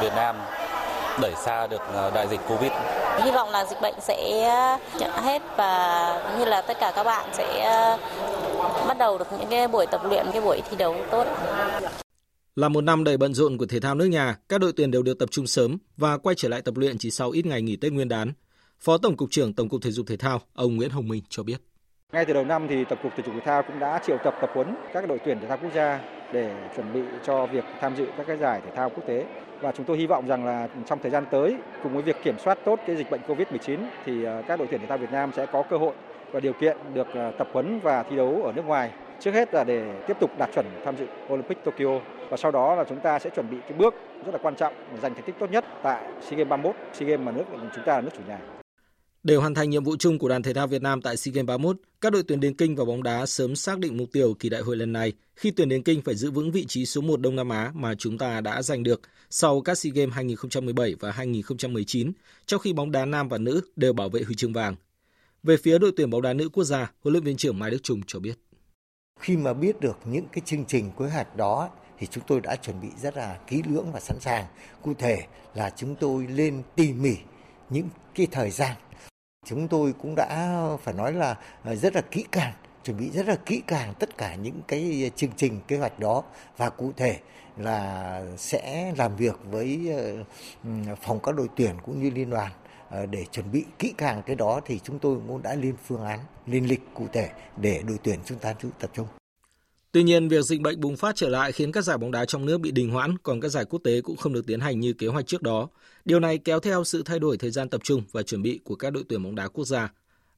Việt 0.00 0.12
Nam 0.16 0.36
đẩy 1.22 1.32
xa 1.44 1.66
được 1.66 1.82
ờ, 1.92 2.10
đại 2.14 2.28
dịch 2.28 2.40
Covid. 2.48 2.72
Hy 3.24 3.30
vọng 3.30 3.50
là 3.50 3.64
dịch 3.64 3.80
bệnh 3.82 3.94
sẽ 4.00 4.16
hết 5.22 5.42
và 5.56 6.34
như 6.38 6.44
là 6.44 6.62
tất 6.62 6.76
cả 6.80 6.92
các 6.96 7.04
bạn 7.04 7.30
sẽ 7.32 7.64
ờ, 7.64 7.98
bắt 8.88 8.98
đầu 8.98 9.18
được 9.18 9.26
những 9.38 9.48
cái 9.50 9.68
buổi 9.68 9.86
tập 9.86 10.00
luyện, 10.04 10.26
cái 10.32 10.40
buổi 10.40 10.60
thi 10.70 10.76
đấu 10.76 10.96
tốt. 11.10 11.26
Là 12.56 12.68
một 12.68 12.80
năm 12.80 13.04
đầy 13.04 13.16
bận 13.16 13.34
rộn 13.34 13.58
của 13.58 13.66
thể 13.66 13.80
thao 13.80 13.94
nước 13.94 14.06
nhà, 14.06 14.36
các 14.48 14.60
đội 14.60 14.72
tuyển 14.76 14.90
đều 14.90 15.02
được 15.02 15.18
tập 15.18 15.28
trung 15.32 15.46
sớm 15.46 15.78
và 15.96 16.18
quay 16.18 16.34
trở 16.38 16.48
lại 16.48 16.62
tập 16.62 16.76
luyện 16.76 16.98
chỉ 16.98 17.10
sau 17.10 17.30
ít 17.30 17.46
ngày 17.46 17.62
nghỉ 17.62 17.76
Tết 17.76 17.92
Nguyên 17.92 18.08
đán. 18.08 18.32
Phó 18.80 18.98
Tổng 18.98 19.16
cục 19.16 19.30
trưởng 19.30 19.52
Tổng 19.52 19.68
cục 19.68 19.82
Thể 19.82 19.90
dục 19.90 20.06
Thể 20.08 20.16
thao, 20.16 20.40
ông 20.54 20.76
Nguyễn 20.76 20.90
Hồng 20.90 21.08
Minh 21.08 21.22
cho 21.28 21.42
biết. 21.42 21.56
Ngay 22.12 22.24
từ 22.24 22.32
đầu 22.32 22.44
năm 22.44 22.66
thì 22.68 22.84
Tổng 22.84 22.98
cục 23.02 23.12
Thể 23.16 23.22
dục 23.26 23.34
Thể 23.34 23.40
thao 23.44 23.62
cũng 23.62 23.78
đã 23.78 24.00
triệu 24.06 24.16
tập 24.24 24.34
tập 24.40 24.50
huấn 24.54 24.74
các 24.92 25.08
đội 25.08 25.18
tuyển 25.24 25.40
thể 25.40 25.46
thao 25.48 25.58
quốc 25.62 25.70
gia 25.74 26.00
để 26.32 26.54
chuẩn 26.76 26.92
bị 26.92 27.00
cho 27.26 27.46
việc 27.46 27.64
tham 27.80 27.96
dự 27.96 28.06
các 28.16 28.26
cái 28.26 28.36
giải 28.36 28.60
thể 28.64 28.70
thao 28.76 28.90
quốc 28.90 29.06
tế. 29.06 29.26
Và 29.60 29.72
chúng 29.72 29.86
tôi 29.86 29.98
hy 29.98 30.06
vọng 30.06 30.26
rằng 30.26 30.46
là 30.46 30.68
trong 30.86 30.98
thời 31.02 31.10
gian 31.10 31.24
tới 31.30 31.56
cùng 31.82 31.92
với 31.92 32.02
việc 32.02 32.16
kiểm 32.24 32.38
soát 32.38 32.58
tốt 32.64 32.80
cái 32.86 32.96
dịch 32.96 33.10
bệnh 33.10 33.20
Covid-19 33.26 33.78
thì 34.04 34.24
ờ, 34.24 34.42
các 34.48 34.58
đội 34.58 34.68
tuyển 34.70 34.80
thể 34.80 34.86
thao 34.86 34.98
Việt 34.98 35.12
Nam 35.12 35.30
sẽ 35.36 35.46
có 35.46 35.62
cơ 35.62 35.76
hội 35.76 35.94
và 36.32 36.40
điều 36.40 36.52
kiện 36.52 36.76
được 36.94 37.06
ờ, 37.14 37.32
tập 37.38 37.48
huấn 37.52 37.80
và 37.80 38.02
thi 38.02 38.16
đấu 38.16 38.42
ở 38.44 38.52
nước 38.52 38.64
ngoài. 38.64 38.90
Trước 39.20 39.34
hết 39.34 39.54
là 39.54 39.64
để 39.64 40.02
tiếp 40.06 40.16
tục 40.20 40.30
đạt 40.38 40.50
chuẩn 40.54 40.66
tham 40.84 40.96
dự 40.96 41.06
Olympic 41.32 41.64
Tokyo 41.64 42.00
và 42.30 42.36
sau 42.36 42.50
đó 42.50 42.74
là 42.74 42.84
chúng 42.88 43.00
ta 43.00 43.18
sẽ 43.18 43.30
chuẩn 43.30 43.50
bị 43.50 43.56
cái 43.68 43.78
bước 43.78 43.94
rất 44.26 44.32
là 44.32 44.38
quan 44.42 44.54
trọng 44.56 44.74
giành 45.02 45.14
thành 45.14 45.24
tích 45.24 45.34
tốt 45.38 45.50
nhất 45.50 45.64
tại 45.82 46.02
SEA 46.20 46.38
Games 46.38 46.48
31, 46.48 46.76
SEA 46.92 47.08
Games 47.08 47.26
mà 47.26 47.32
nước 47.32 47.44
chúng 47.74 47.84
ta 47.84 47.94
là 47.94 48.00
nước 48.00 48.10
chủ 48.16 48.22
nhà. 48.28 48.38
Để 49.24 49.36
hoàn 49.36 49.54
thành 49.54 49.70
nhiệm 49.70 49.84
vụ 49.84 49.96
chung 49.96 50.18
của 50.18 50.28
đoàn 50.28 50.42
thể 50.42 50.54
thao 50.54 50.66
Việt 50.66 50.82
Nam 50.82 51.02
tại 51.02 51.16
SEA 51.16 51.32
Games 51.32 51.46
31, 51.46 51.76
các 52.00 52.12
đội 52.12 52.22
tuyển 52.28 52.40
điền 52.40 52.54
kinh 52.54 52.76
và 52.76 52.84
bóng 52.84 53.02
đá 53.02 53.26
sớm 53.26 53.56
xác 53.56 53.78
định 53.78 53.96
mục 53.96 54.08
tiêu 54.12 54.34
kỳ 54.38 54.48
đại 54.48 54.62
hội 54.62 54.76
lần 54.76 54.92
này 54.92 55.12
khi 55.36 55.50
tuyển 55.50 55.68
điền 55.68 55.82
kinh 55.82 56.02
phải 56.02 56.14
giữ 56.14 56.30
vững 56.30 56.50
vị 56.50 56.64
trí 56.66 56.86
số 56.86 57.00
1 57.00 57.20
Đông 57.20 57.36
Nam 57.36 57.48
Á 57.48 57.70
mà 57.74 57.94
chúng 57.94 58.18
ta 58.18 58.40
đã 58.40 58.62
giành 58.62 58.82
được 58.82 59.00
sau 59.30 59.60
các 59.60 59.78
SEA 59.78 59.92
Games 59.94 60.14
2017 60.14 60.94
và 61.00 61.10
2019, 61.10 62.12
trong 62.46 62.60
khi 62.60 62.72
bóng 62.72 62.90
đá 62.90 63.04
nam 63.04 63.28
và 63.28 63.38
nữ 63.38 63.60
đều 63.76 63.92
bảo 63.92 64.08
vệ 64.08 64.22
huy 64.22 64.34
chương 64.34 64.52
vàng. 64.52 64.76
Về 65.42 65.56
phía 65.56 65.78
đội 65.78 65.92
tuyển 65.96 66.10
bóng 66.10 66.22
đá 66.22 66.32
nữ 66.32 66.48
quốc 66.48 66.64
gia, 66.64 66.92
huấn 67.00 67.12
luyện 67.12 67.24
viên 67.24 67.36
trưởng 67.36 67.58
Mai 67.58 67.70
Đức 67.70 67.82
Trung 67.82 68.00
cho 68.06 68.18
biết. 68.18 68.34
Khi 69.20 69.36
mà 69.36 69.52
biết 69.52 69.80
được 69.80 69.98
những 70.04 70.26
cái 70.32 70.42
chương 70.44 70.64
trình 70.64 70.90
kế 70.98 71.04
hoạch 71.08 71.36
đó 71.36 71.70
thì 71.98 72.06
chúng 72.10 72.24
tôi 72.26 72.40
đã 72.40 72.56
chuẩn 72.56 72.80
bị 72.80 72.88
rất 73.02 73.16
là 73.16 73.38
kỹ 73.46 73.62
lưỡng 73.68 73.92
và 73.92 74.00
sẵn 74.00 74.20
sàng. 74.20 74.44
Cụ 74.82 74.94
thể 74.98 75.18
là 75.54 75.70
chúng 75.76 75.94
tôi 75.96 76.26
lên 76.26 76.62
tỉ 76.76 76.92
mỉ 76.92 77.16
những 77.70 77.88
cái 78.14 78.26
thời 78.30 78.50
gian. 78.50 78.76
Chúng 79.44 79.68
tôi 79.68 79.94
cũng 80.02 80.14
đã 80.14 80.58
phải 80.82 80.94
nói 80.94 81.12
là 81.12 81.36
ờ, 81.64 81.74
rất 81.74 81.94
là 81.94 82.00
kỹ 82.00 82.24
càng 82.32 82.52
chuẩn 82.84 82.98
bị 82.98 83.10
rất 83.10 83.28
là 83.28 83.36
kỹ 83.46 83.62
càng 83.66 83.94
tất 83.98 84.18
cả 84.18 84.34
những 84.34 84.60
cái 84.68 85.10
chương 85.16 85.30
trình 85.36 85.60
kế 85.68 85.76
hoạch 85.76 85.98
đó 85.98 86.22
và 86.56 86.70
cụ 86.70 86.92
thể 86.96 87.18
là 87.56 88.22
sẽ 88.36 88.92
làm 88.96 89.16
việc 89.16 89.34
với 89.50 89.88
ờ, 90.64 90.94
phòng 91.02 91.20
các 91.22 91.34
đội 91.34 91.48
tuyển 91.56 91.74
cũng 91.84 92.02
như 92.02 92.10
liên 92.10 92.30
đoàn 92.30 92.52
ờ, 92.90 93.06
để 93.06 93.24
chuẩn 93.32 93.52
bị 93.52 93.64
kỹ 93.78 93.94
càng 93.98 94.22
cái 94.26 94.36
đó 94.36 94.60
thì 94.64 94.80
chúng 94.84 94.98
tôi 94.98 95.16
cũng 95.28 95.42
đã 95.42 95.54
lên 95.54 95.74
phương 95.86 96.04
án, 96.04 96.18
lên 96.46 96.64
lịch 96.64 96.82
cụ 96.94 97.06
thể 97.12 97.30
để 97.56 97.82
đội 97.86 97.98
tuyển 98.02 98.18
chúng 98.24 98.38
ta 98.38 98.54
tập 98.78 98.90
trung. 98.94 99.06
Tuy 99.94 100.02
nhiên, 100.02 100.28
việc 100.28 100.44
dịch 100.44 100.60
bệnh 100.60 100.80
bùng 100.80 100.96
phát 100.96 101.16
trở 101.16 101.28
lại 101.28 101.52
khiến 101.52 101.72
các 101.72 101.84
giải 101.84 101.98
bóng 101.98 102.10
đá 102.10 102.24
trong 102.24 102.46
nước 102.46 102.58
bị 102.58 102.70
đình 102.70 102.90
hoãn, 102.90 103.18
còn 103.18 103.40
các 103.40 103.48
giải 103.48 103.64
quốc 103.64 103.80
tế 103.84 104.00
cũng 104.00 104.16
không 104.16 104.32
được 104.32 104.46
tiến 104.46 104.60
hành 104.60 104.80
như 104.80 104.92
kế 104.92 105.06
hoạch 105.06 105.26
trước 105.26 105.42
đó. 105.42 105.68
Điều 106.04 106.20
này 106.20 106.38
kéo 106.38 106.60
theo 106.60 106.84
sự 106.84 107.02
thay 107.02 107.18
đổi 107.18 107.36
thời 107.38 107.50
gian 107.50 107.68
tập 107.68 107.80
trung 107.84 108.02
và 108.12 108.22
chuẩn 108.22 108.42
bị 108.42 108.60
của 108.64 108.76
các 108.76 108.90
đội 108.90 109.04
tuyển 109.08 109.22
bóng 109.22 109.34
đá 109.34 109.48
quốc 109.48 109.64
gia. 109.64 109.92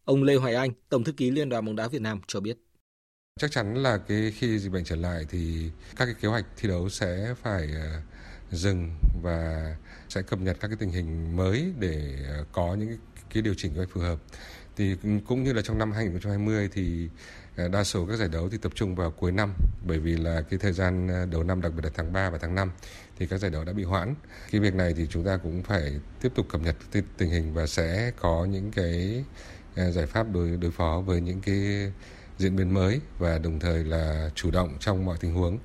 Ông 0.04 0.22
Lê 0.22 0.34
Hoài 0.34 0.54
Anh, 0.54 0.70
Tổng 0.88 1.04
thư 1.04 1.12
ký 1.12 1.30
Liên 1.30 1.48
đoàn 1.48 1.64
bóng 1.64 1.76
đá 1.76 1.88
Việt 1.88 2.02
Nam 2.02 2.20
cho 2.26 2.40
biết. 2.40 2.56
Chắc 3.40 3.50
chắn 3.50 3.74
là 3.74 3.98
cái 3.98 4.32
khi 4.38 4.58
dịch 4.58 4.72
bệnh 4.72 4.84
trở 4.84 4.96
lại 4.96 5.26
thì 5.30 5.70
các 5.96 6.04
cái 6.04 6.14
kế 6.20 6.28
hoạch 6.28 6.44
thi 6.56 6.68
đấu 6.68 6.88
sẽ 6.88 7.34
phải 7.42 7.68
ờ, 7.74 8.00
dừng 8.50 8.90
và 9.22 9.76
sẽ 10.08 10.22
cập 10.22 10.38
nhật 10.38 10.56
các 10.60 10.68
cái 10.68 10.76
tình 10.80 10.90
hình 10.90 11.36
mới 11.36 11.72
để 11.78 12.16
ờ, 12.28 12.44
có 12.52 12.74
những 12.74 12.96
cái 13.34 13.42
điều 13.42 13.54
chỉnh 13.54 13.72
phù 13.92 14.00
hợp. 14.00 14.18
Thì 14.76 14.96
cũng 15.26 15.44
như 15.44 15.52
là 15.52 15.62
trong 15.62 15.78
năm 15.78 15.92
2020 15.92 16.68
thì 16.72 17.08
Ờ, 17.56 17.68
đa 17.68 17.84
số 17.84 18.06
các 18.06 18.16
giải 18.16 18.28
đấu 18.28 18.48
thì 18.48 18.58
tập 18.58 18.72
trung 18.74 18.94
vào 18.94 19.10
cuối 19.10 19.32
năm 19.32 19.52
bởi 19.86 19.98
vì 19.98 20.16
là 20.16 20.42
cái 20.50 20.58
thời 20.58 20.72
gian 20.72 21.08
ờ, 21.08 21.26
đầu 21.26 21.42
năm 21.42 21.60
đặc 21.60 21.72
biệt 21.76 21.84
là 21.84 21.90
tháng 21.94 22.12
3 22.12 22.30
và 22.30 22.38
tháng 22.38 22.54
5 22.54 22.70
thì 23.18 23.26
các 23.26 23.38
giải 23.38 23.50
đấu 23.50 23.64
đã 23.64 23.72
bị 23.72 23.84
hoãn. 23.84 24.14
Cái 24.50 24.60
việc 24.60 24.74
này 24.74 24.94
thì 24.96 25.06
chúng 25.10 25.24
ta 25.24 25.36
cũng 25.36 25.62
phải 25.62 26.00
tiếp 26.20 26.28
tục 26.34 26.46
cập 26.48 26.60
nhật 26.60 26.76
tình 27.16 27.30
hình 27.30 27.54
và 27.54 27.66
sẽ 27.66 28.12
có 28.20 28.46
những 28.50 28.70
cái 28.70 29.24
ờ, 29.76 29.90
giải 29.90 30.06
pháp 30.06 30.26
đối 30.32 30.56
đối 30.56 30.70
phó 30.70 31.02
với 31.06 31.20
những 31.20 31.40
cái 31.40 31.92
diễn 32.38 32.56
biến 32.56 32.74
mới 32.74 33.00
và 33.18 33.38
đồng 33.38 33.58
thời 33.58 33.84
là 33.84 34.30
chủ 34.34 34.50
động 34.50 34.76
trong 34.80 35.04
mọi 35.04 35.16
tình 35.20 35.34
huống. 35.34 35.58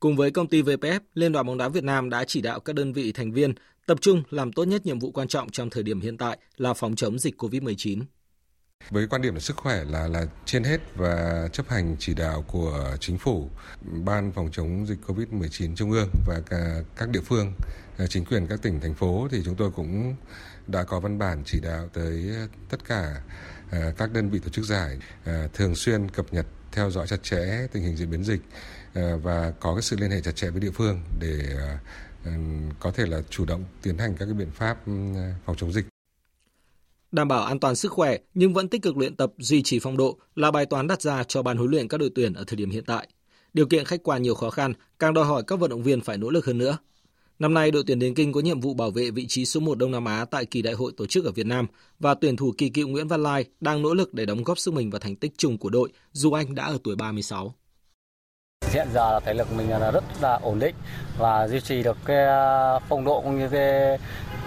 Cùng 0.00 0.16
với 0.16 0.30
công 0.30 0.46
ty 0.46 0.62
VPF, 0.62 1.00
Liên 1.14 1.32
đoàn 1.32 1.46
bóng 1.46 1.58
đá 1.58 1.68
Việt 1.68 1.84
Nam 1.84 2.10
đã 2.10 2.24
chỉ 2.24 2.40
đạo 2.40 2.60
các 2.60 2.72
đơn 2.76 2.92
vị 2.92 3.12
thành 3.12 3.32
viên 3.32 3.54
tập 3.86 3.98
trung 4.00 4.22
làm 4.30 4.52
tốt 4.52 4.64
nhất 4.64 4.86
nhiệm 4.86 4.98
vụ 4.98 5.10
quan 5.10 5.28
trọng 5.28 5.50
trong 5.50 5.70
thời 5.70 5.82
điểm 5.82 6.00
hiện 6.00 6.16
tại 6.16 6.38
là 6.56 6.74
phòng 6.74 6.96
chống 6.96 7.18
dịch 7.18 7.42
COVID-19. 7.42 8.02
Với 8.90 9.06
quan 9.06 9.22
điểm 9.22 9.34
là 9.34 9.40
sức 9.40 9.56
khỏe 9.56 9.84
là 9.84 10.08
là 10.08 10.26
trên 10.44 10.64
hết 10.64 10.80
và 10.94 11.48
chấp 11.52 11.68
hành 11.68 11.96
chỉ 11.98 12.14
đạo 12.14 12.44
của 12.48 12.96
chính 13.00 13.18
phủ, 13.18 13.50
ban 13.82 14.32
phòng 14.32 14.48
chống 14.52 14.86
dịch 14.86 14.98
COVID-19 15.06 15.74
trung 15.76 15.90
ương 15.90 16.08
và 16.26 16.40
cả 16.50 16.80
các 16.96 17.08
địa 17.08 17.20
phương, 17.20 17.52
à, 17.98 18.06
chính 18.06 18.24
quyền 18.24 18.46
các 18.46 18.62
tỉnh 18.62 18.80
thành 18.80 18.94
phố 18.94 19.28
thì 19.30 19.42
chúng 19.44 19.54
tôi 19.54 19.70
cũng 19.70 20.14
đã 20.66 20.84
có 20.84 21.00
văn 21.00 21.18
bản 21.18 21.42
chỉ 21.46 21.60
đạo 21.60 21.88
tới 21.92 22.30
tất 22.70 22.84
cả 22.88 23.22
à, 23.70 23.92
các 23.98 24.12
đơn 24.12 24.30
vị 24.30 24.38
tổ 24.38 24.48
chức 24.48 24.64
giải 24.64 24.98
à, 25.24 25.48
thường 25.54 25.74
xuyên 25.74 26.10
cập 26.10 26.32
nhật 26.32 26.46
theo 26.72 26.90
dõi 26.90 27.06
chặt 27.06 27.22
chẽ 27.22 27.66
tình 27.72 27.82
hình 27.82 27.96
diễn 27.96 28.10
biến 28.10 28.24
dịch 28.24 28.40
và 29.22 29.52
có 29.60 29.74
cái 29.74 29.82
sự 29.82 29.96
liên 30.00 30.10
hệ 30.10 30.20
chặt 30.20 30.36
chẽ 30.36 30.50
với 30.50 30.60
địa 30.60 30.70
phương 30.70 31.00
để 31.20 31.56
có 32.80 32.90
thể 32.90 33.06
là 33.06 33.20
chủ 33.30 33.44
động 33.44 33.64
tiến 33.82 33.98
hành 33.98 34.16
các 34.16 34.24
cái 34.24 34.34
biện 34.34 34.50
pháp 34.50 34.78
phòng 35.46 35.56
chống 35.56 35.72
dịch. 35.72 35.93
Đảm 37.14 37.28
bảo 37.28 37.44
an 37.44 37.58
toàn 37.58 37.76
sức 37.76 37.92
khỏe 37.92 38.18
nhưng 38.34 38.54
vẫn 38.54 38.68
tích 38.68 38.82
cực 38.82 38.96
luyện 38.96 39.16
tập 39.16 39.32
duy 39.38 39.62
trì 39.62 39.78
phong 39.78 39.96
độ 39.96 40.18
là 40.34 40.50
bài 40.50 40.66
toán 40.66 40.86
đặt 40.86 41.02
ra 41.02 41.24
cho 41.24 41.42
ban 41.42 41.56
huấn 41.56 41.70
luyện 41.70 41.88
các 41.88 41.98
đội 41.98 42.10
tuyển 42.14 42.32
ở 42.32 42.44
thời 42.46 42.56
điểm 42.56 42.70
hiện 42.70 42.84
tại. 42.86 43.08
Điều 43.52 43.66
kiện 43.66 43.84
khách 43.84 44.02
quan 44.02 44.22
nhiều 44.22 44.34
khó 44.34 44.50
khăn, 44.50 44.72
càng 44.98 45.14
đòi 45.14 45.24
hỏi 45.24 45.42
các 45.46 45.58
vận 45.58 45.70
động 45.70 45.82
viên 45.82 46.00
phải 46.00 46.18
nỗ 46.18 46.30
lực 46.30 46.44
hơn 46.46 46.58
nữa. 46.58 46.78
Năm 47.38 47.54
nay, 47.54 47.70
đội 47.70 47.82
tuyển 47.86 47.98
Điền 47.98 48.14
Kinh 48.14 48.32
có 48.32 48.40
nhiệm 48.40 48.60
vụ 48.60 48.74
bảo 48.74 48.90
vệ 48.90 49.10
vị 49.10 49.26
trí 49.28 49.44
số 49.44 49.60
1 49.60 49.78
Đông 49.78 49.90
Nam 49.90 50.04
Á 50.04 50.24
tại 50.24 50.46
kỳ 50.46 50.62
đại 50.62 50.74
hội 50.74 50.92
tổ 50.96 51.06
chức 51.06 51.24
ở 51.24 51.32
Việt 51.32 51.46
Nam 51.46 51.66
và 51.98 52.14
tuyển 52.14 52.36
thủ 52.36 52.54
kỳ 52.58 52.68
cựu 52.68 52.88
Nguyễn 52.88 53.08
Văn 53.08 53.22
Lai 53.22 53.44
đang 53.60 53.82
nỗ 53.82 53.94
lực 53.94 54.14
để 54.14 54.26
đóng 54.26 54.44
góp 54.44 54.58
sức 54.58 54.74
mình 54.74 54.90
vào 54.90 55.00
thành 55.00 55.16
tích 55.16 55.32
chung 55.36 55.58
của 55.58 55.70
đội 55.70 55.92
dù 56.12 56.32
anh 56.32 56.54
đã 56.54 56.64
ở 56.64 56.78
tuổi 56.84 56.96
36. 56.96 57.54
Hiện 58.72 58.88
giờ 58.92 59.20
thể 59.20 59.34
lực 59.34 59.52
mình 59.52 59.70
là 59.70 59.90
rất 59.90 60.04
là 60.20 60.38
ổn 60.42 60.58
định 60.58 60.74
và 61.18 61.48
duy 61.48 61.60
trì 61.60 61.82
được 61.82 61.96
cái 62.04 62.26
à, 62.26 62.78
phong 62.88 63.04
độ 63.04 63.20
cũng 63.20 63.38
như 63.38 63.48
cái 63.48 63.98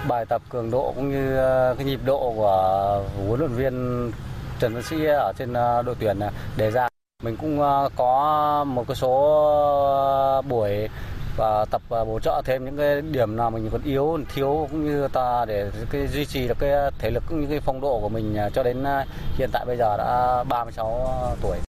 bài 0.08 0.26
tập 0.26 0.42
cường 0.50 0.72
độ 0.72 0.94
cũng 0.96 1.12
như 1.12 1.38
à, 1.38 1.74
cái 1.74 1.86
nhịp 1.86 2.00
độ 2.06 2.34
của 2.36 3.04
huấn 3.28 3.40
luyện 3.40 3.52
viên 3.52 4.12
Trần 4.60 4.74
Văn 4.74 4.84
Sĩ 4.84 5.06
ở 5.06 5.34
trên 5.38 5.54
à, 5.54 5.82
đội 5.82 5.96
tuyển 6.00 6.20
đề 6.58 6.72
ra. 6.72 6.88
Mình 7.24 7.38
cũng 7.38 7.60
có 7.96 8.64
một 8.68 8.88
cái 8.88 8.96
số 8.96 10.42
buổi 10.50 10.90
và 11.38 11.66
tập 11.72 11.82
và 11.90 12.04
bổ 12.04 12.20
trợ 12.20 12.42
thêm 12.46 12.66
những 12.66 12.78
cái 12.78 13.02
điểm 13.02 13.36
nào 13.36 13.52
mình 13.52 13.70
còn 13.72 13.82
yếu, 13.84 14.20
thiếu 14.36 14.68
cũng 14.72 14.86
như 14.86 15.08
ta 15.08 15.46
để 15.46 15.72
cái 15.92 16.08
duy 16.08 16.26
trì 16.26 16.48
được 16.48 16.58
cái 16.60 16.92
thể 17.00 17.10
lực 17.10 17.24
cũng 17.30 17.42
như 17.42 17.48
cái 17.50 17.60
phong 17.60 17.82
độ 17.82 18.00
của 18.00 18.10
mình 18.10 18.38
cho 18.54 18.64
đến 18.64 18.86
hiện 19.38 19.50
tại 19.54 19.66
bây 19.66 19.78
giờ 19.78 19.98
đã 19.98 20.44
36 20.44 21.36
tuổi. 21.42 21.67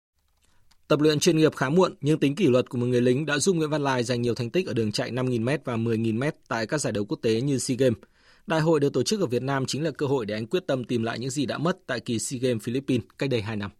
Tập 0.89 1.01
luyện 1.01 1.21
chuyên 1.21 1.37
nghiệp 1.37 1.57
khá 1.57 1.69
muộn 1.69 1.95
nhưng 2.01 2.19
tính 2.19 2.35
kỷ 2.35 2.47
luật 2.47 2.71
của 2.71 2.79
một 2.79 2.87
người 2.87 3.01
lính 3.01 3.27
đã 3.27 3.39
giúp 3.39 3.57
Nguyễn 3.57 3.71
Văn 3.71 3.83
Lai 3.85 4.03
giành 4.03 4.23
nhiều 4.23 4.35
thành 4.35 4.51
tích 4.51 4.67
ở 4.67 4.73
đường 4.73 4.93
chạy 4.93 5.11
5.000m 5.11 5.59
và 5.65 5.77
10.000m 5.77 6.33
tại 6.49 6.67
các 6.67 6.79
giải 6.79 6.93
đấu 6.93 7.05
quốc 7.05 7.19
tế 7.23 7.41
như 7.41 7.59
SEA 7.59 7.77
Games. 7.79 7.99
Đại 8.47 8.61
hội 8.61 8.81
được 8.81 8.93
tổ 8.93 9.03
chức 9.03 9.21
ở 9.21 9.27
Việt 9.27 9.43
Nam 9.43 9.67
chính 9.67 9.85
là 9.85 9.91
cơ 9.91 10.07
hội 10.07 10.27
để 10.27 10.35
anh 10.35 10.47
quyết 10.47 10.67
tâm 10.67 10.85
tìm 10.85 11.03
lại 11.03 11.19
những 11.19 11.31
gì 11.31 11.47
đã 11.47 11.59
mất 11.59 11.77
tại 11.87 12.01
kỳ 12.01 12.19
SEA 12.19 12.39
Games 12.43 12.63
Philippines 12.63 13.07
cách 13.19 13.31
đây 13.31 13.43
2 13.43 13.57
năm. 13.57 13.71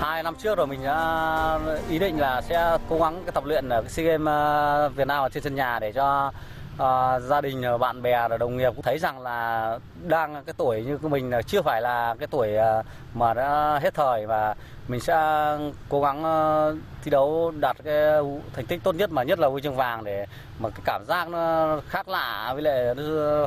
Hai 0.00 0.22
năm 0.22 0.34
trước 0.42 0.58
rồi 0.58 0.66
mình 0.66 0.80
đã 0.82 1.60
ý 1.90 1.98
định 1.98 2.18
là 2.18 2.42
sẽ 2.42 2.78
cố 2.88 2.98
gắng 2.98 3.24
tập 3.34 3.44
luyện 3.46 3.68
ở 3.68 3.84
SEA 3.88 4.06
Games 4.06 4.26
ờ, 4.26 4.88
Việt 4.88 5.06
Nam 5.06 5.22
ở 5.22 5.28
trên 5.28 5.42
sân 5.42 5.54
nhà 5.54 5.78
để 5.78 5.92
cho 5.92 6.32
uh, 6.74 7.22
gia 7.22 7.40
đình, 7.40 7.62
ờ, 7.62 7.78
bạn 7.78 8.02
bè, 8.02 8.28
đồng 8.40 8.56
nghiệp 8.56 8.72
cũng 8.74 8.82
thấy 8.82 8.98
rằng 8.98 9.20
là 9.20 9.78
đang 10.08 10.44
cái 10.46 10.54
tuổi 10.56 10.84
như 10.84 10.98
của 10.98 11.08
mình 11.08 11.30
là 11.30 11.42
chưa 11.42 11.62
phải 11.62 11.82
là 11.82 12.14
cái 12.18 12.26
tuổi 12.26 12.48
mà 13.14 13.34
đã 13.34 13.78
hết 13.82 13.94
thời 13.94 14.26
và 14.26 14.54
mình 14.88 15.00
sẽ 15.00 15.14
cố 15.88 16.00
gắng 16.00 16.24
ờ, 16.24 16.76
thi 17.02 17.10
đấu 17.10 17.52
đạt 17.60 17.76
cái 17.84 17.94
thành 18.52 18.66
tích 18.66 18.80
tốt 18.82 18.94
nhất 18.94 19.10
mà 19.12 19.22
nhất 19.22 19.38
là 19.38 19.48
huy 19.48 19.62
chương 19.62 19.76
vàng 19.76 20.04
để 20.04 20.26
mà 20.58 20.70
cái 20.70 20.80
cảm 20.84 21.04
giác 21.08 21.28
nó 21.28 21.80
khác 21.88 22.08
lạ 22.08 22.50
với 22.54 22.62
lại 22.62 22.94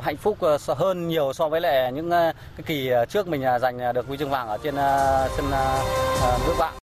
hạnh 0.02 0.16
phúc 0.16 0.36
ờ, 0.40 0.58
hơn 0.68 1.08
nhiều 1.08 1.32
so 1.32 1.48
với 1.48 1.60
lại 1.60 1.92
những 1.92 2.10
ờ, 2.10 2.32
cái 2.56 2.64
kỳ 2.66 2.90
trước 3.08 3.28
mình 3.28 3.42
giành 3.60 3.78
được 3.94 4.06
huy 4.06 4.16
chương 4.16 4.30
vàng 4.30 4.48
ở 4.48 4.58
trên 4.62 4.74
sân 5.36 5.50
nước 6.46 6.54
bạn. 6.58 6.74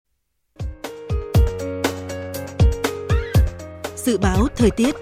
Dự 3.97 4.19
báo 4.19 4.47
thời 4.57 4.71
tiết 4.71 4.95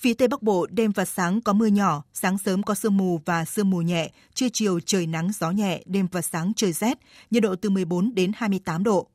Phía 0.00 0.14
Tây 0.14 0.28
Bắc 0.28 0.42
Bộ 0.42 0.66
đêm 0.70 0.92
và 0.92 1.04
sáng 1.04 1.40
có 1.40 1.52
mưa 1.52 1.66
nhỏ, 1.66 2.02
sáng 2.14 2.38
sớm 2.38 2.62
có 2.62 2.74
sương 2.74 2.96
mù 2.96 3.20
và 3.24 3.44
sương 3.44 3.70
mù 3.70 3.80
nhẹ, 3.80 4.10
trưa 4.34 4.48
chiều 4.52 4.80
trời 4.80 5.06
nắng 5.06 5.30
gió 5.40 5.50
nhẹ, 5.50 5.82
đêm 5.86 6.06
và 6.12 6.22
sáng 6.22 6.52
trời 6.56 6.72
rét, 6.72 6.98
nhiệt 7.30 7.42
độ 7.42 7.54
từ 7.56 7.70
14 7.70 8.14
đến 8.14 8.32
28 8.36 8.84
độ. 8.84 9.06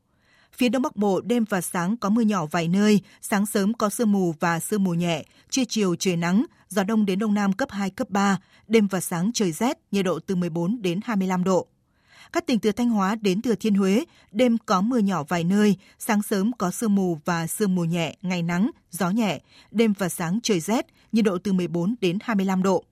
Phía 0.54 0.70
Đông 0.70 0.82
Bắc 0.82 0.96
Bộ 0.96 1.22
đêm 1.22 1.46
và 1.50 1.62
sáng 1.62 1.98
có 1.98 2.10
mưa 2.10 2.22
nhỏ 2.22 2.46
vài 2.46 2.68
nơi, 2.68 3.02
sáng 3.22 3.46
sớm 3.46 3.74
có 3.74 3.90
sương 3.90 4.12
mù 4.12 4.36
và 4.40 4.60
sương 4.60 4.84
mù 4.84 4.94
nhẹ, 4.94 5.26
trưa 5.50 5.64
chiều 5.70 5.96
trời 5.96 6.16
nắng, 6.16 6.46
gió 6.70 6.84
đông 6.84 7.06
đến 7.06 7.20
đông 7.20 7.34
nam 7.34 7.54
cấp 7.54 7.72
2, 7.72 7.90
cấp 7.90 8.10
3, 8.10 8.40
đêm 8.68 8.88
và 8.88 9.00
sáng 9.00 9.32
trời 9.34 9.52
rét, 9.52 9.78
nhiệt 9.92 10.06
độ 10.06 10.20
từ 10.20 10.36
14 10.36 10.82
đến 10.82 11.00
25 11.04 11.44
độ. 11.44 11.68
Các 12.34 12.46
tỉnh 12.46 12.60
từ 12.60 12.72
Thanh 12.72 12.90
Hóa 12.90 13.16
đến 13.22 13.42
Thừa 13.42 13.56
Thiên 13.56 13.76
Huế, 13.76 14.06
đêm 14.32 14.58
có 14.66 14.82
mưa 14.82 14.98
nhỏ 14.98 15.24
vài 15.24 15.44
nơi, 15.44 15.78
sáng 16.00 16.22
sớm 16.22 16.52
có 16.58 16.72
sương 16.72 16.96
mù 16.96 17.20
và 17.26 17.48
sương 17.48 17.76
mù 17.76 17.84
nhẹ, 17.84 18.16
ngày 18.22 18.44
nắng, 18.44 18.72
gió 18.92 19.10
nhẹ, 19.10 19.42
đêm 19.72 19.94
và 19.98 20.10
sáng 20.10 20.40
trời 20.44 20.60
rét, 20.60 20.86
nhiệt 21.12 21.26
độ 21.26 21.38
từ 21.38 21.54
14 21.54 21.96
đến 22.02 22.18
25 22.22 22.64
độ. 22.64 22.84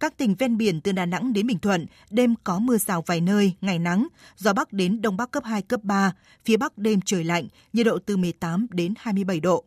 Các 0.00 0.16
tỉnh 0.16 0.34
ven 0.34 0.56
biển 0.56 0.80
từ 0.80 0.92
Đà 0.92 1.06
Nẵng 1.06 1.32
đến 1.32 1.46
Bình 1.46 1.58
Thuận, 1.58 1.86
đêm 2.10 2.34
có 2.44 2.58
mưa 2.58 2.78
rào 2.78 3.02
vài 3.06 3.20
nơi, 3.20 3.52
ngày 3.60 3.78
nắng, 3.78 4.08
gió 4.36 4.52
Bắc 4.52 4.72
đến 4.72 5.02
Đông 5.02 5.16
Bắc 5.16 5.30
cấp 5.30 5.44
2, 5.44 5.62
cấp 5.62 5.80
3, 5.82 6.12
phía 6.44 6.56
Bắc 6.56 6.78
đêm 6.78 7.00
trời 7.04 7.24
lạnh, 7.24 7.48
nhiệt 7.72 7.86
độ 7.86 7.98
từ 8.06 8.16
18 8.16 8.66
đến 8.70 8.94
27 8.98 9.40
độ. 9.40 9.64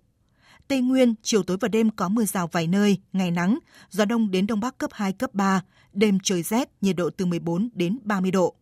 Tây 0.68 0.82
Nguyên, 0.82 1.16
chiều 1.24 1.44
tối 1.44 1.58
và 1.62 1.68
đêm 1.68 1.90
có 1.90 2.10
mưa 2.10 2.26
rào 2.26 2.48
vài 2.48 2.68
nơi, 2.68 2.98
ngày 3.14 3.32
nắng, 3.32 3.60
gió 3.90 4.06
Đông 4.06 4.32
đến 4.32 4.48
Đông 4.48 4.60
Bắc 4.60 4.78
cấp 4.78 4.90
2, 4.94 5.14
cấp 5.14 5.34
3, 5.34 5.62
đêm 5.94 6.18
trời 6.24 6.44
rét, 6.44 6.70
nhiệt 6.82 6.96
độ 6.96 7.10
từ 7.18 7.26
14 7.26 7.70
đến 7.74 7.98
30 8.04 8.32
độ. 8.32 8.56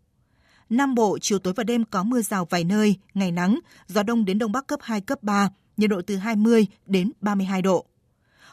Nam 0.69 0.95
Bộ, 0.95 1.17
chiều 1.21 1.39
tối 1.39 1.53
và 1.53 1.63
đêm 1.63 1.85
có 1.85 2.03
mưa 2.03 2.21
rào 2.21 2.45
vài 2.45 2.63
nơi, 2.63 2.95
ngày 3.13 3.31
nắng, 3.31 3.59
gió 3.87 4.03
đông 4.03 4.25
đến 4.25 4.39
đông 4.39 4.51
bắc 4.51 4.67
cấp 4.67 4.79
2, 4.83 5.01
cấp 5.01 5.23
3, 5.23 5.49
nhiệt 5.77 5.89
độ 5.89 6.01
từ 6.07 6.15
20 6.15 6.67
đến 6.85 7.11
32 7.21 7.61
độ. 7.61 7.85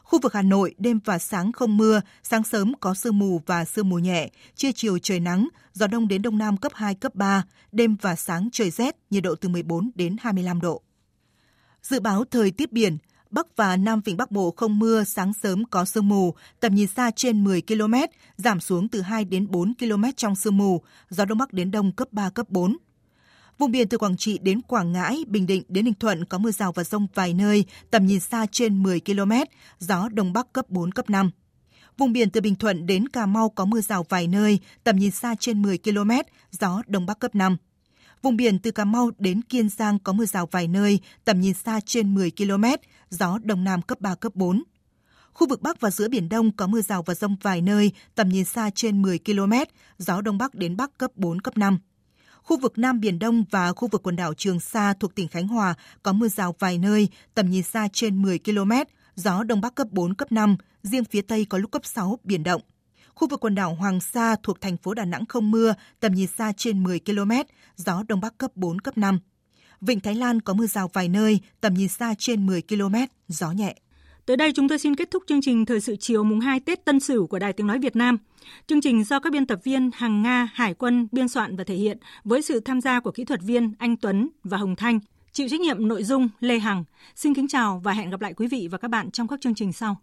Khu 0.03 0.21
vực 0.23 0.33
Hà 0.33 0.43
Nội, 0.43 0.75
đêm 0.79 1.01
và 1.05 1.19
sáng 1.19 1.53
không 1.53 1.77
mưa, 1.77 2.01
sáng 2.23 2.45
sớm 2.45 2.73
có 2.81 2.95
sương 2.95 3.19
mù 3.19 3.41
và 3.47 3.65
sương 3.65 3.89
mù 3.89 3.99
nhẹ, 3.99 4.31
trưa 4.55 4.73
chiều 4.73 4.99
trời 4.99 5.21
nắng, 5.21 5.49
gió 5.73 5.87
đông 5.87 6.09
đến 6.09 6.23
đông 6.23 6.39
nam 6.39 6.57
cấp 6.57 6.73
2, 6.75 6.95
cấp 6.95 7.15
3, 7.15 7.45
đêm 7.73 7.97
và 8.01 8.17
sáng 8.17 8.49
trời 8.53 8.71
rét, 8.71 8.97
nhiệt 9.11 9.23
độ 9.23 9.35
từ 9.35 9.49
14 9.49 9.91
đến 9.95 10.17
25 10.21 10.61
độ. 10.61 10.83
Dự 11.83 12.01
báo 12.01 12.25
thời 12.31 12.51
tiết 12.51 12.73
biển, 12.73 12.99
Bắc 13.35 13.57
và 13.57 13.77
Nam 13.77 14.01
Vịnh 14.05 14.17
Bắc 14.17 14.31
Bộ 14.31 14.51
không 14.57 14.79
mưa, 14.79 15.05
sáng 15.05 15.33
sớm 15.43 15.65
có 15.65 15.85
sương 15.85 16.09
mù, 16.09 16.35
tầm 16.61 16.75
nhìn 16.75 16.87
xa 16.87 17.11
trên 17.17 17.45
10 17.45 17.63
km, 17.63 17.95
giảm 18.37 18.61
xuống 18.61 18.89
từ 18.89 19.01
2 19.01 19.25
đến 19.25 19.51
4 19.51 19.75
km 19.79 20.05
trong 20.17 20.37
sương 20.37 20.57
mù, 20.57 20.83
gió 21.11 21.25
Đông 21.25 21.39
Bắc 21.39 21.53
đến 21.53 21.71
Đông 21.71 21.93
cấp 21.93 22.09
3, 22.13 22.31
cấp 22.31 22.47
4. 22.51 22.77
Vùng 23.59 23.71
biển 23.71 23.89
từ 23.89 23.99
Quảng 23.99 24.17
Trị 24.17 24.39
đến 24.39 24.61
Quảng 24.61 24.93
Ngãi, 24.93 25.25
Bình 25.29 25.47
Định 25.47 25.63
đến 25.69 25.85
Ninh 25.85 25.95
Thuận 25.95 26.25
có 26.25 26.39
mưa 26.39 26.51
rào 26.51 26.73
và 26.73 26.85
rông 26.85 27.07
vài 27.15 27.35
nơi, 27.35 27.65
tầm 27.91 28.07
nhìn 28.07 28.21
xa 28.21 28.47
trên 28.53 28.83
10 28.83 29.01
km, 29.01 29.33
gió 29.79 30.09
Đông 30.09 30.33
Bắc 30.33 30.53
cấp 30.53 30.71
4, 30.71 30.93
cấp 30.93 31.11
5. 31.11 31.31
Vùng 31.99 32.13
biển 32.13 32.31
từ 32.31 32.41
Bình 32.41 32.55
Thuận 32.55 32.87
đến 32.87 33.09
Cà 33.09 33.27
Mau 33.27 33.49
có 33.49 33.65
mưa 33.65 33.81
rào 33.81 34.07
vài 34.09 34.27
nơi, 34.27 34.59
tầm 34.85 34.97
nhìn 34.97 35.11
xa 35.11 35.35
trên 35.41 35.63
10 35.63 35.79
km, 35.79 36.11
gió 36.51 36.83
Đông 36.87 37.07
Bắc 37.07 37.19
cấp 37.19 37.35
5. 37.35 37.57
Vùng 38.25 38.37
biển 38.37 38.59
từ 38.59 38.71
Cà 38.71 38.85
Mau 38.85 39.11
đến 39.19 39.43
Kiên 39.43 39.69
Giang 39.69 39.99
có 39.99 40.13
mưa 40.13 40.25
rào 40.27 40.47
vài 40.51 40.69
nơi, 40.69 41.01
tầm 41.25 41.41
nhìn 41.41 41.55
xa 41.55 41.81
trên 41.87 42.15
10 42.15 42.31
km, 42.31 42.65
gió 43.11 43.39
Đông 43.43 43.65
Nam 43.65 43.83
cấp 43.83 44.01
3, 44.01 44.15
cấp 44.15 44.35
4. 44.35 44.63
Khu 45.33 45.49
vực 45.49 45.63
Bắc 45.63 45.81
và 45.81 45.91
giữa 45.91 46.09
Biển 46.09 46.29
Đông 46.29 46.53
có 46.57 46.67
mưa 46.67 46.81
rào 46.81 47.03
và 47.03 47.15
rông 47.15 47.37
vài 47.43 47.63
nơi, 47.63 47.93
tầm 48.15 48.29
nhìn 48.29 48.45
xa 48.45 48.71
trên 48.75 49.03
10 49.03 49.19
km, 49.19 49.53
gió 49.99 50.21
Đông 50.21 50.39
Bắc 50.39 50.55
đến 50.55 50.77
Bắc 50.77 50.99
cấp 50.99 51.11
4, 51.15 51.41
cấp 51.41 51.59
5. 51.59 51.79
Khu 52.43 52.59
vực 52.59 52.79
Nam 52.79 53.01
Biển 53.01 53.19
Đông 53.19 53.45
và 53.51 53.73
khu 53.73 53.89
vực 53.89 54.03
quần 54.03 54.17
đảo 54.17 54.35
Trường 54.35 54.61
Sa 54.61 54.95
thuộc 55.01 55.15
tỉnh 55.15 55.29
Khánh 55.29 55.49
Hòa 55.49 55.75
có 56.03 56.13
mưa 56.13 56.29
rào 56.29 56.55
vài 56.59 56.79
nơi, 56.79 57.09
tầm 57.35 57.51
nhìn 57.51 57.63
xa 57.63 57.89
trên 57.93 58.23
10 58.23 58.39
km, 58.39 58.73
gió 59.15 59.43
Đông 59.43 59.61
Bắc 59.61 59.75
cấp 59.75 59.87
4, 59.91 60.15
cấp 60.15 60.33
5, 60.33 60.57
riêng 60.83 61.05
phía 61.05 61.23
Tây 61.23 61.45
có 61.45 61.59
lúc 61.59 61.71
cấp 61.71 61.83
6, 61.85 62.19
biển 62.25 62.43
động. 62.43 62.63
Khu 63.15 63.29
vực 63.29 63.41
quần 63.41 63.55
đảo 63.55 63.75
Hoàng 63.75 64.01
Sa 64.01 64.37
thuộc 64.43 64.61
thành 64.61 64.77
phố 64.77 64.95
Đà 64.95 65.05
Nẵng 65.05 65.27
không 65.27 65.51
mưa, 65.51 65.75
tầm 66.01 66.13
nhìn 66.13 66.27
xa 66.27 66.53
trên 66.57 66.83
10 66.83 67.01
km, 67.01 67.31
gió 67.77 68.03
Đông 68.09 68.21
Bắc 68.21 68.39
cấp 68.39 68.51
4, 68.55 68.81
cấp 68.81 68.99
5. 68.99 69.19
Vịnh 69.81 70.01
Thái 70.01 70.15
Lan 70.15 70.41
có 70.41 70.55
mưa 70.55 70.67
rào 70.67 70.91
vài 70.93 71.09
nơi, 71.09 71.41
tầm 71.61 71.75
nhìn 71.75 71.89
xa 71.89 72.15
trên 72.19 72.47
10 72.47 72.63
km, 72.63 72.95
gió 73.29 73.51
nhẹ. 73.51 73.75
Tới 74.27 74.37
đây 74.37 74.53
chúng 74.53 74.69
tôi 74.69 74.79
xin 74.79 74.97
kết 74.97 75.11
thúc 75.11 75.23
chương 75.27 75.41
trình 75.43 75.65
Thời 75.65 75.81
sự 75.81 75.97
chiều 75.97 76.25
mùng 76.25 76.41
2 76.41 76.61
Tết 76.61 76.85
Tân 76.85 77.01
Sửu 77.01 77.27
của 77.27 77.39
Đài 77.39 77.53
Tiếng 77.53 77.67
Nói 77.67 77.79
Việt 77.79 77.97
Nam. 77.97 78.19
Chương 78.67 78.81
trình 78.81 79.05
do 79.05 79.21
các 79.21 79.33
biên 79.33 79.47
tập 79.47 79.61
viên 79.65 79.91
Hằng 79.95 80.23
Nga, 80.23 80.49
Hải 80.55 80.75
quân 80.75 81.09
biên 81.13 81.29
soạn 81.29 81.57
và 81.57 81.65
thể 81.65 81.75
hiện 81.75 81.99
với 82.25 82.43
sự 82.43 82.61
tham 82.61 82.81
gia 82.81 83.01
của 83.01 83.11
kỹ 83.11 83.25
thuật 83.25 83.41
viên 83.43 83.73
Anh 83.79 83.97
Tuấn 83.97 84.29
và 84.45 84.59
Hồng 84.59 84.77
Thanh. 84.77 85.01
Chịu 85.33 85.49
trách 85.49 85.61
nhiệm 85.61 85.89
nội 85.89 86.05
dung 86.05 86.29
Lê 86.41 86.59
Hằng. 86.59 86.85
Xin 87.17 87.35
kính 87.35 87.49
chào 87.49 87.81
và 87.85 87.93
hẹn 87.93 88.11
gặp 88.11 88.21
lại 88.21 88.35
quý 88.35 88.47
vị 88.47 88.69
và 88.71 88.79
các 88.79 88.89
bạn 88.89 89.11
trong 89.11 89.29
các 89.29 89.41
chương 89.41 89.55
trình 89.55 89.73
sau. 89.73 89.97